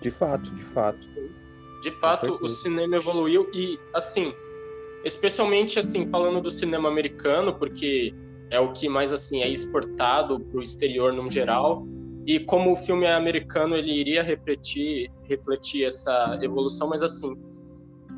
De 0.00 0.10
fato, 0.10 0.50
de 0.52 0.62
fato. 0.62 1.06
De 1.82 1.90
fato, 2.00 2.38
o 2.42 2.48
cinema 2.48 2.96
evoluiu 2.96 3.48
e, 3.52 3.78
assim, 3.94 4.34
especialmente, 5.04 5.78
assim, 5.78 6.08
falando 6.10 6.40
do 6.40 6.50
cinema 6.50 6.88
americano, 6.88 7.54
porque 7.54 8.12
é 8.50 8.58
o 8.58 8.72
que 8.72 8.88
mais, 8.88 9.12
assim, 9.12 9.40
é 9.40 9.48
exportado 9.48 10.40
para 10.40 10.58
o 10.58 10.62
exterior 10.62 11.12
no 11.12 11.30
geral, 11.30 11.86
e 12.26 12.40
como 12.40 12.72
o 12.72 12.76
filme 12.76 13.04
é 13.04 13.14
americano, 13.14 13.76
ele 13.76 13.92
iria 13.92 14.22
refletir, 14.22 15.08
refletir 15.28 15.84
essa 15.84 16.36
evolução, 16.42 16.88
mas, 16.88 17.02
assim, 17.02 17.36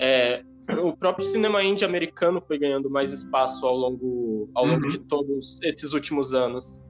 é, 0.01 0.43
o 0.69 0.97
próprio 0.97 1.25
cinema 1.25 1.63
indie 1.63 1.85
americano 1.85 2.43
foi 2.47 2.59
ganhando 2.59 2.91
mais 2.91 3.13
espaço 3.13 3.67
ao 3.67 3.77
longo, 3.77 4.51
ao 4.55 4.67
longo 4.67 4.83
uhum. 4.83 4.89
de 4.89 4.99
todos 4.99 5.59
esses 5.63 5.93
últimos 5.93 6.35
anos. 6.35 6.83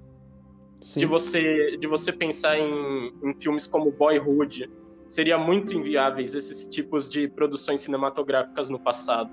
Sim. 0.81 1.01
De 1.01 1.07
você, 1.07 1.77
de 1.77 1.87
você 1.87 2.13
pensar 2.13 2.59
em, 2.59 3.13
em 3.25 3.41
filmes 3.41 3.67
como 3.67 3.91
Boyhood, 3.91 4.71
seria 5.07 5.37
muito 5.39 5.75
inviáveis 5.75 6.35
esses 6.35 6.67
tipos 6.69 7.09
de 7.09 7.29
produções 7.29 7.81
cinematográficas 7.81 8.69
no 8.69 8.79
passado. 8.79 9.31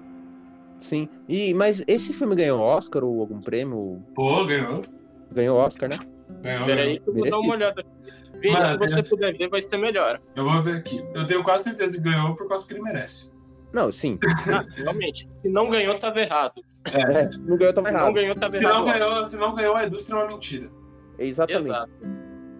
Sim. 0.79 1.07
E 1.27 1.53
mas 1.53 1.83
esse 1.87 2.13
filme 2.13 2.35
ganhou 2.35 2.59
Oscar 2.59 3.03
ou 3.03 3.21
algum 3.21 3.39
prêmio? 3.39 4.01
Pô, 4.13 4.45
ganhou. 4.45 4.83
Ganhou 5.31 5.57
Oscar, 5.57 5.89
né? 5.89 5.99
Ganhou. 6.41 6.65
Peraí 6.65 6.99
que 6.99 7.09
eu 7.09 7.13
vou 7.13 7.29
dar 7.29 7.39
uma 7.39 7.53
olhada. 7.53 7.85
Vini, 8.39 8.65
se 8.65 8.77
você 8.77 9.03
puder 9.03 9.37
ver, 9.37 9.49
vai 9.49 9.61
ser 9.61 9.77
melhor. 9.77 10.19
Eu 10.35 10.43
vou 10.43 10.61
ver 10.61 10.77
aqui. 10.77 11.03
Eu 11.13 11.25
tenho 11.25 11.43
quase 11.43 11.63
certeza 11.63 11.97
que 11.97 12.03
ganhou 12.03 12.35
por 12.35 12.47
causa 12.47 12.65
que 12.65 12.73
ele 12.73 12.81
merece. 12.81 13.34
Não, 13.75 13.91
sim. 13.91 14.17
Ah, 14.47 14.65
realmente. 14.73 15.29
Se 15.29 15.49
não 15.49 15.69
ganhou, 15.69 15.99
tava 15.99 16.21
errado. 16.21 16.63
É, 16.93 17.29
se 17.29 17.43
não 17.43 17.57
ganhou, 17.57 17.73
tava 17.73 17.87
se 17.89 17.93
errado. 17.93 18.05
Não 18.05 18.13
ganhou, 18.13 18.35
tava 18.35 18.55
se 18.55 18.63
errado. 18.63 18.77
Não 18.77 18.85
ganhou, 18.85 19.29
se 19.29 19.37
não 19.37 19.55
ganhou, 19.55 19.75
a 19.75 19.85
indústria 19.85 20.15
é 20.15 20.17
uma 20.17 20.27
mentira. 20.29 20.69
Exatamente. 21.19 21.67
Exato. 21.67 21.91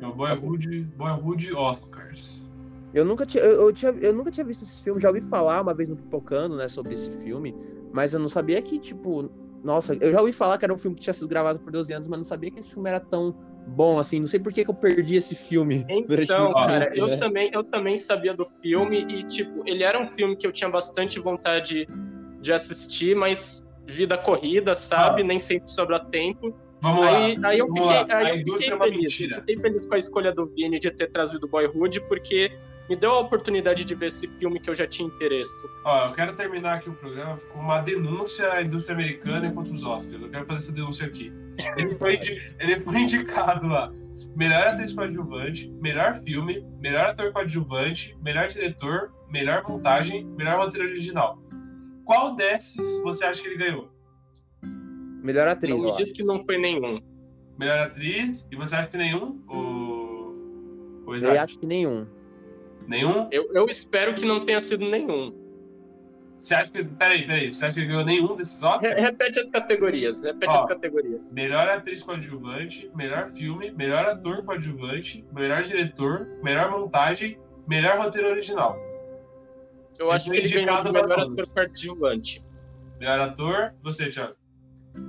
É 0.02 0.08
o 0.08 0.14
Boyhood, 0.14 0.82
Boyhood 0.98 1.54
Oscars. 1.54 2.50
Eu 2.94 3.06
nunca, 3.06 3.26
tinha, 3.26 3.42
eu, 3.46 3.62
eu, 3.62 3.72
tinha, 3.72 3.92
eu 4.02 4.12
nunca 4.12 4.30
tinha 4.30 4.46
visto 4.46 4.64
esse 4.64 4.84
filme, 4.84 5.00
já 5.00 5.08
ouvi 5.08 5.22
falar 5.22 5.62
uma 5.62 5.74
vez 5.74 5.88
no 5.88 5.96
Pipocando, 5.96 6.58
né, 6.58 6.68
sobre 6.68 6.94
esse 6.94 7.10
filme, 7.24 7.56
mas 7.94 8.14
eu 8.14 8.20
não 8.20 8.30
sabia 8.30 8.62
que, 8.62 8.78
tipo, 8.78 9.30
nossa, 9.64 9.96
eu 9.96 10.12
já 10.12 10.20
ouvi 10.20 10.34
falar 10.34 10.58
que 10.58 10.66
era 10.66 10.74
um 10.74 10.78
filme 10.78 10.96
que 10.96 11.02
tinha 11.02 11.14
sido 11.14 11.30
gravado 11.30 11.60
por 11.60 11.72
12 11.72 11.94
anos, 11.94 12.08
mas 12.10 12.18
não 12.18 12.26
sabia 12.26 12.52
que 12.52 12.60
esse 12.60 12.70
filme 12.70 12.90
era 12.90 13.00
tão 13.00 13.36
bom, 13.66 14.00
assim. 14.00 14.20
Não 14.20 14.28
sei 14.28 14.40
por 14.40 14.54
que, 14.54 14.64
que 14.64 14.70
eu 14.70 14.76
perdi 14.76 15.16
esse 15.16 15.36
filme. 15.36 15.86
Então, 16.26 16.48
cara, 16.50 16.86
tempo, 16.86 16.98
eu, 16.98 17.08
né? 17.08 17.18
também, 17.18 17.50
eu 17.54 17.64
também 17.64 17.98
sabia 17.98 18.34
do 18.34 18.46
filme 18.62 19.06
e, 19.10 19.24
tipo, 19.24 19.64
ele 19.66 19.84
era 19.84 20.00
um 20.00 20.12
filme 20.12 20.36
que 20.36 20.46
eu 20.46 20.52
tinha 20.52 20.70
bastante 20.70 21.20
vontade 21.20 21.88
de 22.42 22.54
assistir, 22.54 23.16
mas 23.16 23.66
vida 23.86 24.18
corrida, 24.18 24.76
sabe? 24.76 25.22
Ah. 25.22 25.26
Nem 25.26 25.40
sempre 25.40 25.70
sobra 25.70 26.00
tempo. 26.00 26.56
Vamos 26.82 27.06
aí, 27.06 27.36
lá. 27.38 27.50
Aí 27.50 27.60
eu 27.60 27.68
Vamos 27.68 27.90
fiquei, 27.90 28.16
aí 28.16 28.42
eu 28.42 28.54
fiquei 28.54 28.74
é 28.74 28.78
feliz. 28.78 29.16
Fiquei 29.16 29.58
feliz 29.58 29.86
com 29.88 29.96
a 29.96 29.98
escolha 29.98 30.32
do 30.32 30.48
Vini 30.48 30.80
de 30.80 30.92
ter 30.92 31.08
trazido 31.08 31.48
Boyhood, 31.48 32.02
porque 32.02 32.52
me 32.90 32.96
deu 32.96 33.12
a 33.12 33.20
oportunidade 33.20 33.84
de 33.84 33.96
ver 33.96 34.08
esse 34.08 34.28
filme 34.28 34.60
que 34.60 34.70
eu 34.70 34.76
já 34.76 34.88
tinha 34.88 35.08
interesse. 35.08 35.68
Ó, 35.84 36.08
eu 36.08 36.14
quero 36.14 36.36
terminar 36.36 36.76
aqui 36.76 36.90
o 36.90 36.94
programa 36.94 37.38
com 37.52 37.60
uma 37.60 37.82
denúncia 37.82 38.52
à 38.52 38.62
indústria 38.62 38.96
americana 38.96 39.52
contra 39.52 39.74
os 39.74 39.84
Oscars. 39.84 40.22
Eu 40.22 40.30
quero 40.30 40.46
fazer 40.46 40.58
essa 40.58 40.72
denúncia 40.72 41.08
aqui. 41.08 41.34
Ele 41.78 41.96
foi, 41.96 42.20
ele 42.60 42.80
foi 42.82 43.00
indicado 43.00 43.68
lá. 43.68 43.92
Melhor 44.36 44.68
atriz 44.68 44.94
coadjuvante, 44.94 45.70
melhor 45.82 46.22
filme, 46.22 46.66
melhor 46.80 47.08
ator 47.08 47.32
coadjuvante, 47.34 48.16
melhor 48.22 48.48
diretor, 48.48 49.12
melhor 49.30 49.64
montagem, 49.68 50.24
melhor 50.24 50.58
roteiro 50.58 50.88
original. 50.88 51.40
Qual 52.06 52.36
desses 52.36 53.02
você 53.02 53.26
acha 53.26 53.42
que 53.42 53.48
ele 53.48 53.58
ganhou? 53.58 53.90
Melhor 55.24 55.48
atriz. 55.48 55.76
Não 55.76 55.82
me 55.82 55.98
diz 55.98 56.12
que 56.12 56.24
não 56.24 56.46
foi 56.46 56.58
nenhum. 56.58 57.02
Melhor 57.58 57.80
atriz, 57.80 58.46
e 58.52 58.56
você 58.56 58.76
acha 58.76 58.88
que 58.88 58.98
nenhum? 58.98 59.42
Ou... 59.48 61.04
Ou 61.08 61.16
eu 61.18 61.42
acho 61.42 61.58
que 61.58 61.66
nenhum. 61.66 62.06
Nenhum? 62.88 63.28
Eu, 63.32 63.52
eu 63.54 63.66
espero 63.68 64.14
que 64.14 64.26
não 64.26 64.44
tenha 64.46 64.62
sido 64.62 64.86
nenhum. 64.86 65.34
Você 66.42 66.54
acha 66.54 66.70
que. 66.70 66.84
Peraí, 66.84 67.26
peraí. 67.26 67.52
Você 67.52 67.66
acha 67.66 67.74
que 67.74 67.80
ele 67.80 67.88
ganhou 67.88 68.06
nenhum 68.06 68.36
desses 68.36 68.62
Oscars? 68.62 68.94
Re 68.94 69.02
repete 69.02 69.40
as 69.40 69.50
categorias. 69.50 70.24
Repete 70.24 70.54
Ó, 70.54 70.62
as 70.62 70.68
categorias. 70.68 71.34
Melhor 71.34 71.68
atriz 71.68 72.04
coadjuvante, 72.04 72.92
melhor 72.96 73.32
filme, 73.32 73.72
melhor 73.72 74.06
ator 74.06 74.44
coadjuvante, 74.44 75.26
melhor 75.34 75.64
diretor, 75.64 76.28
melhor 76.44 76.70
montagem, 76.70 77.40
melhor 77.68 77.98
roteiro 77.98 78.30
original. 78.30 78.78
Eu 79.98 80.12
acho 80.12 80.30
que 80.30 80.38
ele 80.38 80.50
ganhou 80.50 80.82
o 80.82 80.94
melhor 80.94 81.20
ator 81.20 81.48
coadjuvante. 81.48 82.46
Melhor 83.00 83.20
ator, 83.22 83.74
você, 83.82 84.10
Thiago? 84.10 84.36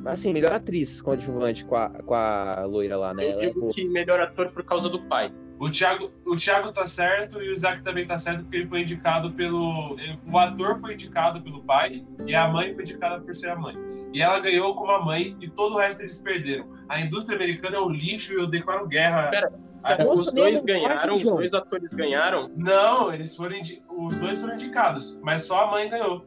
Assim, 0.06 0.32
melhor 0.32 0.52
atriz 0.52 1.02
coadjuvante 1.02 1.64
com 1.64 1.76
a, 1.76 1.90
com 1.90 2.14
a 2.14 2.64
loira 2.64 2.96
lá, 2.96 3.12
né? 3.12 3.34
Eu 3.34 3.40
digo 3.40 3.68
é... 3.68 3.72
que 3.72 3.84
melhor 3.84 4.20
ator 4.20 4.50
por 4.50 4.64
causa 4.64 4.88
do 4.88 5.00
pai. 5.02 5.30
O 5.58 5.70
Thiago, 5.70 6.10
o 6.26 6.36
Thiago 6.36 6.70
tá 6.70 6.86
certo 6.86 7.42
e 7.42 7.48
o 7.48 7.52
Isaac 7.52 7.82
também 7.82 8.06
tá 8.06 8.18
certo, 8.18 8.42
porque 8.42 8.58
ele 8.58 8.66
foi 8.66 8.82
indicado 8.82 9.32
pelo. 9.32 9.96
O 10.26 10.38
ator 10.38 10.78
foi 10.80 10.94
indicado 10.94 11.40
pelo 11.40 11.62
pai 11.62 12.04
e 12.26 12.34
a 12.34 12.46
mãe 12.46 12.74
foi 12.74 12.82
indicada 12.82 13.20
por 13.20 13.34
ser 13.34 13.48
a 13.50 13.56
mãe. 13.56 13.74
E 14.12 14.20
ela 14.20 14.38
ganhou 14.38 14.74
como 14.74 14.92
a 14.92 15.04
mãe 15.04 15.36
e 15.40 15.48
todo 15.48 15.74
o 15.74 15.78
resto 15.78 16.00
eles 16.02 16.18
perderam. 16.18 16.66
A 16.88 17.00
indústria 17.00 17.36
americana 17.36 17.76
é 17.76 17.80
um 17.80 17.90
lixo 17.90 18.34
e 18.34 18.36
eu 18.36 18.46
declaro 18.46 18.86
guerra. 18.86 19.28
Pera, 19.28 19.52
pera, 19.82 20.08
os 20.08 20.30
dois 20.30 20.62
ganharam, 20.62 21.14
os 21.14 21.22
dois 21.22 21.54
atores 21.54 21.92
ganharam? 21.92 22.50
Não, 22.54 23.12
eles 23.12 23.34
foram 23.34 23.56
os 23.58 24.16
dois 24.18 24.40
foram 24.40 24.54
indicados, 24.54 25.18
mas 25.22 25.42
só 25.42 25.64
a 25.64 25.70
mãe 25.70 25.88
ganhou. 25.88 26.24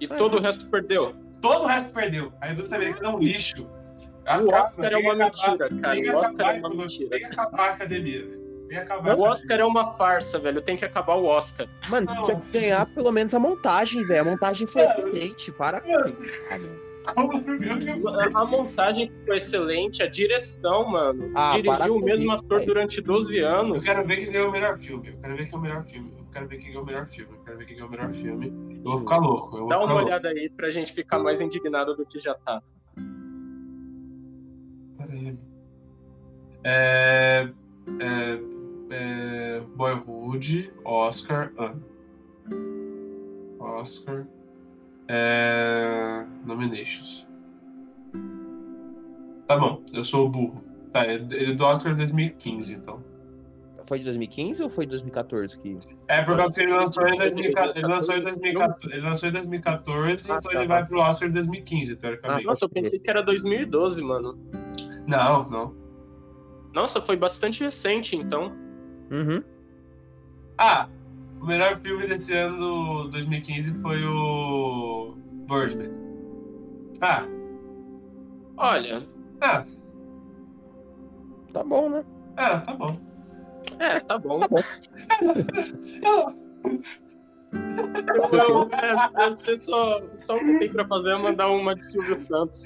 E 0.00 0.08
todo 0.08 0.38
o 0.38 0.40
resto 0.40 0.66
perdeu? 0.68 1.14
Todo 1.42 1.64
o 1.64 1.66
resto 1.66 1.92
perdeu. 1.92 2.32
A 2.40 2.50
indústria 2.50 2.78
americana 2.78 3.08
é 3.08 3.14
um 3.14 3.18
lixo. 3.18 3.68
O 4.26 4.52
Oscar 4.52 4.92
é 4.92 4.96
uma 4.96 5.14
mentira, 5.14 5.68
cara. 5.80 6.00
O 6.00 6.16
Oscar 6.16 6.56
é 6.56 6.58
uma 6.58 6.70
mentira. 6.70 7.10
Tem 7.10 7.20
que 7.20 7.26
acabar 7.26 7.60
a 7.60 7.72
academia, 7.74 8.26
velho. 8.26 8.35
O 9.18 9.22
Oscar 9.22 9.60
é 9.60 9.64
uma 9.64 9.94
farsa, 9.94 10.38
velho. 10.38 10.60
Tem 10.60 10.76
que 10.76 10.84
acabar 10.84 11.14
o 11.14 11.24
Oscar. 11.24 11.68
Mano, 11.88 12.06
não. 12.06 12.22
tinha 12.24 12.40
que 12.40 12.50
ganhar 12.50 12.86
pelo 12.86 13.12
menos 13.12 13.34
a 13.34 13.38
montagem, 13.38 14.02
velho. 14.04 14.22
A 14.22 14.24
montagem 14.24 14.66
foi 14.66 14.82
excelente. 14.82 15.52
Para 15.52 15.80
com 15.80 17.30
A 18.34 18.44
montagem 18.44 19.12
foi 19.24 19.36
excelente, 19.36 20.02
a 20.02 20.08
direção, 20.08 20.88
mano. 20.88 21.30
Ah, 21.36 21.52
Dirigiu 21.54 21.96
o 21.96 22.00
mesmo 22.00 22.32
ator 22.32 22.64
durante 22.64 23.00
12 23.00 23.38
anos. 23.38 23.86
Eu 23.86 23.94
quero 23.94 24.06
ver 24.06 24.16
quem 24.16 24.32
ganhou 24.32 24.48
o 24.48 24.52
melhor 24.52 24.78
filme. 24.78 25.08
Eu 25.10 25.18
quero 25.20 25.36
ver 25.36 25.46
quem 25.46 25.54
é 25.54 25.58
o 25.58 25.62
melhor 25.62 25.84
filme. 25.84 26.12
Eu 26.18 26.24
quero 26.32 26.48
ver 26.48 26.56
quem 26.58 26.66
ganhou 26.66 26.82
o 26.82 26.86
melhor 26.86 27.06
filme. 27.06 27.32
Eu 27.32 27.44
quero 27.44 27.58
ver 27.58 27.64
quem 27.66 27.76
ganhou 27.76 27.88
o 27.88 27.90
melhor 27.92 28.12
filme. 28.12 28.46
Eu 28.84 28.90
vou 28.90 28.98
ficar 29.00 29.16
louco. 29.18 29.50
Vou 29.58 29.68
Dá 29.68 29.76
ficar 29.76 29.84
uma 29.86 29.92
louco. 29.94 30.06
olhada 30.08 30.28
aí 30.28 30.50
pra 30.50 30.70
gente 30.70 30.92
ficar 30.92 31.18
mais 31.20 31.40
indignado 31.40 31.94
do 31.94 32.04
que 32.04 32.18
já 32.18 32.34
tá. 32.34 32.60
Peraí. 34.98 35.38
É. 36.64 37.48
É 38.00 38.55
é, 38.90 39.60
Boyhood, 39.74 40.72
Oscar, 40.84 41.52
Ana. 41.56 41.80
Oscar. 43.58 44.26
É... 45.08 46.24
Nominations. 46.44 47.26
Tá 49.46 49.56
bom, 49.56 49.82
eu 49.92 50.02
sou 50.02 50.26
o 50.26 50.28
burro. 50.28 50.64
Tá, 50.92 51.06
ele 51.06 51.52
é 51.52 51.54
do 51.54 51.64
Oscar 51.64 51.94
2015, 51.94 52.74
então. 52.74 53.04
Foi 53.84 53.98
de 53.98 54.04
2015 54.04 54.62
ou 54.64 54.70
foi 54.70 54.84
de 54.84 54.90
2014 54.90 55.60
que. 55.60 55.78
É, 56.08 56.22
por 56.22 56.36
causa 56.36 56.54
que 56.54 56.62
ele 56.62 56.72
lançou 56.72 57.06
em 57.06 57.16
2014. 57.16 57.78
Ele 57.78 57.86
lançou 57.86 58.16
em 58.16 58.22
2014, 58.22 58.94
ele 58.94 59.02
lançou 59.02 59.28
em 59.28 59.32
2014 59.32 60.32
ah, 60.32 60.36
então 60.38 60.50
tá, 60.50 60.58
ele 60.58 60.66
vai 60.66 60.84
pro 60.84 60.98
Oscar 60.98 61.30
2015, 61.30 61.96
teoricamente. 61.96 62.42
Ah, 62.42 62.46
nossa, 62.48 62.64
eu 62.64 62.68
pensei 62.68 62.98
que 62.98 63.08
era 63.08 63.22
2012, 63.22 64.02
mano. 64.02 64.36
Não, 65.06 65.48
não. 65.48 65.74
Nossa, 66.74 67.00
foi 67.00 67.16
bastante 67.16 67.62
recente, 67.62 68.16
então. 68.16 68.52
Uhum. 69.10 69.42
Ah, 70.58 70.88
o 71.40 71.46
melhor 71.46 71.78
filme 71.80 72.06
desse 72.06 72.34
ano, 72.34 73.08
2015, 73.10 73.74
foi 73.80 74.04
o 74.04 75.14
Birdman. 75.48 75.90
Ah. 77.00 77.24
Olha. 78.56 79.06
Ah. 79.40 79.64
Tá 81.52 81.64
bom, 81.64 81.90
né? 81.90 82.04
É, 82.36 82.58
tá 82.58 82.72
bom. 82.74 82.98
É, 83.78 84.00
tá 84.00 84.18
bom. 84.18 84.40
Tá 84.40 84.48
bom. 84.48 84.62
eu, 88.32 88.68
é, 89.20 89.30
você 89.30 89.56
só, 89.56 90.00
só 90.18 90.36
o 90.36 90.38
que 90.38 90.58
tem 90.58 90.72
pra 90.72 90.86
fazer 90.86 91.10
é 91.12 91.18
mandar 91.18 91.50
uma 91.50 91.74
de 91.74 91.84
Silvio 91.84 92.16
Santos. 92.16 92.64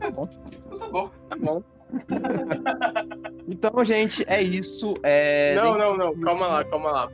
Tá 0.00 0.10
bom. 0.10 0.26
Tá 0.26 0.88
bom. 0.88 1.10
Tá 1.28 1.36
bom. 1.36 1.62
Então, 3.48 3.84
gente, 3.84 4.24
é 4.28 4.40
isso. 4.40 4.94
É... 5.02 5.54
Não, 5.56 5.76
não, 5.76 5.96
não. 5.96 6.20
Calma 6.20 6.46
lá, 6.46 6.64
calma 6.64 6.90
lá. 6.90 7.12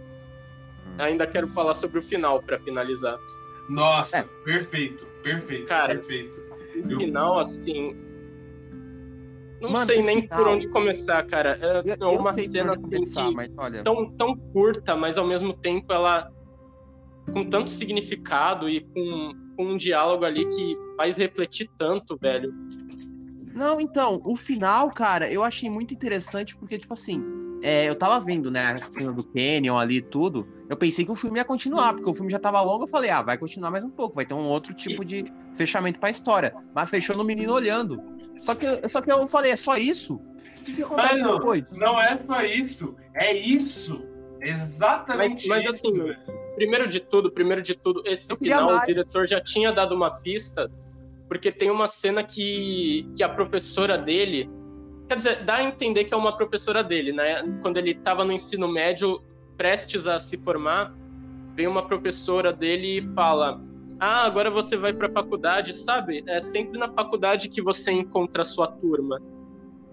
Ainda 0.98 1.26
quero 1.26 1.48
falar 1.48 1.74
sobre 1.74 1.98
o 1.98 2.02
final 2.02 2.42
para 2.42 2.58
finalizar. 2.58 3.18
Nossa, 3.68 4.18
é. 4.18 4.22
perfeito, 4.44 5.06
perfeito. 5.22 5.66
Cara, 5.66 5.94
perfeito. 5.94 6.40
o 6.76 6.96
final, 6.96 7.38
assim. 7.38 7.96
Não 9.60 9.70
Mano, 9.70 9.86
sei 9.86 10.02
nem 10.02 10.22
final... 10.22 10.38
por 10.38 10.48
onde 10.48 10.68
começar, 10.68 11.24
cara. 11.26 11.58
É 11.60 11.82
eu, 12.00 12.08
uma 12.10 12.32
cena 12.32 12.72
assim, 12.72 12.82
começar, 12.82 13.30
mas, 13.32 13.50
olha... 13.56 13.82
tão, 13.82 14.10
tão 14.12 14.36
curta, 14.36 14.96
mas 14.96 15.18
ao 15.18 15.26
mesmo 15.26 15.52
tempo 15.52 15.92
ela 15.92 16.30
com 17.32 17.44
tanto 17.44 17.68
significado 17.68 18.68
e 18.68 18.80
com, 18.80 19.32
com 19.56 19.64
um 19.66 19.76
diálogo 19.76 20.24
ali 20.24 20.46
que 20.46 20.76
faz 20.96 21.16
refletir 21.16 21.68
tanto, 21.76 22.16
velho. 22.16 22.52
Não, 23.58 23.80
então, 23.80 24.22
o 24.24 24.36
final, 24.36 24.88
cara, 24.88 25.28
eu 25.28 25.42
achei 25.42 25.68
muito 25.68 25.92
interessante 25.92 26.56
porque, 26.56 26.78
tipo 26.78 26.92
assim, 26.92 27.20
é, 27.60 27.88
eu 27.88 27.96
tava 27.96 28.20
vendo, 28.24 28.52
né, 28.52 28.78
a 28.80 28.88
cena 28.88 29.12
do 29.12 29.24
Canyon 29.24 29.76
ali 29.76 29.96
e 29.96 30.00
tudo. 30.00 30.46
Eu 30.70 30.76
pensei 30.76 31.04
que 31.04 31.10
o 31.10 31.14
filme 31.16 31.40
ia 31.40 31.44
continuar, 31.44 31.92
porque 31.92 32.08
o 32.08 32.14
filme 32.14 32.30
já 32.30 32.38
tava 32.38 32.60
longo. 32.60 32.84
Eu 32.84 32.88
falei, 32.88 33.10
ah, 33.10 33.20
vai 33.20 33.36
continuar 33.36 33.72
mais 33.72 33.82
um 33.82 33.90
pouco, 33.90 34.14
vai 34.14 34.24
ter 34.24 34.32
um 34.32 34.46
outro 34.46 34.72
tipo 34.72 35.04
de 35.04 35.24
fechamento 35.54 35.98
pra 35.98 36.08
história. 36.08 36.54
Mas 36.72 36.88
fechou 36.88 37.16
no 37.16 37.24
menino 37.24 37.52
olhando. 37.52 38.00
Só 38.40 38.54
que, 38.54 38.88
só 38.88 39.00
que 39.00 39.10
eu 39.10 39.26
falei, 39.26 39.50
é 39.50 39.56
só 39.56 39.76
isso? 39.76 40.14
O 40.14 40.62
que, 40.62 40.74
que 40.74 40.82
acontece 40.84 41.18
Mano, 41.18 41.38
depois? 41.38 41.80
Não 41.80 42.00
é 42.00 42.16
só 42.16 42.44
isso, 42.44 42.94
é 43.12 43.36
isso. 43.36 44.04
Exatamente 44.40 45.48
mas, 45.48 45.64
mas 45.64 45.74
isso. 45.74 45.92
Mas 45.92 46.10
assim, 46.10 46.32
primeiro 46.54 46.86
de 46.86 47.00
tudo, 47.00 47.28
primeiro 47.32 47.60
de 47.60 47.74
tudo, 47.74 48.04
esse 48.06 48.32
final, 48.36 48.66
mais. 48.66 48.84
o 48.84 48.86
diretor 48.86 49.26
já 49.26 49.40
tinha 49.40 49.72
dado 49.72 49.96
uma 49.96 50.12
pista 50.12 50.70
porque 51.28 51.52
tem 51.52 51.70
uma 51.70 51.86
cena 51.86 52.24
que, 52.24 53.08
que 53.14 53.22
a 53.22 53.28
professora 53.28 53.98
dele. 53.98 54.50
Quer 55.08 55.16
dizer, 55.16 55.44
dá 55.44 55.56
a 55.56 55.64
entender 55.64 56.04
que 56.04 56.14
é 56.14 56.16
uma 56.16 56.36
professora 56.36 56.82
dele, 56.82 57.12
né? 57.12 57.42
Quando 57.62 57.76
ele 57.76 57.92
estava 57.92 58.24
no 58.24 58.32
ensino 58.32 58.66
médio, 58.68 59.22
prestes 59.56 60.06
a 60.06 60.18
se 60.18 60.36
formar, 60.38 60.94
vem 61.54 61.66
uma 61.66 61.86
professora 61.86 62.52
dele 62.52 62.98
e 62.98 63.02
fala: 63.14 63.60
Ah, 64.00 64.24
agora 64.24 64.50
você 64.50 64.76
vai 64.76 64.92
para 64.92 65.08
a 65.08 65.12
faculdade, 65.12 65.72
sabe? 65.72 66.24
É 66.26 66.40
sempre 66.40 66.78
na 66.78 66.88
faculdade 66.88 67.48
que 67.48 67.62
você 67.62 67.92
encontra 67.92 68.42
a 68.42 68.44
sua 68.44 68.68
turma. 68.68 69.20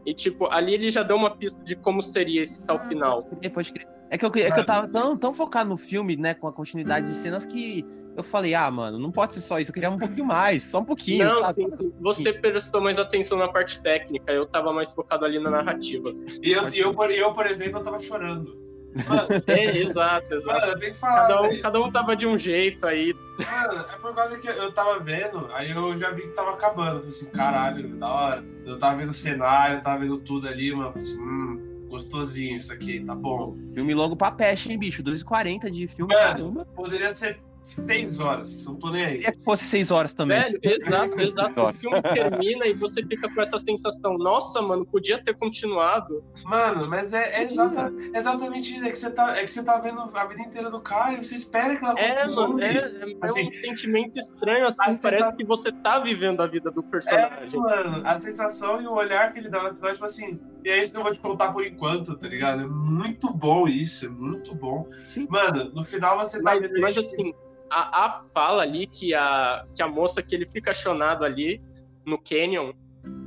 E, 0.05 0.13
tipo, 0.13 0.47
ali 0.51 0.75
ele 0.75 0.91
já 0.91 1.01
deu 1.01 1.17
uma 1.17 1.31
pista 1.31 1.61
de 1.63 1.75
como 1.75 2.01
seria 2.01 2.43
esse 2.43 2.61
tal 2.61 2.83
final. 2.83 3.19
Depois 3.41 3.73
é 4.11 4.17
que 4.17 4.23
eu, 4.25 4.29
é 4.29 4.51
que 4.51 4.59
eu 4.59 4.65
tava 4.65 4.87
tão, 4.87 5.17
tão 5.17 5.33
focado 5.33 5.69
no 5.69 5.77
filme, 5.77 6.15
né, 6.15 6.35
com 6.35 6.47
a 6.47 6.53
continuidade 6.53 7.07
de 7.07 7.13
cenas 7.15 7.45
que 7.45 7.83
eu 8.15 8.23
falei, 8.23 8.55
ah, 8.55 8.71
mano, 8.71 8.97
não 8.97 9.11
pode 9.11 9.33
ser 9.33 9.41
só 9.41 9.59
isso, 9.59 9.71
eu 9.71 9.73
queria 9.73 9.89
um 9.89 9.97
pouquinho 9.97 10.25
mais, 10.25 10.63
só 10.63 10.79
um 10.79 10.85
pouquinho, 10.85 11.25
não, 11.25 11.41
sabe? 11.41 11.63
Sim, 11.63 11.71
sim. 11.71 11.93
Você 11.99 12.31
prestou 12.33 12.81
mais 12.81 12.97
atenção 12.97 13.37
na 13.37 13.47
parte 13.47 13.81
técnica, 13.81 14.31
eu 14.31 14.45
tava 14.45 14.71
mais 14.71 14.93
focado 14.93 15.25
ali 15.25 15.37
na 15.37 15.49
narrativa. 15.49 16.13
E 16.41 16.51
eu, 16.51 16.67
eu, 16.69 16.93
por, 16.93 17.11
eu 17.11 17.33
por 17.33 17.45
exemplo, 17.45 17.79
eu 17.79 17.83
tava 17.83 17.99
chorando. 17.99 18.65
Mano, 19.07 19.27
é, 19.47 19.77
exato, 19.77 20.33
exato. 20.33 20.59
Mano, 20.59 20.71
eu 20.71 20.79
tenho 20.79 20.93
que 20.93 20.97
falar. 20.97 21.27
Cada 21.27 21.41
um, 21.41 21.59
cada 21.59 21.81
um 21.81 21.91
tava 21.91 22.15
de 22.15 22.25
um 22.25 22.37
jeito 22.37 22.87
aí. 22.87 23.13
Mano, 23.37 23.85
é 23.93 23.97
por 23.97 24.15
causa 24.15 24.37
que 24.37 24.47
eu 24.47 24.71
tava 24.71 24.99
vendo, 24.99 25.49
aí 25.53 25.71
eu 25.71 25.99
já 25.99 26.11
vi 26.11 26.21
que 26.21 26.29
tava 26.29 26.51
acabando. 26.51 26.99
Falei 26.99 27.07
assim, 27.09 27.25
caralho, 27.25 27.89
da 27.97 28.07
hora. 28.07 28.45
Eu 28.65 28.79
tava 28.79 28.95
vendo 28.95 29.09
o 29.09 29.13
cenário, 29.13 29.81
tava 29.81 29.99
vendo 29.99 30.17
tudo 30.19 30.47
ali, 30.47 30.73
mano. 30.73 30.93
Assim, 30.95 31.19
hum, 31.19 31.87
gostosinho 31.89 32.55
isso 32.55 32.71
aqui, 32.71 33.03
tá 33.03 33.13
bom. 33.13 33.57
Filme 33.73 33.93
longo 33.93 34.15
pra 34.15 34.31
peste, 34.31 34.71
hein, 34.71 34.79
bicho? 34.79 35.03
2h40 35.03 35.69
de 35.69 35.85
filme, 35.85 36.13
mano, 36.13 36.25
caramba. 36.25 36.65
Poderia 36.73 37.13
ser 37.13 37.41
seis 37.65 38.19
horas, 38.19 38.65
não 38.65 38.75
tô 38.75 38.91
nem 38.91 39.05
aí. 39.05 39.13
Queria 39.13 39.31
que 39.31 39.43
fosse 39.43 39.63
seis 39.63 39.91
horas 39.91 40.13
também. 40.13 40.39
Velho, 40.39 40.59
exato, 40.61 41.19
exato. 41.19 41.61
o 41.61 41.79
filme 41.79 42.01
termina 42.01 42.67
e 42.67 42.73
você 42.73 43.03
fica 43.03 43.33
com 43.33 43.41
essa 43.41 43.57
sensação, 43.57 44.17
nossa, 44.17 44.61
mano, 44.61 44.85
podia 44.85 45.21
ter 45.21 45.33
continuado. 45.33 46.23
Mano, 46.45 46.87
mas 46.87 47.11
é, 47.11 47.41
é 47.41 47.43
exata, 47.43 47.91
exatamente 48.13 48.75
isso, 48.75 48.85
é 48.85 48.91
que, 48.91 48.99
você 48.99 49.09
tá, 49.09 49.37
é 49.37 49.43
que 49.43 49.51
você 49.51 49.63
tá 49.63 49.77
vendo 49.79 50.01
a 50.01 50.25
vida 50.25 50.41
inteira 50.41 50.69
do 50.69 50.79
cara 50.79 51.13
e 51.13 51.23
você 51.23 51.35
espera 51.35 51.75
que 51.75 51.83
ela 51.83 51.99
É, 51.99 52.27
mano, 52.27 52.61
é, 52.61 52.77
é, 52.77 53.17
assim, 53.21 53.49
um 53.49 53.53
sentimento 53.53 54.19
estranho, 54.19 54.67
assim, 54.67 54.95
parece 54.97 55.23
tá... 55.23 55.33
que 55.33 55.43
você 55.43 55.71
tá 55.71 55.99
vivendo 55.99 56.41
a 56.41 56.47
vida 56.47 56.69
do 56.69 56.83
personagem. 56.83 57.49
É, 57.53 57.57
mano, 57.57 58.07
a 58.07 58.15
sensação 58.17 58.81
e 58.81 58.87
o 58.87 58.93
olhar 58.93 59.33
que 59.33 59.39
ele 59.39 59.49
dá 59.49 59.63
no 59.63 59.75
final, 59.75 59.91
tipo 59.91 60.05
assim, 60.05 60.39
e 60.63 60.69
é 60.69 60.81
isso 60.81 60.91
que 60.91 60.97
eu 60.97 61.03
vou 61.03 61.13
te 61.13 61.19
contar 61.19 61.51
por 61.51 61.65
enquanto, 61.65 62.15
tá 62.15 62.27
ligado? 62.27 62.61
É 62.61 62.67
muito 62.67 63.31
bom 63.33 63.67
isso, 63.67 64.05
é 64.05 64.09
muito 64.09 64.53
bom. 64.55 64.89
Sim. 65.03 65.27
Mano, 65.29 65.71
no 65.73 65.85
final 65.85 66.17
você 66.17 66.37
tá 66.37 66.43
mas, 66.43 66.61
vendo... 66.61 66.81
Mas 66.81 66.97
assim, 66.97 67.33
a, 67.69 68.05
a 68.05 68.23
fala 68.33 68.61
ali 68.61 68.87
que 68.87 69.13
a, 69.13 69.65
que 69.75 69.81
a 69.81 69.87
moça 69.87 70.21
que 70.21 70.35
ele 70.35 70.45
fica 70.45 70.73
chonado 70.73 71.23
ali 71.23 71.61
no 72.05 72.17
Canyon, 72.17 72.73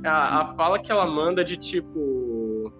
a, 0.03 0.41
a 0.41 0.55
fala 0.55 0.79
que 0.79 0.91
ela 0.91 1.05
manda 1.05 1.43
de 1.43 1.57
tipo. 1.57 2.73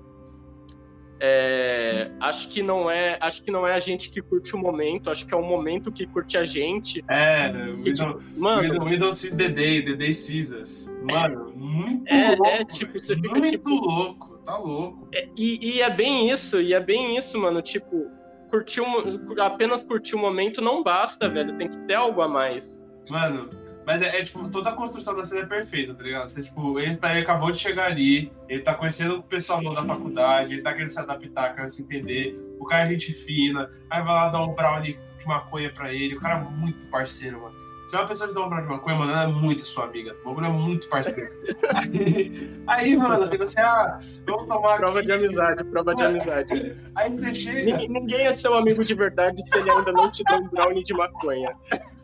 É, 1.22 2.10
acho 2.22 2.48
que 2.48 2.64
não 2.64 2.90
é 2.90 3.18
acho 3.20 3.44
que 3.44 3.52
não 3.52 3.68
é 3.68 3.74
a 3.74 3.80
gente 3.80 4.10
que 4.10 4.22
curte 4.22 4.56
o 4.56 4.58
momento 4.58 5.10
acho 5.10 5.28
que 5.28 5.34
é 5.34 5.38
o 5.38 5.44
momento 5.44 5.92
que 5.92 6.08
curte 6.08 6.38
a 6.38 6.46
gente. 6.46 7.04
É 7.10 7.52
que, 7.84 7.92
tipo, 7.92 8.22
mano 8.38 8.98
don't 8.98 9.20
see 9.20 9.30
the 9.30 9.50
day 9.50 9.84
the 9.84 9.96
day 9.96 10.14
sees 10.14 10.90
mano 11.04 11.52
muito 11.54 12.10
é, 12.10 12.38
louco 12.38 12.46
é 12.46 12.64
tipo 12.64 12.98
você 12.98 13.16
fica 13.16 13.36
muito 13.36 13.50
tipo, 13.50 13.70
louco 13.70 14.38
tá 14.46 14.58
louco. 14.58 15.10
é, 15.14 15.28
e, 15.36 15.76
e 15.76 15.82
é 15.82 15.94
bem 15.94 16.32
isso 16.32 16.62
e 16.62 16.74
é 16.74 16.80
bem 16.80 17.18
isso 17.18 17.38
mano 17.38 17.62
tipo 17.62 18.10
curtir 18.50 18.82
um, 18.82 19.40
apenas 19.42 19.84
curtir 19.84 20.16
o 20.16 20.20
momento 20.20 20.62
não 20.62 20.84
basta, 20.84 21.30
velho. 21.30 21.58
Tem 21.58 21.70
que 21.70 21.78
ter 21.80 21.94
algo 21.94 22.22
a 22.22 22.28
mais. 22.28 22.88
Mano, 23.10 23.50
mas 23.86 24.02
é, 24.02 24.20
é, 24.20 24.24
tipo, 24.24 24.48
toda 24.50 24.70
a 24.70 24.74
construção 24.74 25.16
da 25.16 25.26
cena 25.26 25.42
é 25.42 25.46
perfeita, 25.46 25.94
tá 25.96 26.04
ligado? 26.04 26.28
Você, 26.28 26.44
tipo, 26.44 26.80
ele, 26.80 26.96
tá, 26.96 27.12
ele 27.12 27.22
acabou 27.22 27.52
de 27.52 27.58
chegar 27.58 27.86
ali, 27.86 28.32
ele 28.48 28.62
tá 28.62 28.74
conhecendo 28.74 29.16
o 29.16 29.24
pessoal 29.24 29.62
da 29.74 29.84
faculdade, 29.84 30.54
ele 30.54 30.62
tá 30.62 30.74
querendo 30.74 30.90
se 30.90 31.00
adaptar, 31.00 31.56
querendo 31.56 31.70
se 31.70 31.82
entender. 31.82 32.40
O 32.60 32.66
cara 32.66 32.84
é 32.84 32.92
gente 32.92 33.14
fina, 33.14 33.70
aí 33.90 34.04
vai 34.04 34.14
lá 34.14 34.30
dar 34.30 34.44
um 34.44 34.54
brownie 34.54 35.00
de 35.18 35.28
maconha 35.28 35.72
pra 35.72 35.92
ele. 35.94 36.16
O 36.16 36.20
cara 36.20 36.40
é 36.40 36.44
muito 36.44 36.86
parceiro, 36.88 37.42
mano. 37.42 37.59
Se 37.90 37.96
uma 37.96 38.06
pessoa 38.06 38.28
de 38.28 38.36
dá 38.36 38.42
um 38.42 38.50
brownie 38.50 38.68
de 38.68 38.72
maconha, 38.72 38.96
mano, 38.98 39.12
ela 39.12 39.24
é 39.24 39.28
muito 39.28 39.66
sua 39.66 39.86
amiga. 39.86 40.16
O 40.22 40.30
bagulho 40.30 40.46
é 40.46 40.50
muito 40.50 40.88
parceiro. 40.90 41.28
aí, 41.74 42.32
aí, 42.68 42.96
mano, 42.96 43.28
você, 43.36 43.60
ah, 43.60 43.98
vamos 44.28 44.46
tomar. 44.46 44.78
Prova 44.78 45.00
aqui. 45.00 45.08
de 45.08 45.14
amizade, 45.14 45.64
prova 45.64 45.96
de 45.96 46.04
amizade. 46.04 46.78
Aí 46.94 47.12
você 47.12 47.34
chega. 47.34 47.66
Ninguém, 47.66 47.90
ninguém 47.90 48.28
é 48.28 48.32
seu 48.32 48.54
amigo 48.54 48.86
de 48.86 48.94
verdade 48.94 49.42
se 49.42 49.58
ele 49.58 49.72
ainda 49.72 49.92
não 49.92 50.12
te 50.12 50.24
dá 50.24 50.38
um 50.38 50.48
brownie 50.50 50.84
de 50.84 50.94
maconha. 50.94 51.56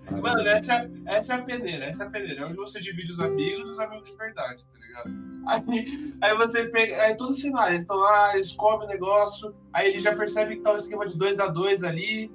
Mano, 0.09 0.41
essa 0.47 0.73
é, 0.73 0.89
essa 1.05 1.33
é 1.33 1.35
a 1.35 1.41
peneira, 1.43 1.85
essa 1.85 2.05
é 2.05 2.07
a 2.07 2.09
peneira. 2.09 2.41
É 2.41 2.45
onde 2.45 2.55
você 2.55 2.79
divide 2.79 3.11
os 3.11 3.19
amigos 3.19 3.67
e 3.67 3.71
os 3.71 3.79
amigos 3.79 4.09
de 4.09 4.17
verdade, 4.17 4.65
tá 4.65 4.79
ligado? 4.79 5.11
Aí, 5.45 6.15
aí 6.19 6.35
você 6.35 6.65
pega. 6.65 6.99
Aí 7.03 7.15
todo 7.15 7.31
cenário, 7.31 7.73
eles 7.73 7.83
estão 7.83 7.97
lá, 7.97 8.33
eles 8.33 8.51
comem 8.53 8.87
o 8.87 8.89
negócio, 8.89 9.53
aí 9.71 9.89
ele 9.89 9.99
já 9.99 10.15
percebe 10.15 10.55
que 10.55 10.63
tá 10.63 10.71
um 10.71 10.77
esquema 10.77 11.05
de 11.05 11.15
2 11.15 11.39
a 11.39 11.45
2 11.45 11.83
ali. 11.83 12.31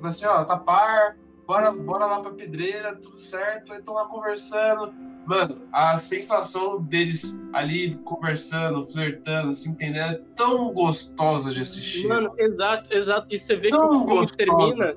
Você, 0.00 0.24
ó, 0.24 0.44
tá 0.44 0.56
par 0.56 1.16
bora, 1.46 1.70
bora 1.70 2.06
lá 2.06 2.20
pra 2.20 2.32
pedreira, 2.32 2.96
tudo 2.96 3.18
certo, 3.18 3.72
aí 3.72 3.78
estão 3.78 3.94
lá 3.94 4.06
conversando. 4.06 4.92
Mano, 5.24 5.62
a 5.72 6.00
sensação 6.00 6.80
deles 6.82 7.38
ali 7.52 7.96
conversando, 8.04 8.86
flertando, 8.86 9.52
se 9.52 9.68
entendendo, 9.68 10.14
é 10.14 10.20
tão 10.36 10.72
gostosa 10.72 11.52
de 11.52 11.60
assistir. 11.60 12.06
Mano, 12.06 12.32
exato, 12.36 12.94
exato. 12.94 13.34
E 13.34 13.38
você 13.38 13.56
vê 13.56 13.70
tão 13.70 13.80
que 13.80 13.86
o 13.86 13.98
filme 13.98 14.20
gostosa. 14.20 14.36
termina. 14.36 14.96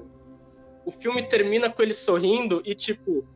O 0.85 0.91
filme 0.91 1.23
termina 1.23 1.69
com 1.69 1.81
eles 1.81 1.97
sorrindo 1.97 2.61
e, 2.65 2.75
tipo. 2.75 3.27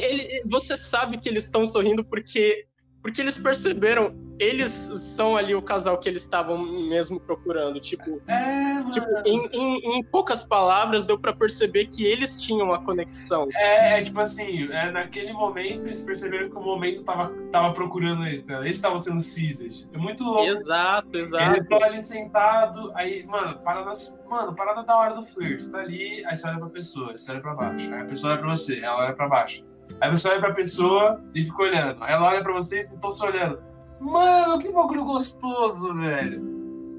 Ele, 0.00 0.22
ele, 0.22 0.42
você 0.46 0.76
sabe 0.76 1.18
que 1.18 1.28
eles 1.28 1.44
estão 1.44 1.66
sorrindo 1.66 2.04
porque, 2.04 2.66
porque 3.02 3.20
eles 3.20 3.36
perceberam 3.36 4.14
eles 4.38 4.70
são 4.70 5.36
ali 5.36 5.54
o 5.54 5.62
casal 5.62 5.98
que 5.98 6.08
eles 6.08 6.22
estavam 6.22 6.58
mesmo 6.58 7.20
procurando. 7.20 7.80
Tipo, 7.80 8.20
é, 8.26 8.82
tipo 8.90 9.06
em, 9.24 9.48
em, 9.52 9.98
em, 9.98 10.04
poucas 10.04 10.42
palavras, 10.42 11.04
deu 11.04 11.18
para 11.18 11.32
perceber 11.32 11.86
que 11.86 12.04
eles 12.04 12.36
tinham 12.40 12.68
uma 12.68 12.82
conexão. 12.82 13.48
É, 13.54 13.98
é 14.00 14.02
tipo 14.02 14.20
assim, 14.20 14.70
é, 14.70 14.90
naquele 14.90 15.32
momento 15.32 15.86
eles 15.86 16.02
perceberam 16.02 16.50
que 16.50 16.56
o 16.56 16.62
momento 16.62 17.04
tava, 17.04 17.32
tava 17.52 17.72
procurando 17.72 18.26
eles, 18.26 18.42
tá? 18.42 18.60
eles 18.60 18.76
estavam 18.76 18.98
sendo 18.98 19.20
cisas. 19.20 19.88
É 19.92 19.98
muito 19.98 20.24
louco. 20.24 20.44
Exato, 20.44 21.16
exato. 21.16 21.56
Eles 21.56 21.62
estão 21.62 21.82
ali 21.82 22.02
sentados, 22.02 22.92
aí, 22.94 23.24
mano, 23.26 23.58
parada, 23.60 23.96
mano, 24.28 24.54
parada 24.54 24.82
da 24.82 24.96
hora 24.96 25.14
do 25.14 25.22
flirt. 25.22 25.60
Você 25.60 25.70
tá 25.70 25.78
ali, 25.78 26.24
aí 26.26 26.36
você 26.36 26.48
olha 26.48 26.58
pra 26.58 26.68
pessoa, 26.68 27.16
você 27.16 27.30
olha 27.30 27.40
pra 27.40 27.54
baixo. 27.54 27.92
Aí 27.92 28.02
a 28.02 28.04
pessoa 28.04 28.32
olha 28.32 28.40
pra 28.40 28.50
você, 28.50 28.78
ela 28.80 28.98
olha 28.98 29.14
pra 29.14 29.28
baixo. 29.28 29.64
Aí 30.00 30.10
você 30.10 30.28
olha 30.28 30.40
pra 30.40 30.54
pessoa 30.54 31.22
e 31.34 31.44
fica 31.44 31.62
olhando. 31.62 32.02
Aí 32.02 32.12
ela 32.12 32.28
olha 32.28 32.42
pra 32.42 32.52
você 32.52 32.88
e 32.92 32.98
tô 32.98 33.10
se 33.10 33.24
olhando. 33.24 33.73
Mano, 34.00 34.58
que 34.58 34.70
bagulho 34.70 35.04
gostoso, 35.04 35.94
velho. 35.94 36.54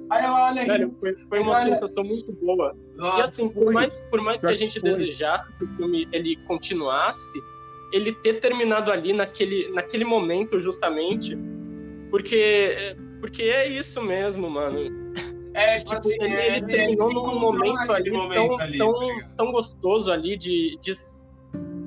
Aí 0.10 0.24
ela 0.24 0.50
olha 0.50 0.62
aí. 0.62 0.68
Velho, 0.68 0.96
foi, 1.00 1.16
foi 1.28 1.40
uma 1.40 1.54
olha... 1.54 1.74
sensação 1.74 2.04
muito 2.04 2.32
boa. 2.34 2.76
Nossa, 2.96 3.18
e 3.18 3.22
assim, 3.22 3.50
por 3.50 3.72
mais, 3.74 4.00
por 4.10 4.22
mais 4.22 4.42
que 4.42 4.48
a 4.48 4.56
gente 4.56 4.80
foi. 4.80 4.90
desejasse 4.92 5.52
que 5.58 5.66
o 5.66 5.68
filme 5.76 6.08
ele 6.12 6.36
continuasse, 6.48 7.42
ele 7.92 8.12
ter 8.12 8.40
terminado 8.40 8.92
ali 8.92 9.14
naquele, 9.14 9.70
naquele 9.72 10.06
momento, 10.06 10.60
justamente, 10.60 11.38
porque, 12.10 12.96
porque 13.20 13.44
é 13.44 13.68
isso 13.68 14.02
mesmo, 14.02 14.50
mano. 14.50 14.80
É, 15.54 15.80
tipo, 15.80 15.86
tipo 15.92 16.00
assim, 16.00 16.16
ele, 16.22 16.34
é, 16.34 16.58
ele 16.58 16.66
terminou 16.66 17.14
num 17.14 17.40
momento 17.40 17.92
ali, 17.92 18.12
momento 18.12 18.58
tão, 18.58 18.60
ali, 18.60 18.78
tão, 18.78 18.94
tá 18.94 19.30
tão 19.38 19.52
gostoso 19.54 20.12
ali 20.12 20.36
de, 20.36 20.78
de 20.82 20.92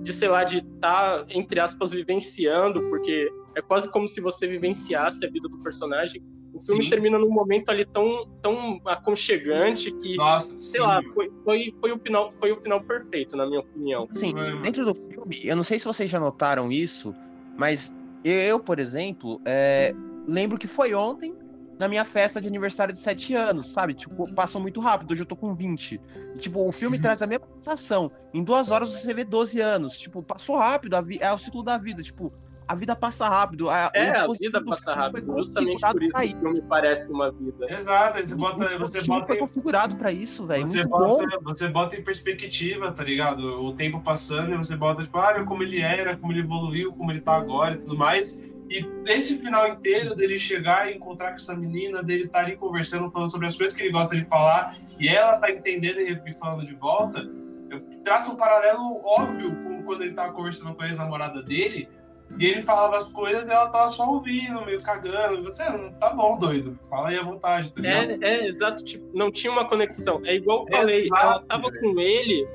de, 0.08 0.14
sei 0.14 0.28
lá, 0.28 0.42
de 0.42 0.58
estar, 0.58 1.18
tá, 1.18 1.26
entre 1.28 1.60
aspas, 1.60 1.92
vivenciando, 1.92 2.80
porque 2.88 3.30
é 3.58 3.62
quase 3.62 3.90
como 3.90 4.06
se 4.06 4.20
você 4.20 4.46
vivenciasse 4.46 5.24
a 5.24 5.30
vida 5.30 5.48
do 5.48 5.58
personagem. 5.58 6.22
O 6.52 6.60
filme 6.60 6.84
sim. 6.84 6.90
termina 6.90 7.18
num 7.18 7.30
momento 7.30 7.68
ali 7.68 7.84
tão, 7.84 8.26
tão 8.42 8.80
aconchegante 8.84 9.92
que, 9.92 10.16
Nossa, 10.16 10.48
sei 10.58 10.80
sim. 10.80 10.86
lá, 10.86 11.00
foi, 11.14 11.30
foi, 11.44 11.74
foi, 11.78 11.92
o 11.92 11.98
final, 11.98 12.32
foi 12.36 12.52
o 12.52 12.56
final 12.60 12.80
perfeito, 12.80 13.36
na 13.36 13.46
minha 13.46 13.60
opinião. 13.60 14.08
Sim, 14.10 14.34
dentro 14.62 14.84
do 14.84 14.94
filme, 14.94 15.40
eu 15.44 15.54
não 15.54 15.62
sei 15.62 15.78
se 15.78 15.84
vocês 15.84 16.10
já 16.10 16.18
notaram 16.18 16.72
isso, 16.72 17.14
mas 17.56 17.94
eu, 18.24 18.58
por 18.58 18.78
exemplo, 18.78 19.40
é, 19.44 19.94
lembro 20.26 20.58
que 20.58 20.66
foi 20.66 20.94
ontem 20.94 21.36
na 21.78 21.86
minha 21.86 22.04
festa 22.04 22.40
de 22.40 22.48
aniversário 22.48 22.92
de 22.92 22.98
7 22.98 23.34
anos, 23.34 23.68
sabe? 23.68 23.94
Tipo, 23.94 24.32
passou 24.34 24.60
muito 24.60 24.80
rápido, 24.80 25.12
hoje 25.12 25.22
eu 25.22 25.26
tô 25.26 25.36
com 25.36 25.54
20. 25.54 26.00
E, 26.34 26.38
tipo, 26.38 26.66
o 26.66 26.72
filme 26.72 26.96
uhum. 26.96 27.02
traz 27.02 27.22
a 27.22 27.26
mesma 27.26 27.46
sensação. 27.54 28.10
Em 28.34 28.42
duas 28.42 28.70
horas 28.70 28.88
você 28.88 29.14
vê 29.14 29.22
12 29.22 29.60
anos. 29.60 29.96
Tipo, 29.96 30.22
passou 30.22 30.56
rápido, 30.56 30.96
é 31.20 31.32
o 31.32 31.38
ciclo 31.38 31.62
da 31.62 31.78
vida. 31.78 32.02
Tipo, 32.02 32.32
a 32.68 32.74
vida 32.74 32.94
passa 32.94 33.26
rápido. 33.26 33.70
A, 33.70 33.90
é, 33.94 34.18
a 34.18 34.26
vida 34.26 34.62
passa 34.62 34.94
rápido. 34.94 35.34
Justamente 35.38 35.80
por 35.80 36.02
isso 36.02 36.12
que 36.12 36.36
o 36.36 36.38
filme 36.40 36.62
parece 36.68 37.10
uma 37.10 37.32
vida. 37.32 37.66
Exato, 37.72 38.20
você 38.20 38.34
bota. 38.34 38.78
Você 38.78 39.02
bota 39.06 39.26
foi 39.26 39.36
configurado 39.38 39.96
pra 39.96 40.12
isso, 40.12 40.44
velho. 40.44 40.66
Você, 40.66 40.86
bota, 40.86 41.38
você 41.42 41.68
bota 41.68 41.96
em 41.96 42.04
perspectiva, 42.04 42.92
tá 42.92 43.02
ligado? 43.02 43.64
O 43.64 43.72
tempo 43.72 44.00
passando 44.00 44.52
e 44.52 44.56
você 44.58 44.76
bota, 44.76 45.02
tipo, 45.02 45.16
ah, 45.16 45.42
como 45.44 45.62
ele 45.62 45.80
era, 45.80 46.14
como 46.16 46.30
ele 46.30 46.40
evoluiu, 46.40 46.92
como 46.92 47.10
ele 47.10 47.22
tá 47.22 47.36
agora 47.36 47.74
e 47.74 47.78
tudo 47.78 47.96
mais. 47.96 48.38
E 48.70 48.86
esse 49.06 49.38
final 49.38 49.66
inteiro 49.66 50.14
dele 50.14 50.38
chegar 50.38 50.90
e 50.90 50.96
encontrar 50.96 51.30
com 51.30 51.36
essa 51.36 51.56
menina, 51.56 52.02
dele 52.02 52.24
estar 52.24 52.40
tá 52.40 52.44
ali 52.44 52.54
conversando, 52.54 53.10
falando 53.10 53.30
sobre 53.30 53.46
as 53.46 53.56
coisas 53.56 53.74
que 53.74 53.82
ele 53.82 53.92
gosta 53.92 54.14
de 54.14 54.26
falar, 54.26 54.76
e 54.98 55.08
ela 55.08 55.38
tá 55.38 55.50
entendendo 55.50 56.00
e 56.00 56.20
me 56.20 56.34
falando 56.34 56.66
de 56.66 56.74
volta, 56.74 57.26
eu 57.70 57.80
traço 58.04 58.32
um 58.32 58.36
paralelo 58.36 59.00
óbvio 59.02 59.56
com 59.64 59.82
quando 59.84 60.02
ele 60.02 60.12
tava 60.12 60.34
conversando 60.34 60.74
com 60.74 60.82
a 60.82 60.86
ex-namorada 60.86 61.42
dele, 61.42 61.88
e 62.36 62.46
ele 62.46 62.62
falava 62.62 62.98
as 62.98 63.04
coisas 63.04 63.46
e 63.46 63.50
ela 63.50 63.68
tava 63.68 63.90
só 63.90 64.08
ouvindo, 64.08 64.64
meio 64.64 64.80
cagando. 64.82 65.42
Você 65.42 65.68
não 65.70 65.92
tá 65.94 66.10
bom, 66.10 66.38
doido. 66.38 66.78
Fala 66.90 67.08
aí 67.08 67.16
à 67.16 67.22
vontade, 67.22 67.72
tá 67.72 67.86
é, 67.86 68.18
é, 68.20 68.46
exato. 68.46 68.84
Tipo, 68.84 69.08
não 69.16 69.30
tinha 69.30 69.52
uma 69.52 69.64
conexão. 69.64 70.20
É 70.24 70.34
igual 70.34 70.62
eu 70.62 70.66
falei, 70.68 71.04
exato, 71.04 71.22
ela 71.22 71.42
tava 71.42 71.72
com 71.72 71.98
ele, 71.98 72.46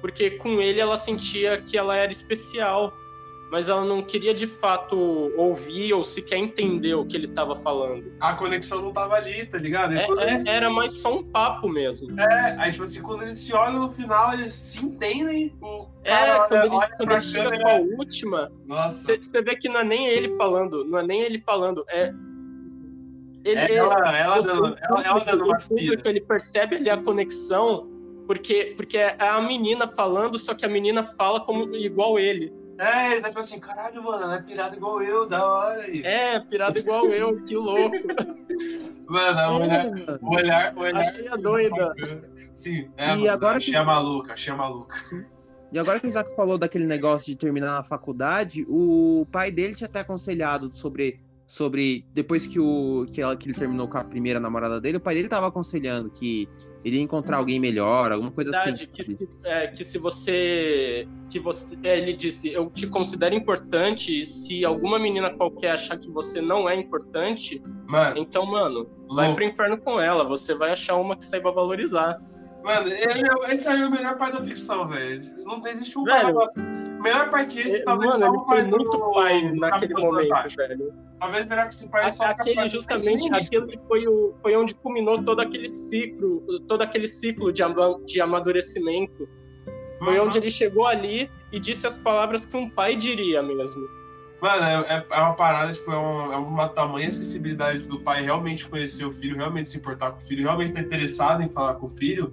porque 0.00 0.32
com 0.32 0.60
ele 0.60 0.80
ela 0.80 0.96
sentia 0.96 1.60
que 1.62 1.76
ela 1.76 1.96
era 1.96 2.12
especial 2.12 2.92
mas 3.50 3.68
ela 3.68 3.84
não 3.84 4.02
queria 4.02 4.34
de 4.34 4.46
fato 4.46 4.96
ouvir 5.36 5.92
ou 5.92 6.02
sequer 6.02 6.38
entender 6.38 6.94
o 6.94 7.04
que 7.04 7.16
ele 7.16 7.26
estava 7.26 7.54
falando. 7.56 8.12
A 8.20 8.34
conexão 8.34 8.82
não 8.82 8.92
tava 8.92 9.14
ali, 9.14 9.46
tá 9.46 9.58
ligado? 9.58 9.94
É, 9.94 10.06
é, 10.06 10.30
eles... 10.30 10.46
Era 10.46 10.70
mais 10.70 10.94
só 10.94 11.18
um 11.18 11.22
papo 11.22 11.68
mesmo. 11.68 12.20
É, 12.20 12.56
aí 12.58 12.72
tipo 12.72 12.84
assim, 12.84 13.02
quando 13.02 13.22
eles 13.22 13.38
se 13.38 13.54
olham 13.54 13.86
no 13.86 13.92
final, 13.92 14.32
eles 14.32 14.52
se 14.52 14.84
entendem. 14.84 15.54
O 15.60 15.86
é, 16.04 16.38
quando 16.48 16.64
ele, 16.64 16.86
quando 16.96 17.12
ele 17.12 17.20
chega 17.20 17.60
com 17.60 17.68
a 17.68 17.74
última, 17.98 18.52
você 18.66 19.42
vê 19.42 19.56
que 19.56 19.68
não 19.68 19.80
é 19.80 19.84
nem 19.84 20.06
ele 20.06 20.36
falando, 20.36 20.84
não 20.84 20.98
é 20.98 21.02
nem 21.02 21.20
ele 21.20 21.40
falando, 21.40 21.84
é 21.88 22.12
ele, 23.44 23.60
é 23.60 23.74
ela, 23.74 24.16
ela, 24.16 24.40
dando, 24.40 24.76
ela, 24.80 25.02
ela 25.02 25.20
dando 25.20 25.44
público, 25.68 26.08
Ele 26.08 26.20
percebe 26.22 26.76
ali 26.76 26.88
a 26.88 26.96
conexão, 26.96 27.86
porque, 28.26 28.72
porque 28.74 28.96
é 28.96 29.16
a 29.18 29.40
menina 29.42 29.86
falando, 29.86 30.38
só 30.38 30.54
que 30.54 30.64
a 30.64 30.68
menina 30.68 31.04
fala 31.04 31.40
como 31.42 31.76
igual 31.76 32.18
ele. 32.18 32.52
É, 32.78 33.12
ele 33.12 33.20
tá 33.20 33.28
tipo 33.28 33.40
assim, 33.40 33.60
caralho, 33.60 34.02
mano, 34.02 34.24
ela 34.24 34.36
é 34.36 34.42
pirada 34.42 34.76
igual 34.76 35.02
eu, 35.02 35.26
da 35.26 35.46
hora 35.46 35.82
aí. 35.82 36.02
É, 36.02 36.40
pirada 36.40 36.78
igual 36.78 37.06
eu, 37.06 37.42
que 37.44 37.56
louco. 37.56 37.96
Mano, 39.06 39.40
é, 39.40 39.48
o 39.48 39.54
olhar, 39.54 39.86
o 40.20 40.30
olhar, 40.30 40.76
o 40.76 40.80
olhar. 40.80 41.00
Achei 41.00 41.28
a 41.28 41.36
doida. 41.36 41.94
Sim, 42.52 42.90
é, 42.96 43.16
e 43.16 43.28
agora 43.28 43.58
achei 43.58 43.72
que... 43.72 43.78
a 43.78 43.84
maluca, 43.84 44.32
achei 44.32 44.52
a 44.52 44.56
maluca. 44.56 44.96
E 45.72 45.78
agora 45.78 45.98
que 45.98 46.06
o 46.06 46.08
Isaac 46.08 46.34
falou 46.36 46.56
daquele 46.56 46.86
negócio 46.86 47.26
de 47.26 47.36
terminar 47.36 47.72
na 47.72 47.82
faculdade, 47.82 48.64
o 48.68 49.26
pai 49.30 49.50
dele 49.50 49.74
tinha 49.74 49.88
até 49.88 50.00
aconselhado 50.00 50.70
sobre 50.72 51.20
sobre 51.46 52.06
depois 52.12 52.46
que 52.46 52.58
o 52.58 53.06
que, 53.12 53.20
ela, 53.20 53.36
que 53.36 53.46
ele 53.46 53.58
terminou 53.58 53.86
com 53.86 53.98
a 53.98 54.04
primeira 54.04 54.40
namorada 54.40 54.80
dele, 54.80 54.96
o 54.96 55.00
pai 55.00 55.14
dele 55.14 55.28
tava 55.28 55.48
aconselhando 55.48 56.10
que 56.10 56.48
iria 56.84 57.00
encontrar 57.00 57.38
alguém 57.38 57.58
melhor, 57.58 58.12
alguma 58.12 58.30
coisa 58.30 58.50
Verdade, 58.50 58.82
assim. 58.82 58.92
Que 58.92 59.02
se, 59.02 59.28
é, 59.42 59.66
que 59.68 59.84
se 59.84 59.98
você. 59.98 61.08
Que 61.30 61.40
você. 61.40 61.76
É, 61.82 61.98
ele 61.98 62.12
disse, 62.12 62.52
eu 62.52 62.70
te 62.70 62.86
considero 62.86 63.34
importante 63.34 64.20
e 64.20 64.24
se 64.24 64.64
alguma 64.64 64.98
menina 64.98 65.30
qualquer 65.30 65.72
achar 65.72 65.98
que 65.98 66.10
você 66.10 66.40
não 66.40 66.68
é 66.68 66.76
importante, 66.76 67.62
mano, 67.86 68.18
então, 68.18 68.44
mano, 68.46 68.80
louco. 68.80 69.14
vai 69.14 69.34
pro 69.34 69.44
inferno 69.44 69.78
com 69.78 69.98
ela. 69.98 70.24
Você 70.24 70.54
vai 70.54 70.72
achar 70.72 70.96
uma 70.96 71.16
que 71.16 71.24
saiba 71.24 71.50
valorizar. 71.50 72.20
Mano, 72.62 72.88
ele, 72.88 73.28
é 73.28 73.54
esse 73.54 73.68
aí 73.68 73.80
é 73.80 73.86
o 73.86 73.90
melhor 73.90 74.16
pai 74.16 74.32
da 74.32 74.42
ficção, 74.42 74.86
velho. 74.88 75.44
Não 75.44 75.66
existe 75.66 75.98
um 75.98 76.04
velho, 76.04 76.34
pai. 76.34 76.48
Melhor 77.04 77.28
que 77.46 77.60
esse, 77.60 77.84
talvez 77.84 78.18
mano, 78.18 78.24
só 78.24 78.32
o 78.32 78.46
pai 78.46 78.62
muito 78.62 78.90
do, 78.90 79.12
pai 79.12 79.52
naquele 79.52 79.94
momento, 79.94 80.56
velho. 80.56 80.94
Talvez 81.20 81.46
melhor 81.46 81.68
que 81.68 81.74
esse 81.74 81.88
pai 81.88 82.12
só 82.14 82.24
aquele, 82.24 82.70
justamente 82.70 83.34
aquele 83.34 83.66
que 83.66 83.78
foi, 83.86 84.08
o, 84.08 84.34
foi 84.40 84.56
onde 84.56 84.74
culminou 84.74 85.22
todo 85.22 85.40
aquele 85.40 85.68
ciclo, 85.68 86.42
todo 86.66 86.80
aquele 86.80 87.06
ciclo 87.06 87.52
de, 87.52 87.62
de 88.06 88.20
amadurecimento. 88.22 89.28
Foi 89.98 90.18
uhum. 90.18 90.26
onde 90.26 90.38
ele 90.38 90.48
chegou 90.48 90.86
ali 90.86 91.30
e 91.52 91.60
disse 91.60 91.86
as 91.86 91.98
palavras 91.98 92.46
que 92.46 92.56
um 92.56 92.70
pai 92.70 92.96
diria 92.96 93.42
mesmo. 93.42 93.86
Mano, 94.44 94.62
é, 94.62 95.06
é 95.10 95.20
uma 95.22 95.32
parada, 95.32 95.72
tipo, 95.72 95.90
é 95.90 95.96
uma, 95.96 96.34
é 96.34 96.36
uma 96.36 96.68
tamanha 96.68 97.10
sensibilidade 97.10 97.88
do 97.88 97.98
pai 97.98 98.22
realmente 98.22 98.68
conhecer 98.68 99.06
o 99.06 99.10
filho, 99.10 99.38
realmente 99.38 99.70
se 99.70 99.78
importar 99.78 100.10
com 100.10 100.18
o 100.18 100.20
filho, 100.20 100.42
realmente 100.42 100.68
estar 100.68 100.82
interessado 100.82 101.42
em 101.42 101.48
falar 101.48 101.76
com 101.76 101.86
o 101.86 101.90
filho. 101.96 102.30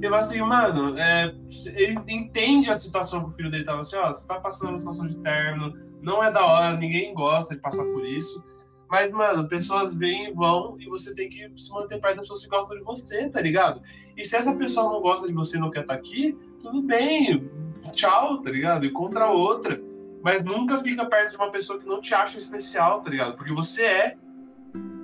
Eu 0.00 0.14
assim, 0.14 0.40
mano, 0.40 0.96
é, 0.96 1.34
ele 1.74 1.98
entende 2.06 2.70
a 2.70 2.78
situação 2.78 3.24
que 3.24 3.30
o 3.30 3.32
filho 3.32 3.50
dele 3.50 3.64
tava 3.64 3.80
assim, 3.80 3.96
ó, 3.96 4.12
você 4.12 4.28
tá 4.28 4.38
passando 4.38 4.68
uma 4.68 4.78
situação 4.78 5.08
de 5.08 5.18
término, 5.18 5.74
não 6.00 6.22
é 6.22 6.30
da 6.30 6.46
hora, 6.46 6.76
ninguém 6.76 7.12
gosta 7.12 7.56
de 7.56 7.60
passar 7.60 7.82
por 7.86 8.06
isso. 8.06 8.40
Mas, 8.88 9.10
mano, 9.10 9.48
pessoas 9.48 9.96
vêm 9.96 10.28
e 10.28 10.32
vão 10.32 10.76
e 10.78 10.88
você 10.88 11.12
tem 11.12 11.28
que 11.28 11.50
se 11.56 11.72
manter 11.72 12.00
perto 12.00 12.18
das 12.18 12.28
pessoas 12.28 12.42
que 12.44 12.48
gostam 12.48 12.78
de 12.78 12.84
você, 12.84 13.28
tá 13.30 13.40
ligado? 13.40 13.82
E 14.16 14.24
se 14.24 14.36
essa 14.36 14.54
pessoa 14.54 14.92
não 14.92 15.00
gosta 15.00 15.26
de 15.26 15.34
você 15.34 15.56
e 15.56 15.60
não 15.60 15.72
quer 15.72 15.80
estar 15.80 15.94
tá 15.94 15.98
aqui, 15.98 16.38
tudo 16.62 16.82
bem, 16.82 17.50
tchau, 17.90 18.40
tá 18.42 18.48
ligado? 18.48 18.86
Encontra 18.86 19.26
outra. 19.26 19.87
Mas 20.22 20.42
nunca 20.42 20.78
fica 20.78 21.06
perto 21.06 21.30
de 21.30 21.36
uma 21.36 21.50
pessoa 21.50 21.78
que 21.78 21.86
não 21.86 22.00
te 22.00 22.14
acha 22.14 22.38
especial, 22.38 23.00
tá 23.00 23.10
ligado? 23.10 23.36
Porque 23.36 23.52
você 23.52 23.84
é. 23.84 24.16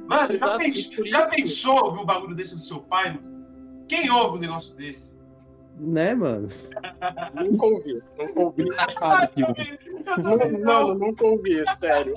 Mano, 0.07 0.37
já, 0.37 0.59
pensou, 0.59 1.07
já 1.07 1.27
pensou 1.29 1.85
ouvir 1.85 2.01
um 2.01 2.05
bagulho 2.05 2.35
desse 2.35 2.55
do 2.55 2.61
seu 2.61 2.81
pai, 2.81 3.15
mano? 3.15 3.35
Quem 3.89 4.11
ouve 4.11 4.39
um 4.39 4.41
negócio 4.41 4.75
desse? 4.75 5.15
Né, 5.79 6.15
mano? 6.15 6.49
nunca 7.35 7.67
ouvi. 7.67 8.03
Nunca 8.19 8.41
ouvi. 8.41 8.65
não, 10.23 10.37
não, 10.59 10.95
nunca 10.95 11.25
ouvi, 11.25 11.63
sério. 11.79 12.15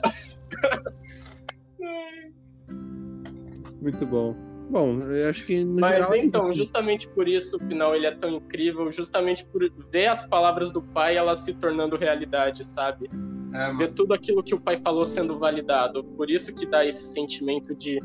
Muito 3.81 4.05
bom. 4.05 4.46
Bom, 4.69 5.01
eu 5.03 5.29
acho 5.29 5.45
que 5.45 5.63
no 5.63 5.79
Mas 5.79 5.95
geral... 5.95 6.13
É 6.13 6.17
então, 6.19 6.53
justamente 6.53 7.07
por 7.07 7.27
isso 7.27 7.55
o 7.55 7.59
final 7.59 7.95
ele 7.95 8.05
é 8.05 8.11
tão 8.11 8.31
incrível, 8.31 8.91
justamente 8.91 9.45
por 9.45 9.61
ver 9.91 10.07
as 10.07 10.25
palavras 10.25 10.71
do 10.71 10.81
pai 10.81 11.15
elas 11.15 11.39
se 11.39 11.53
tornando 11.53 11.95
realidade, 11.95 12.65
sabe? 12.65 13.09
É, 13.53 13.73
ver 13.73 13.93
tudo 13.93 14.13
aquilo 14.13 14.43
que 14.43 14.53
o 14.53 14.59
pai 14.59 14.77
falou 14.83 15.05
sendo 15.05 15.39
validado. 15.39 16.03
Por 16.03 16.29
isso 16.29 16.53
que 16.53 16.65
dá 16.65 16.85
esse 16.85 17.07
sentimento 17.07 17.73
de, 17.73 18.01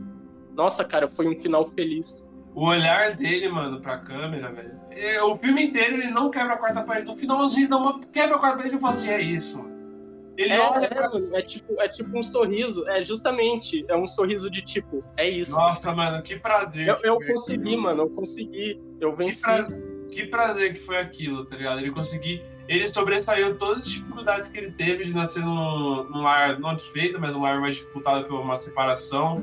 nossa, 0.54 0.84
cara, 0.84 1.08
foi 1.08 1.26
um 1.26 1.38
final 1.40 1.66
feliz. 1.66 2.30
O 2.54 2.66
olhar 2.66 3.16
dele, 3.16 3.48
mano, 3.48 3.80
pra 3.80 3.98
câmera, 3.98 4.52
velho. 4.52 4.78
É, 4.90 5.22
o 5.22 5.36
filme 5.38 5.64
inteiro 5.64 5.96
ele 5.96 6.10
não 6.10 6.30
quebra 6.30 6.54
a 6.54 6.58
quarta 6.58 6.82
parede. 6.82 7.06
No 7.06 7.16
finalzinho, 7.16 7.68
dá 7.68 7.76
uma 7.76 7.98
quebra 8.00 8.36
a 8.36 8.38
quarta 8.38 8.58
parede 8.58 8.76
e 8.76 8.80
fala 8.80 8.94
assim: 8.94 9.08
é 9.08 9.20
isso, 9.22 9.58
mano. 9.58 9.71
Ele 10.36 10.52
é, 10.52 10.60
olha 10.60 10.88
pra... 10.88 11.10
é, 11.32 11.38
é, 11.38 11.42
tipo, 11.42 11.80
é 11.80 11.88
tipo 11.88 12.18
um 12.18 12.22
sorriso, 12.22 12.88
é 12.88 13.04
justamente, 13.04 13.84
é 13.88 13.96
um 13.96 14.06
sorriso 14.06 14.50
de 14.50 14.62
tipo, 14.62 15.04
é 15.16 15.28
isso. 15.28 15.52
Nossa, 15.52 15.94
mano, 15.94 16.22
que 16.22 16.38
prazer. 16.38 16.88
Eu, 16.88 16.98
eu 17.02 17.18
consegui, 17.26 17.68
aquilo. 17.68 17.82
mano, 17.82 18.02
eu 18.02 18.10
consegui, 18.10 18.80
eu 19.00 19.14
venci. 19.14 19.42
Que 19.42 19.46
prazer, 19.46 20.08
que 20.10 20.26
prazer 20.26 20.74
que 20.74 20.80
foi 20.80 20.96
aquilo, 20.98 21.44
tá 21.44 21.56
ligado? 21.56 21.80
Ele 21.80 21.90
conseguiu, 21.90 22.40
ele 22.66 22.88
sobressaiu 22.88 23.56
todas 23.58 23.84
as 23.84 23.90
dificuldades 23.90 24.48
que 24.48 24.58
ele 24.58 24.72
teve 24.72 25.04
de 25.04 25.12
nascer 25.12 25.42
num, 25.44 26.04
num 26.04 26.22
lar 26.22 26.58
não 26.58 26.74
desfeito, 26.74 27.20
mas 27.20 27.32
num 27.32 27.42
lar 27.42 27.60
mais 27.60 27.76
dificultado 27.76 28.24
por 28.26 28.40
uma 28.40 28.56
separação, 28.56 29.36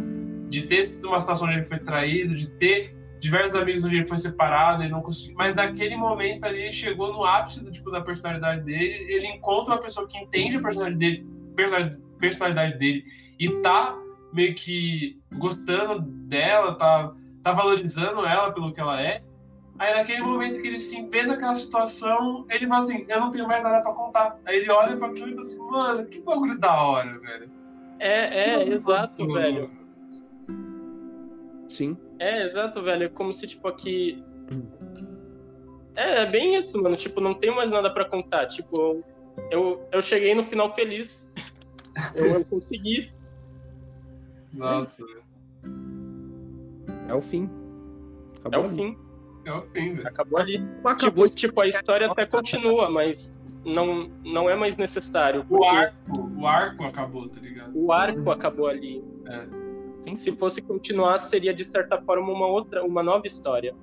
de 0.49 0.63
ter 0.63 0.87
uma 1.03 1.19
situação 1.21 1.47
onde 1.47 1.57
ele 1.57 1.65
foi 1.65 1.79
traído, 1.79 2.33
de 2.33 2.49
ter 2.49 2.98
diversos 3.19 3.55
amigos 3.55 3.83
onde 3.83 3.97
ele 3.97 4.07
foi 4.07 4.17
separado 4.17 4.83
e 4.83 4.89
não 4.89 5.01
conseguiu. 5.01 5.35
Mas 5.37 5.55
naquele 5.55 5.95
momento 5.95 6.45
ali, 6.45 6.61
ele 6.61 6.71
chegou 6.71 7.11
no 7.11 7.23
ápice 7.23 7.63
do, 7.63 7.71
tipo, 7.71 7.91
da 7.91 8.01
personalidade 8.01 8.63
dele. 8.63 9.13
Ele 9.13 9.27
encontra 9.27 9.73
uma 9.73 9.81
pessoa 9.81 10.07
que 10.07 10.17
entende 10.17 10.57
a 10.57 10.61
personalidade 10.61 10.99
dele, 10.99 11.27
personalidade 12.19 12.77
dele 12.77 13.05
e 13.39 13.49
tá 13.61 13.97
meio 14.33 14.53
que 14.53 15.17
gostando 15.33 16.01
dela, 16.01 16.75
tá, 16.75 17.13
tá 17.41 17.51
valorizando 17.53 18.25
ela 18.25 18.51
pelo 18.51 18.73
que 18.73 18.79
ela 18.79 19.01
é. 19.01 19.23
Aí 19.77 19.93
naquele 19.93 20.21
momento 20.21 20.61
que 20.61 20.67
ele 20.67 20.77
se 20.77 21.01
vê 21.07 21.23
naquela 21.23 21.55
situação, 21.55 22.45
ele 22.49 22.67
fala 22.67 22.83
assim, 22.83 23.05
eu 23.07 23.19
não 23.19 23.31
tenho 23.31 23.47
mais 23.47 23.63
nada 23.63 23.81
pra 23.81 23.93
contar. 23.93 24.37
Aí 24.45 24.57
ele 24.57 24.69
olha 24.69 24.97
pra 24.97 25.07
aquilo 25.07 25.29
e 25.29 25.35
fala 25.35 25.47
assim, 25.47 25.59
mano, 25.59 26.05
que 26.05 26.19
bagulho 26.19 26.59
da 26.59 26.81
hora, 26.81 27.17
velho. 27.17 27.49
É, 27.97 28.51
é, 28.51 28.67
exato, 28.67 29.25
velho. 29.33 29.71
Sim. 31.69 31.95
É, 32.19 32.43
exato, 32.43 32.81
velho. 32.81 33.03
É 33.03 33.09
como 33.09 33.33
se, 33.33 33.47
tipo, 33.47 33.67
aqui. 33.67 34.23
É, 35.95 36.21
é 36.21 36.25
bem 36.25 36.55
isso, 36.55 36.81
mano. 36.81 36.95
Tipo, 36.95 37.19
não 37.19 37.33
tenho 37.33 37.53
mais 37.53 37.71
nada 37.71 37.93
para 37.93 38.05
contar. 38.05 38.45
Tipo, 38.45 39.03
eu, 39.51 39.85
eu 39.91 40.01
cheguei 40.01 40.33
no 40.33 40.43
final 40.43 40.73
feliz. 40.73 41.33
eu, 42.15 42.27
eu 42.27 42.45
consegui. 42.45 43.11
Nossa, 44.53 45.03
É 47.09 47.13
o 47.13 47.19
fim. 47.19 47.49
Acabou 48.45 48.63
é 48.63 48.67
o 48.67 48.69
fim. 48.69 48.97
É 49.43 49.51
o 49.51 49.61
fim, 49.73 49.95
velho. 49.95 50.07
Acabou 50.07 50.39
ali. 50.39 50.63
Acabou, 50.85 51.27
tipo, 51.27 51.39
tipo, 51.39 51.63
a 51.63 51.67
história 51.67 52.09
até 52.09 52.25
continua, 52.25 52.89
mas 52.89 53.37
não, 53.65 54.09
não 54.23 54.49
é 54.49 54.55
mais 54.55 54.77
necessário. 54.77 55.45
O 55.49 55.65
arco, 55.65 55.95
o 56.37 56.47
arco 56.47 56.83
acabou, 56.83 57.27
tá 57.27 57.39
ligado? 57.41 57.71
O 57.75 57.91
arco 57.91 58.31
acabou 58.31 58.67
ali. 58.67 59.03
É. 59.25 59.59
Sim, 59.99 60.15
se 60.15 60.31
fosse 60.31 60.61
continuar, 60.61 61.17
seria 61.17 61.53
de 61.53 61.65
certa 61.65 62.01
forma 62.01 62.31
uma 62.31 62.47
outra, 62.47 62.84
uma 62.84 63.03
nova 63.03 63.27
história. 63.27 63.76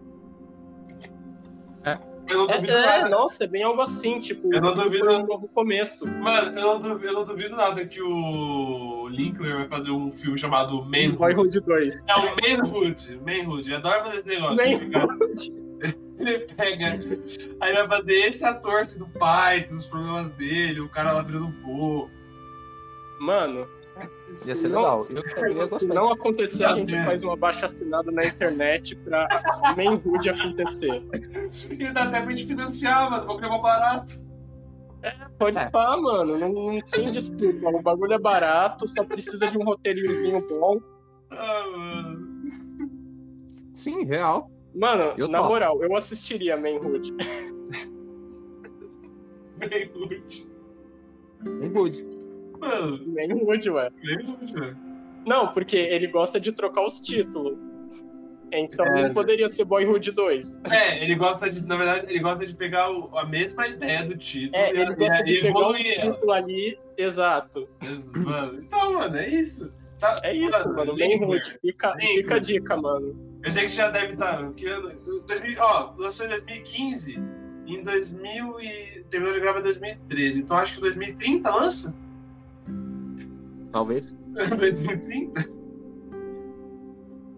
É. 1.85 1.99
Eu 2.29 2.39
não 2.39 2.47
duvido 2.49 2.73
é, 2.73 2.83
é, 2.83 2.87
nada. 2.87 3.09
nossa, 3.09 3.45
é 3.45 3.47
bem 3.47 3.63
algo 3.63 3.81
assim, 3.81 4.19
tipo, 4.19 4.53
eu 4.53 4.61
não 4.61 4.75
duvido 4.75 5.09
um 5.09 5.25
novo 5.25 5.47
começo. 5.49 6.07
Mano, 6.09 6.59
eu 6.59 6.67
não, 6.67 6.81
duvido, 6.81 7.07
eu 7.07 7.13
não 7.13 7.25
duvido 7.25 7.55
nada 7.55 7.87
que 7.87 8.03
o 8.03 9.09
Linkler 9.09 9.55
vai 9.55 9.69
fazer 9.69 9.91
um 9.93 10.11
filme 10.11 10.37
chamado 10.37 10.85
Manhood. 10.85 11.19
Boyhood 11.19 11.61
2. 11.61 12.05
É 12.09 12.15
o 12.17 12.23
Manhood, 12.35 13.21
Manhood. 13.25 13.71
Eu 13.71 13.77
adoro 13.77 14.05
fazer 14.05 14.19
esse 14.19 14.29
negócio. 14.29 14.57
Manhood. 14.57 15.67
Ele 16.19 16.39
pega, 16.39 16.99
aí 17.61 17.73
vai 17.75 17.87
fazer 17.87 18.15
esse 18.27 18.45
ator 18.45 18.87
do 18.87 19.07
pai, 19.07 19.65
dos 19.65 19.87
problemas 19.87 20.31
dele, 20.31 20.81
o 20.81 20.89
cara 20.89 21.13
lá 21.13 21.23
virando 21.23 21.53
vô. 21.63 22.09
Mano, 23.21 23.69
Ia 24.47 24.57
ser 24.57 24.69
não, 24.69 24.81
legal. 24.81 25.07
Eu, 25.09 25.79
se 25.79 25.87
não 25.87 26.13
acontecer, 26.13 26.65
a 26.65 26.73
gente 26.73 26.95
faz 27.05 27.23
uma 27.23 27.37
baixa 27.37 27.67
assinada 27.67 28.11
na 28.11 28.25
internet 28.25 28.97
pra 28.97 29.27
Manhood 29.77 30.29
acontecer. 30.29 31.03
E 31.71 31.93
dá 31.93 32.05
até 32.05 32.21
pra 32.21 32.33
gente 32.33 32.47
financiar, 32.47 33.11
mano. 33.11 33.27
Vou 33.27 33.37
criar 33.37 33.59
barato. 33.59 34.27
É, 35.03 35.13
pode 35.39 35.57
é. 35.57 35.71
pá, 35.71 35.97
mano. 35.97 36.39
Não, 36.39 36.53
não 36.53 36.81
tem 36.91 37.11
desculpa. 37.11 37.69
O 37.69 37.83
bagulho 37.83 38.13
é 38.15 38.19
barato, 38.19 38.89
só 38.89 39.05
precisa 39.05 39.51
de 39.51 39.57
um 39.57 39.65
roteirinhozinho 39.65 40.47
bom. 40.49 40.81
Ah, 41.31 41.65
mano. 41.77 42.27
Sim, 43.73 44.05
real. 44.05 44.51
Mano, 44.75 45.15
eu 45.17 45.29
na 45.29 45.43
moral, 45.43 45.83
eu 45.83 45.95
assistiria 45.97 46.57
Manhood. 46.57 47.13
Manhood. 49.59 50.51
Manhood. 51.45 52.16
Mano, 52.59 53.01
nem 53.07 53.33
Wood, 53.33 53.71
ué. 53.71 53.91
Não, 55.27 55.53
porque 55.53 55.77
ele 55.77 56.07
gosta 56.07 56.39
de 56.39 56.53
trocar 56.53 56.85
os 56.87 57.01
títulos. 57.01 57.59
Então 58.53 58.87
é, 58.87 59.09
não 59.09 59.15
poderia 59.15 59.49
ser 59.49 59.65
Boyhood 59.65 60.13
2. 60.13 60.61
É, 60.71 61.03
ele 61.03 61.15
gosta 61.17 61.51
de, 61.51 61.61
na 61.65 61.77
verdade, 61.77 62.07
ele 62.09 62.21
gosta 62.21 62.47
de 62.47 62.55
pegar 62.55 62.91
o, 62.91 63.17
a 63.19 63.27
mesma 63.27 63.67
ideia 63.67 64.05
do 64.05 64.17
título. 64.17 64.63
É, 64.63 64.71
ele 64.71 64.95
gosta 64.95 65.25
de 65.25 65.41
pegar 65.41 65.69
o 65.69 65.75
título 65.75 66.33
ali, 66.33 66.79
exato. 66.97 67.69
Mano, 68.15 68.61
então, 68.63 68.95
mano, 68.95 69.17
é 69.17 69.29
isso. 69.29 69.73
Tá, 69.99 70.21
é 70.23 70.35
isso, 70.35 70.59
mano. 70.59 70.75
mano 70.75 70.97
Manhood. 70.97 71.59
Fica, 71.61 71.97
fica 71.97 72.35
a 72.37 72.39
dica, 72.39 72.77
mano. 72.77 73.17
Eu 73.43 73.51
sei 73.51 73.65
que 73.65 73.71
você 73.71 73.77
já 73.77 73.91
deve 73.91 74.13
estar. 74.13 74.39
Tá, 74.39 74.53
que 74.53 74.67
ano, 74.67 74.93
2000, 75.27 75.57
ó, 75.61 75.95
lançou 75.97 76.27
em 76.27 76.29
2015. 76.31 77.19
Em 77.67 77.83
2000 77.83 78.61
e. 78.61 79.05
Terminou 79.11 79.35
de 79.35 79.41
gravar 79.41 79.61
em 79.61 79.65
2013. 79.65 80.43
Então 80.43 80.57
acho 80.57 80.75
que 80.75 80.81
2030 80.81 81.51
lança? 81.51 81.95
Talvez. 83.77 84.17
2030? 84.33 85.41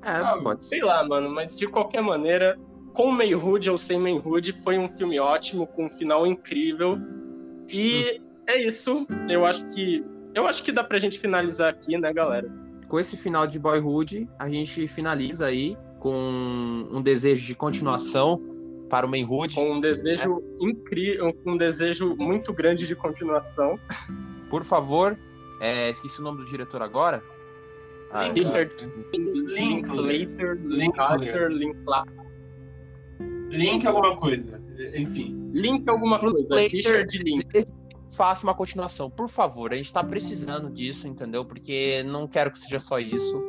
É, 0.02 0.10
ah, 0.10 0.38
pode 0.40 0.64
ser. 0.64 0.76
Sei 0.76 0.84
lá, 0.84 1.06
mano, 1.06 1.28
mas 1.28 1.56
de 1.56 1.66
qualquer 1.66 2.00
maneira, 2.00 2.56
com 2.94 3.10
Mayhood 3.10 3.68
ou 3.68 3.76
sem 3.76 3.98
Mayhood, 3.98 4.52
foi 4.62 4.78
um 4.78 4.88
filme 4.96 5.18
ótimo, 5.18 5.66
com 5.66 5.86
um 5.86 5.90
final 5.90 6.26
incrível. 6.26 6.96
E 7.68 8.20
hum. 8.20 8.24
é 8.46 8.62
isso. 8.62 9.06
Eu 9.28 9.44
acho 9.44 9.68
que. 9.70 10.04
Eu 10.32 10.46
acho 10.46 10.62
que 10.62 10.70
dá 10.70 10.84
pra 10.84 11.00
gente 11.00 11.18
finalizar 11.18 11.70
aqui, 11.70 11.98
né, 11.98 12.12
galera? 12.12 12.48
Com 12.86 13.00
esse 13.00 13.16
final 13.16 13.46
de 13.46 13.58
Boyhood, 13.58 14.28
a 14.38 14.48
gente 14.48 14.86
finaliza 14.86 15.46
aí 15.46 15.76
com 15.98 16.86
um 16.92 17.02
desejo 17.02 17.44
de 17.44 17.54
continuação 17.56 18.40
para 18.88 19.04
o 19.04 19.10
Mayhood. 19.10 19.56
Com 19.56 19.72
um 19.72 19.80
desejo 19.80 20.40
é. 20.60 20.64
incrível, 20.64 21.36
um 21.44 21.56
desejo 21.56 22.14
muito 22.16 22.52
grande 22.52 22.86
de 22.86 22.94
continuação. 22.94 23.78
Por 24.48 24.62
favor, 24.62 25.18
é, 25.60 25.90
esqueci 25.90 26.20
o 26.20 26.24
nome 26.24 26.38
do 26.38 26.44
diretor 26.44 26.82
agora. 26.82 27.22
Ah, 28.10 28.32
Richard 28.32 28.74
Linklater, 29.12 30.58
Linklater, 30.64 31.48
Linklater. 31.50 32.28
Link 33.50 33.86
alguma 33.86 34.16
coisa. 34.16 34.62
Enfim. 34.96 35.50
Link 35.52 35.88
alguma 35.88 36.18
coisa. 36.18 36.56
Richard 36.56 37.18
Link. 37.18 37.66
Faça 38.10 38.46
uma 38.46 38.54
continuação, 38.54 39.10
por 39.10 39.28
favor. 39.28 39.72
A 39.72 39.76
gente 39.76 39.92
tá 39.92 40.02
precisando 40.02 40.70
disso, 40.70 41.06
entendeu? 41.06 41.44
Porque 41.44 42.02
não 42.04 42.26
quero 42.26 42.50
que 42.50 42.58
seja 42.58 42.78
só 42.78 42.98
isso. 42.98 43.42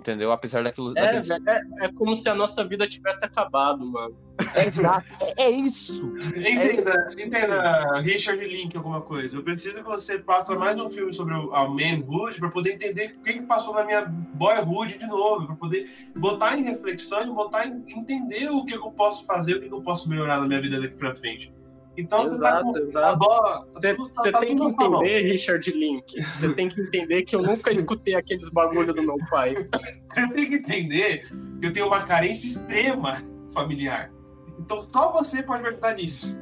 Entendeu? 0.00 0.32
Apesar 0.32 0.64
daquilo. 0.64 0.90
É, 0.96 1.00
daqueles... 1.02 1.30
é, 1.30 1.84
é, 1.84 1.92
como 1.92 2.16
se 2.16 2.26
a 2.28 2.34
nossa 2.34 2.64
vida 2.64 2.88
tivesse 2.88 3.22
acabado, 3.22 3.84
mano. 3.84 4.16
É, 4.54 4.66
exato. 4.66 5.06
É, 5.36 5.42
é 5.42 5.50
isso. 5.50 6.16
Entenda, 6.34 7.12
é 7.18 7.22
entenda, 7.22 8.00
Richard 8.00 8.42
Link, 8.42 8.74
alguma 8.74 9.02
coisa. 9.02 9.36
Eu 9.36 9.42
preciso 9.42 9.74
que 9.74 9.82
você 9.82 10.18
passe 10.18 10.54
mais 10.54 10.80
um 10.80 10.88
filme 10.88 11.12
sobre 11.12 11.34
a 11.34 11.68
Manhood 11.68 12.40
para 12.40 12.48
poder 12.48 12.72
entender 12.72 13.12
o 13.14 13.22
que, 13.22 13.34
que 13.34 13.42
passou 13.42 13.74
na 13.74 13.84
minha 13.84 14.06
Boyhood 14.06 14.96
de 14.96 15.06
novo, 15.06 15.46
para 15.46 15.56
poder 15.56 15.90
botar 16.16 16.56
em 16.56 16.64
reflexão 16.64 17.22
e 17.22 17.26
botar 17.26 17.66
em 17.66 17.84
entender 17.88 18.48
o 18.50 18.64
que 18.64 18.74
eu 18.74 18.90
posso 18.92 19.26
fazer, 19.26 19.56
o 19.56 19.60
que 19.60 19.70
eu 19.70 19.82
posso 19.82 20.08
melhorar 20.08 20.40
na 20.40 20.46
minha 20.46 20.62
vida 20.62 20.80
daqui 20.80 20.94
para 20.94 21.14
frente. 21.14 21.52
Então 21.96 22.22
exato, 22.22 22.36
você 22.36 22.40
tá 22.40 22.62
com 22.62 22.78
exato. 22.78 23.06
a 23.06 23.16
bola. 23.16 23.68
Você, 23.72 23.94
você 23.94 24.32
tá 24.32 24.40
tem 24.40 24.56
que 24.56 24.62
entender, 24.62 25.20
Richard 25.22 25.70
Link. 25.72 26.22
Você 26.22 26.54
tem 26.54 26.68
que 26.68 26.80
entender 26.80 27.22
que 27.22 27.36
eu 27.36 27.42
nunca 27.42 27.72
escutei 27.72 28.14
aqueles 28.14 28.48
bagulho 28.48 28.94
do 28.94 29.02
meu 29.02 29.18
pai. 29.30 29.68
Você 30.08 30.28
tem 30.28 30.50
que 30.50 30.56
entender 30.56 31.28
que 31.60 31.66
eu 31.66 31.72
tenho 31.72 31.86
uma 31.86 32.04
carência 32.04 32.46
extrema 32.46 33.22
familiar. 33.52 34.12
Então 34.58 34.86
só 34.90 35.12
você 35.12 35.42
pode 35.42 35.62
me 35.62 35.68
ajudar 35.68 35.94
nisso. 35.94 36.38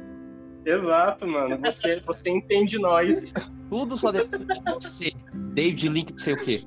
Exato, 0.65 1.25
mano. 1.27 1.57
Você, 1.59 1.99
você 2.01 2.29
entende 2.29 2.77
nós. 2.77 3.31
Tudo 3.69 3.97
só 3.97 4.11
depende 4.11 4.45
de 4.45 4.71
você. 4.71 5.11
David 5.53 5.89
Link, 5.89 6.11
não 6.11 6.19
sei 6.19 6.33
o 6.33 6.37
quê. 6.37 6.61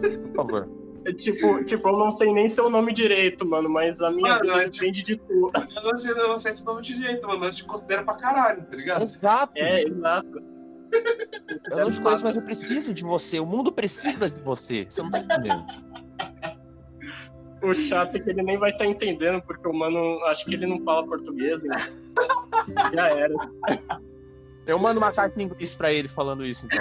Por 0.00 0.36
favor. 0.36 0.81
Tipo, 1.16 1.64
tipo, 1.64 1.88
eu 1.88 1.98
não 1.98 2.10
sei 2.12 2.32
nem 2.32 2.48
seu 2.48 2.70
nome 2.70 2.92
direito, 2.92 3.44
mano, 3.44 3.68
mas 3.68 4.00
a 4.00 4.10
minha 4.10 4.36
mano, 4.36 4.54
vida 4.54 4.70
depende 4.70 5.02
de 5.02 5.16
tu. 5.16 5.50
Eu 5.74 5.82
não, 5.82 5.98
sei, 5.98 6.10
eu 6.12 6.28
não 6.28 6.40
sei 6.40 6.54
seu 6.54 6.66
nome 6.66 6.82
direito, 6.82 7.26
mano, 7.26 7.40
mas 7.40 7.58
eu 7.58 7.64
te 7.64 7.68
considero 7.68 8.04
pra 8.04 8.14
caralho, 8.14 8.62
tá 8.64 8.76
ligado? 8.76 9.02
Exato. 9.02 9.52
É, 9.56 9.82
exato. 9.82 10.42
Eu 11.70 11.78
não 11.78 11.90
te 11.90 12.00
conheço, 12.00 12.22
mas 12.22 12.36
eu 12.36 12.44
preciso 12.44 12.92
de 12.92 13.02
você. 13.02 13.40
O 13.40 13.46
mundo 13.46 13.72
precisa 13.72 14.28
de 14.30 14.40
você. 14.40 14.86
Você 14.88 15.02
não 15.02 15.10
tá 15.10 15.18
entendendo. 15.18 15.64
O 17.62 17.72
chato 17.74 18.16
é 18.16 18.20
que 18.20 18.30
ele 18.30 18.42
nem 18.42 18.58
vai 18.58 18.70
estar 18.70 18.84
tá 18.84 18.90
entendendo, 18.90 19.40
porque 19.42 19.66
o 19.66 19.72
mano, 19.72 20.22
acho 20.26 20.44
que 20.44 20.54
ele 20.54 20.66
não 20.66 20.82
fala 20.84 21.06
português, 21.06 21.62
né? 21.62 21.76
Já 22.92 23.08
era. 23.08 23.34
Eu 24.66 24.78
mando 24.78 24.98
uma 24.98 25.12
carta 25.12 25.40
em 25.40 25.44
inglês 25.44 25.74
pra 25.74 25.92
ele 25.92 26.08
falando 26.08 26.44
isso, 26.44 26.66
então. 26.66 26.80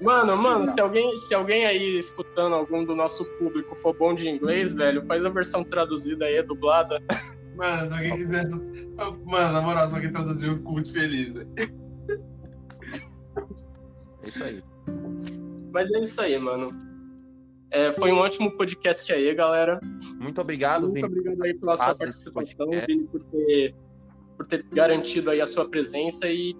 Mano, 0.00 0.36
mano, 0.36 0.66
se 0.66 0.80
alguém, 0.80 1.16
se 1.18 1.34
alguém 1.34 1.66
aí 1.66 1.98
escutando 1.98 2.54
algum 2.54 2.84
do 2.84 2.94
nosso 2.94 3.24
público 3.38 3.76
for 3.76 3.94
bom 3.94 4.14
de 4.14 4.28
inglês, 4.28 4.72
velho, 4.72 5.04
faz 5.06 5.24
a 5.24 5.28
versão 5.28 5.62
traduzida 5.62 6.24
aí, 6.24 6.42
dublada. 6.42 7.00
Mano, 7.56 7.88
se 7.88 7.92
alguém 7.92 8.16
quiser. 8.16 8.48
Mano, 8.48 9.52
na 9.52 9.60
moral, 9.60 9.86
se 9.86 9.94
alguém 9.94 10.10
traduzir, 10.10 10.48
eu 10.48 10.56
fico 10.56 10.72
muito 10.72 10.90
feliz. 10.90 11.36
É 11.36 11.46
isso 14.28 14.42
aí. 14.42 14.64
Mas 15.70 15.92
é 15.92 16.00
isso 16.00 16.18
aí, 16.22 16.38
mano. 16.38 16.70
É, 17.70 17.92
foi 17.92 18.12
um 18.12 18.18
ótimo 18.18 18.56
podcast 18.56 19.12
aí, 19.12 19.34
galera. 19.34 19.78
Muito 20.18 20.40
obrigado, 20.40 20.88
Muito 20.88 20.94
Vini. 20.94 21.06
obrigado 21.06 21.42
aí 21.42 21.54
pela 21.54 21.76
sua 21.76 21.94
participação, 21.94 22.70
Vini, 22.86 23.06
por 23.08 23.22
ter, 23.24 23.74
por 24.38 24.46
ter 24.46 24.64
garantido 24.72 25.30
aí 25.30 25.40
a 25.40 25.46
sua 25.46 25.68
presença 25.68 26.28
e 26.28 26.56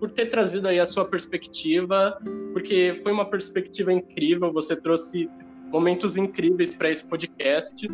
por 0.00 0.10
ter 0.10 0.26
trazido 0.26 0.66
aí 0.66 0.80
a 0.80 0.86
sua 0.86 1.04
perspectiva, 1.04 2.18
porque 2.54 2.98
foi 3.02 3.12
uma 3.12 3.28
perspectiva 3.28 3.92
incrível, 3.92 4.50
você 4.50 4.74
trouxe 4.74 5.28
momentos 5.70 6.16
incríveis 6.16 6.74
para 6.74 6.90
esse 6.90 7.04
podcast. 7.04 7.86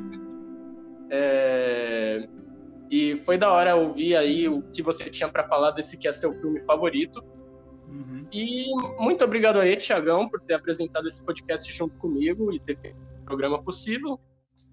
É... 1.11 2.29
E 2.89 3.17
foi 3.19 3.37
da 3.37 3.53
hora 3.53 3.75
ouvir 3.75 4.15
aí 4.15 4.49
o 4.49 4.63
que 4.63 4.81
você 4.83 5.11
tinha 5.11 5.29
para 5.29 5.49
falar 5.49 5.73
desse 5.73 5.99
que 5.99 6.07
é 6.07 6.13
seu 6.13 6.33
filme 6.35 6.61
favorito. 6.61 7.21
Uhum. 7.89 8.25
E 8.33 8.67
muito 9.01 9.25
obrigado 9.25 9.59
aí, 9.59 9.77
Tiagão, 9.77 10.29
por 10.29 10.41
ter 10.41 10.55
apresentado 10.55 11.09
esse 11.09 11.23
podcast 11.25 11.73
junto 11.73 11.99
comigo 11.99 12.53
e 12.53 12.61
ter 12.61 12.79
feito 12.79 12.99
o 12.99 13.25
programa 13.25 13.61
possível. 13.61 14.21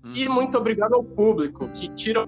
Uhum. 0.06 0.14
E 0.14 0.30
muito 0.30 0.56
obrigado 0.56 0.94
ao 0.94 1.04
público 1.04 1.68
que 1.70 1.90
tira 1.96 2.28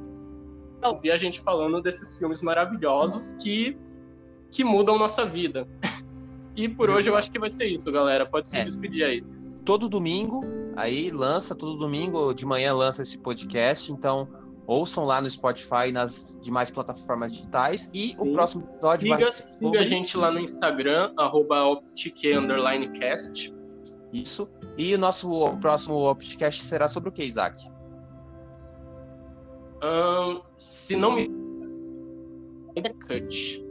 ouvir 0.84 1.12
a 1.12 1.18
gente 1.18 1.42
falando 1.42 1.82
desses 1.82 2.18
filmes 2.18 2.42
maravilhosos 2.42 3.34
que, 3.34 3.78
que 4.56 4.64
mudam 4.64 4.98
nossa 4.98 5.24
vida. 5.26 5.68
E 6.56 6.70
por 6.70 6.90
hoje 6.90 7.10
eu 7.10 7.18
acho 7.18 7.30
que 7.30 7.38
vai 7.38 7.50
ser 7.50 7.66
isso, 7.66 7.92
galera. 7.92 8.26
Pode 8.26 8.48
se 8.48 8.58
é. 8.58 8.64
despedir 8.64 9.04
aí. 9.04 9.22
Todo 9.66 9.90
domingo, 9.90 10.40
aí 10.78 11.12
lança, 11.12 11.54
todo 11.54 11.78
domingo 11.78 12.34
de 12.34 12.46
manhã 12.46 12.74
lança 12.74 13.02
esse 13.02 13.18
podcast, 13.18 13.92
então 13.92 14.30
ouçam 14.66 15.04
lá 15.04 15.20
no 15.20 15.30
Spotify 15.30 15.90
e 15.90 15.92
nas 15.92 16.40
demais 16.42 16.72
plataformas 16.72 17.34
digitais. 17.34 17.92
E 17.94 18.12
Sim. 18.12 18.16
o 18.18 18.32
próximo 18.32 18.64
episódio 18.64 19.04
siga, 19.04 19.18
vai 19.18 19.30
ser. 19.30 19.44
Siga 19.44 19.82
a 19.82 19.84
gente 19.84 20.16
lá 20.16 20.32
no 20.32 20.40
Instagram, 20.40 21.12
optic_cast. 21.18 23.54
Isso. 24.14 24.48
E 24.78 24.96
o 24.96 24.98
nosso 24.98 25.30
o 25.30 25.58
próximo 25.58 26.10
Opticast 26.10 26.64
será 26.64 26.88
sobre 26.88 27.10
o 27.10 27.12
que, 27.12 27.26
Isaac? 27.26 27.60
Um, 29.84 30.40
se 30.58 30.96
não 30.96 31.12
me. 31.12 31.30
Ainda 32.78 32.94
cut. 32.94 33.66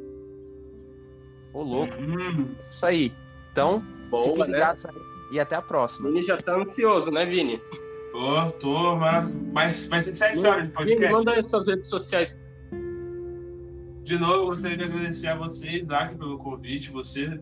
Ô, 1.55 1.63
louco. 1.63 1.95
Hum. 1.95 2.49
Isso 2.69 2.85
aí. 2.85 3.13
Então, 3.53 3.81
Boa, 4.11 4.25
fiquem 4.25 4.39
né? 4.41 4.47
ligados 4.47 4.85
né? 4.85 4.93
e 5.33 5.39
até 5.39 5.55
a 5.55 5.63
próxima. 5.63 6.09
Vini 6.09 6.23
já 6.23 6.37
tá 6.37 6.57
ansioso, 6.57 7.11
né, 7.13 7.25
Vini? 7.25 7.63
Tô, 8.13 8.51
tô, 8.61 8.97
mas 9.53 9.87
vai 9.87 10.01
ser 10.01 10.15
sete 10.15 10.39
horas 10.45 10.69
de 10.69 10.75
podcast. 10.75 11.01
Vini, 11.01 11.13
manda 11.13 11.33
aí 11.33 11.43
suas 11.43 11.69
redes 11.69 11.89
sociais. 11.89 12.37
De 14.03 14.19
novo, 14.19 14.47
gostaria 14.47 14.77
de 14.77 14.85
agradecer 14.85 15.29
a 15.29 15.37
você, 15.37 15.79
Isaac, 15.79 16.17
pelo 16.17 16.37
convite. 16.39 16.91
Você, 16.91 17.41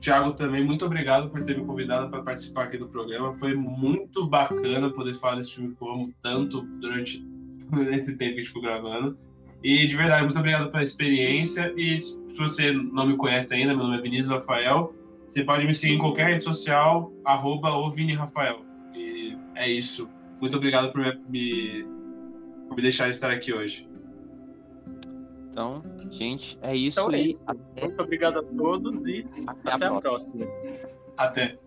Thiago, 0.00 0.34
também, 0.34 0.64
muito 0.64 0.84
obrigado 0.84 1.30
por 1.30 1.42
ter 1.42 1.58
me 1.58 1.64
convidado 1.64 2.08
para 2.10 2.22
participar 2.22 2.64
aqui 2.64 2.78
do 2.78 2.88
programa. 2.88 3.36
Foi 3.38 3.54
muito 3.54 4.26
bacana 4.26 4.90
poder 4.90 5.14
falar 5.14 5.36
desse 5.36 5.54
filme 5.56 5.74
como 5.74 6.14
tanto 6.22 6.62
durante 6.80 7.26
esse 7.92 8.06
tempo 8.06 8.18
que 8.18 8.24
a 8.24 8.28
gente 8.28 8.48
ficou 8.48 8.62
gravando. 8.62 9.18
E 9.64 9.84
de 9.84 9.96
verdade, 9.96 10.24
muito 10.24 10.38
obrigado 10.38 10.70
pela 10.70 10.82
experiência. 10.82 11.72
E 11.76 11.94
se 12.48 12.54
você 12.54 12.72
não 12.72 13.06
me 13.06 13.16
conhece 13.16 13.52
ainda, 13.52 13.74
meu 13.74 13.84
nome 13.84 13.98
é 13.98 14.00
Vinícius 14.00 14.30
Rafael. 14.30 14.94
Você 15.28 15.44
pode 15.44 15.66
me 15.66 15.74
seguir 15.74 15.94
em 15.94 15.98
qualquer 15.98 16.26
rede 16.28 16.44
social, 16.44 17.12
arroba 17.24 17.70
Rafael. 18.16 18.60
E 18.94 19.36
é 19.54 19.70
isso. 19.70 20.08
Muito 20.40 20.56
obrigado 20.56 20.90
por 20.92 21.02
me, 21.28 21.84
por 22.68 22.76
me 22.76 22.82
deixar 22.82 23.08
estar 23.08 23.30
aqui 23.30 23.52
hoje. 23.52 23.88
Então, 25.50 25.82
gente, 26.10 26.58
é 26.62 26.74
isso. 26.74 27.00
Então 27.00 27.12
é 27.12 27.20
isso. 27.20 27.44
Muito 27.80 28.02
obrigado 28.02 28.38
a 28.38 28.42
todos 28.42 29.04
e 29.06 29.26
até, 29.46 29.72
até 29.72 29.86
a 29.86 30.00
próxima. 30.00 30.46
Até. 31.16 31.58